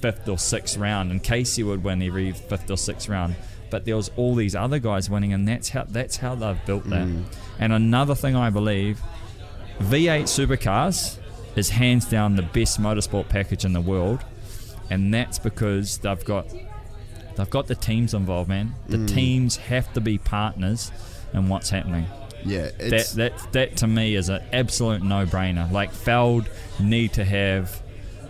fifth 0.00 0.28
or 0.28 0.38
sixth 0.38 0.76
round, 0.76 1.10
and 1.10 1.22
Casey 1.22 1.62
would 1.62 1.82
win 1.84 2.02
every 2.02 2.32
fifth 2.32 2.70
or 2.70 2.76
sixth 2.76 3.08
round. 3.08 3.34
But 3.70 3.84
there 3.84 3.96
was 3.96 4.10
all 4.16 4.34
these 4.34 4.54
other 4.54 4.78
guys 4.78 5.10
winning, 5.10 5.32
and 5.32 5.46
that's 5.46 5.68
how 5.70 5.84
that's 5.84 6.16
how 6.16 6.34
they've 6.34 6.64
built 6.66 6.84
that. 6.90 7.06
Mm. 7.06 7.24
And 7.58 7.72
another 7.72 8.14
thing 8.14 8.36
I 8.36 8.50
believe, 8.50 9.00
V8 9.80 10.24
supercars 10.24 11.18
is 11.56 11.70
hands 11.70 12.04
down 12.06 12.36
the 12.36 12.42
best 12.42 12.80
motorsport 12.80 13.28
package 13.28 13.64
in 13.64 13.72
the 13.72 13.80
world, 13.80 14.24
and 14.90 15.12
that's 15.12 15.38
because 15.38 15.98
they've 15.98 16.24
got 16.24 16.46
they've 17.36 17.50
got 17.50 17.66
the 17.66 17.74
teams 17.74 18.14
involved, 18.14 18.48
man. 18.48 18.74
The 18.88 18.98
Mm. 18.98 19.08
teams 19.14 19.56
have 19.56 19.92
to 19.94 20.00
be 20.00 20.16
partners 20.18 20.90
in 21.34 21.48
what's 21.48 21.70
happening. 21.70 22.06
Yeah, 22.44 22.70
That 22.78 23.12
that 23.16 23.52
that 23.52 23.76
to 23.78 23.86
me 23.88 24.14
is 24.14 24.28
an 24.28 24.42
absolute 24.52 25.02
no-brainer. 25.02 25.70
Like 25.72 25.90
Feld 25.90 26.48
need 26.78 27.12
to 27.14 27.24
have 27.24 27.82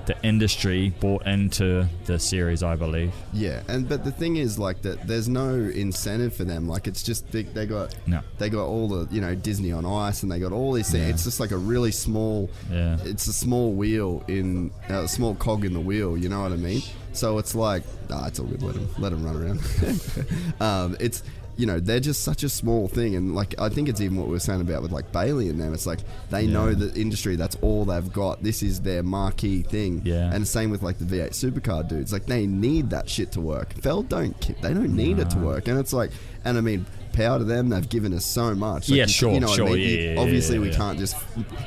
the 0.07 0.17
industry 0.23 0.91
bought 1.01 1.27
into 1.27 1.87
the 2.05 2.19
series, 2.19 2.63
I 2.63 2.77
believe. 2.77 3.13
yeah, 3.33 3.63
and 3.69 3.89
but 3.89 4.05
the 4.05 4.13
thing 4.13 4.37
is, 4.37 4.59
like 4.59 4.83
that, 4.83 5.07
there's 5.07 5.29
no 5.29 5.49
incentive 5.55 6.35
for 6.35 6.45
them. 6.45 6.69
Like 6.69 6.87
it's 6.87 7.03
just 7.03 7.31
they, 7.33 7.43
they 7.43 7.67
got 7.67 7.95
No. 8.07 8.21
they 8.39 8.49
got 8.49 8.67
all 8.67 8.89
the 8.89 9.13
you 9.15 9.21
know 9.21 9.35
Disney 9.35 9.73
on 9.73 9.85
Ice, 9.85 10.23
and 10.23 10.31
they 10.33 10.39
got 10.39 10.53
all 10.53 10.73
these 10.73 10.91
things. 10.91 11.05
Yeah. 11.05 11.11
It's 11.15 11.25
just 11.25 11.41
like 11.41 11.51
a 11.51 11.57
really 11.59 11.93
small. 11.93 12.49
Yeah. 12.71 12.97
It's 13.05 13.27
a 13.27 13.33
small 13.33 13.73
wheel 13.73 14.25
in 14.29 14.71
uh, 14.89 15.03
a 15.03 15.09
small 15.09 15.35
cog 15.35 15.65
in 15.65 15.73
the 15.75 15.81
wheel. 15.81 16.17
You 16.17 16.29
know 16.29 16.43
what 16.43 16.53
I 16.53 16.57
mean? 16.57 16.83
So 17.13 17.39
it's 17.39 17.55
like, 17.55 17.83
ah, 18.11 18.27
it's 18.27 18.39
all 18.39 18.47
good. 18.47 18.63
Let 18.63 18.75
them 18.75 18.89
let 18.99 19.09
them 19.11 19.25
run 19.25 19.37
around. 19.37 19.61
um, 20.61 20.97
it's 21.01 21.23
you 21.57 21.67
know 21.67 21.81
they're 21.81 22.01
just 22.01 22.23
such 22.23 22.43
a 22.43 22.49
small 22.49 22.89
thing, 22.89 23.17
and 23.17 23.35
like 23.35 23.55
I 23.59 23.69
think 23.69 23.89
it's 23.89 24.01
even 24.01 24.17
what 24.17 24.27
we 24.27 24.33
were 24.33 24.41
saying 24.41 24.61
about 24.61 24.83
with 24.83 24.93
like 24.93 25.11
Bailey 25.13 25.49
and 25.49 25.61
them. 25.61 25.73
It's 25.75 25.87
like 25.87 26.01
they 26.31 26.47
know 26.47 26.75
the 26.75 26.99
industry. 27.01 27.37
That's 27.37 27.57
all 27.63 27.85
they've 27.85 28.13
got. 28.13 28.43
This 28.43 28.63
is 28.63 28.81
their 28.81 29.03
marquee 29.03 29.63
thing. 29.63 30.03
Yeah. 30.05 30.33
And 30.33 30.47
same 30.47 30.71
with 30.71 30.83
like 30.83 30.99
the 30.99 31.05
V8 31.05 31.31
supercar 31.31 31.89
dudes. 31.89 32.13
Like 32.13 32.27
they 32.27 32.47
need 32.47 32.91
that 32.91 33.09
shit 33.09 33.33
to 33.33 33.41
work. 33.41 33.75
Feld 33.75 34.09
don't. 34.09 34.39
They 34.63 34.75
don't 34.75 34.95
need 34.95 35.19
it 35.19 35.31
to 35.31 35.39
work. 35.39 35.69
And 35.69 35.79
it's 35.79 35.93
like, 35.93 36.11
and 36.45 36.59
I 36.59 36.61
mean. 36.61 36.87
Power 37.17 37.39
to 37.39 37.45
them, 37.45 37.69
they've 37.71 37.89
given 37.89 38.13
us 38.13 38.25
so 38.25 38.55
much. 38.55 38.89
Like, 38.89 38.97
Yeah, 38.99 39.05
you- 39.05 39.09
sure, 39.09 39.33
you 39.33 39.41
know 39.41 39.47
what 39.47 39.53
I 39.55 39.57
sure, 39.57 39.67
mean? 39.67 39.79
yeah, 39.79 39.85
You- 39.87 39.97
yeah, 40.09 40.13
yeah, 40.15 40.21
obviously, 40.21 40.57
yeah, 40.57 40.63
we 40.63 40.71
can't 40.71 40.99
just 40.99 41.17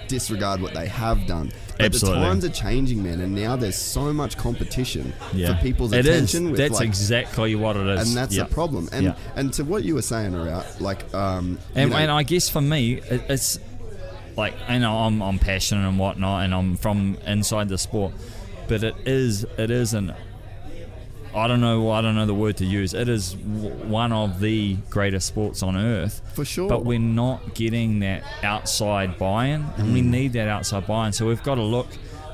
disregard 0.07 0.61
what 0.61 0.73
they 0.73 0.88
have 0.88 1.26
done. 1.27 1.51
But 1.77 1.85
Absolutely. 1.88 2.19
the 2.21 2.26
times 2.27 2.45
are 2.45 2.49
changing, 2.49 3.03
man, 3.03 3.21
and 3.21 3.34
now 3.34 3.55
there's 3.55 3.76
so 3.76 4.11
much 4.13 4.38
competition 4.38 5.13
for 5.31 5.57
people's 5.61 5.93
It 5.93 6.05
is. 6.05 6.15
attention. 6.15 6.51
With 6.51 6.57
That's 6.59 6.73
like, 6.76 6.85
exactly 6.88 7.55
what 7.55 7.76
it 7.77 7.88
is, 7.88 8.07
and 8.09 8.17
that's 8.17 8.35
the 8.35 8.45
problem. 8.45 8.89
And 8.91 9.13
and 9.35 9.51
to 9.53 9.63
what 9.63 9.84
you 9.84 9.95
were 9.95 10.01
saying 10.01 10.34
about 10.35 10.65
like, 10.81 11.11
um, 11.13 11.57
And, 11.76 11.91
know- 11.91 11.97
and 11.97 12.11
I 12.11 12.23
guess 12.23 12.47
for 12.49 12.61
me, 12.61 12.95
it, 13.09 13.21
it's 13.30 13.59
like 14.38 14.53
I 14.67 14.77
know 14.77 14.95
I'm, 14.99 15.21
I'm 15.21 15.39
passionate 15.39 15.88
and 15.88 15.97
whatnot, 15.97 16.43
and 16.43 16.53
I'm 16.53 16.76
from 16.77 17.17
inside 17.26 17.69
the 17.69 17.77
sport, 17.77 18.13
but 18.67 18.84
it 18.84 18.95
is 19.05 19.45
it 19.57 19.71
is 19.71 19.93
an 19.93 20.13
I 21.35 21.47
don't 21.47 21.61
know 21.61 21.91
I 21.91 22.01
don't 22.01 22.15
know 22.15 22.26
the 22.26 22.34
word 22.34 22.57
to 22.57 22.65
use. 22.65 22.93
It 22.93 23.07
is 23.10 23.34
w- 23.34 23.69
one 23.88 24.11
of 24.11 24.39
the 24.39 24.76
greatest 24.89 25.27
sports 25.27 25.61
on 25.64 25.76
earth 25.77 26.22
For 26.34 26.43
sure. 26.45 26.68
But 26.69 26.85
we're 26.85 26.99
not 26.99 27.53
getting 27.53 27.99
that 27.99 28.23
outside 28.43 29.18
buy-in, 29.18 29.65
and 29.77 29.89
Mm. 29.89 29.93
we 29.93 30.01
need 30.01 30.34
that 30.34 30.47
outside 30.47 30.88
buy-in. 30.88 31.14
So 31.14 31.27
we've 31.27 31.43
got 31.43 31.56
to 31.56 31.64
look 31.64 31.88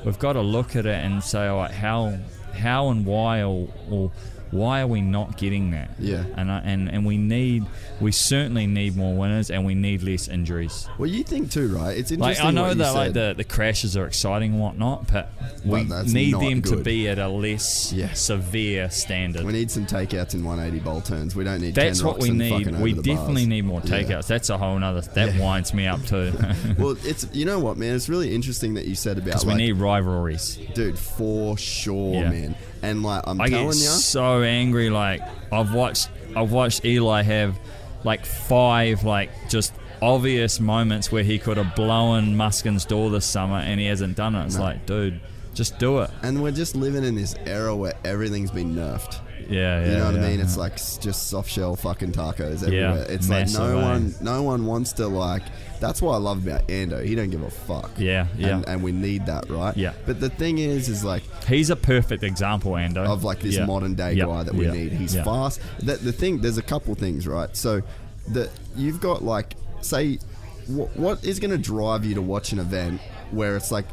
we've 0.04 0.18
got 0.18 0.34
to 0.34 0.40
look 0.40 0.76
at 0.76 0.86
it 0.86 1.04
and 1.04 1.22
say, 1.22 1.46
all 1.48 1.58
right, 1.58 1.70
how 1.70 2.18
how 2.54 2.88
and 2.88 3.04
why 3.04 3.42
or, 3.42 3.68
or 3.90 4.10
why 4.50 4.80
are 4.80 4.86
we 4.86 5.00
not 5.00 5.36
getting 5.36 5.70
that? 5.72 5.90
Yeah. 5.98 6.24
and 6.36 6.50
I, 6.50 6.58
and 6.60 6.88
and 6.88 7.04
we 7.04 7.16
need 7.16 7.64
we 8.00 8.12
certainly 8.12 8.66
need 8.66 8.96
more 8.96 9.14
winners, 9.16 9.50
and 9.50 9.64
we 9.64 9.74
need 9.74 10.02
less 10.02 10.28
injuries. 10.28 10.86
well, 10.98 11.08
you 11.08 11.24
think 11.24 11.50
too, 11.50 11.68
right? 11.74 11.96
It's 11.96 12.10
Like 12.10 12.38
interesting. 12.38 12.46
I 12.46 12.50
know 12.50 12.74
that 12.74 12.94
like 12.94 13.12
the, 13.12 13.34
the 13.36 13.44
crashes 13.44 13.96
are 13.96 14.06
exciting 14.06 14.52
and 14.52 14.60
whatnot, 14.60 15.10
but 15.12 15.30
we 15.64 15.84
But 15.84 16.06
need 16.06 16.34
them 16.34 16.62
to 16.62 16.76
be 16.76 17.08
at 17.08 17.18
a 17.18 17.28
less 17.28 17.92
Yeah. 17.92 18.12
severe 18.12 18.90
standard. 18.90 19.44
we 19.44 19.52
need 19.52 19.70
some 19.70 19.86
takeouts 19.86 20.34
in 20.34 20.44
180 20.44 20.82
bowl 20.84 21.00
turns. 21.00 21.34
We 21.34 21.44
don't 21.44 21.60
need. 21.60 21.74
That's 21.74 21.98
10 21.98 22.06
what 22.06 22.18
we 22.20 22.30
need. 22.30 22.66
We 22.78 22.92
definitely 22.92 23.42
bars. 23.42 23.46
need 23.48 23.64
more 23.64 23.80
Yeah. 23.84 24.02
takeouts. 24.02 24.26
That's 24.26 24.50
a 24.50 24.58
whole 24.58 24.78
nother. 24.78 25.00
That 25.00 25.34
Yeah. 25.34 25.40
winds 25.44 25.72
me 25.74 25.86
up 25.86 26.04
too. 26.04 26.32
well, 26.78 26.96
it's 27.04 27.26
you 27.32 27.44
know 27.44 27.58
what, 27.58 27.76
man. 27.78 27.94
It's 27.94 28.08
really 28.08 28.34
interesting 28.34 28.74
that 28.74 28.86
you 28.86 28.94
said 28.94 29.16
about 29.18 29.26
Because 29.26 29.46
like, 29.46 29.56
we 29.56 29.62
need 29.66 29.72
rivalries. 29.78 30.58
dude, 30.74 30.98
for 30.98 31.56
sure, 31.56 32.14
Yeah. 32.14 32.30
man. 32.30 32.54
And 32.86 33.02
like 33.02 33.22
I'm 33.26 33.40
I 33.40 33.48
telling 33.48 33.66
get 33.68 33.76
you, 33.76 33.80
so 33.82 34.42
angry. 34.42 34.90
Like 34.90 35.20
I've 35.52 35.74
watched, 35.74 36.08
I've 36.36 36.52
watched 36.52 36.84
Eli 36.84 37.22
have 37.22 37.58
like 38.04 38.24
five 38.24 39.04
like 39.04 39.30
just 39.48 39.74
obvious 40.02 40.60
moments 40.60 41.10
where 41.10 41.22
he 41.22 41.38
could 41.38 41.56
have 41.56 41.74
blown 41.74 42.36
Musquin's 42.36 42.84
door 42.84 43.10
this 43.10 43.24
summer 43.26 43.56
and 43.56 43.80
he 43.80 43.86
hasn't 43.86 44.16
done 44.16 44.34
it. 44.34 44.44
It's 44.46 44.56
No. 44.56 44.62
like, 44.62 44.86
dude, 44.86 45.20
just 45.54 45.78
do 45.78 46.00
it. 46.00 46.10
and 46.22 46.42
we're 46.42 46.50
just 46.52 46.76
living 46.76 47.02
in 47.04 47.14
this 47.14 47.34
era 47.46 47.74
where 47.74 47.94
everything's 48.04 48.50
been 48.50 48.74
nerfed. 48.76 49.18
Yeah, 49.48 49.80
yeah. 49.80 49.90
You 49.90 49.98
know 49.98 50.04
what 50.06 50.14
yeah, 50.16 50.24
I 50.26 50.28
mean? 50.30 50.40
It's 50.40 50.56
like 50.56 50.76
just 50.76 51.28
soft 51.28 51.50
shell 51.50 51.76
fucking 51.76 52.12
tacos 52.12 52.62
everywhere. 52.62 53.06
it's 53.08 53.28
like 53.28 53.40
massive, 53.42 53.60
no 53.60 53.78
eh? 53.78 53.82
one, 53.82 54.14
no 54.20 54.42
one 54.42 54.66
wants 54.66 54.92
to 54.94 55.06
like. 55.08 55.42
That's 55.78 56.00
what 56.00 56.14
I 56.14 56.16
love 56.16 56.46
about 56.46 56.66
Ando. 56.68 57.04
He 57.04 57.14
don't 57.14 57.30
give 57.30 57.42
a 57.42 57.50
fuck. 57.50 57.90
Yeah, 57.98 58.26
yeah. 58.36 58.56
And, 58.56 58.68
and 58.68 58.82
we 58.82 58.92
need 58.92 59.26
that, 59.26 59.48
right? 59.50 59.76
Yeah. 59.76 59.92
But 60.06 60.20
the 60.20 60.30
thing 60.30 60.58
is, 60.58 60.88
is 60.88 61.04
like 61.04 61.22
He's 61.44 61.70
a 61.70 61.76
perfect 61.76 62.22
example, 62.22 62.72
Ando. 62.72 63.06
of 63.06 63.24
like 63.24 63.40
this 63.40 63.56
Yeah. 63.56 63.66
modern 63.66 63.94
day 63.94 64.14
Yeah. 64.14 64.24
guy 64.24 64.42
that 64.42 64.54
we 64.54 64.64
Yeah. 64.66 64.72
need. 64.72 64.92
He's 64.92 65.14
fast. 65.14 65.60
The, 65.80 65.96
the 65.96 66.12
thing, 66.12 66.40
there's 66.40 66.58
a 66.58 66.62
couple 66.62 66.94
things, 66.94 67.26
right? 67.26 67.54
So, 67.56 67.82
the 68.28 68.48
you've 68.74 69.00
got 69.00 69.22
like, 69.22 69.54
say, 69.82 70.18
what, 70.66 70.96
what 70.96 71.24
is 71.24 71.38
going 71.38 71.50
to 71.52 71.58
drive 71.58 72.04
you 72.04 72.14
to 72.14 72.22
watch 72.22 72.52
an 72.52 72.58
event 72.58 73.00
where 73.30 73.56
it's 73.56 73.70
like, 73.70 73.84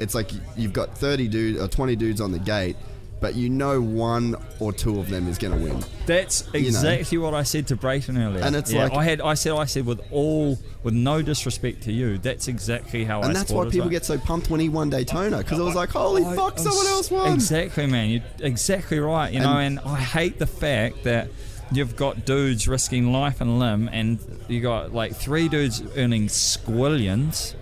it's 0.00 0.14
like 0.14 0.30
you've 0.56 0.72
got 0.72 0.96
30 0.98 1.28
dudes 1.28 1.60
or 1.60 1.68
20 1.68 1.94
dudes 1.96 2.20
on 2.20 2.32
the 2.32 2.38
gate, 2.40 2.76
but 3.22 3.34
you 3.36 3.48
know 3.48 3.80
one 3.80 4.36
or 4.60 4.72
two 4.72 4.98
of 5.00 5.08
them 5.08 5.26
is 5.28 5.38
going 5.38 5.56
to 5.56 5.64
win. 5.64 5.82
That's 6.04 6.44
know. 6.52 6.58
exactly 6.60 7.16
what 7.16 7.32
I 7.32 7.44
said 7.44 7.68
to 7.68 7.76
Brayton 7.76 8.18
earlier. 8.18 8.42
And 8.44 8.54
it's 8.54 8.70
Yeah, 8.70 8.84
like- 8.84 8.92
I 8.94 9.04
had, 9.04 9.20
I 9.22 9.32
said, 9.34 9.52
I 9.52 9.64
said 9.64 9.86
with 9.86 10.00
all, 10.10 10.58
with 10.82 10.92
no 10.92 11.22
disrespect 11.22 11.84
to 11.84 11.92
you, 11.92 12.18
that's 12.18 12.48
exactly 12.48 13.04
how 13.04 13.22
I. 13.22 13.26
And 13.26 13.34
that's 13.36 13.50
why 13.50 13.64
people 13.64 13.80
well. 13.82 13.88
get 13.88 14.04
so 14.04 14.18
pumped 14.18 14.50
when 14.50 14.60
he 14.60 14.68
won 14.68 14.90
Daytona 14.90 15.38
because 15.38 15.58
it 15.58 15.62
was 15.62 15.74
like, 15.76 15.88
holy 15.90 16.24
I- 16.24 16.36
fuck, 16.36 16.58
I'm 16.58 16.64
someone 16.64 16.86
else 16.88 17.10
won. 17.10 17.32
Exactly, 17.32 17.86
man. 17.86 18.10
You're 18.10 18.22
exactly 18.40 18.98
right. 19.00 19.32
You 19.32 19.40
know, 19.40 19.56
And- 19.56 19.78
and 19.78 19.88
I 19.88 20.00
hate 20.00 20.38
the 20.38 20.46
fact 20.46 21.04
that 21.04 21.28
you've 21.70 21.96
got 21.96 22.26
dudes 22.26 22.68
risking 22.68 23.12
life 23.12 23.40
and 23.40 23.58
limb, 23.58 23.88
and 23.92 24.18
you 24.48 24.60
got 24.60 24.92
like 24.92 25.14
three 25.14 25.48
dudes 25.48 25.82
earning 25.96 26.26
squillions, 26.26 27.54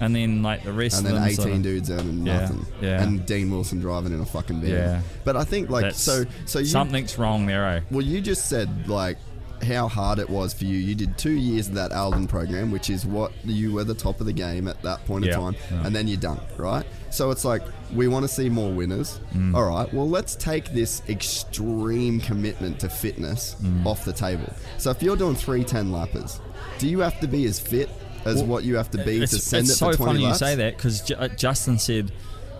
and 0.00 0.14
then 0.16 0.42
like 0.42 0.64
the 0.64 0.72
rest 0.72 0.98
And 0.98 1.06
of 1.06 1.14
then 1.14 1.22
18 1.24 1.36
sort 1.36 1.50
of- 1.52 1.62
dudes 1.62 1.90
earning 1.90 2.26
Yeah, 2.26 2.40
nothing. 2.40 2.66
yeah. 2.80 3.02
And 3.02 3.24
Dean 3.26 3.50
Wilson 3.50 3.78
driving 3.80 4.12
in 4.12 4.20
a 4.20 4.26
fucking 4.26 4.60
van. 4.60 4.70
Yeah. 4.70 5.00
But 5.24 5.36
I 5.36 5.44
think 5.44 5.70
like 5.70 5.82
That's- 5.82 6.00
so 6.00 6.24
so 6.46 6.58
you 6.60 6.64
something's 6.66 7.16
wrong 7.18 7.46
there, 7.46 7.66
eh? 7.68 7.80
Well, 7.90 8.02
you 8.04 8.20
just 8.20 8.46
said 8.48 8.88
like 8.88 9.18
how 9.62 9.86
hard 9.86 10.18
it 10.18 10.28
was 10.28 10.52
for 10.52 10.64
you. 10.64 10.76
You 10.76 10.96
did 10.96 11.16
two 11.16 11.30
years 11.30 11.68
of 11.68 11.74
that 11.74 11.92
Aldon 11.92 12.26
program, 12.26 12.72
which 12.72 12.90
is 12.90 13.06
what 13.06 13.30
you 13.44 13.72
were 13.72 13.84
the 13.84 13.94
top 13.94 14.18
of 14.18 14.26
the 14.26 14.32
game 14.32 14.66
at 14.66 14.82
that 14.82 15.04
point 15.06 15.24
Yeah, 15.24 15.34
in 15.34 15.40
time, 15.40 15.56
yeah. 15.70 15.86
and 15.86 15.94
then 15.94 16.08
you're 16.08 16.16
done, 16.16 16.40
right? 16.56 16.84
So 17.10 17.30
it's 17.30 17.44
like 17.44 17.62
we 17.94 18.08
want 18.08 18.24
to 18.24 18.28
see 18.28 18.48
more 18.48 18.72
winners. 18.72 19.20
Mm. 19.32 19.54
All 19.54 19.62
right, 19.64 19.92
well 19.94 20.08
let's 20.08 20.34
take 20.34 20.72
this 20.72 21.00
extreme 21.08 22.20
commitment 22.20 22.80
to 22.80 22.88
fitness 22.88 23.54
Mm. 23.62 23.86
off 23.86 24.04
the 24.04 24.12
table. 24.12 24.52
So 24.78 24.90
if 24.90 25.00
you're 25.00 25.16
doing 25.16 25.36
three 25.36 25.62
ten 25.62 25.92
lappers, 25.92 26.40
do 26.78 26.88
you 26.88 26.98
have 27.00 27.20
to 27.20 27.28
be 27.28 27.44
as 27.46 27.60
fit 27.60 27.88
as 28.24 28.36
Well, 28.36 28.46
what 28.46 28.64
you 28.64 28.76
have 28.76 28.90
to 28.92 28.98
be 28.98 29.18
to 29.18 29.22
it's, 29.24 29.42
send 29.42 29.62
it's 29.64 29.72
it 29.72 29.76
so 29.76 29.90
for 29.90 29.96
20 29.96 30.12
funny 30.20 30.26
you 30.28 30.34
say 30.34 30.54
that 30.56 30.76
because 30.76 31.00
J- 31.02 31.14
uh, 31.14 31.28
Justin 31.28 31.78
said, 31.78 32.12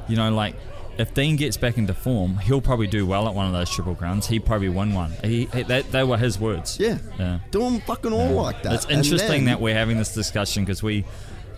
you 0.08 0.16
know, 0.16 0.34
like 0.34 0.54
if 0.98 1.14
Dean 1.14 1.36
gets 1.36 1.56
back 1.56 1.78
into 1.78 1.94
form, 1.94 2.36
he'll 2.38 2.60
probably 2.60 2.86
do 2.86 3.06
well 3.06 3.26
at 3.26 3.34
one 3.34 3.46
of 3.46 3.52
those 3.52 3.70
triple 3.70 3.94
crowns. 3.94 4.26
He'd 4.26 4.44
probably 4.44 4.68
win 4.68 4.92
one. 4.92 5.12
He, 5.24 5.46
he 5.46 5.62
that, 5.62 5.90
they 5.90 6.04
were 6.04 6.18
his 6.18 6.38
words. 6.38 6.78
Yeah. 6.78 6.98
yeah. 7.18 7.38
Do 7.50 7.60
them 7.60 7.80
fucking 7.80 8.12
all 8.12 8.32
like 8.32 8.62
that. 8.62 8.74
It's 8.74 8.88
interesting 8.90 9.44
then- 9.44 9.54
that 9.54 9.60
we're 9.60 9.74
having 9.74 9.96
this 9.96 10.14
discussion 10.14 10.64
because 10.64 10.82
we 10.82 11.04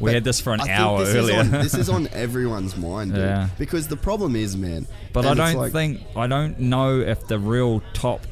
we 0.01 0.13
had 0.13 0.25
this 0.25 0.41
for 0.41 0.53
an 0.53 0.61
I 0.61 0.71
hour 0.71 1.05
this 1.05 1.15
earlier. 1.15 1.41
Is 1.41 1.47
on, 1.47 1.51
this 1.63 1.75
is 1.75 1.89
on 1.89 2.09
everyone's 2.09 2.77
mind, 2.77 3.13
dude. 3.13 3.21
Yeah. 3.23 3.49
Because 3.59 3.89
the 3.89 3.97
problem 3.97 4.35
is, 4.37 4.57
man. 4.57 4.87
but 5.13 5.25
I 5.25 5.35
don't 5.35 5.55
like- 5.57 5.73
think 5.73 6.03
I 6.17 6.27
don't 6.27 6.59
know 6.61 7.01
if 7.01 7.27
the 7.27 7.39
real 7.39 7.81
top 7.93 8.27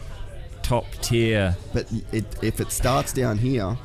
top 0.62 0.86
tier. 1.03 1.57
But 1.73 1.86
it, 2.12 2.24
if 2.43 2.61
it 2.61 2.70
starts 2.73 3.12
down 3.12 3.39
here, 3.39 3.77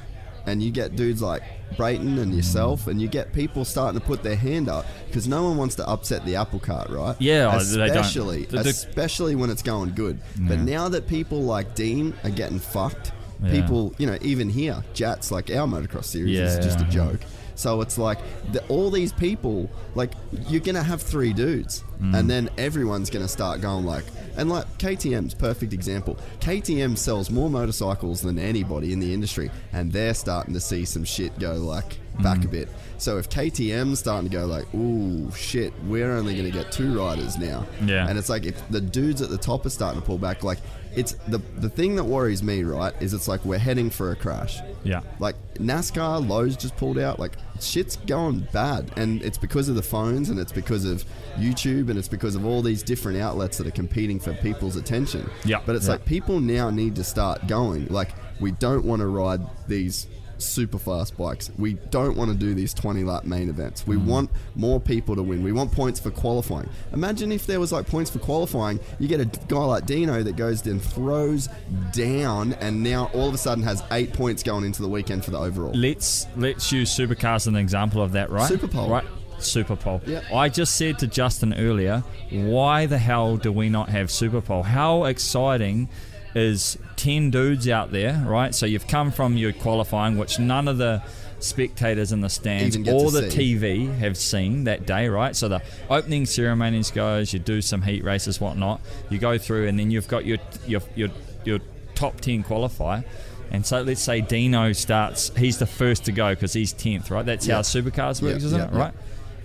and 0.46 0.62
you 0.62 0.72
get 0.72 0.96
dudes 0.96 1.22
like 1.22 1.44
Brayton 1.76 2.18
and 2.20 2.34
yourself, 2.34 2.88
and 2.88 3.02
you 3.02 3.08
get 3.08 3.34
people 3.34 3.66
starting 3.66 4.00
to 4.00 4.06
put 4.06 4.24
their 4.24 4.36
hand 4.36 4.70
up 4.70 4.86
because 5.08 5.28
no 5.28 5.44
one 5.44 5.58
wants 5.58 5.76
to 5.76 5.88
upset 5.88 6.26
the 6.26 6.36
apple 6.36 6.60
cart, 6.60 6.90
right? 6.90 7.16
Yeah, 7.20 7.52
oh, 7.54 7.64
they 7.64 7.88
don't. 7.88 7.98
especially 7.98 8.46
especially 8.54 9.36
when 9.36 9.50
it's 9.50 9.62
going 9.64 9.94
good. 9.94 10.20
But 10.40 10.60
now 10.60 10.88
that 10.90 11.08
people 11.08 11.42
like 11.44 11.76
Dean 11.76 12.14
are 12.24 12.30
getting 12.30 12.60
fucked, 12.60 13.12
Yeah. 13.44 13.52
people, 13.52 13.94
you 14.00 14.08
know, 14.08 14.18
even 14.22 14.50
here, 14.50 14.84
Jats 14.94 15.30
like 15.32 15.50
our 15.52 15.68
motocross 15.68 16.06
series 16.06 16.40
is 16.40 16.56
Yeah, 16.56 16.62
just 16.62 16.80
a 16.82 16.86
joke. 16.86 17.20
So 17.58 17.82
it's 17.82 17.98
like 17.98 18.20
the, 18.54 18.64
all 18.68 18.90
these 18.90 19.12
people, 19.12 19.70
like 19.96 20.12
you're 20.48 20.62
gonna 20.62 20.84
have 20.84 21.02
three 21.02 21.34
dudes, 21.34 21.84
Mm. 22.00 22.16
and 22.20 22.30
then 22.30 22.50
everyone's 22.60 23.10
gonna 23.10 23.28
start 23.28 23.60
going 23.60 23.84
like, 23.84 24.06
and 24.38 24.50
like 24.50 24.66
KTM's 24.78 25.34
perfect 25.34 25.74
example. 25.74 26.16
KTM 26.40 26.96
sells 26.96 27.32
more 27.32 27.50
motorcycles 27.50 28.22
than 28.22 28.38
anybody 28.38 28.94
in 28.94 29.00
the 29.00 29.12
industry, 29.12 29.50
and 29.74 29.92
they're 29.92 30.14
starting 30.14 30.54
to 30.54 30.60
see 30.60 30.86
some 30.86 31.04
shit 31.04 31.38
go 31.40 31.54
like 31.56 31.98
back 32.22 32.40
Mm. 32.42 32.46
a 32.46 32.48
bit. 32.50 32.70
So 33.00 33.18
if 33.18 33.30
KTM's 33.30 33.98
starting 34.00 34.30
to 34.30 34.36
go 34.38 34.46
like, 34.46 34.72
ooh 34.76 35.32
shit, 35.32 35.74
we're 35.88 36.12
only 36.12 36.36
gonna 36.38 36.52
get 36.52 36.72
two 36.72 36.96
riders 37.00 37.38
now, 37.40 37.66
Yeah. 37.84 38.08
and 38.08 38.20
it's 38.20 38.30
like 38.30 38.46
if 38.46 38.62
the 38.70 38.82
dudes 38.82 39.24
at 39.24 39.30
the 39.30 39.38
top 39.40 39.66
are 39.66 39.72
starting 39.72 40.00
to 40.00 40.06
pull 40.06 40.20
back, 40.20 40.44
like 40.44 40.60
it's 40.96 41.14
the 41.28 41.40
the 41.60 41.70
thing 41.70 41.96
that 41.96 42.04
worries 42.04 42.42
me, 42.44 42.62
right, 42.64 42.94
is 43.00 43.14
it's 43.16 43.28
like 43.28 43.44
we're 43.44 43.58
heading 43.58 43.90
for 43.90 44.12
a 44.12 44.16
crash. 44.16 44.60
Yeah. 44.84 45.02
Like 45.20 45.36
NASCAR, 45.56 46.28
Lowe's 46.28 46.56
just 46.56 46.76
pulled 46.78 46.98
out. 47.00 47.20
Like 47.20 47.34
shit's 47.62 47.96
going 47.96 48.48
bad, 48.52 48.92
and 48.96 49.22
it's 49.22 49.38
because 49.38 49.70
of 49.70 49.76
the 49.76 49.82
phones, 49.82 50.30
and 50.30 50.40
it's 50.40 50.52
because 50.52 50.86
of 50.86 51.06
YouTube, 51.38 51.90
and 51.90 51.98
it's 51.98 52.08
because 52.08 52.36
of 52.36 52.46
all 52.46 52.62
these 52.62 52.84
different 52.84 53.20
outlets 53.20 53.58
that 53.58 53.68
are 53.68 53.72
competing 53.72 54.20
for 54.20 54.34
people's 54.34 54.76
attention. 54.76 55.30
Yeah, 55.46 55.62
But 55.66 55.76
it's 55.76 55.86
yeah. 55.86 55.94
like 55.94 56.06
people 56.06 56.40
now 56.40 56.70
need 56.70 56.96
to 56.96 57.04
start 57.04 57.48
going. 57.48 57.88
Like 57.88 58.12
we 58.40 58.52
don't 58.52 58.86
want 58.86 59.00
to 59.02 59.08
ride 59.08 59.42
these 59.68 60.08
super 60.42 60.78
fast 60.78 61.18
bikes. 61.18 61.52
We 61.58 61.74
don't 61.90 62.16
want 62.16 62.32
to 62.32 62.38
do 62.38 62.54
these 62.54 62.74
20 62.74 63.04
lap 63.04 63.24
main 63.24 63.50
events. 63.50 63.84
Mm. 63.84 63.88
We 63.88 63.98
want 63.98 64.30
more 64.56 64.80
people 64.80 65.16
to 65.16 65.24
win. 65.24 65.44
We 65.44 65.52
want 65.52 65.72
points 65.72 66.00
for 66.00 66.12
qualifying. 66.12 66.70
Imagine 66.94 67.32
if 67.32 67.46
there 67.46 67.60
was 67.60 67.72
like 67.72 67.88
points 67.88 68.10
for 68.10 68.20
qualifying, 68.20 68.80
you 69.00 69.08
get 69.08 69.20
a 69.20 69.26
guy 69.48 69.64
like 69.64 69.86
Dino 69.86 70.24
that 70.24 70.36
goes 70.36 70.66
and 70.66 70.82
throws 70.82 71.50
down 71.92 72.54
and 72.54 72.84
now 72.84 73.10
all 73.14 73.28
of 73.28 73.34
a 73.34 73.38
sudden 73.38 73.64
has 73.64 73.84
8 73.92 74.14
points 74.14 74.44
going 74.44 74.64
into 74.64 74.82
the 74.82 74.90
weekend 74.90 75.24
for 75.24 75.32
the 75.32 75.40
overall. 75.40 75.72
Let's 75.74 76.28
let's 76.36 76.72
use 76.72 76.96
supercars 76.96 77.36
as 77.36 77.48
an 77.48 77.56
example 77.56 78.02
of 78.02 78.14
that, 78.14 78.30
right? 78.30 78.52
Superpole. 78.52 78.90
right? 78.90 79.06
Super 79.40 79.76
Superpole. 79.76 80.08
Yeah. 80.08 80.22
I 80.34 80.50
just 80.50 80.76
said 80.76 81.00
to 81.00 81.08
Justin 81.08 81.54
earlier, 81.54 82.04
why 82.32 82.86
the 82.86 82.98
hell 82.98 83.38
do 83.38 83.52
we 83.52 83.70
not 83.70 83.90
have 83.90 84.12
Super 84.12 84.42
Superpole? 84.42 84.66
How 84.66 85.06
exciting 85.06 85.90
is 86.38 86.78
ten 86.96 87.32
dudes 87.32 87.68
out 87.68 87.92
there, 87.92 88.24
right? 88.26 88.54
So 88.54 88.66
you've 88.66 88.88
come 88.88 89.12
from 89.12 89.38
your 89.38 89.54
qualifying, 89.54 90.18
which 90.18 90.40
none 90.40 90.68
of 90.68 90.78
the 90.78 91.02
spectators 91.40 92.12
in 92.12 92.22
the 92.22 92.30
stands 92.30 92.76
or 92.76 93.12
the 93.12 93.30
see. 93.30 93.56
TV 93.58 93.96
have 94.00 94.18
seen 94.18 94.64
that 94.66 94.86
day, 94.88 95.08
right? 95.08 95.36
So 95.36 95.48
the 95.48 95.62
opening 95.90 96.26
ceremonies 96.26 96.90
goes, 96.92 97.32
you 97.34 97.40
do 97.40 97.62
some 97.62 97.82
heat 97.82 98.04
races, 98.04 98.42
whatnot. 98.42 98.82
You 99.10 99.20
go 99.20 99.38
through, 99.38 99.68
and 99.68 99.78
then 99.78 99.92
you've 99.92 100.08
got 100.08 100.26
your 100.26 100.38
your 100.66 100.82
your, 100.96 101.10
your 101.46 101.60
top 101.96 102.22
ten 102.22 102.44
qualifier. 102.44 103.04
And 103.52 103.66
so 103.66 103.82
let's 103.82 104.02
say 104.02 104.20
Dino 104.20 104.74
starts, 104.74 105.32
he's 105.38 105.58
the 105.58 105.66
first 105.66 106.04
to 106.06 106.12
go 106.12 106.32
because 106.36 106.52
he's 106.52 106.74
10th, 106.74 107.10
right? 107.10 107.26
That's 107.26 107.48
Yeah. 107.48 107.56
how 107.56 107.62
supercars 107.62 108.22
works, 108.22 108.44
isn't 108.44 108.60
yeah, 108.60 108.68
it? 108.68 108.74
Right? 108.74 108.94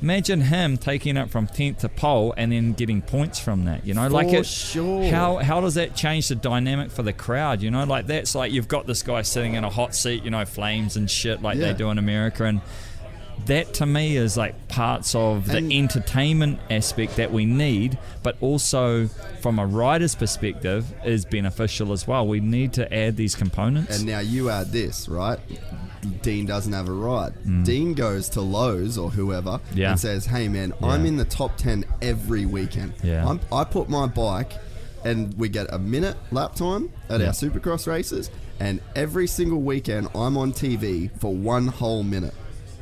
Imagine 0.03 0.41
him 0.41 0.77
taking 0.77 1.17
it 1.17 1.31
from 1.31 1.47
10th 1.47 1.79
to 1.79 1.89
pole 1.89 2.35
and 2.37 2.51
then 2.51 2.73
getting 2.73 3.01
points 3.03 3.39
from 3.39 3.65
that, 3.67 3.87
you 3.87 3.95
know? 3.95 4.09
like 4.09 4.29
it, 4.33 4.45
sure. 4.45 5.05
How, 5.11 5.37
how 5.37 5.61
does 5.61 5.75
that 5.75 5.95
change 5.95 6.27
the 6.29 6.35
dynamic 6.35 6.91
for 6.91 7.03
the 7.05 7.13
crowd, 7.13 7.63
you 7.63 7.71
know? 7.71 7.85
Like 7.85 8.09
that's 8.09 8.35
like 8.35 8.51
you've 8.53 8.67
got 8.69 8.87
this 8.87 9.03
guy 9.05 9.23
sitting 9.23 9.55
in 9.55 9.63
a 9.63 9.71
hot 9.71 9.95
seat, 9.95 10.25
you 10.25 10.31
know, 10.31 10.45
flames 10.45 10.97
and 10.97 11.09
shit 11.09 11.41
like 11.41 11.57
Yeah. 11.57 11.69
they 11.73 11.75
do 11.79 11.91
in 11.91 11.99
America. 11.99 12.45
And 12.45 12.61
that 13.47 13.75
to 13.75 13.87
me 13.87 14.17
is 14.17 14.37
like 14.37 14.69
parts 14.69 15.15
of 15.15 15.47
the 15.47 15.59
And- 15.59 15.73
entertainment 15.73 16.59
aspect 16.69 17.17
that 17.17 17.33
we 17.33 17.45
need, 17.45 17.97
but 18.25 18.37
also 18.41 19.07
from 19.41 19.59
a 19.61 19.67
rider's 19.67 20.15
perspective 20.17 20.93
is 21.05 21.25
beneficial 21.25 21.93
as 21.93 22.07
well. 22.09 22.27
We 22.27 22.41
need 22.41 22.73
to 22.75 22.93
add 22.93 23.17
these 23.17 23.35
components. 23.37 23.99
And 23.99 24.07
now 24.07 24.19
you 24.19 24.51
add 24.51 24.73
this, 24.73 25.09
right? 25.09 25.39
Dean 26.23 26.47
doesn't 26.47 26.73
have 26.73 26.89
a 26.89 26.93
ride. 26.93 27.33
Dean 27.65 27.95
goes 27.95 28.29
to 28.31 28.41
Lowe's 28.41 28.99
or 28.99 29.11
whoever 29.11 29.51
Mm. 29.51 29.61
Yeah. 29.75 29.91
and 29.93 30.01
says, 30.01 30.27
"Hey 30.27 30.49
man, 30.49 30.73
I'm 30.83 31.07
in 31.07 31.17
the 31.17 31.25
top 31.25 31.57
ten 31.57 31.85
every 32.01 32.45
weekend. 32.47 32.93
Yeah. 33.03 33.29
I'm, 33.29 33.41
I 33.53 33.65
put 33.65 33.89
my 33.89 34.07
bike, 34.07 34.53
and 35.05 35.33
we 35.39 35.49
get 35.49 35.73
a 35.73 35.79
minute 35.79 36.17
lap 36.31 36.55
time 36.55 36.91
at 37.09 37.21
Yeah. 37.21 37.29
our 37.29 37.33
Supercross 37.33 37.87
races, 37.87 38.31
and 38.61 38.81
every 38.97 39.27
single 39.27 39.61
weekend 39.61 40.09
I'm 40.15 40.37
on 40.37 40.53
TV 40.53 41.11
for 41.21 41.33
one 41.35 41.69
whole 41.69 42.03
minute." 42.03 42.35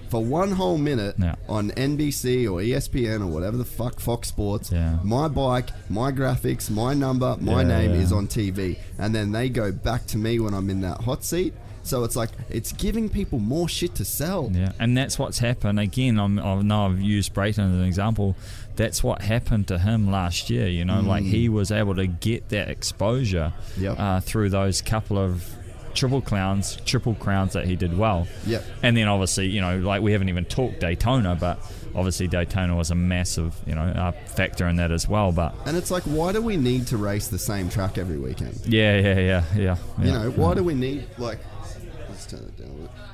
For 0.09 0.25
one 0.25 0.51
whole 0.51 0.77
minute 0.77 1.15
Yeah. 1.21 1.37
on 1.49 1.71
NBC 1.77 2.45
or 2.49 2.61
ESPN 2.61 3.23
or 3.23 3.27
whatever 3.27 3.57
the 3.57 3.65
fuck 3.65 4.01
Fox 4.01 4.27
Sports, 4.27 4.73
Yeah. 4.73 4.99
my 5.05 5.29
bike, 5.29 5.71
my 5.89 6.11
graphics, 6.11 6.69
my 6.69 6.95
number, 6.95 7.37
my 7.41 7.63
Yeah, 7.63 7.69
name 7.69 7.91
yeah. 7.95 8.01
is 8.01 8.11
on 8.13 8.27
TV, 8.27 8.77
and 8.99 9.15
then 9.15 9.31
they 9.31 9.49
go 9.49 9.71
back 9.71 10.07
to 10.09 10.19
me 10.19 10.41
when 10.41 10.53
I'm 10.53 10.69
in 10.69 10.81
that 10.81 11.03
hot 11.03 11.23
seat. 11.25 11.55
So 11.91 12.05
it's 12.05 12.15
like 12.15 12.31
it's 12.49 12.73
giving 12.73 13.09
people 13.09 13.41
more 13.41 13.69
shit 13.69 13.97
to 13.97 14.05
sell. 14.05 14.49
Yeah, 14.53 14.73
and 14.79 14.97
that's 14.97 15.19
what's 15.19 15.41
happened. 15.41 15.81
Again, 15.81 16.21
I'm, 16.21 16.39
I 16.39 16.63
know 16.63 16.87
I've 16.87 17.01
used 17.01 17.35
Brayton 17.35 17.65
as 17.69 17.75
an 17.75 17.85
example. 17.85 18.37
That's 18.77 19.03
what 19.03 19.23
happened 19.23 19.67
to 19.69 19.79
him 19.79 20.11
last 20.11 20.51
year. 20.51 20.69
You 20.69 20.85
know, 20.85 21.01
like 21.01 21.25
he 21.25 21.49
was 21.49 21.73
able 21.73 21.97
to 21.97 22.07
get 22.07 22.49
that 22.51 22.71
exposure 22.71 23.53
Yep. 23.77 23.97
uh, 23.99 24.21
through 24.21 24.51
those 24.51 24.81
couple 24.83 25.19
of 25.19 25.45
triple 25.93 26.21
clowns, 26.21 26.77
triple 26.87 27.15
crowns 27.17 27.55
that 27.55 27.67
he 27.67 27.75
did 27.75 27.99
well. 27.99 28.29
Yep. 28.47 28.65
And 28.85 28.97
then 28.97 29.09
obviously, 29.09 29.49
you 29.49 29.61
know, 29.61 29.79
like 29.79 30.01
we 30.01 30.13
haven't 30.13 30.29
even 30.29 30.45
talked 30.45 30.79
Daytona, 30.79 31.35
but 31.35 31.59
obviously 31.97 32.29
Daytona 32.29 32.77
was 32.77 32.93
a 32.93 32.95
massive, 32.95 33.55
you 33.67 33.75
know, 33.75 33.83
uh, 33.83 34.13
factor 34.13 34.69
in 34.69 34.77
that 34.77 34.93
as 34.93 35.09
well. 35.09 35.33
But 35.33 35.53
And 35.67 35.77
it's 35.77 35.91
like, 35.91 36.05
why 36.05 36.31
do 36.33 36.41
we 36.41 36.57
need 36.57 36.87
to 36.87 36.97
race 36.97 37.27
the 37.27 37.39
same 37.41 37.69
track 37.69 37.99
every 37.99 38.19
weekend? 38.19 38.61
yeah, 38.65 38.97
yeah, 39.01 39.19
yeah, 39.19 39.45
yeah. 39.57 39.77
You 39.99 40.05
yeah. 40.07 40.13
know, 40.23 40.31
why 40.31 40.55
do 40.55 40.63
we 40.63 40.75
need 40.75 41.09
like? 41.19 41.41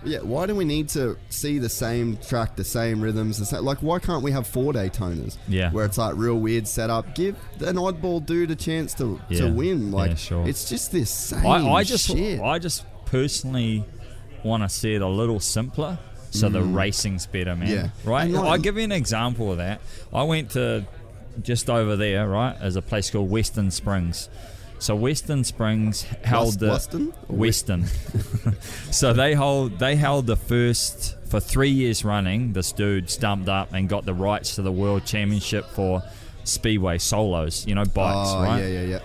Yeah, 0.06 0.18
why 0.20 0.46
do 0.46 0.54
we 0.54 0.64
need 0.64 0.88
to 0.90 1.16
see 1.30 1.58
the 1.58 1.68
same 1.68 2.16
track, 2.18 2.56
the 2.56 2.64
same 2.64 3.00
rhythms, 3.00 3.38
the 3.38 3.44
same? 3.46 3.64
Like, 3.64 3.78
why 3.78 3.98
can't 3.98 4.22
we 4.22 4.30
have 4.32 4.46
four 4.46 4.72
Daytonas? 4.72 5.36
Yeah. 5.48 5.70
where 5.72 5.84
it's 5.84 5.98
like 5.98 6.14
real 6.16 6.36
weird 6.36 6.66
setup. 6.68 7.14
Give 7.14 7.34
an 7.60 7.76
oddball 7.76 8.24
dude 8.24 8.50
a 8.50 8.56
chance 8.56 8.94
to 8.94 9.20
Yeah. 9.28 9.40
to 9.42 9.52
win. 9.52 9.90
Like, 9.90 10.10
Yeah, 10.10 10.16
sure. 10.16 10.48
it's 10.48 10.68
just 10.68 10.92
this 10.92 11.10
same 11.10 11.46
I, 11.46 11.68
I 11.72 11.84
just 11.84 12.06
shit. 12.06 12.40
I 12.40 12.58
just 12.58 12.84
personally 13.06 13.84
want 14.44 14.62
to 14.62 14.68
see 14.68 14.94
it 14.94 15.02
a 15.02 15.08
little 15.08 15.40
simpler 15.40 15.98
so 16.30 16.48
the 16.50 16.62
racing's 16.62 17.26
better, 17.26 17.56
man. 17.56 17.68
Mm. 17.68 17.72
Yeah. 17.74 17.88
Right? 18.04 18.30
Like- 18.30 18.44
I'll 18.44 18.58
give 18.58 18.76
you 18.76 18.84
an 18.84 18.92
example 18.92 19.50
of 19.52 19.58
that. 19.58 19.80
I 20.12 20.22
went 20.24 20.50
to 20.50 20.84
just 21.42 21.68
over 21.70 21.96
there, 21.96 22.28
right, 22.28 22.54
as 22.60 22.76
a 22.76 22.82
place 22.82 23.10
called 23.10 23.30
Western 23.30 23.70
Springs. 23.70 24.28
So 24.78 24.94
Western 24.94 25.42
Springs 25.44 26.02
held 26.02 26.46
West- 26.46 26.60
the 26.60 26.68
Weston 26.68 27.14
or 27.28 27.36
Western. 27.36 27.84
so 28.90 29.12
they 29.12 29.34
hold 29.34 29.78
they 29.78 29.96
held 29.96 30.26
the 30.26 30.36
first 30.36 31.16
for 31.28 31.40
three 31.40 31.70
years 31.70 32.04
running. 32.04 32.52
This 32.52 32.72
dude 32.72 33.08
stumped 33.10 33.48
up 33.48 33.72
and 33.72 33.88
got 33.88 34.04
the 34.04 34.14
rights 34.14 34.54
to 34.56 34.62
the 34.62 34.70
world 34.72 35.04
championship 35.06 35.64
for 35.70 36.02
speedway 36.44 36.98
solos. 36.98 37.66
You 37.66 37.74
know, 37.74 37.84
bikes, 37.84 38.30
oh 38.32 38.42
right? 38.42 38.58
yeah, 38.60 38.66
yeah, 38.68 38.82
yeah. 38.82 38.98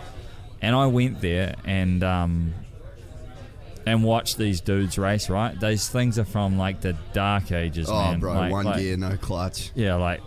and 0.61 0.76
I 0.76 0.88
went 0.88 1.22
there 1.22 1.56
and 1.65 2.03
um 2.03 2.53
and 3.85 4.03
watched 4.03 4.38
these 4.38 4.61
dudes 4.61 4.98
race. 4.98 5.30
Right, 5.30 5.60
These 5.60 5.89
things 5.89 6.19
are 6.19 6.26
from 6.26 6.57
like 6.57 6.81
the 6.81 6.95
dark 7.14 7.52
ages, 7.52 7.89
Oh, 7.89 7.93
man. 7.95 8.19
bro, 8.19 8.34
Like- 8.34 8.52
one 8.52 8.65
like- 8.65 8.77
gear, 8.80 8.98
no 8.98 9.18
clutch. 9.18 9.72
Yeah, 9.73 9.95
like 9.95 10.22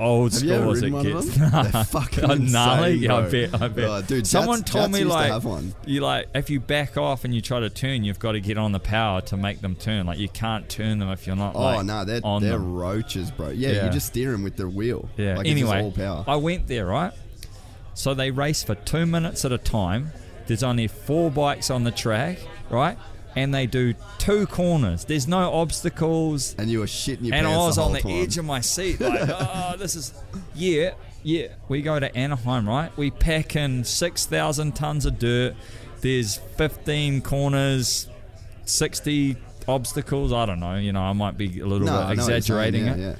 old 0.00 0.32
Have 0.32 0.40
school 0.40 0.70
as 0.72 0.90
one 0.90 1.04
gets. 1.04 1.36
them? 1.36 1.50
They're 1.72 1.84
fucking 1.84 2.44
gnarly. 2.52 2.92
insane, 2.94 3.02
Yeah, 3.02 3.16
I 3.16 3.28
bet. 3.30 3.62
I 3.62 3.68
bet. 3.68 3.84
Oh, 3.88 4.02
dude, 4.02 4.26
someone 4.26 4.58
Jats- 4.60 4.70
told 4.72 4.82
Jats 4.84 4.92
me 4.94 4.98
used 5.00 5.12
to 5.12 5.48
like 5.48 5.62
you 5.86 6.00
like 6.00 6.26
if 6.34 6.50
you 6.50 6.60
back 6.60 6.96
off 6.96 7.24
and 7.24 7.34
you 7.34 7.40
try 7.40 7.60
to 7.60 7.70
turn, 7.70 8.04
you've 8.04 8.18
got 8.18 8.32
to 8.32 8.40
get 8.40 8.58
on 8.58 8.72
the 8.72 8.80
power 8.80 9.20
to 9.22 9.36
make 9.36 9.60
them 9.60 9.74
turn. 9.76 10.06
Like 10.06 10.18
you 10.18 10.28
can't 10.28 10.68
turn 10.68 10.98
them 10.98 11.10
if 11.10 11.26
you're 11.26 11.36
not. 11.36 11.54
Oh 11.54 11.60
like, 11.60 11.86
no, 11.86 12.04
they're 12.04 12.20
they're 12.20 12.40
them. 12.40 12.74
roaches, 12.74 13.30
bro. 13.30 13.50
Yeah, 13.50 13.70
Yeah. 13.70 13.84
you 13.86 13.90
just 13.90 14.06
steer 14.08 14.32
them 14.32 14.42
with 14.42 14.56
the 14.56 14.68
wheel. 14.68 15.08
Yeah. 15.16 15.36
like 15.38 15.46
anyway, 15.46 15.82
all 15.82 15.92
power. 15.92 16.24
I 16.26 16.36
went 16.36 16.66
there, 16.66 16.86
right? 16.86 17.12
So 17.94 18.12
they 18.14 18.30
race 18.30 18.62
for 18.62 18.74
two 18.74 19.06
minutes 19.06 19.44
at 19.44 19.52
a 19.52 19.58
time. 19.58 20.12
There's 20.46 20.62
only 20.62 20.86
four 20.86 21.30
bikes 21.30 21.70
on 21.70 21.84
the 21.84 21.90
track, 21.90 22.38
right? 22.70 22.98
And 23.36 23.54
they 23.54 23.66
do 23.66 23.94
two 24.18 24.46
corners. 24.46 25.04
There's 25.04 25.28
no 25.28 25.52
obstacles. 25.52 26.54
and 26.58 26.70
you 26.70 26.80
were 26.80 26.86
shitting 26.86 27.22
your 27.26 27.32
pants 27.32 27.46
and 27.46 27.46
I 27.46 27.56
was 27.58 27.76
the 27.76 27.82
on 27.82 27.92
the 27.92 28.00
time. 28.00 28.10
edge 28.12 28.38
of 28.38 28.44
my 28.46 28.60
seat, 28.62 28.98
like, 29.00 29.20
oh, 29.28 29.74
this 29.78 29.94
is, 29.94 30.14
yeah, 30.54 30.94
yeah. 31.22 31.48
We 31.68 31.82
go 31.82 32.00
to 32.00 32.14
Anaheim, 32.16 32.66
right? 32.68 32.90
We 32.96 33.10
pack 33.10 33.54
in 33.54 33.84
6,000 33.84 34.72
tons 34.74 35.04
of 35.04 35.18
dirt. 35.18 35.54
There's 36.00 36.36
15 36.56 37.20
corners, 37.20 38.08
60 38.64 39.36
obstacles. 39.68 40.32
I 40.32 40.46
don't 40.46 40.60
know, 40.60 40.76
you 40.76 40.92
know, 40.92 41.02
I 41.02 41.12
might 41.12 41.36
be 41.36 41.60
a 41.60 41.66
little 41.66 41.86
no, 41.86 42.06
bit 42.08 42.16
know 42.16 42.22
saying, 42.24 42.36
exaggerating 42.38 42.86
yeah, 42.86 42.94
it 42.94 42.98
Yeah. 43.00 43.14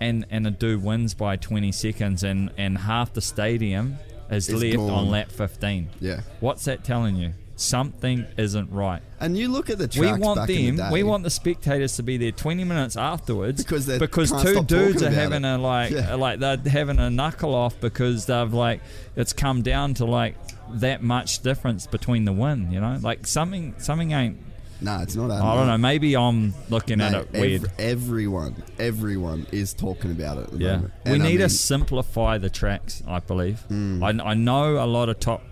and 0.00 0.26
and 0.30 0.46
a 0.46 0.50
dude 0.50 0.82
wins 0.82 1.14
by 1.14 1.36
20 1.36 1.70
seconds 1.72 2.22
and 2.24 2.50
and 2.58 2.76
half 2.76 3.12
the 3.12 3.20
stadium 3.20 3.98
is 4.30 4.48
It's 4.48 4.60
left 4.60 4.76
gone. 4.76 4.90
on 4.90 5.10
lap 5.10 5.30
15 5.30 5.88
Yeah. 6.00 6.20
what's 6.40 6.64
that 6.64 6.82
telling 6.84 7.16
you 7.16 7.32
something 7.56 8.26
isn't 8.36 8.70
right. 8.72 9.02
And 9.20 9.36
you 9.38 9.48
look 9.48 9.70
at 9.70 9.78
the 9.78 9.88
We 9.98 10.12
want 10.12 10.36
back 10.40 10.50
in 10.50 10.76
them. 10.76 10.88
the. 10.88 10.92
We 10.92 11.02
want 11.02 11.22
the 11.22 11.30
spectators 11.30 11.96
to 11.96 12.02
be 12.02 12.16
there 12.16 12.32
20 12.32 12.64
minutes 12.64 12.96
afterwards 12.96 13.62
Because 13.62 13.86
because 13.98 14.30
two 14.42 14.62
dudes 14.64 15.02
are 15.02 15.10
having 15.10 15.44
it. 15.44 15.54
a 15.54 15.58
like 15.58 15.90
Yeah. 15.92 16.14
like 16.14 16.40
they're 16.40 16.56
having 16.58 16.98
a 16.98 17.10
knuckle 17.10 17.54
off 17.54 17.78
because 17.80 18.26
they've 18.26 18.52
like 18.52 18.80
it's 19.16 19.32
come 19.32 19.62
down 19.62 19.94
to 19.94 20.04
like 20.04 20.36
that 20.74 21.02
much 21.02 21.40
difference 21.42 21.86
between 21.86 22.24
the 22.24 22.32
win. 22.32 22.70
You 22.72 22.80
know, 22.80 22.98
like 23.00 23.26
something 23.26 23.74
something 23.78 24.12
ain't. 24.12 24.38
Nah, 24.80 25.02
it's 25.02 25.14
not. 25.14 25.30
I 25.30 25.54
don't 25.54 25.68
know. 25.68 25.78
Maybe 25.78 26.14
I'm 26.16 26.52
looking 26.68 26.98
Mate, 26.98 27.14
at 27.14 27.22
it 27.22 27.32
weird. 27.32 27.70
everyone, 27.78 28.62
everyone 28.78 29.46
is 29.52 29.72
talking 29.72 30.10
about 30.10 30.36
it. 30.38 30.48
Yeah, 30.54 30.80
we 30.80 30.88
And 31.12 31.22
I 31.22 31.26
need 31.26 31.38
mean, 31.38 31.38
to 31.38 31.48
simplify 31.48 32.36
the 32.38 32.50
tracks. 32.50 33.02
I 33.06 33.20
believe. 33.20 33.64
Mm. 33.70 34.02
I, 34.20 34.30
I 34.30 34.34
know 34.34 34.84
a 34.84 34.84
lot 34.84 35.08
of 35.08 35.20
top 35.20 35.42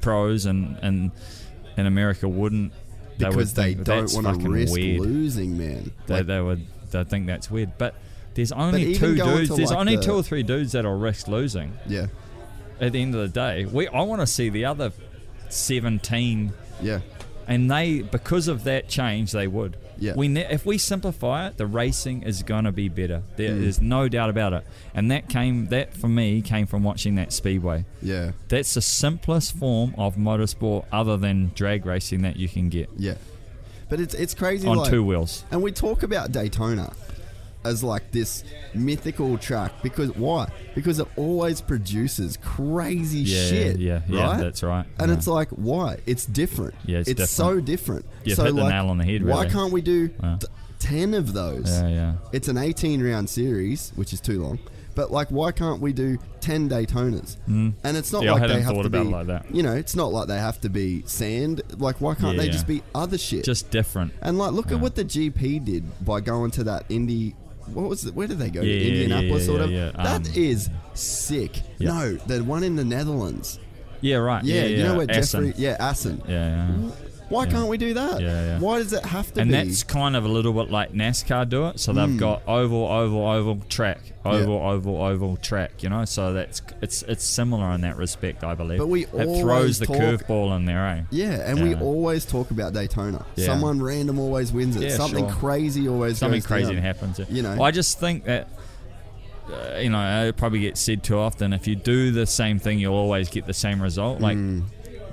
pros 0.00 0.46
and 0.46 0.78
and 0.80 1.10
in 1.78 1.86
America 1.86 2.28
wouldn't 2.28 2.72
they 3.16 3.24
would 3.26 3.32
because 3.36 3.54
they 3.54 3.74
think 3.74 3.84
don't 3.86 4.12
want 4.14 4.40
to 4.42 4.48
risk 4.50 4.72
weird. 4.74 5.00
losing, 5.00 5.56
man. 5.56 5.90
They, 6.06 6.14
Like, 6.14 6.26
they 6.26 6.40
would 6.40 6.66
they 6.90 7.04
think 7.04 7.26
that's 7.26 7.50
weird, 7.50 7.72
but 7.78 7.94
there's 8.34 8.52
only 8.52 8.94
two 8.94 9.14
dudes. 9.16 9.48
There's 9.56 9.70
like, 9.70 9.78
only 9.78 9.96
the- 9.96 10.02
two 10.02 10.12
or 10.14 10.22
three 10.22 10.42
dudes 10.42 10.72
that'll 10.72 10.98
risk 10.98 11.26
losing. 11.28 11.72
yeah, 11.86 12.06
At 12.80 12.92
the 12.92 13.02
end 13.02 13.14
of 13.14 13.20
the 13.20 13.28
day, 13.28 13.64
we 13.64 13.88
I 13.88 14.02
want 14.02 14.20
to 14.20 14.26
see 14.26 14.48
the 14.50 14.64
other 14.66 14.92
seventeen, 15.48 16.52
yeah, 16.80 17.00
and 17.46 17.70
they 17.70 18.02
because 18.02 18.48
of 18.48 18.64
that 18.64 18.88
change 18.88 19.32
they 19.32 19.46
would. 19.46 19.76
Yeah. 19.98 20.14
We 20.16 20.28
ne- 20.28 20.46
if 20.50 20.64
we 20.64 20.78
simplify 20.78 21.48
it, 21.48 21.56
the 21.56 21.66
racing 21.66 22.22
is 22.22 22.42
gonna 22.42 22.72
be 22.72 22.88
better. 22.88 23.22
There 23.36 23.50
Mm. 23.50 23.62
is 23.64 23.80
no 23.80 24.08
doubt 24.08 24.30
about 24.30 24.52
it. 24.52 24.64
And 24.94 25.10
that 25.10 25.28
came 25.28 25.66
that 25.66 25.94
for 25.94 26.08
me 26.08 26.40
came 26.42 26.66
from 26.66 26.82
watching 26.84 27.16
that 27.16 27.32
speedway. 27.32 27.84
yeah, 28.02 28.32
That's 28.48 28.74
the 28.74 28.80
simplest 28.82 29.56
form 29.56 29.94
of 29.98 30.16
motorsport 30.16 30.84
other 30.92 31.16
than 31.16 31.50
drag 31.54 31.84
racing 31.86 32.22
that 32.22 32.36
you 32.36 32.48
can 32.48 32.68
get 32.68 32.88
yeah. 32.96 33.14
But 33.88 34.00
it's 34.00 34.14
it's 34.14 34.34
crazy 34.34 34.68
on 34.68 34.76
like, 34.78 34.90
two 34.90 35.02
wheels. 35.02 35.44
And 35.50 35.62
we 35.62 35.72
talk 35.72 36.02
about 36.02 36.30
Daytona 36.30 36.92
as 37.68 37.84
like 37.84 38.10
this 38.10 38.44
mythical 38.74 39.38
track 39.38 39.72
because 39.82 40.10
why? 40.16 40.50
Because 40.74 40.98
it 40.98 41.08
always 41.16 41.60
produces 41.60 42.36
crazy 42.38 43.20
Yeah, 43.20 43.46
shit. 43.48 43.78
yeah, 43.78 44.00
yeah, 44.08 44.22
right? 44.26 44.40
that's 44.40 44.62
right. 44.62 44.86
And 44.98 45.10
Yeah. 45.10 45.16
it's 45.16 45.26
like 45.26 45.48
why? 45.50 45.98
It's 46.06 46.26
different. 46.26 46.74
Yeah, 46.86 47.02
it's 47.06 47.30
so 47.30 47.60
different. 47.60 48.04
You've 48.24 48.36
so 48.36 48.44
hit 48.44 48.56
the 48.56 48.68
nail 48.68 48.88
on 48.88 48.98
the 48.98 49.04
head, 49.04 49.24
Why 49.24 49.46
can't 49.46 49.72
we 49.72 49.80
do 49.80 50.10
Yeah. 50.22 50.36
t- 50.40 50.46
ten 50.78 51.14
of 51.14 51.32
those? 51.32 51.68
Yeah, 51.70 51.88
yeah. 51.88 52.12
It's 52.32 52.48
an 52.48 52.58
18 52.58 53.02
round 53.02 53.28
series, 53.30 53.92
which 53.96 54.12
is 54.12 54.20
too 54.20 54.42
long. 54.42 54.58
But 54.94 55.12
like, 55.12 55.28
why 55.28 55.52
can't 55.52 55.80
we 55.80 55.92
do 55.92 56.18
10 56.40 56.68
Daytonas? 56.68 57.36
And 57.46 57.74
it's 57.96 58.12
not 58.12 58.22
Mm. 58.22 58.24
Yeah, 58.24 58.32
like 58.32 58.48
they 58.48 58.60
have 58.62 58.82
to 58.82 58.90
be 58.90 58.98
like 58.98 59.26
that. 59.28 59.46
You 59.54 59.62
know, 59.62 59.72
it's 59.74 59.94
not 59.94 60.12
like 60.12 60.26
they 60.26 60.38
have 60.38 60.60
to 60.62 60.68
be 60.68 61.04
sand. 61.06 61.62
Like, 61.78 62.00
why 62.00 62.14
can't 62.16 62.32
Yeah, 62.34 62.40
they 62.40 62.46
yeah. 62.46 62.52
just 62.52 62.66
be 62.66 62.82
other 62.96 63.16
shit? 63.16 63.44
Just 63.44 63.70
different. 63.70 64.12
and 64.22 64.38
like, 64.38 64.52
look 64.52 64.70
Yeah. 64.70 64.76
at 64.76 64.80
what 64.82 64.96
the 64.96 65.04
GP 65.04 65.60
did 65.64 65.84
by 66.04 66.20
going 66.20 66.50
to 66.52 66.64
that 66.64 66.84
Indy. 66.88 67.36
What 67.74 67.88
was 67.88 68.04
it? 68.06 68.14
Where 68.14 68.26
did 68.26 68.38
they 68.38 68.50
go? 68.50 68.60
Yeah, 68.60 68.78
to 68.78 68.84
yeah, 68.84 69.02
Indianapolis 69.02 69.44
yeah, 69.44 69.50
or 69.50 69.52
whatever. 69.54 69.72
yeah, 69.72 69.90
yeah. 69.96 70.02
That 70.18 70.26
Um, 70.28 70.32
is 70.34 70.70
sick. 70.94 71.62
Yeah. 71.78 71.88
No, 71.92 72.14
the 72.14 72.42
one 72.44 72.62
in 72.64 72.76
the 72.76 72.84
Netherlands. 72.84 73.58
Yeah, 74.00 74.16
right. 74.16 74.44
Yeah, 74.44 74.62
Yeah, 74.62 74.66
you 74.66 74.82
know 74.84 74.96
where 74.96 75.10
Assen. 75.10 75.46
Jeffrey? 75.46 75.62
Yeah, 75.64 75.76
Assen. 75.80 76.22
Yeah, 76.28 76.68
yeah. 76.68 76.90
Why 77.28 77.44
Yeah. 77.44 77.50
can't 77.50 77.68
we 77.68 77.76
do 77.76 77.94
that? 77.94 78.20
Yeah, 78.20 78.28
yeah. 78.46 78.58
Why 78.58 78.78
does 78.78 78.92
it 78.92 79.04
have 79.04 79.32
to 79.34 79.40
and 79.40 79.50
be? 79.50 79.56
And 79.56 79.68
that's 79.70 79.82
kind 79.82 80.16
of 80.16 80.24
a 80.24 80.28
little 80.28 80.52
bit 80.52 80.70
like 80.70 80.92
NASCAR 80.92 81.48
do 81.48 81.66
it. 81.66 81.78
So 81.80 81.92
they've 81.92 82.16
got 82.16 82.42
oval, 82.48 82.86
oval, 82.86 83.26
oval 83.26 83.58
track, 83.68 83.98
oval, 84.24 84.56
oval, 84.58 84.96
oval 85.02 85.36
track. 85.36 85.82
You 85.82 85.90
know, 85.90 86.04
so 86.06 86.32
that's 86.32 86.62
it's 86.80 87.02
it's 87.02 87.24
similar 87.24 87.70
in 87.72 87.82
that 87.82 87.96
respect, 87.96 88.44
I 88.44 88.54
believe. 88.54 88.78
But 88.78 88.86
we 88.88 89.04
it 89.04 89.12
always 89.14 89.40
throws 89.42 89.78
the 89.78 89.86
talk- 89.86 89.96
curveball 89.96 90.56
in 90.56 90.64
there, 90.64 90.86
eh? 90.88 91.02
Yeah, 91.10 91.32
and 91.50 91.62
we 91.62 91.74
always 91.74 92.24
talk 92.24 92.50
about 92.50 92.72
Daytona. 92.72 93.24
Yeah. 93.36 93.46
Someone 93.46 93.82
random 93.82 94.18
always 94.18 94.52
wins 94.52 94.76
it. 94.76 94.82
Yeah, 94.84 94.96
Something 94.96 95.26
sure. 95.28 95.36
crazy 95.36 95.88
always 95.88 96.18
Something 96.18 96.40
crazy 96.42 96.72
down. 96.72 96.82
happens. 96.82 97.20
You 97.28 97.42
know. 97.42 97.62
I 97.62 97.70
just 97.70 98.00
think 98.00 98.24
that. 98.24 98.48
Uh, 99.50 99.78
you 99.78 99.88
know, 99.88 100.26
it 100.28 100.36
probably 100.36 100.60
gets 100.60 100.78
said 100.78 101.02
too 101.02 101.16
often. 101.16 101.54
If 101.54 101.66
you 101.66 101.74
do 101.74 102.10
the 102.10 102.26
same 102.26 102.58
thing, 102.58 102.78
you'll 102.78 102.92
always 102.94 103.30
get 103.30 103.46
the 103.46 103.54
same 103.54 103.80
result. 103.80 104.20
Like 104.20 104.36
Mm. 104.36 104.64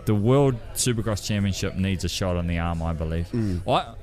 The 0.06 0.16
World 0.16 0.56
Supercross 0.76 1.26
Championship 1.26 1.76
needs 1.76 2.04
a 2.04 2.10
shot 2.10 2.36
on 2.36 2.48
the 2.48 2.60
arm, 2.60 2.82
I 2.84 2.94
believe. 2.94 3.28
Mm. 3.32 3.62
I 3.68 3.94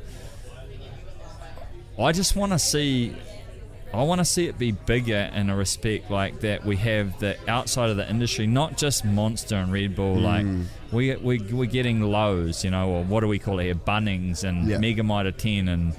I 2.02 2.12
just 2.12 2.36
want 2.36 2.52
to 2.52 2.58
see. 2.58 3.14
I 3.94 4.02
want 4.04 4.20
to 4.20 4.24
see 4.24 4.46
it 4.46 4.58
be 4.58 4.72
bigger 4.72 5.30
in 5.34 5.50
a 5.50 5.56
respect 5.56 6.10
like 6.10 6.40
that. 6.40 6.64
We 6.64 6.76
have 6.76 7.18
the 7.20 7.36
outside 7.46 7.90
of 7.90 7.98
the 7.98 8.08
industry, 8.08 8.46
not 8.46 8.78
just 8.78 9.04
Monster 9.04 9.56
and 9.56 9.70
Red 9.70 9.94
Bull. 9.94 10.16
Mm. 10.16 10.22
Like 10.22 10.66
we 10.92 11.14
we 11.16 11.38
we're 11.52 11.66
getting 11.66 12.00
Lowe's, 12.00 12.64
you 12.64 12.70
know, 12.70 12.88
or 12.88 13.04
what 13.04 13.20
do 13.20 13.28
we 13.28 13.38
call 13.38 13.58
it 13.58 13.64
here? 13.64 13.74
Bunnings 13.74 14.44
and 14.44 14.66
Yeah. 14.68 14.78
Mega 14.78 15.02
Mitre 15.02 15.32
ten 15.32 15.68
and. 15.68 15.94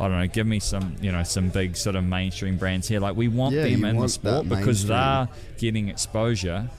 I 0.00 0.08
don't 0.08 0.18
know. 0.18 0.26
Give 0.26 0.46
me 0.46 0.58
some, 0.58 0.96
you 1.02 1.12
know, 1.12 1.22
some 1.22 1.50
big 1.50 1.76
sort 1.76 1.96
of 1.96 2.02
mainstream 2.04 2.56
brands 2.56 2.88
here. 2.88 2.98
Like 2.98 3.14
we 3.14 3.28
want 3.28 3.54
Yeah, 3.54 3.64
them 3.64 3.84
in 3.84 3.98
the 3.98 4.08
sport 4.08 4.48
because 4.48 4.86
they're 4.86 5.28
getting 5.58 5.90
exposure, 5.90 6.70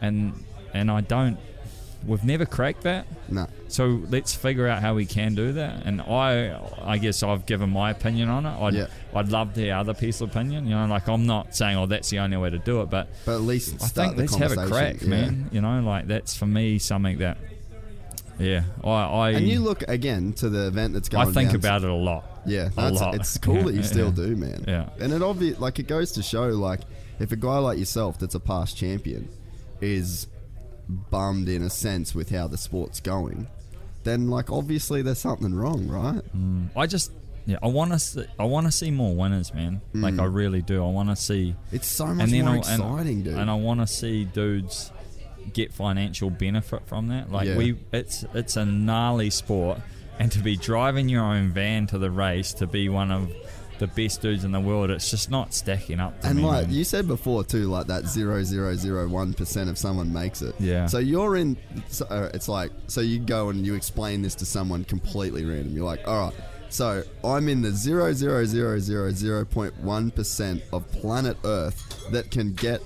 and 0.00 0.32
and 0.74 0.90
I 0.90 1.00
don't. 1.00 1.38
We've 2.06 2.24
never 2.24 2.46
cracked 2.46 2.82
that. 2.82 3.06
No. 3.28 3.46
So 3.68 4.00
let's 4.08 4.34
figure 4.34 4.68
out 4.68 4.80
how 4.80 4.94
we 4.94 5.06
can 5.06 5.34
do 5.34 5.52
that. 5.52 5.84
And 5.84 6.00
I, 6.00 6.58
I 6.82 6.98
guess 6.98 7.22
I've 7.22 7.46
given 7.46 7.70
my 7.70 7.90
opinion 7.90 8.28
on 8.28 8.46
it. 8.46 8.56
I'd, 8.58 8.74
Yeah. 8.74 8.86
I'd 9.14 9.28
love 9.28 9.54
to 9.54 9.60
hear 9.60 9.74
other 9.74 9.94
people's 9.94 10.22
opinion. 10.22 10.66
You 10.66 10.76
know, 10.76 10.86
like 10.86 11.08
I'm 11.08 11.26
not 11.26 11.56
saying, 11.56 11.76
oh, 11.76 11.86
that's 11.86 12.10
the 12.10 12.20
only 12.20 12.36
way 12.36 12.50
to 12.50 12.58
do 12.58 12.82
it, 12.82 12.90
but 12.90 13.08
But 13.24 13.36
at 13.36 13.40
least 13.42 13.74
I 13.82 13.88
think 13.88 14.16
the 14.16 14.22
let's 14.22 14.36
have 14.36 14.52
a 14.52 14.66
crack, 14.68 15.02
yeah. 15.02 15.08
man. 15.08 15.48
You 15.52 15.60
know, 15.60 15.80
like 15.80 16.06
that's 16.06 16.36
for 16.36 16.46
me 16.46 16.78
something 16.78 17.18
that, 17.18 17.38
yeah, 18.38 18.64
I, 18.84 18.90
I, 18.90 19.30
And 19.30 19.48
you 19.48 19.60
look 19.60 19.82
again 19.88 20.34
to 20.34 20.48
the 20.50 20.66
event 20.66 20.92
that's 20.92 21.08
going. 21.08 21.26
On. 21.26 21.30
I 21.30 21.34
think 21.34 21.48
down. 21.50 21.56
about 21.56 21.84
it 21.84 21.90
a 21.90 21.94
lot. 21.94 22.24
Yeah, 22.44 22.66
a 22.66 22.70
that's, 22.70 23.00
lot. 23.00 23.14
it's 23.14 23.38
cool 23.38 23.64
that 23.64 23.74
you 23.74 23.82
still 23.94 24.08
yeah. 24.08 24.26
do, 24.26 24.36
man. 24.36 24.64
Yeah. 24.68 24.90
and 25.00 25.12
it 25.12 25.22
obvious 25.22 25.58
like 25.58 25.78
it 25.78 25.86
goes 25.88 26.12
to 26.12 26.22
show 26.22 26.48
like 26.48 26.80
if 27.18 27.32
a 27.32 27.36
guy 27.36 27.58
like 27.58 27.78
yourself 27.78 28.18
that's 28.18 28.34
a 28.34 28.40
past 28.40 28.76
champion 28.76 29.28
is 29.80 30.26
bummed 30.88 31.48
in 31.48 31.62
a 31.62 31.70
sense 31.70 32.14
with 32.14 32.30
how 32.30 32.46
the 32.46 32.56
sport's 32.58 33.00
going, 33.00 33.46
then 34.04 34.28
like 34.30 34.50
obviously 34.50 35.02
there's 35.02 35.18
something 35.18 35.54
wrong, 35.54 35.88
right? 35.88 36.22
I 36.76 36.86
just, 36.86 37.10
yeah, 37.46 37.58
I 37.62 37.66
want 37.68 37.92
to, 37.92 37.98
see, 37.98 38.24
I 38.38 38.44
want 38.44 38.66
to 38.66 38.72
see 38.72 38.90
more 38.90 39.14
winners, 39.14 39.52
man. 39.54 39.80
Like 39.94 40.18
I 40.18 40.24
really 40.24 40.62
do. 40.62 40.84
I 40.84 40.90
want 40.90 41.08
to 41.10 41.16
see. 41.16 41.54
It's 41.72 41.86
so 41.88 42.06
much 42.06 42.30
more 42.30 42.48
I- 42.50 42.56
Mm. 42.56 42.58
exciting, 42.58 43.22
dude. 43.22 43.34
And 43.34 43.50
I 43.50 43.54
want 43.54 43.80
to 43.80 43.86
see 43.86 44.24
dudes 44.24 44.90
get 45.52 45.72
financial 45.72 46.28
benefit 46.30 46.82
from 46.86 47.08
that. 47.08 47.30
Like 47.30 47.46
Yeah. 47.48 47.56
we, 47.56 47.76
it's 47.92 48.24
it's 48.34 48.56
a 48.56 48.64
gnarly 48.64 49.30
sport, 49.30 49.80
and 50.18 50.30
to 50.32 50.38
be 50.40 50.56
driving 50.56 51.08
your 51.08 51.22
own 51.24 51.50
van 51.50 51.86
to 51.88 51.98
the 51.98 52.10
race 52.10 52.52
to 52.54 52.66
be 52.66 52.88
one 52.88 53.10
of 53.12 53.30
the 53.78 53.86
best 53.86 54.22
dudes 54.22 54.44
in 54.44 54.52
the 54.52 54.60
world, 54.60 54.90
it's 54.90 55.10
just 55.10 55.30
not 55.30 55.54
stacking 55.54 56.00
up. 56.00 56.14
And 56.22 56.38
me, 56.38 56.44
like 56.44 56.66
man. 56.66 56.74
you 56.74 56.84
said 56.84 57.06
before 57.06 57.44
too, 57.44 57.66
like 57.68 57.86
that 57.86 58.06
zero 58.06 58.42
zero 58.42 58.74
zero 58.74 59.08
one 59.08 59.32
percent 59.32 59.70
of 59.70 59.78
someone 59.78 60.12
makes 60.12 60.42
it. 60.42 60.54
Yeah. 60.58 60.86
So 60.86 60.98
you're 60.98 61.36
in. 61.36 61.56
So 61.88 62.06
uh, 62.06 62.30
it's 62.34 62.48
like 62.48 62.72
so 62.86 63.00
you 63.00 63.18
go 63.18 63.50
and 63.50 63.66
you 63.66 63.74
explain 63.74 64.22
this 64.22 64.34
to 64.36 64.46
someone 64.46 64.84
completely 64.84 65.44
random. 65.44 65.74
You're 65.74 65.84
like, 65.84 66.06
all 66.06 66.26
right. 66.26 66.34
So 66.68 67.02
I'm 67.24 67.48
in 67.48 67.62
the 67.62 67.70
zero 67.70 68.12
zero 68.12 68.44
zero 68.44 68.78
zero 68.78 69.10
zero 69.10 69.44
point 69.44 69.76
one 69.80 70.10
percent 70.10 70.62
of 70.72 70.90
planet 70.92 71.36
Earth 71.44 72.10
that 72.10 72.30
can 72.30 72.52
get. 72.54 72.82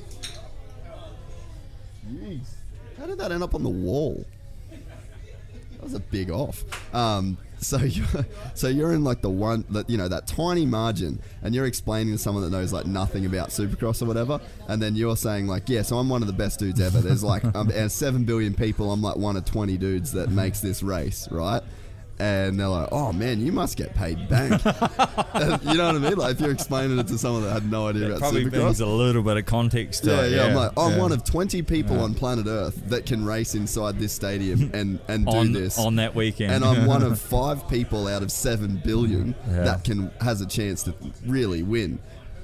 Jeez. 2.08 2.54
How 2.98 3.06
did 3.06 3.18
that 3.18 3.32
end 3.32 3.42
up 3.42 3.54
on 3.54 3.62
the 3.62 3.70
wall? 3.70 4.26
That 4.70 5.82
was 5.82 5.94
a 5.94 6.00
big 6.00 6.30
off. 6.30 6.62
Um, 6.94 7.38
so 7.62 7.76
you're, 7.78 8.06
so 8.54 8.68
you're 8.68 8.92
in 8.92 9.04
like 9.04 9.20
the 9.20 9.30
one 9.30 9.66
that 9.68 9.90
you 9.90 9.98
know 9.98 10.08
that 10.08 10.26
tiny 10.26 10.64
margin, 10.64 11.20
and 11.42 11.54
you're 11.54 11.66
explaining 11.66 12.14
to 12.14 12.18
someone 12.18 12.42
that 12.42 12.50
knows 12.50 12.72
like 12.72 12.86
nothing 12.86 13.26
about 13.26 13.50
Supercross 13.50 14.00
or 14.00 14.06
whatever, 14.06 14.40
and 14.68 14.80
then 14.80 14.96
you're 14.96 15.16
saying 15.16 15.46
like, 15.46 15.68
yeah, 15.68 15.82
so 15.82 15.98
I'm 15.98 16.08
one 16.08 16.22
of 16.22 16.26
the 16.26 16.32
best 16.32 16.58
dudes 16.58 16.80
ever. 16.80 17.00
There's 17.00 17.22
like 17.22 17.44
um, 17.54 17.70
seven 17.90 18.24
billion 18.24 18.54
people, 18.54 18.90
I'm 18.92 19.02
like 19.02 19.16
one 19.16 19.36
of 19.36 19.44
twenty 19.44 19.76
dudes 19.76 20.12
that 20.12 20.30
makes 20.30 20.60
this 20.60 20.82
race, 20.82 21.28
right? 21.30 21.62
And 22.20 22.60
they're 22.60 22.68
like, 22.68 22.88
"Oh 22.92 23.12
man, 23.12 23.40
you 23.40 23.50
must 23.50 23.76
get 23.76 23.94
paid 23.94 24.28
bank." 24.28 24.62
you 24.64 25.74
know 25.74 25.86
what 25.86 25.96
I 25.96 25.98
mean? 25.98 26.16
Like 26.16 26.32
if 26.34 26.40
you're 26.40 26.50
explaining 26.50 26.98
it 26.98 27.06
to 27.08 27.18
someone 27.18 27.42
that 27.42 27.52
had 27.52 27.70
no 27.70 27.88
idea 27.88 28.08
That 28.08 28.16
about 28.18 28.34
Supercross, 28.34 28.50
brings 28.50 28.80
a 28.80 28.86
little 28.86 29.22
bit 29.22 29.36
of 29.38 29.46
context 29.46 30.04
to 30.04 30.10
yeah, 30.10 30.22
it. 30.22 30.32
yeah, 30.32 30.44
I'm 30.44 30.54
like, 30.54 30.72
I'm 30.76 30.92
yeah. 30.92 30.98
one 30.98 31.12
of 31.12 31.24
20 31.24 31.62
people 31.62 32.00
on 32.00 32.14
planet 32.14 32.46
Earth 32.46 32.80
that 32.88 33.06
can 33.06 33.24
race 33.24 33.54
inside 33.54 33.98
this 33.98 34.12
stadium 34.12 34.70
and, 34.74 35.00
and 35.08 35.24
do 35.26 35.32
on, 35.32 35.52
this. 35.52 35.78
on 35.78 35.96
that 35.96 36.14
weekend. 36.14 36.52
and 36.52 36.64
I'm 36.64 36.86
one 36.86 37.02
of 37.02 37.18
five 37.20 37.68
people 37.68 38.06
out 38.08 38.22
of 38.22 38.30
seven 38.30 38.80
billion 38.84 39.34
Yeah. 39.48 39.62
that 39.64 39.84
can 39.84 40.10
has 40.20 40.40
a 40.40 40.46
chance 40.46 40.82
to 40.84 40.94
really 41.26 41.62
win. 41.62 41.98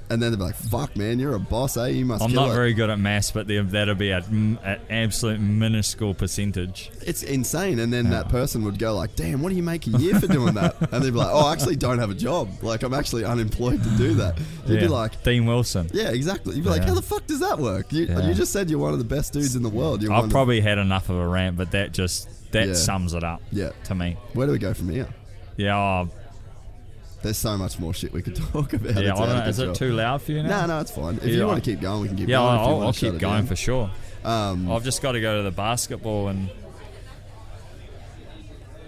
And 0.09 0.21
then 0.21 0.31
they're 0.31 0.39
like, 0.39 0.55
"Fuck, 0.55 0.95
man, 0.95 1.19
you're 1.19 1.35
a 1.35 1.39
boss, 1.39 1.75
eh? 1.75 1.87
You 1.87 2.05
must 2.05 2.23
I'm 2.23 2.31
not 2.31 2.49
it." 2.49 2.53
very 2.53 2.73
good 2.73 2.89
at 2.89 2.97
maths, 2.97 3.31
but 3.31 3.47
that'll 3.47 3.95
be 3.95 4.11
an 4.11 4.57
absolute 4.89 5.39
minuscule 5.41 6.13
percentage. 6.13 6.89
It's 7.05 7.23
insane. 7.23 7.79
And 7.79 7.91
then 7.91 8.09
that 8.11 8.29
person 8.29 8.63
would 8.63 8.79
go 8.79 8.95
like, 8.95 9.15
"Damn, 9.15 9.41
what 9.41 9.49
do 9.49 9.55
you 9.55 9.63
make 9.63 9.85
a 9.87 9.89
year 9.91 10.17
for 10.19 10.27
doing 10.27 10.53
that?" 10.53 10.75
And 10.93 11.03
they'd 11.03 11.11
be 11.11 11.17
like, 11.17 11.29
"Oh, 11.31 11.47
I 11.47 11.51
actually 11.53 11.75
don't 11.75 11.99
have 11.99 12.09
a 12.09 12.15
job. 12.15 12.49
Like, 12.63 12.83
I'm 12.83 12.93
actually 12.93 13.25
unemployed 13.25 13.83
to 13.83 13.89
do 13.97 14.13
that." 14.15 14.37
You'd 14.65 14.79
be 14.79 14.87
like, 14.87 15.23
Dean 15.23 15.45
Wilson. 15.45 15.89
"Yeah, 15.93 16.09
exactly." 16.11 16.55
You'd 16.55 16.63
be 16.63 16.69
like, 16.69 16.83
"How 16.83 16.93
the 16.93 17.01
fuck 17.01 17.27
does 17.27 17.41
that 17.41 17.59
work?" 17.59 17.91
You, 17.91 18.05
Yeah. 18.05 18.27
you 18.27 18.33
just 18.33 18.53
said 18.53 18.69
you're 18.69 18.79
one 18.79 18.93
of 18.93 18.99
the 18.99 19.05
best 19.05 19.33
dudes 19.33 19.55
in 19.55 19.63
the 19.63 19.69
world. 19.69 20.01
You're 20.01 20.13
I've 20.13 20.29
probably 20.29 20.61
had 20.61 20.77
enough 20.77 21.09
of 21.09 21.17
a 21.17 21.27
rant, 21.27 21.57
but 21.57 21.71
that 21.71 21.91
just 21.93 22.29
That 22.51 22.69
Yeah. 22.69 22.73
sums 22.75 23.13
it 23.13 23.25
up 23.25 23.41
Yeah. 23.51 23.71
to 23.83 23.93
me. 23.93 24.15
Where 24.33 24.47
do 24.47 24.53
we 24.53 24.57
go 24.57 24.73
from 24.73 24.87
here? 24.87 25.09
Yeah, 25.57 25.75
oh, 25.75 26.09
There's 27.27 27.37
so 27.37 27.57
much 27.57 27.77
more 27.77 27.93
shit 27.93 28.13
we 28.13 28.21
could 28.21 28.35
talk 28.53 28.71
about. 28.73 28.95
yeah. 29.03 29.11
It's 29.11 29.19
I 29.19 29.25
don't 29.25 29.37
know. 29.39 29.43
Is 29.45 29.59
it 29.59 29.75
too 29.75 29.91
loud 29.93 30.21
for 30.21 30.31
you 30.31 30.43
now? 30.43 30.61
No, 30.61 30.67
no, 30.75 30.79
it's 30.79 30.91
fine. 30.91 31.15
If 31.17 31.25
Yeah, 31.25 31.33
you 31.35 31.47
want 31.47 31.63
to 31.63 31.69
keep 31.71 31.81
going, 31.81 32.01
we 32.01 32.07
can 32.07 32.15
keep 32.17 32.29
Yeah, 32.29 32.37
going. 32.37 32.53
You 32.59 32.65
I'll, 32.65 32.83
I'll 32.83 32.93
keep 32.93 33.17
going 33.19 33.45
for 33.45 33.55
sure. 33.57 33.89
Um, 34.23 34.71
I've 34.71 34.83
just 34.85 35.01
got 35.01 35.11
to 35.11 35.21
go 35.21 35.37
to 35.37 35.43
the 35.43 35.51
basketball 35.51 36.29
and 36.29 36.49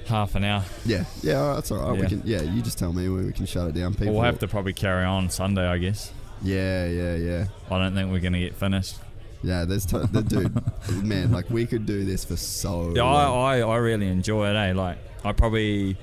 half 0.08 0.36
an 0.36 0.44
hour. 0.44 0.64
yeah, 0.86 1.04
yeah, 1.22 1.36
all 1.40 1.48
right, 1.50 1.56
that's 1.56 1.72
all 1.72 1.92
right. 1.92 2.00
We 2.02 2.08
can, 2.08 2.22
yeah, 2.26 2.42
you 2.42 2.62
just 2.62 2.80
tell 2.80 2.92
me 2.94 3.08
when 3.10 3.28
we 3.28 3.32
can 3.34 3.46
shut 3.46 3.68
it 3.68 3.76
down. 3.76 3.94
People, 3.94 4.14
We'll 4.16 4.24
have 4.24 4.40
to 4.40 4.48
probably 4.48 4.74
carry 4.74 5.06
on 5.06 5.30
Sunday, 5.30 5.66
I 5.68 5.78
guess. 5.78 6.12
Yeah, 6.42 6.88
yeah, 6.88 7.16
yeah, 7.16 7.46
I 7.70 7.78
don't 7.78 7.94
think 7.94 8.12
we're 8.12 8.20
going 8.22 8.34
to 8.34 8.40
get 8.40 8.56
finished. 8.56 8.96
yeah. 9.44 9.66
There's, 9.66 9.86
t- 9.86 9.98
the 10.12 10.24
dude, 10.24 11.04
man. 11.04 11.32
Like 11.32 11.50
we 11.50 11.66
could 11.66 11.86
do 11.86 12.06
this 12.06 12.26
for 12.26 12.38
so. 12.38 12.94
Yeah, 12.96 13.04
long. 13.04 13.16
I, 13.46 13.60
I, 13.60 13.60
I 13.60 13.76
really 13.78 14.08
enjoy 14.08 14.50
it, 14.50 14.56
eh? 14.56 14.74
Like, 14.74 14.98
I 15.24 15.32
probably, 15.34 15.98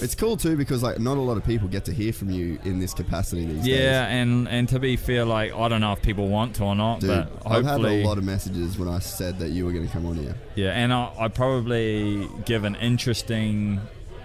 It's 0.00 0.14
cool 0.14 0.36
too 0.36 0.56
because 0.56 0.82
like 0.82 0.98
not 0.98 1.16
a 1.16 1.20
lot 1.20 1.36
of 1.36 1.44
people 1.44 1.68
get 1.68 1.84
to 1.86 1.92
hear 1.92 2.12
from 2.12 2.30
you 2.30 2.58
in 2.64 2.78
this 2.78 2.94
capacity 2.94 3.44
these 3.44 3.64
days. 3.64 3.66
yeah, 3.66 4.06
and, 4.06 4.48
and 4.48 4.68
to 4.70 4.78
be 4.78 4.96
fair, 4.96 5.24
like, 5.24 5.52
I 5.52 5.68
don't 5.68 5.80
know 5.80 5.92
if 5.92 6.02
people 6.02 6.28
want 6.28 6.56
to 6.56 6.64
or 6.64 6.74
not, 6.74 7.00
Dude, 7.00 7.08
but 7.10 7.32
I've 7.44 7.64
had 7.64 7.80
a 7.80 8.04
lot 8.04 8.18
of 8.18 8.24
messages 8.24 8.78
when 8.78 8.88
I 8.88 8.98
said 9.00 9.38
that 9.40 9.50
you 9.50 9.64
were 9.66 9.72
going 9.72 9.86
to 9.86 9.92
come 9.92 10.06
on 10.06 10.16
here. 10.16 10.34
Yeah, 10.54 10.70
and 10.70 10.92
I, 10.92 11.12
I 11.18 11.28
probably 11.28 12.28
give 12.44 12.64
an 12.64 12.76
interesting 12.76 13.80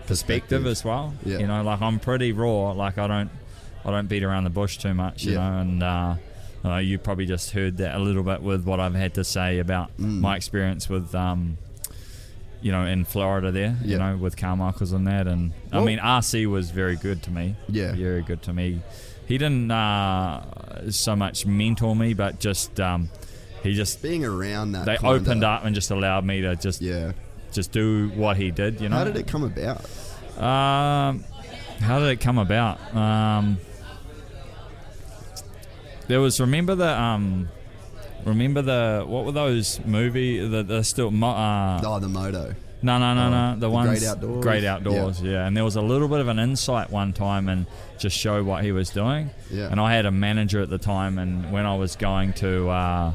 perspective, 0.05 0.63
Perspective. 0.63 0.67
as 0.67 0.85
well. 0.85 1.13
Yeah. 1.25 1.39
You 1.39 1.47
know, 1.47 1.63
like 1.63 1.81
I'm 1.81 1.99
pretty 1.99 2.31
raw. 2.31 2.71
Like 2.71 2.97
I 2.97 3.07
don't, 3.07 3.29
I 3.83 3.91
don't 3.91 4.07
beat 4.07 4.23
around 4.23 4.45
the 4.45 4.49
bush 4.49 4.77
too 4.77 4.93
much. 4.93 5.23
You 5.25 5.33
Yeah. 5.33 5.49
know, 5.51 5.59
and 5.59 5.83
uh, 5.83 6.15
uh, 6.65 6.77
you 6.77 6.97
probably 6.97 7.25
just 7.25 7.51
heard 7.51 7.77
that 7.77 7.95
a 7.95 7.99
little 7.99 8.23
bit 8.23 8.41
with 8.41 8.63
what 8.65 8.79
I've 8.79 8.95
had 8.95 9.13
to 9.15 9.23
say 9.23 9.59
about 9.59 9.95
Mm. 9.97 10.21
my 10.21 10.35
experience 10.35 10.87
with, 10.89 11.13
um, 11.13 11.57
you 12.61 12.71
know, 12.71 12.85
in 12.85 13.05
Florida 13.05 13.51
there. 13.51 13.75
You 13.83 13.91
Yeah. 13.91 13.97
know, 14.11 14.17
with 14.17 14.35
Carmichael's 14.37 14.91
and 14.91 15.05
that, 15.07 15.27
and 15.27 15.51
I 15.71 15.77
Well- 15.77 15.85
mean 15.85 15.99
RC 15.99 16.45
was 16.47 16.71
very 16.71 16.95
good 16.95 17.21
to 17.23 17.31
me. 17.31 17.55
Yeah. 17.69 17.93
very 17.93 18.21
good 18.23 18.41
to 18.43 18.53
me. 18.53 18.81
He 19.27 19.37
didn't 19.37 19.69
uh, 19.71 20.89
so 20.91 21.15
much 21.15 21.45
mentor 21.45 21.95
me, 21.95 22.13
but 22.13 22.39
just 22.39 22.79
um, 22.79 23.09
he 23.63 23.73
just 23.73 24.01
Being 24.01 24.23
around 24.25 24.71
that, 24.71 24.85
they 24.85 24.97
opened 25.05 25.43
up 25.43 25.65
and 25.65 25.75
just 25.75 25.91
allowed 25.91 26.23
me 26.25 26.41
to 26.41 26.55
just 26.55 26.81
Yeah. 26.81 27.11
just 27.51 27.71
do 27.71 28.09
what 28.15 28.37
he 28.37 28.51
did. 28.51 28.79
You 28.81 28.87
know. 28.89 28.95
How 28.97 29.03
did 29.03 29.17
it 29.17 29.27
come 29.27 29.43
about? 29.43 29.81
Um, 30.41 31.23
how 31.81 31.99
did 31.99 32.09
it 32.09 32.21
come 32.21 32.37
about? 32.37 32.79
Um, 32.95 33.57
there 36.07 36.21
was 36.21 36.39
remember 36.39 36.75
the 36.75 36.87
um, 36.99 37.49
remember 38.25 38.61
the 38.61 39.05
what 39.07 39.25
were 39.25 39.31
those 39.31 39.79
movie 39.85 40.45
the 40.47 40.63
the 40.63 40.83
still 40.83 41.11
mo- 41.11 41.29
uh, 41.31 41.81
Oh, 41.83 41.99
the 41.99 42.09
moto. 42.09 42.53
no 42.81 42.97
no 42.99 43.13
no 43.13 43.21
oh, 43.25 43.29
no 43.29 43.53
the, 43.55 43.59
the 43.61 43.69
ones 43.69 43.99
Great 43.99 44.03
Outdoors? 44.09 44.43
great 44.43 44.63
outdoors 44.63 45.21
yeah. 45.21 45.45
and 45.47 45.55
there 45.55 45.63
was 45.63 45.75
a 45.75 45.81
little 45.81 46.07
bit 46.07 46.19
of 46.19 46.27
an 46.27 46.39
insight 46.39 46.89
one 46.91 47.13
time 47.13 47.47
and 47.49 47.65
just 47.99 48.17
show 48.17 48.43
what 48.43 48.63
he 48.63 48.71
was 48.71 48.89
doing 48.89 49.29
Yeah. 49.49 49.69
and 49.71 49.79
I 49.79 49.93
had 49.95 50.05
a 50.05 50.11
manager 50.11 50.61
at 50.61 50.69
the 50.69 50.77
time 50.77 51.17
and 51.19 51.51
when 51.51 51.65
I 51.65 51.75
was 51.77 51.95
going 51.95 52.33
to 52.33 52.69
uh, 52.69 53.13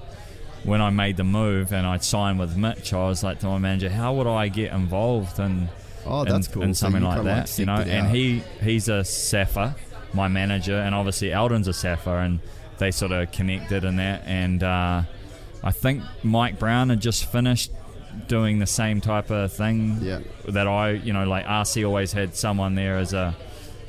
when 0.64 0.80
I 0.80 0.90
made 0.90 1.16
the 1.16 1.24
move 1.24 1.72
and 1.72 1.86
I'd 1.86 2.04
signed 2.04 2.38
with 2.38 2.56
Mitch 2.56 2.92
I 2.92 3.04
was 3.06 3.22
like 3.22 3.40
to 3.40 3.46
my 3.46 3.58
manager 3.58 3.88
how 3.90 4.14
would 4.14 4.26
I 4.26 4.48
get 4.48 4.72
involved 4.72 5.38
and 5.38 5.68
Oh, 6.04 6.24
that's 6.24 6.46
and, 6.46 6.52
cool. 6.54 6.62
and 6.64 6.76
something 6.76 7.00
you 7.02 7.06
like 7.08 7.18
kinda, 7.18 7.32
like, 7.32 7.46
that, 7.46 7.58
you 7.60 7.66
know. 7.66 7.76
And 7.76 8.08
he 8.10 8.42
he's 8.60 8.88
a 8.88 9.04
Safa, 9.04 9.76
my 10.12 10.26
manager, 10.26 10.74
and 10.76 10.96
obviously 10.96 11.32
Aldon's 11.32 11.68
a 11.68 11.72
Safa, 11.72 12.16
and 12.18 12.40
they 12.82 12.90
sort 12.90 13.12
of 13.12 13.30
connected 13.30 13.84
in 13.84 13.96
that. 13.96 14.22
And 14.26 14.62
uh, 14.62 15.02
I 15.62 15.70
think 15.70 16.02
Mike 16.24 16.58
Brown 16.58 16.90
had 16.90 17.00
just 17.00 17.30
finished 17.30 17.70
doing 18.28 18.58
the 18.58 18.66
same 18.66 19.00
type 19.00 19.30
of 19.30 19.52
thing 19.52 19.98
Yeah. 20.02 20.18
that 20.48 20.66
I, 20.66 20.90
you 20.90 21.12
know, 21.12 21.24
like 21.24 21.46
RC 21.46 21.86
always 21.86 22.12
had 22.12 22.34
someone 22.34 22.74
there 22.74 22.98
as 22.98 23.12
a. 23.14 23.34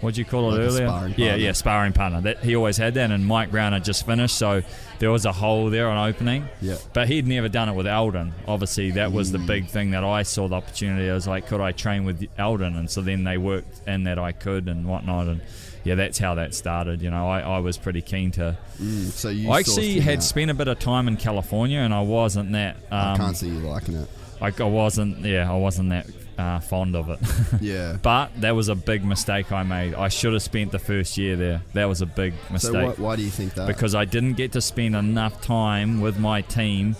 What'd 0.01 0.17
you 0.17 0.25
call 0.25 0.53
it 0.53 0.59
Like 0.59 0.81
earlier? 0.81 1.13
yeah, 1.15 1.35
yeah, 1.35 1.53
sparring 1.53 1.93
partner. 1.93 2.19
That 2.19 2.43
he 2.43 2.57
always 2.57 2.75
had 2.75 2.93
that, 2.95 3.09
and 3.09 3.25
Mike 3.25 3.51
Brown 3.51 3.71
had 3.71 3.85
just 3.85 4.05
finished, 4.05 4.37
so 4.37 4.61
there 4.99 5.09
was 5.09 5.23
a 5.25 5.31
hole 5.31 5.69
there, 5.69 5.89
an 5.89 5.97
opening. 5.97 6.45
Yeah. 6.61 6.75
But 6.91 7.07
he'd 7.07 7.25
never 7.25 7.47
done 7.47 7.69
it 7.69 7.73
with 7.73 7.87
Aldon. 7.87 8.33
Obviously, 8.45 8.91
that 8.91 9.13
was 9.13 9.31
the 9.31 9.37
Mm. 9.37 9.47
big 9.47 9.67
thing 9.67 9.91
that 9.91 10.03
I 10.03 10.23
saw 10.23 10.49
the 10.49 10.55
opportunity. 10.57 11.09
I 11.09 11.13
was 11.13 11.25
like, 11.25 11.47
could 11.47 11.61
I 11.61 11.71
train 11.71 12.03
with 12.03 12.27
Aldon? 12.37 12.75
And 12.75 12.91
so 12.91 12.99
then 13.01 13.23
they 13.23 13.37
worked 13.37 13.87
in 13.87 14.03
that 14.03 14.19
I 14.19 14.33
could 14.33 14.67
and 14.67 14.85
whatnot. 14.85 15.27
And 15.27 15.41
yeah, 15.83 15.95
that's 15.95 16.17
how 16.17 16.35
that 16.35 16.53
started. 16.53 17.01
You 17.01 17.11
know, 17.11 17.27
I, 17.29 17.41
I 17.41 17.59
was 17.59 17.77
pretty 17.77 18.01
keen 18.01 18.31
to. 18.31 18.57
Mm, 18.81 19.11
so 19.11 19.29
you 19.29 19.49
I 19.51 19.59
actually 19.59 19.99
had 19.99 20.23
spent 20.23 20.51
a 20.51 20.53
bit 20.53 20.67
of 20.67 20.79
time 20.79 21.07
in 21.07 21.17
California, 21.17 21.79
and 21.79 21.93
I 21.93 22.01
wasn't 22.01 22.51
that. 22.53 22.77
Um, 22.91 23.13
I 23.13 23.17
can't 23.17 23.37
see 23.37 23.47
you 23.47 23.59
liking 23.59 23.95
it. 23.95 24.09
I, 24.41 24.51
I 24.59 24.63
wasn't. 24.63 25.19
Yeah, 25.19 25.51
I 25.51 25.55
wasn't 25.57 25.89
that 25.89 26.07
uh, 26.37 26.59
fond 26.59 26.95
of 26.95 27.09
it. 27.09 27.19
Yeah. 27.61 27.97
but 28.01 28.31
that 28.41 28.55
was 28.55 28.67
a 28.67 28.75
big 28.75 29.05
mistake 29.05 29.51
I 29.51 29.63
made. 29.63 29.93
I 29.93 30.07
should 30.09 30.33
have 30.33 30.41
spent 30.41 30.71
the 30.71 30.79
first 30.79 31.17
year 31.17 31.35
there. 31.35 31.61
That 31.73 31.85
was 31.85 32.01
a 32.01 32.05
big 32.05 32.33
mistake 32.51 32.71
So 32.71 32.85
why, 32.85 32.91
why 32.93 33.15
do 33.15 33.21
you 33.21 33.29
think 33.29 33.53
that? 33.53 33.67
because 33.67 33.95
I 33.95 34.05
didn't 34.05 34.33
get 34.33 34.51
to 34.53 34.61
spend 34.61 34.95
enough 34.95 35.41
time 35.41 36.01
with 36.01 36.19
my 36.19 36.41
team 36.41 36.95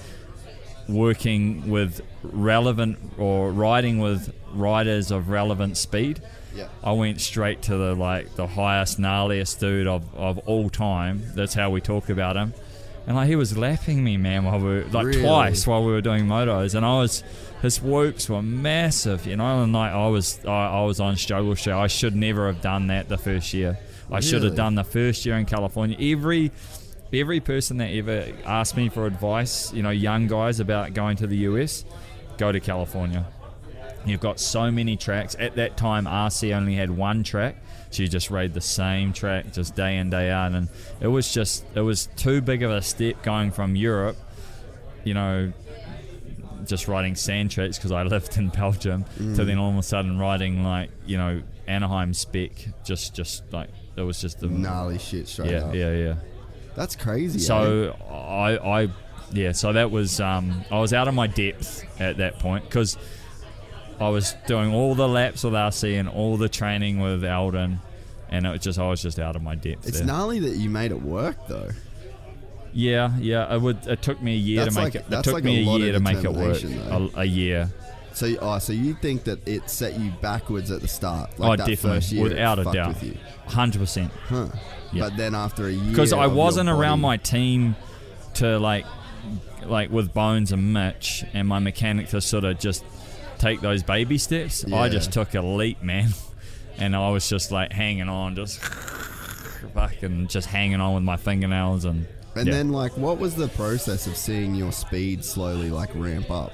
working 0.87 1.69
with 1.69 2.01
relevant 2.21 2.97
or 3.17 3.51
riding 3.51 3.99
with 3.99 4.33
riders 4.53 5.11
of 5.11 5.29
relevant 5.29 5.77
speed. 5.77 6.21
Yeah. 6.55 6.67
I 6.83 6.91
went 6.93 7.21
straight 7.21 7.61
to 7.63 7.77
the 7.77 7.95
like 7.95 8.35
the 8.35 8.47
highest, 8.47 8.99
gnarliest 8.99 9.59
dude 9.59 9.87
of, 9.87 10.03
of 10.15 10.37
all 10.39 10.69
time. 10.69 11.23
That's 11.35 11.53
how 11.53 11.69
we 11.69 11.81
talk 11.81 12.09
about 12.09 12.35
him. 12.35 12.53
And 13.05 13.15
like 13.17 13.27
he 13.27 13.35
was 13.35 13.57
lapping 13.57 14.03
me, 14.03 14.15
man, 14.17 14.45
while 14.45 14.59
we 14.59 14.65
were 14.65 14.85
like 14.85 15.05
Really? 15.07 15.21
twice 15.21 15.67
while 15.67 15.83
we 15.83 15.91
were 15.91 16.01
doing 16.01 16.25
motos, 16.25 16.73
and 16.73 16.85
I 16.85 16.99
was 16.99 17.23
his 17.61 17.81
whoops 17.81 18.29
were 18.29 18.41
massive, 18.41 19.25
you 19.25 19.35
know. 19.35 19.63
And 19.63 19.73
like 19.73 19.91
I 19.91 20.07
was, 20.07 20.39
I, 20.45 20.67
I 20.67 20.83
was 20.83 20.99
on 20.99 21.17
struggle 21.17 21.55
show. 21.55 21.77
I 21.79 21.87
should 21.87 22.15
never 22.15 22.47
have 22.47 22.61
done 22.61 22.87
that 22.87 23.09
the 23.09 23.17
first 23.17 23.53
year. 23.53 23.77
I 24.11 24.19
should 24.19 24.43
have 24.43 24.55
done 24.55 24.75
the 24.75 24.83
first 24.83 25.25
year 25.25 25.37
in 25.37 25.45
California. 25.45 25.97
Every 25.99 26.51
every 27.11 27.39
person 27.39 27.77
that 27.77 27.91
ever 27.91 28.27
asked 28.45 28.75
me 28.77 28.89
for 28.89 29.05
advice, 29.05 29.73
you 29.73 29.81
know, 29.83 29.89
young 29.89 30.27
guys 30.27 30.59
about 30.59 30.93
going 30.93 31.17
to 31.17 31.27
the 31.27 31.37
US, 31.37 31.83
go 32.37 32.51
to 32.51 32.59
California. 32.59 33.25
You've 34.05 34.19
got 34.19 34.39
so 34.39 34.69
many 34.71 34.97
tracks. 34.97 35.35
At 35.39 35.55
that 35.55 35.77
time, 35.77 36.05
RC 36.05 36.53
only 36.55 36.75
had 36.75 36.89
one 36.89 37.23
track. 37.23 37.57
So 37.89 38.03
you 38.03 38.09
just 38.09 38.29
rode 38.31 38.53
the 38.53 38.61
same 38.61 39.13
track 39.13 39.53
just 39.53 39.75
day 39.75 39.97
in, 39.97 40.09
day 40.09 40.29
out. 40.31 40.51
And 40.53 40.67
it 40.99 41.07
was 41.07 41.31
just, 41.33 41.63
it 41.75 41.81
was 41.81 42.07
too 42.15 42.41
big 42.41 42.63
of 42.63 42.71
a 42.71 42.81
step 42.81 43.21
going 43.23 43.51
from 43.51 43.75
Europe, 43.75 44.17
you 45.03 45.13
know, 45.13 45.53
just 46.65 46.87
riding 46.87 47.15
sand 47.15 47.51
tracks 47.51 47.77
because 47.77 47.91
I 47.91 48.03
lived 48.15 48.37
in 48.37 48.49
Belgium, 48.49 49.05
to 49.17 49.45
then 49.45 49.57
all 49.57 49.69
of 49.71 49.77
a 49.77 49.83
sudden 49.83 50.17
riding 50.19 50.63
like, 50.63 50.89
you 51.05 51.17
know, 51.17 51.41
Anaheim 51.67 52.13
spec. 52.13 52.51
Just, 52.83 53.15
just 53.15 53.43
like, 53.53 53.69
it 53.95 54.01
was 54.01 54.19
just 54.19 54.39
the. 54.39 54.47
Gnarly 54.47 54.97
shit 54.99 55.27
straight 55.27 55.51
Yeah, 55.51 55.57
up. 55.65 55.75
yeah, 55.75 55.93
yeah. 55.93 56.15
That's 56.75 56.95
crazy. 56.95 57.39
eh? 57.39 57.43
So 57.43 57.91
I, 58.09 58.57
I, 58.83 58.89
yeah. 59.31 59.51
So 59.51 59.71
that 59.73 59.91
was 59.91 60.19
um, 60.19 60.63
I 60.71 60.79
was 60.79 60.91
out 60.93 61.07
of 61.07 61.13
my 61.13 61.27
depth 61.27 61.85
at 62.01 62.17
that 62.17 62.39
point 62.39 62.63
because 62.65 62.97
I 64.03 64.09
was 64.09 64.35
doing 64.47 64.73
all 64.73 64.95
the 64.95 65.07
laps 65.07 65.43
with 65.43 65.53
RC 65.53 65.99
and 65.99 66.09
all 66.09 66.37
the 66.37 66.49
training 66.49 66.99
with 66.99 67.23
Aldon, 67.23 67.79
and 68.29 68.45
it 68.45 68.49
was 68.49 68.61
just 68.61 68.77
I 68.79 68.89
was 68.89 69.01
just 69.01 69.19
out 69.19 69.35
of 69.35 69.41
my 69.41 69.55
depth. 69.55 69.87
It's 69.87 69.99
there. 69.99 70.07
gnarly 70.07 70.39
that 70.39 70.57
you 70.57 70.69
made 70.69 70.91
it 70.91 71.01
work 71.01 71.37
though. 71.47 71.69
Yeah, 72.73 73.15
yeah. 73.19 73.53
It 73.53 73.61
would. 73.61 73.85
It 73.87 74.01
took 74.01 74.21
me 74.21 74.33
a 74.33 74.37
year 74.37 74.63
That's 74.63 74.75
to 74.75 74.81
make 74.81 74.95
like- 74.95 75.05
it. 75.07 75.13
It 75.13 75.23
took 75.23 75.33
like 75.33 75.43
me 75.43 75.65
a 75.65 75.69
a, 75.69 75.77
year 75.77 75.91
to 75.93 75.99
make 75.99 76.23
it 76.23 76.33
work. 76.33 76.63
A, 76.63 77.09
a 77.21 77.25
year. 77.25 77.69
So, 78.13 78.25
you- 78.27 78.37
oh, 78.41 78.59
so 78.59 78.73
you 78.73 78.93
think 78.95 79.23
that 79.25 79.47
it 79.47 79.69
set 79.69 79.99
you 79.99 80.11
backwards 80.21 80.71
at 80.71 80.81
the 80.81 80.87
start? 80.87 81.39
Like 81.39 81.51
oh, 81.51 81.55
definitely, 81.55 81.75
first 81.99 82.11
year 82.11 82.23
without 82.23 82.59
a 82.59 82.63
doubt, 82.65 82.87
With 82.95 83.03
you. 83.03 83.17
hundred 83.47 83.79
percent. 83.79 84.11
Huh. 84.27 84.47
Yeah. 84.91 85.09
But 85.09 85.17
then 85.17 85.35
after 85.35 85.67
a 85.67 85.71
year, 85.71 85.89
because 85.91 86.13
I 86.13 86.27
wasn't 86.27 86.69
around 86.69 86.99
my 87.01 87.17
team 87.17 87.75
to 88.35 88.59
like 88.59 88.85
like 89.65 89.89
with 89.91 90.13
Bones 90.13 90.51
and 90.51 90.73
Mitch 90.73 91.23
and 91.33 91.47
my 91.47 91.59
mechanic 91.59 92.09
to 92.09 92.21
sort 92.21 92.43
of 92.43 92.59
just 92.59 92.83
take 93.43 93.61
those 93.61 93.83
baby 93.83 94.17
steps. 94.17 94.63
I 94.71 94.89
just 94.89 95.11
took 95.11 95.33
a 95.35 95.41
leap, 95.41 95.83
man, 95.83 96.09
and 96.77 96.95
I 96.95 97.09
was 97.09 97.27
just 97.27 97.51
like 97.51 97.71
hanging 97.71 98.09
on, 98.09 98.35
just 98.35 98.59
fucking 99.73 100.27
just 100.27 100.47
hanging 100.47 100.81
on 100.81 100.95
with 100.95 101.03
my 101.03 101.17
fingernails 101.17 101.85
and. 101.85 102.07
And 102.35 102.47
yeah. 102.47 102.53
then, 102.55 102.71
like, 102.71 102.97
what 102.97 103.19
was 103.19 103.35
the 103.35 103.47
process 103.49 104.07
of 104.07 104.17
seeing 104.17 104.55
your 104.55 104.71
speed 104.71 105.23
slowly 105.23 105.69
like 105.69 105.91
ramp 105.93 106.31
up? 106.31 106.51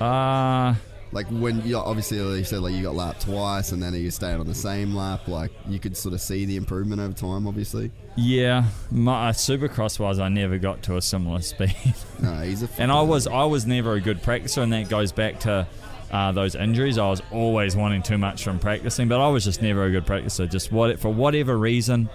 uh 0.00 0.74
Like 1.12 1.26
when 1.28 1.62
you 1.66 1.76
obviously 1.76 2.16
you 2.16 2.44
said 2.44 2.60
like 2.60 2.72
you 2.72 2.82
got 2.82 2.94
lapped 2.94 3.22
twice, 3.22 3.72
and 3.72 3.82
then 3.82 3.92
you 3.92 4.10
stayed 4.10 4.36
on 4.36 4.46
the 4.46 4.54
same 4.54 4.94
lap. 4.94 5.28
Like 5.28 5.50
you 5.68 5.78
could 5.78 5.98
sort 5.98 6.14
of 6.14 6.22
see 6.22 6.46
the 6.46 6.56
improvement 6.56 7.02
over 7.02 7.12
time. 7.12 7.46
Obviously, 7.46 7.90
yeah, 8.16 8.64
my 8.90 9.28
uh, 9.28 9.32
Supercross 9.32 9.98
was 9.98 10.18
I 10.18 10.30
never 10.30 10.56
got 10.56 10.82
to 10.84 10.96
a 10.96 11.02
similar 11.02 11.40
speed. 11.52 11.94
no, 12.22 12.40
he's 12.40 12.62
a. 12.62 12.70
and 12.78 12.90
I 12.90 13.02
was 13.02 13.26
I 13.26 13.44
was 13.44 13.66
never 13.66 13.94
a 13.94 14.00
good 14.00 14.22
practicer, 14.22 14.62
and 14.62 14.72
that 14.72 14.88
goes 14.88 15.12
back 15.12 15.40
to 15.40 15.66
uh, 16.10 16.32
those 16.32 16.54
injuries. 16.54 16.98
I 16.98 17.08
was 17.08 17.22
always 17.32 17.76
wanting 17.76 18.02
too 18.02 18.18
much 18.18 18.42
from 18.44 18.58
practicing, 18.58 19.08
but 19.08 19.20
I 19.20 19.28
was 19.28 19.44
just 19.44 19.62
never 19.62 19.84
a 19.84 19.90
good 19.90 20.06
practicer. 20.06 20.50
Just 20.50 20.72
what 20.72 20.98
for 20.98 21.12
whatever 21.12 21.56
reason, 21.56 22.08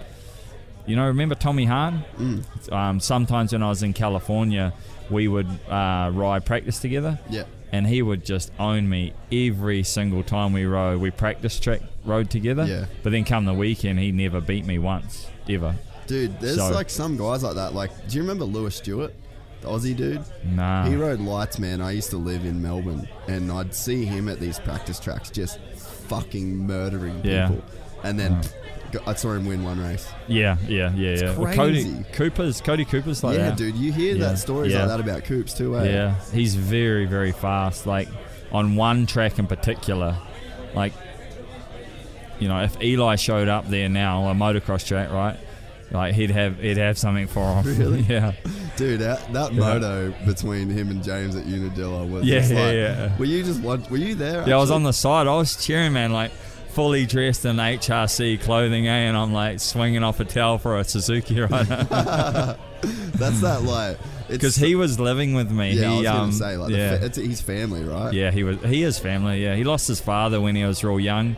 you 0.86 0.96
know. 0.96 1.06
Remember 1.06 1.34
Tommy 1.34 1.64
Hahn? 1.64 2.04
Um, 2.72 3.00
sometimes 3.00 3.52
when 3.52 3.62
I 3.62 3.68
was 3.68 3.82
in 3.82 3.92
California, 3.92 4.72
we 5.10 5.28
would 5.28 5.46
uh, 5.68 6.10
ride 6.14 6.44
practice 6.46 6.78
together, 6.80 7.18
Yeah. 7.30 7.44
and 7.72 7.86
he 7.86 8.02
would 8.02 8.24
just 8.24 8.50
own 8.58 8.88
me 8.88 9.12
every 9.30 9.82
single 9.82 10.22
time 10.22 10.52
we 10.52 10.64
rode. 10.64 11.00
We 11.00 11.10
practice 11.10 11.58
track 11.60 11.80
rode 12.04 12.30
together. 12.30 12.64
Yeah. 12.64 12.86
But 13.02 13.12
then 13.12 13.24
come 13.24 13.44
the 13.44 13.54
weekend, 13.54 13.98
he 13.98 14.12
never 14.12 14.40
beat 14.40 14.64
me 14.66 14.78
once 14.78 15.26
ever. 15.48 15.74
Dude, 16.06 16.38
there's 16.40 16.56
So- 16.56 16.70
like 16.70 16.90
some 16.90 17.16
guys 17.16 17.42
like 17.42 17.54
that. 17.54 17.74
Like, 17.74 17.90
do 18.08 18.16
you 18.16 18.22
remember 18.22 18.44
Lewis 18.44 18.76
Stewart, 18.76 19.14
the 19.64 19.70
Aussie 19.70 19.96
dude? 19.96 20.22
Nah. 20.44 20.86
He 20.86 20.94
rode 20.96 21.20
lights, 21.20 21.58
man. 21.58 21.80
I 21.80 21.92
used 21.92 22.10
to 22.10 22.16
live 22.16 22.44
in 22.44 22.62
Melbourne, 22.62 23.08
and 23.28 23.50
I'd 23.50 23.74
see 23.74 24.04
him 24.04 24.28
at 24.28 24.40
these 24.40 24.58
practice 24.58 25.00
tracks 25.00 25.30
just 25.30 25.58
fucking 26.08 26.66
murdering 26.66 27.20
Yeah. 27.24 27.48
people. 27.48 27.64
And 28.02 28.18
then 28.20 28.40
go- 28.92 29.00
I 29.06 29.14
saw 29.14 29.32
him 29.32 29.46
win 29.46 29.64
one 29.64 29.80
race. 29.80 30.06
Yeah, 30.28 30.56
yeah, 30.68 30.92
yeah, 30.94 31.16
yeah. 31.16 31.36
Well, 31.36 31.54
crazy. 31.54 31.90
Cody 31.90 32.04
Cooper's 32.12 32.60
Cody 32.60 32.84
Cooper's 32.84 33.24
like 33.24 33.38
yeah, 33.38 33.50
that. 33.50 33.56
dude, 33.56 33.76
you 33.76 33.92
hear 33.92 34.14
Yeah. 34.14 34.28
that 34.28 34.38
stories 34.38 34.72
Yeah. 34.72 34.80
like 34.80 34.88
that 34.88 35.00
about 35.00 35.24
Coops 35.24 35.54
too, 35.54 35.76
eh? 35.78 35.84
Yeah, 35.90 36.14
he's 36.32 36.54
very, 36.54 37.06
very 37.06 37.32
fast. 37.32 37.86
Like 37.86 38.08
on 38.52 38.76
one 38.76 39.06
track 39.06 39.38
in 39.38 39.46
particular, 39.46 40.16
like 40.74 40.92
you 42.40 42.48
know, 42.48 42.60
if 42.60 42.76
Eli 42.82 43.14
showed 43.16 43.48
up 43.48 43.68
there 43.68 43.88
now, 43.88 44.28
a 44.28 44.34
motocross 44.34 44.84
track, 44.86 45.10
right? 45.10 45.38
Like 45.94 46.14
he'd 46.14 46.30
have 46.30 46.58
he'd 46.58 46.76
have 46.76 46.98
something 46.98 47.28
for 47.28 47.62
him. 47.62 47.78
Really? 47.78 48.00
yeah. 48.08 48.32
Dude, 48.76 49.00
that, 49.00 49.32
that 49.32 49.52
Yeah. 49.54 49.60
moto 49.60 50.12
between 50.26 50.68
him 50.68 50.90
and 50.90 51.02
James 51.04 51.36
at 51.36 51.46
Unadilla 51.46 52.04
was 52.04 52.24
Yeah, 52.24 52.40
just 52.40 52.52
yeah, 52.52 52.60
like, 52.66 52.74
yeah. 52.74 53.18
Were 53.18 53.24
you 53.24 53.44
just 53.44 53.62
Were 53.62 53.96
you 53.96 54.16
there? 54.16 54.46
Yeah, 54.48 54.56
I 54.56 54.58
was 54.58 54.72
on 54.72 54.82
the 54.82 54.92
side. 54.92 55.28
I 55.28 55.36
was 55.36 55.64
cheering, 55.64 55.92
man, 55.92 56.12
like 56.12 56.32
fully 56.32 57.06
dressed 57.06 57.44
in 57.44 57.56
HRC 57.56 58.40
clothing, 58.42 58.88
eh? 58.88 58.90
And 58.90 59.16
I'm 59.16 59.32
like 59.32 59.60
swinging 59.60 60.02
off 60.02 60.18
a 60.18 60.24
towel 60.24 60.58
for 60.58 60.76
a 60.78 60.82
Suzuki 60.84 61.40
rider 61.40 61.86
That's 63.14 63.40
that 63.42 63.62
like 63.62 63.98
because 64.28 64.56
he 64.56 64.74
was 64.74 64.98
living 64.98 65.34
with 65.34 65.50
me. 65.52 65.72
Yeah, 65.72 65.90
I 65.90 65.92
he, 65.92 65.98
was 65.98 66.06
um, 66.08 66.32
say 66.32 66.56
like 66.56 66.70
yeah. 66.72 66.98
fa- 66.98 67.06
it's 67.06 67.16
his 67.16 67.40
family, 67.40 67.84
right? 67.84 68.12
Yeah, 68.12 68.30
he 68.32 68.42
was. 68.42 68.60
He 68.62 68.82
is 68.82 68.98
family. 68.98 69.42
Yeah, 69.42 69.54
he 69.54 69.64
lost 69.64 69.86
his 69.86 70.00
father 70.00 70.40
when 70.40 70.56
he 70.56 70.64
was 70.64 70.82
real 70.82 70.98
young, 70.98 71.36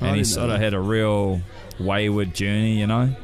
and 0.00 0.14
he 0.14 0.24
sort 0.24 0.50
of 0.50 0.60
had 0.60 0.74
a 0.74 0.80
real 0.80 1.40
wayward 1.80 2.34
journey, 2.34 2.78
you 2.78 2.86
know. 2.86 3.14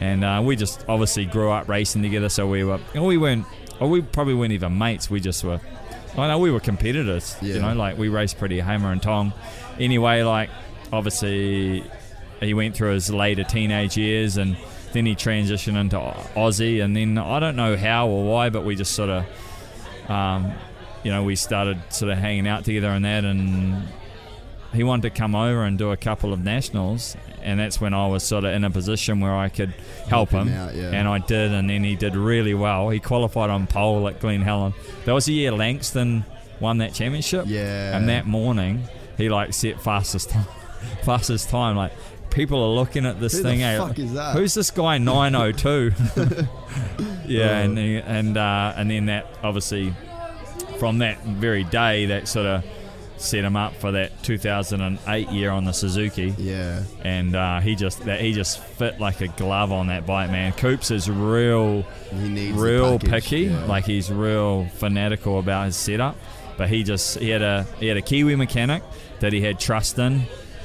And 0.00 0.24
uh, 0.24 0.42
we 0.44 0.56
just 0.56 0.84
obviously 0.88 1.26
grew 1.26 1.50
up 1.50 1.68
racing 1.68 2.02
together, 2.02 2.28
so 2.28 2.46
we 2.48 2.64
were. 2.64 2.80
oh, 2.96 3.04
We 3.04 3.18
weren't. 3.18 3.46
Or 3.78 3.88
we 3.88 4.02
probably 4.02 4.34
weren't 4.34 4.52
even 4.52 4.76
mates. 4.76 5.08
We 5.10 5.20
just 5.20 5.44
were. 5.44 5.60
I 6.16 6.26
know 6.26 6.38
we 6.38 6.50
were 6.50 6.60
competitors. 6.60 7.36
Yeah. 7.40 7.54
You 7.54 7.60
know, 7.60 7.74
like 7.74 7.96
we 7.98 8.08
raced 8.08 8.38
pretty 8.38 8.58
hammer 8.60 8.90
and 8.92 9.02
tong. 9.02 9.32
Anyway, 9.78 10.22
like 10.22 10.50
obviously 10.92 11.84
he 12.40 12.54
went 12.54 12.74
through 12.74 12.94
his 12.94 13.10
later 13.10 13.44
teenage 13.44 13.96
years 13.96 14.36
and 14.36 14.56
then 14.92 15.06
he 15.06 15.14
transitioned 15.14 15.78
into 15.78 15.96
Aussie 15.96 16.82
and 16.82 16.96
then 16.96 17.16
I 17.16 17.38
don't 17.38 17.54
know 17.54 17.76
how 17.76 18.08
or 18.08 18.24
why 18.24 18.50
but 18.50 18.64
we 18.64 18.74
just 18.74 18.92
sort 18.92 19.08
of 19.08 20.10
um, 20.10 20.52
you 21.04 21.12
know 21.12 21.22
we 21.22 21.36
started 21.36 21.80
sort 21.90 22.10
of 22.10 22.18
hanging 22.18 22.48
out 22.48 22.64
together 22.64 22.88
and 22.88 23.04
that 23.04 23.24
and 23.24 23.86
he 24.72 24.84
wanted 24.84 25.02
to 25.02 25.10
come 25.10 25.34
over 25.34 25.62
and 25.64 25.76
do 25.78 25.90
a 25.90 25.96
couple 25.96 26.32
of 26.32 26.42
nationals 26.44 27.16
and 27.42 27.58
that's 27.58 27.80
when 27.80 27.92
I 27.94 28.06
was 28.06 28.22
sort 28.22 28.44
of 28.44 28.52
in 28.52 28.64
a 28.64 28.70
position 28.70 29.20
where 29.20 29.34
I 29.36 29.48
could 29.48 29.70
help, 30.08 30.30
Help 30.30 30.30
him 30.30 30.48
him, 30.48 30.60
out, 30.60 30.74
yeah. 30.74 30.90
and 30.90 31.08
I 31.08 31.18
did 31.18 31.52
and 31.52 31.68
then 31.68 31.82
he 31.84 31.96
did 31.96 32.14
really 32.14 32.54
well 32.54 32.88
he 32.90 33.00
qualified 33.00 33.50
on 33.50 33.66
pole 33.66 34.06
at 34.08 34.20
Glen 34.20 34.42
Helen 34.42 34.72
that 35.04 35.12
was 35.12 35.24
the 35.26 35.32
year 35.32 35.52
Langston 35.52 36.24
won 36.60 36.78
that 36.78 36.94
championship 36.94 37.44
Yeah. 37.48 37.96
and 37.96 38.08
that 38.08 38.26
morning 38.26 38.84
he 39.16 39.28
like 39.28 39.52
set 39.54 39.80
fastest 39.80 40.30
time 40.30 40.46
fastest 41.02 41.48
time 41.48 41.76
like 41.76 41.92
people 42.30 42.62
are 42.62 42.74
looking 42.74 43.06
at 43.06 43.18
this 43.18 43.36
Who 43.38 43.42
thing 43.42 43.60
fuck 43.78 43.98
is 43.98 44.12
that? 44.14 44.36
who's 44.36 44.54
this 44.54 44.70
guy 44.70 44.98
902 44.98 45.92
yeah 47.26 47.48
Oh. 47.60 47.64
and 47.64 47.78
and 47.78 48.36
uh, 48.36 48.72
and 48.76 48.90
then 48.90 49.06
that 49.06 49.26
obviously 49.42 49.92
from 50.78 50.98
that 50.98 51.22
very 51.24 51.64
day 51.64 52.06
that 52.06 52.28
sort 52.28 52.46
of 52.46 52.64
set 53.20 53.44
him 53.44 53.54
up 53.56 53.74
for 53.76 53.92
that 53.92 54.22
2008 54.22 55.28
year 55.30 55.50
on 55.50 55.64
the 55.64 55.72
Suzuki. 55.72 56.34
Yeah. 56.38 56.82
and 57.04 57.36
uh, 57.36 57.60
he 57.60 57.74
just 57.76 58.04
that 58.04 58.20
he 58.20 58.32
just 58.32 58.58
fit 58.60 58.98
like 59.00 59.20
a 59.20 59.28
glove 59.28 59.72
on 59.72 59.88
that 59.88 60.06
bike 60.06 60.30
man. 60.30 60.52
Coops 60.52 60.90
is 60.90 61.08
real 61.10 61.82
He 62.12 62.28
needs 62.28 62.56
real 62.58 62.98
picky. 62.98 63.40
yeah. 63.42 63.64
like 63.66 63.84
he's 63.84 64.10
real 64.10 64.66
fanatical 64.76 65.38
about 65.38 65.66
his 65.66 65.76
setup. 65.76 66.16
But 66.56 66.68
he 66.68 66.82
just 66.82 67.18
he 67.18 67.28
had 67.30 67.42
a 67.42 67.64
he 67.78 67.86
had 67.86 67.96
a 67.96 68.02
Kiwi 68.02 68.36
mechanic 68.36 68.82
that 69.20 69.32
he 69.32 69.40
had 69.40 69.58
trust 69.60 69.98
in. 69.98 70.22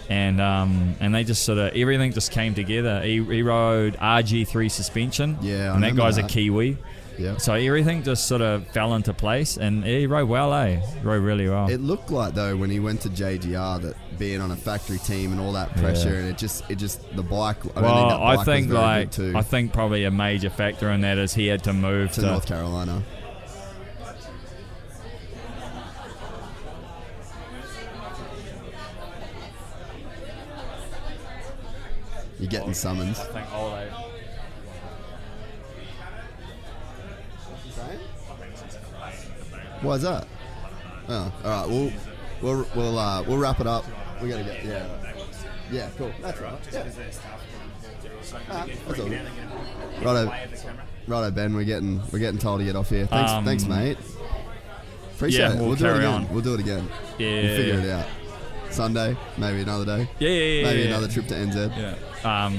And 0.07 0.39
um, 0.39 0.95
and 0.99 1.15
they 1.15 1.23
just 1.23 1.43
sort 1.45 1.57
of 1.57 1.73
everything 1.75 2.11
just 2.13 2.31
came 2.31 2.53
together. 2.53 3.01
He, 3.01 3.23
he 3.23 3.41
rode 3.41 3.95
RG3 3.97 4.69
suspension. 4.69 5.37
Yeah, 5.41 5.71
I 5.71 5.75
and 5.75 5.83
that 5.83 5.95
guy's 5.95 6.17
that. 6.17 6.25
a 6.25 6.27
Kiwi 6.27 6.77
Yeah. 7.17 7.37
so 7.37 7.53
everything 7.53 8.03
just 8.03 8.27
sort 8.27 8.41
of 8.41 8.67
fell 8.71 8.93
into 8.95 9.13
place 9.13 9.57
and 9.57 9.85
he 9.85 10.05
rode 10.05 10.27
well 10.27 10.53
eh 10.53 10.81
rode 11.01 11.23
really 11.23 11.47
well 11.47 11.69
It 11.69 11.79
looked 11.79 12.11
like 12.11 12.33
though 12.33 12.57
when 12.57 12.69
he 12.69 12.79
went 12.81 13.01
to 13.01 13.09
JGR 13.09 13.81
that 13.83 13.95
being 14.19 14.41
on 14.41 14.51
a 14.51 14.55
factory 14.55 14.97
team 14.97 15.31
and 15.31 15.39
all 15.39 15.53
that 15.53 15.75
pressure 15.77 16.09
Yeah. 16.09 16.19
and 16.19 16.29
it 16.29 16.37
just 16.37 16.69
it 16.69 16.75
just 16.75 16.99
the 17.15 17.23
bike. 17.23 17.57
I 17.75 17.81
don't 17.81 17.83
well, 17.83 18.09
think 18.09 18.19
bike 18.19 18.39
I 18.39 18.43
think 18.43 18.69
like 18.71 19.11
too 19.11 19.33
I 19.35 19.41
think 19.41 19.71
probably 19.73 20.03
a 20.03 20.11
major 20.11 20.49
factor 20.49 20.89
in 20.91 21.01
that 21.01 21.17
is 21.17 21.33
he 21.33 21.47
had 21.47 21.63
to 21.63 21.73
move 21.73 22.11
to 22.13 22.21
to, 22.21 22.27
North 22.27 22.45
Carolina. 22.45 23.01
You're 32.39 32.49
getting 32.49 32.73
summons. 32.73 33.19
I 39.85 39.89
think 39.89 39.89
Ole. 39.89 39.89
Why 39.89 39.95
is 39.95 40.01
that? 40.01 40.27
Oh, 41.07 41.33
all 41.43 41.49
right. 41.51 41.69
We'll 41.69 41.91
we'll 42.41 42.67
we'll 42.75 42.99
uh, 42.99 43.23
we'll 43.23 43.37
wrap 43.37 43.59
it 43.59 43.67
up. 43.67 43.85
We 44.21 44.29
gotta 44.29 44.43
get 44.43 44.65
yeah. 44.65 44.87
Yeah, 45.71 45.89
cool. 45.97 46.11
That's 46.21 46.39
right. 46.39 46.59
Yeah. 46.71 46.85
Ah, 48.49 48.65
that's 48.87 48.99
all 48.99 49.07
good. 49.07 49.21
Righto, 50.01 50.31
righto, 51.07 51.31
Ben. 51.31 51.55
We're 51.55 51.63
getting 51.63 52.01
we're 52.11 52.19
getting 52.19 52.39
told 52.39 52.59
to 52.59 52.65
get 52.65 52.75
off 52.75 52.89
here. 52.89 53.05
Thanks, 53.07 53.31
Um, 53.31 53.45
thanks, 53.45 53.65
mate. 53.65 53.97
Appreciate 55.15 55.41
yeah, 55.47 55.53
it. 55.53 55.59
we'll 55.59 55.75
do 55.75 55.85
it 55.85 55.87
carry 55.87 55.97
again. 55.99 56.13
on. 56.13 56.29
We'll 56.33 56.43
do 56.43 56.53
it 56.55 56.59
again. 56.59 56.87
Yeah, 57.17 57.41
We'll 57.41 57.55
figure 57.57 57.73
yeah, 57.75 57.83
it 57.83 57.89
out. 57.91 58.05
Sunday, 58.73 59.17
maybe 59.37 59.61
another 59.61 59.85
day. 59.85 60.09
Yeah, 60.19 60.29
yeah, 60.29 60.43
yeah. 60.43 60.63
Maybe 60.63 60.79
yeah. 60.81 60.87
another 60.87 61.07
trip 61.07 61.27
to 61.27 61.33
NZ. 61.35 61.77
Yeah. 62.23 62.45
Um. 62.45 62.57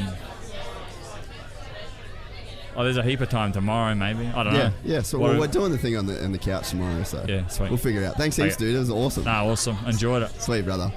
Oh, 2.77 2.85
there's 2.85 2.99
a 2.99 3.03
heap 3.03 3.21
of 3.23 3.31
time 3.31 3.53
tomorrow, 3.53 3.95
maybe. 3.95 4.27
I 4.27 4.43
don't 4.45 4.55
Yeah, 4.55 4.63
know. 4.69 4.73
yeah. 4.85 5.01
So 5.03 5.19
What 5.19 5.29
well, 5.31 5.37
are- 5.37 5.41
we're 5.41 5.47
doing 5.47 5.73
the 5.73 5.79
thing 5.79 5.97
on 5.97 6.07
the 6.07 6.23
on 6.23 6.33
the 6.33 6.39
couch 6.39 6.71
tomorrow. 6.71 7.03
So 7.05 7.25
Yeah, 7.27 7.47
sweet. 7.47 7.71
we'll 7.71 7.79
figure 7.79 8.03
it 8.03 8.07
out. 8.07 8.17
Thanks 8.17 8.37
heaps, 8.37 8.57
Okay. 8.57 8.67
dude. 8.67 8.77
It 8.77 8.79
was 8.81 8.91
awesome. 8.91 9.25
Nah, 9.25 9.45
awesome. 9.47 9.79
Enjoyed 9.87 10.23
it. 10.23 10.31
Sweet, 10.43 10.65
brother. 10.65 10.93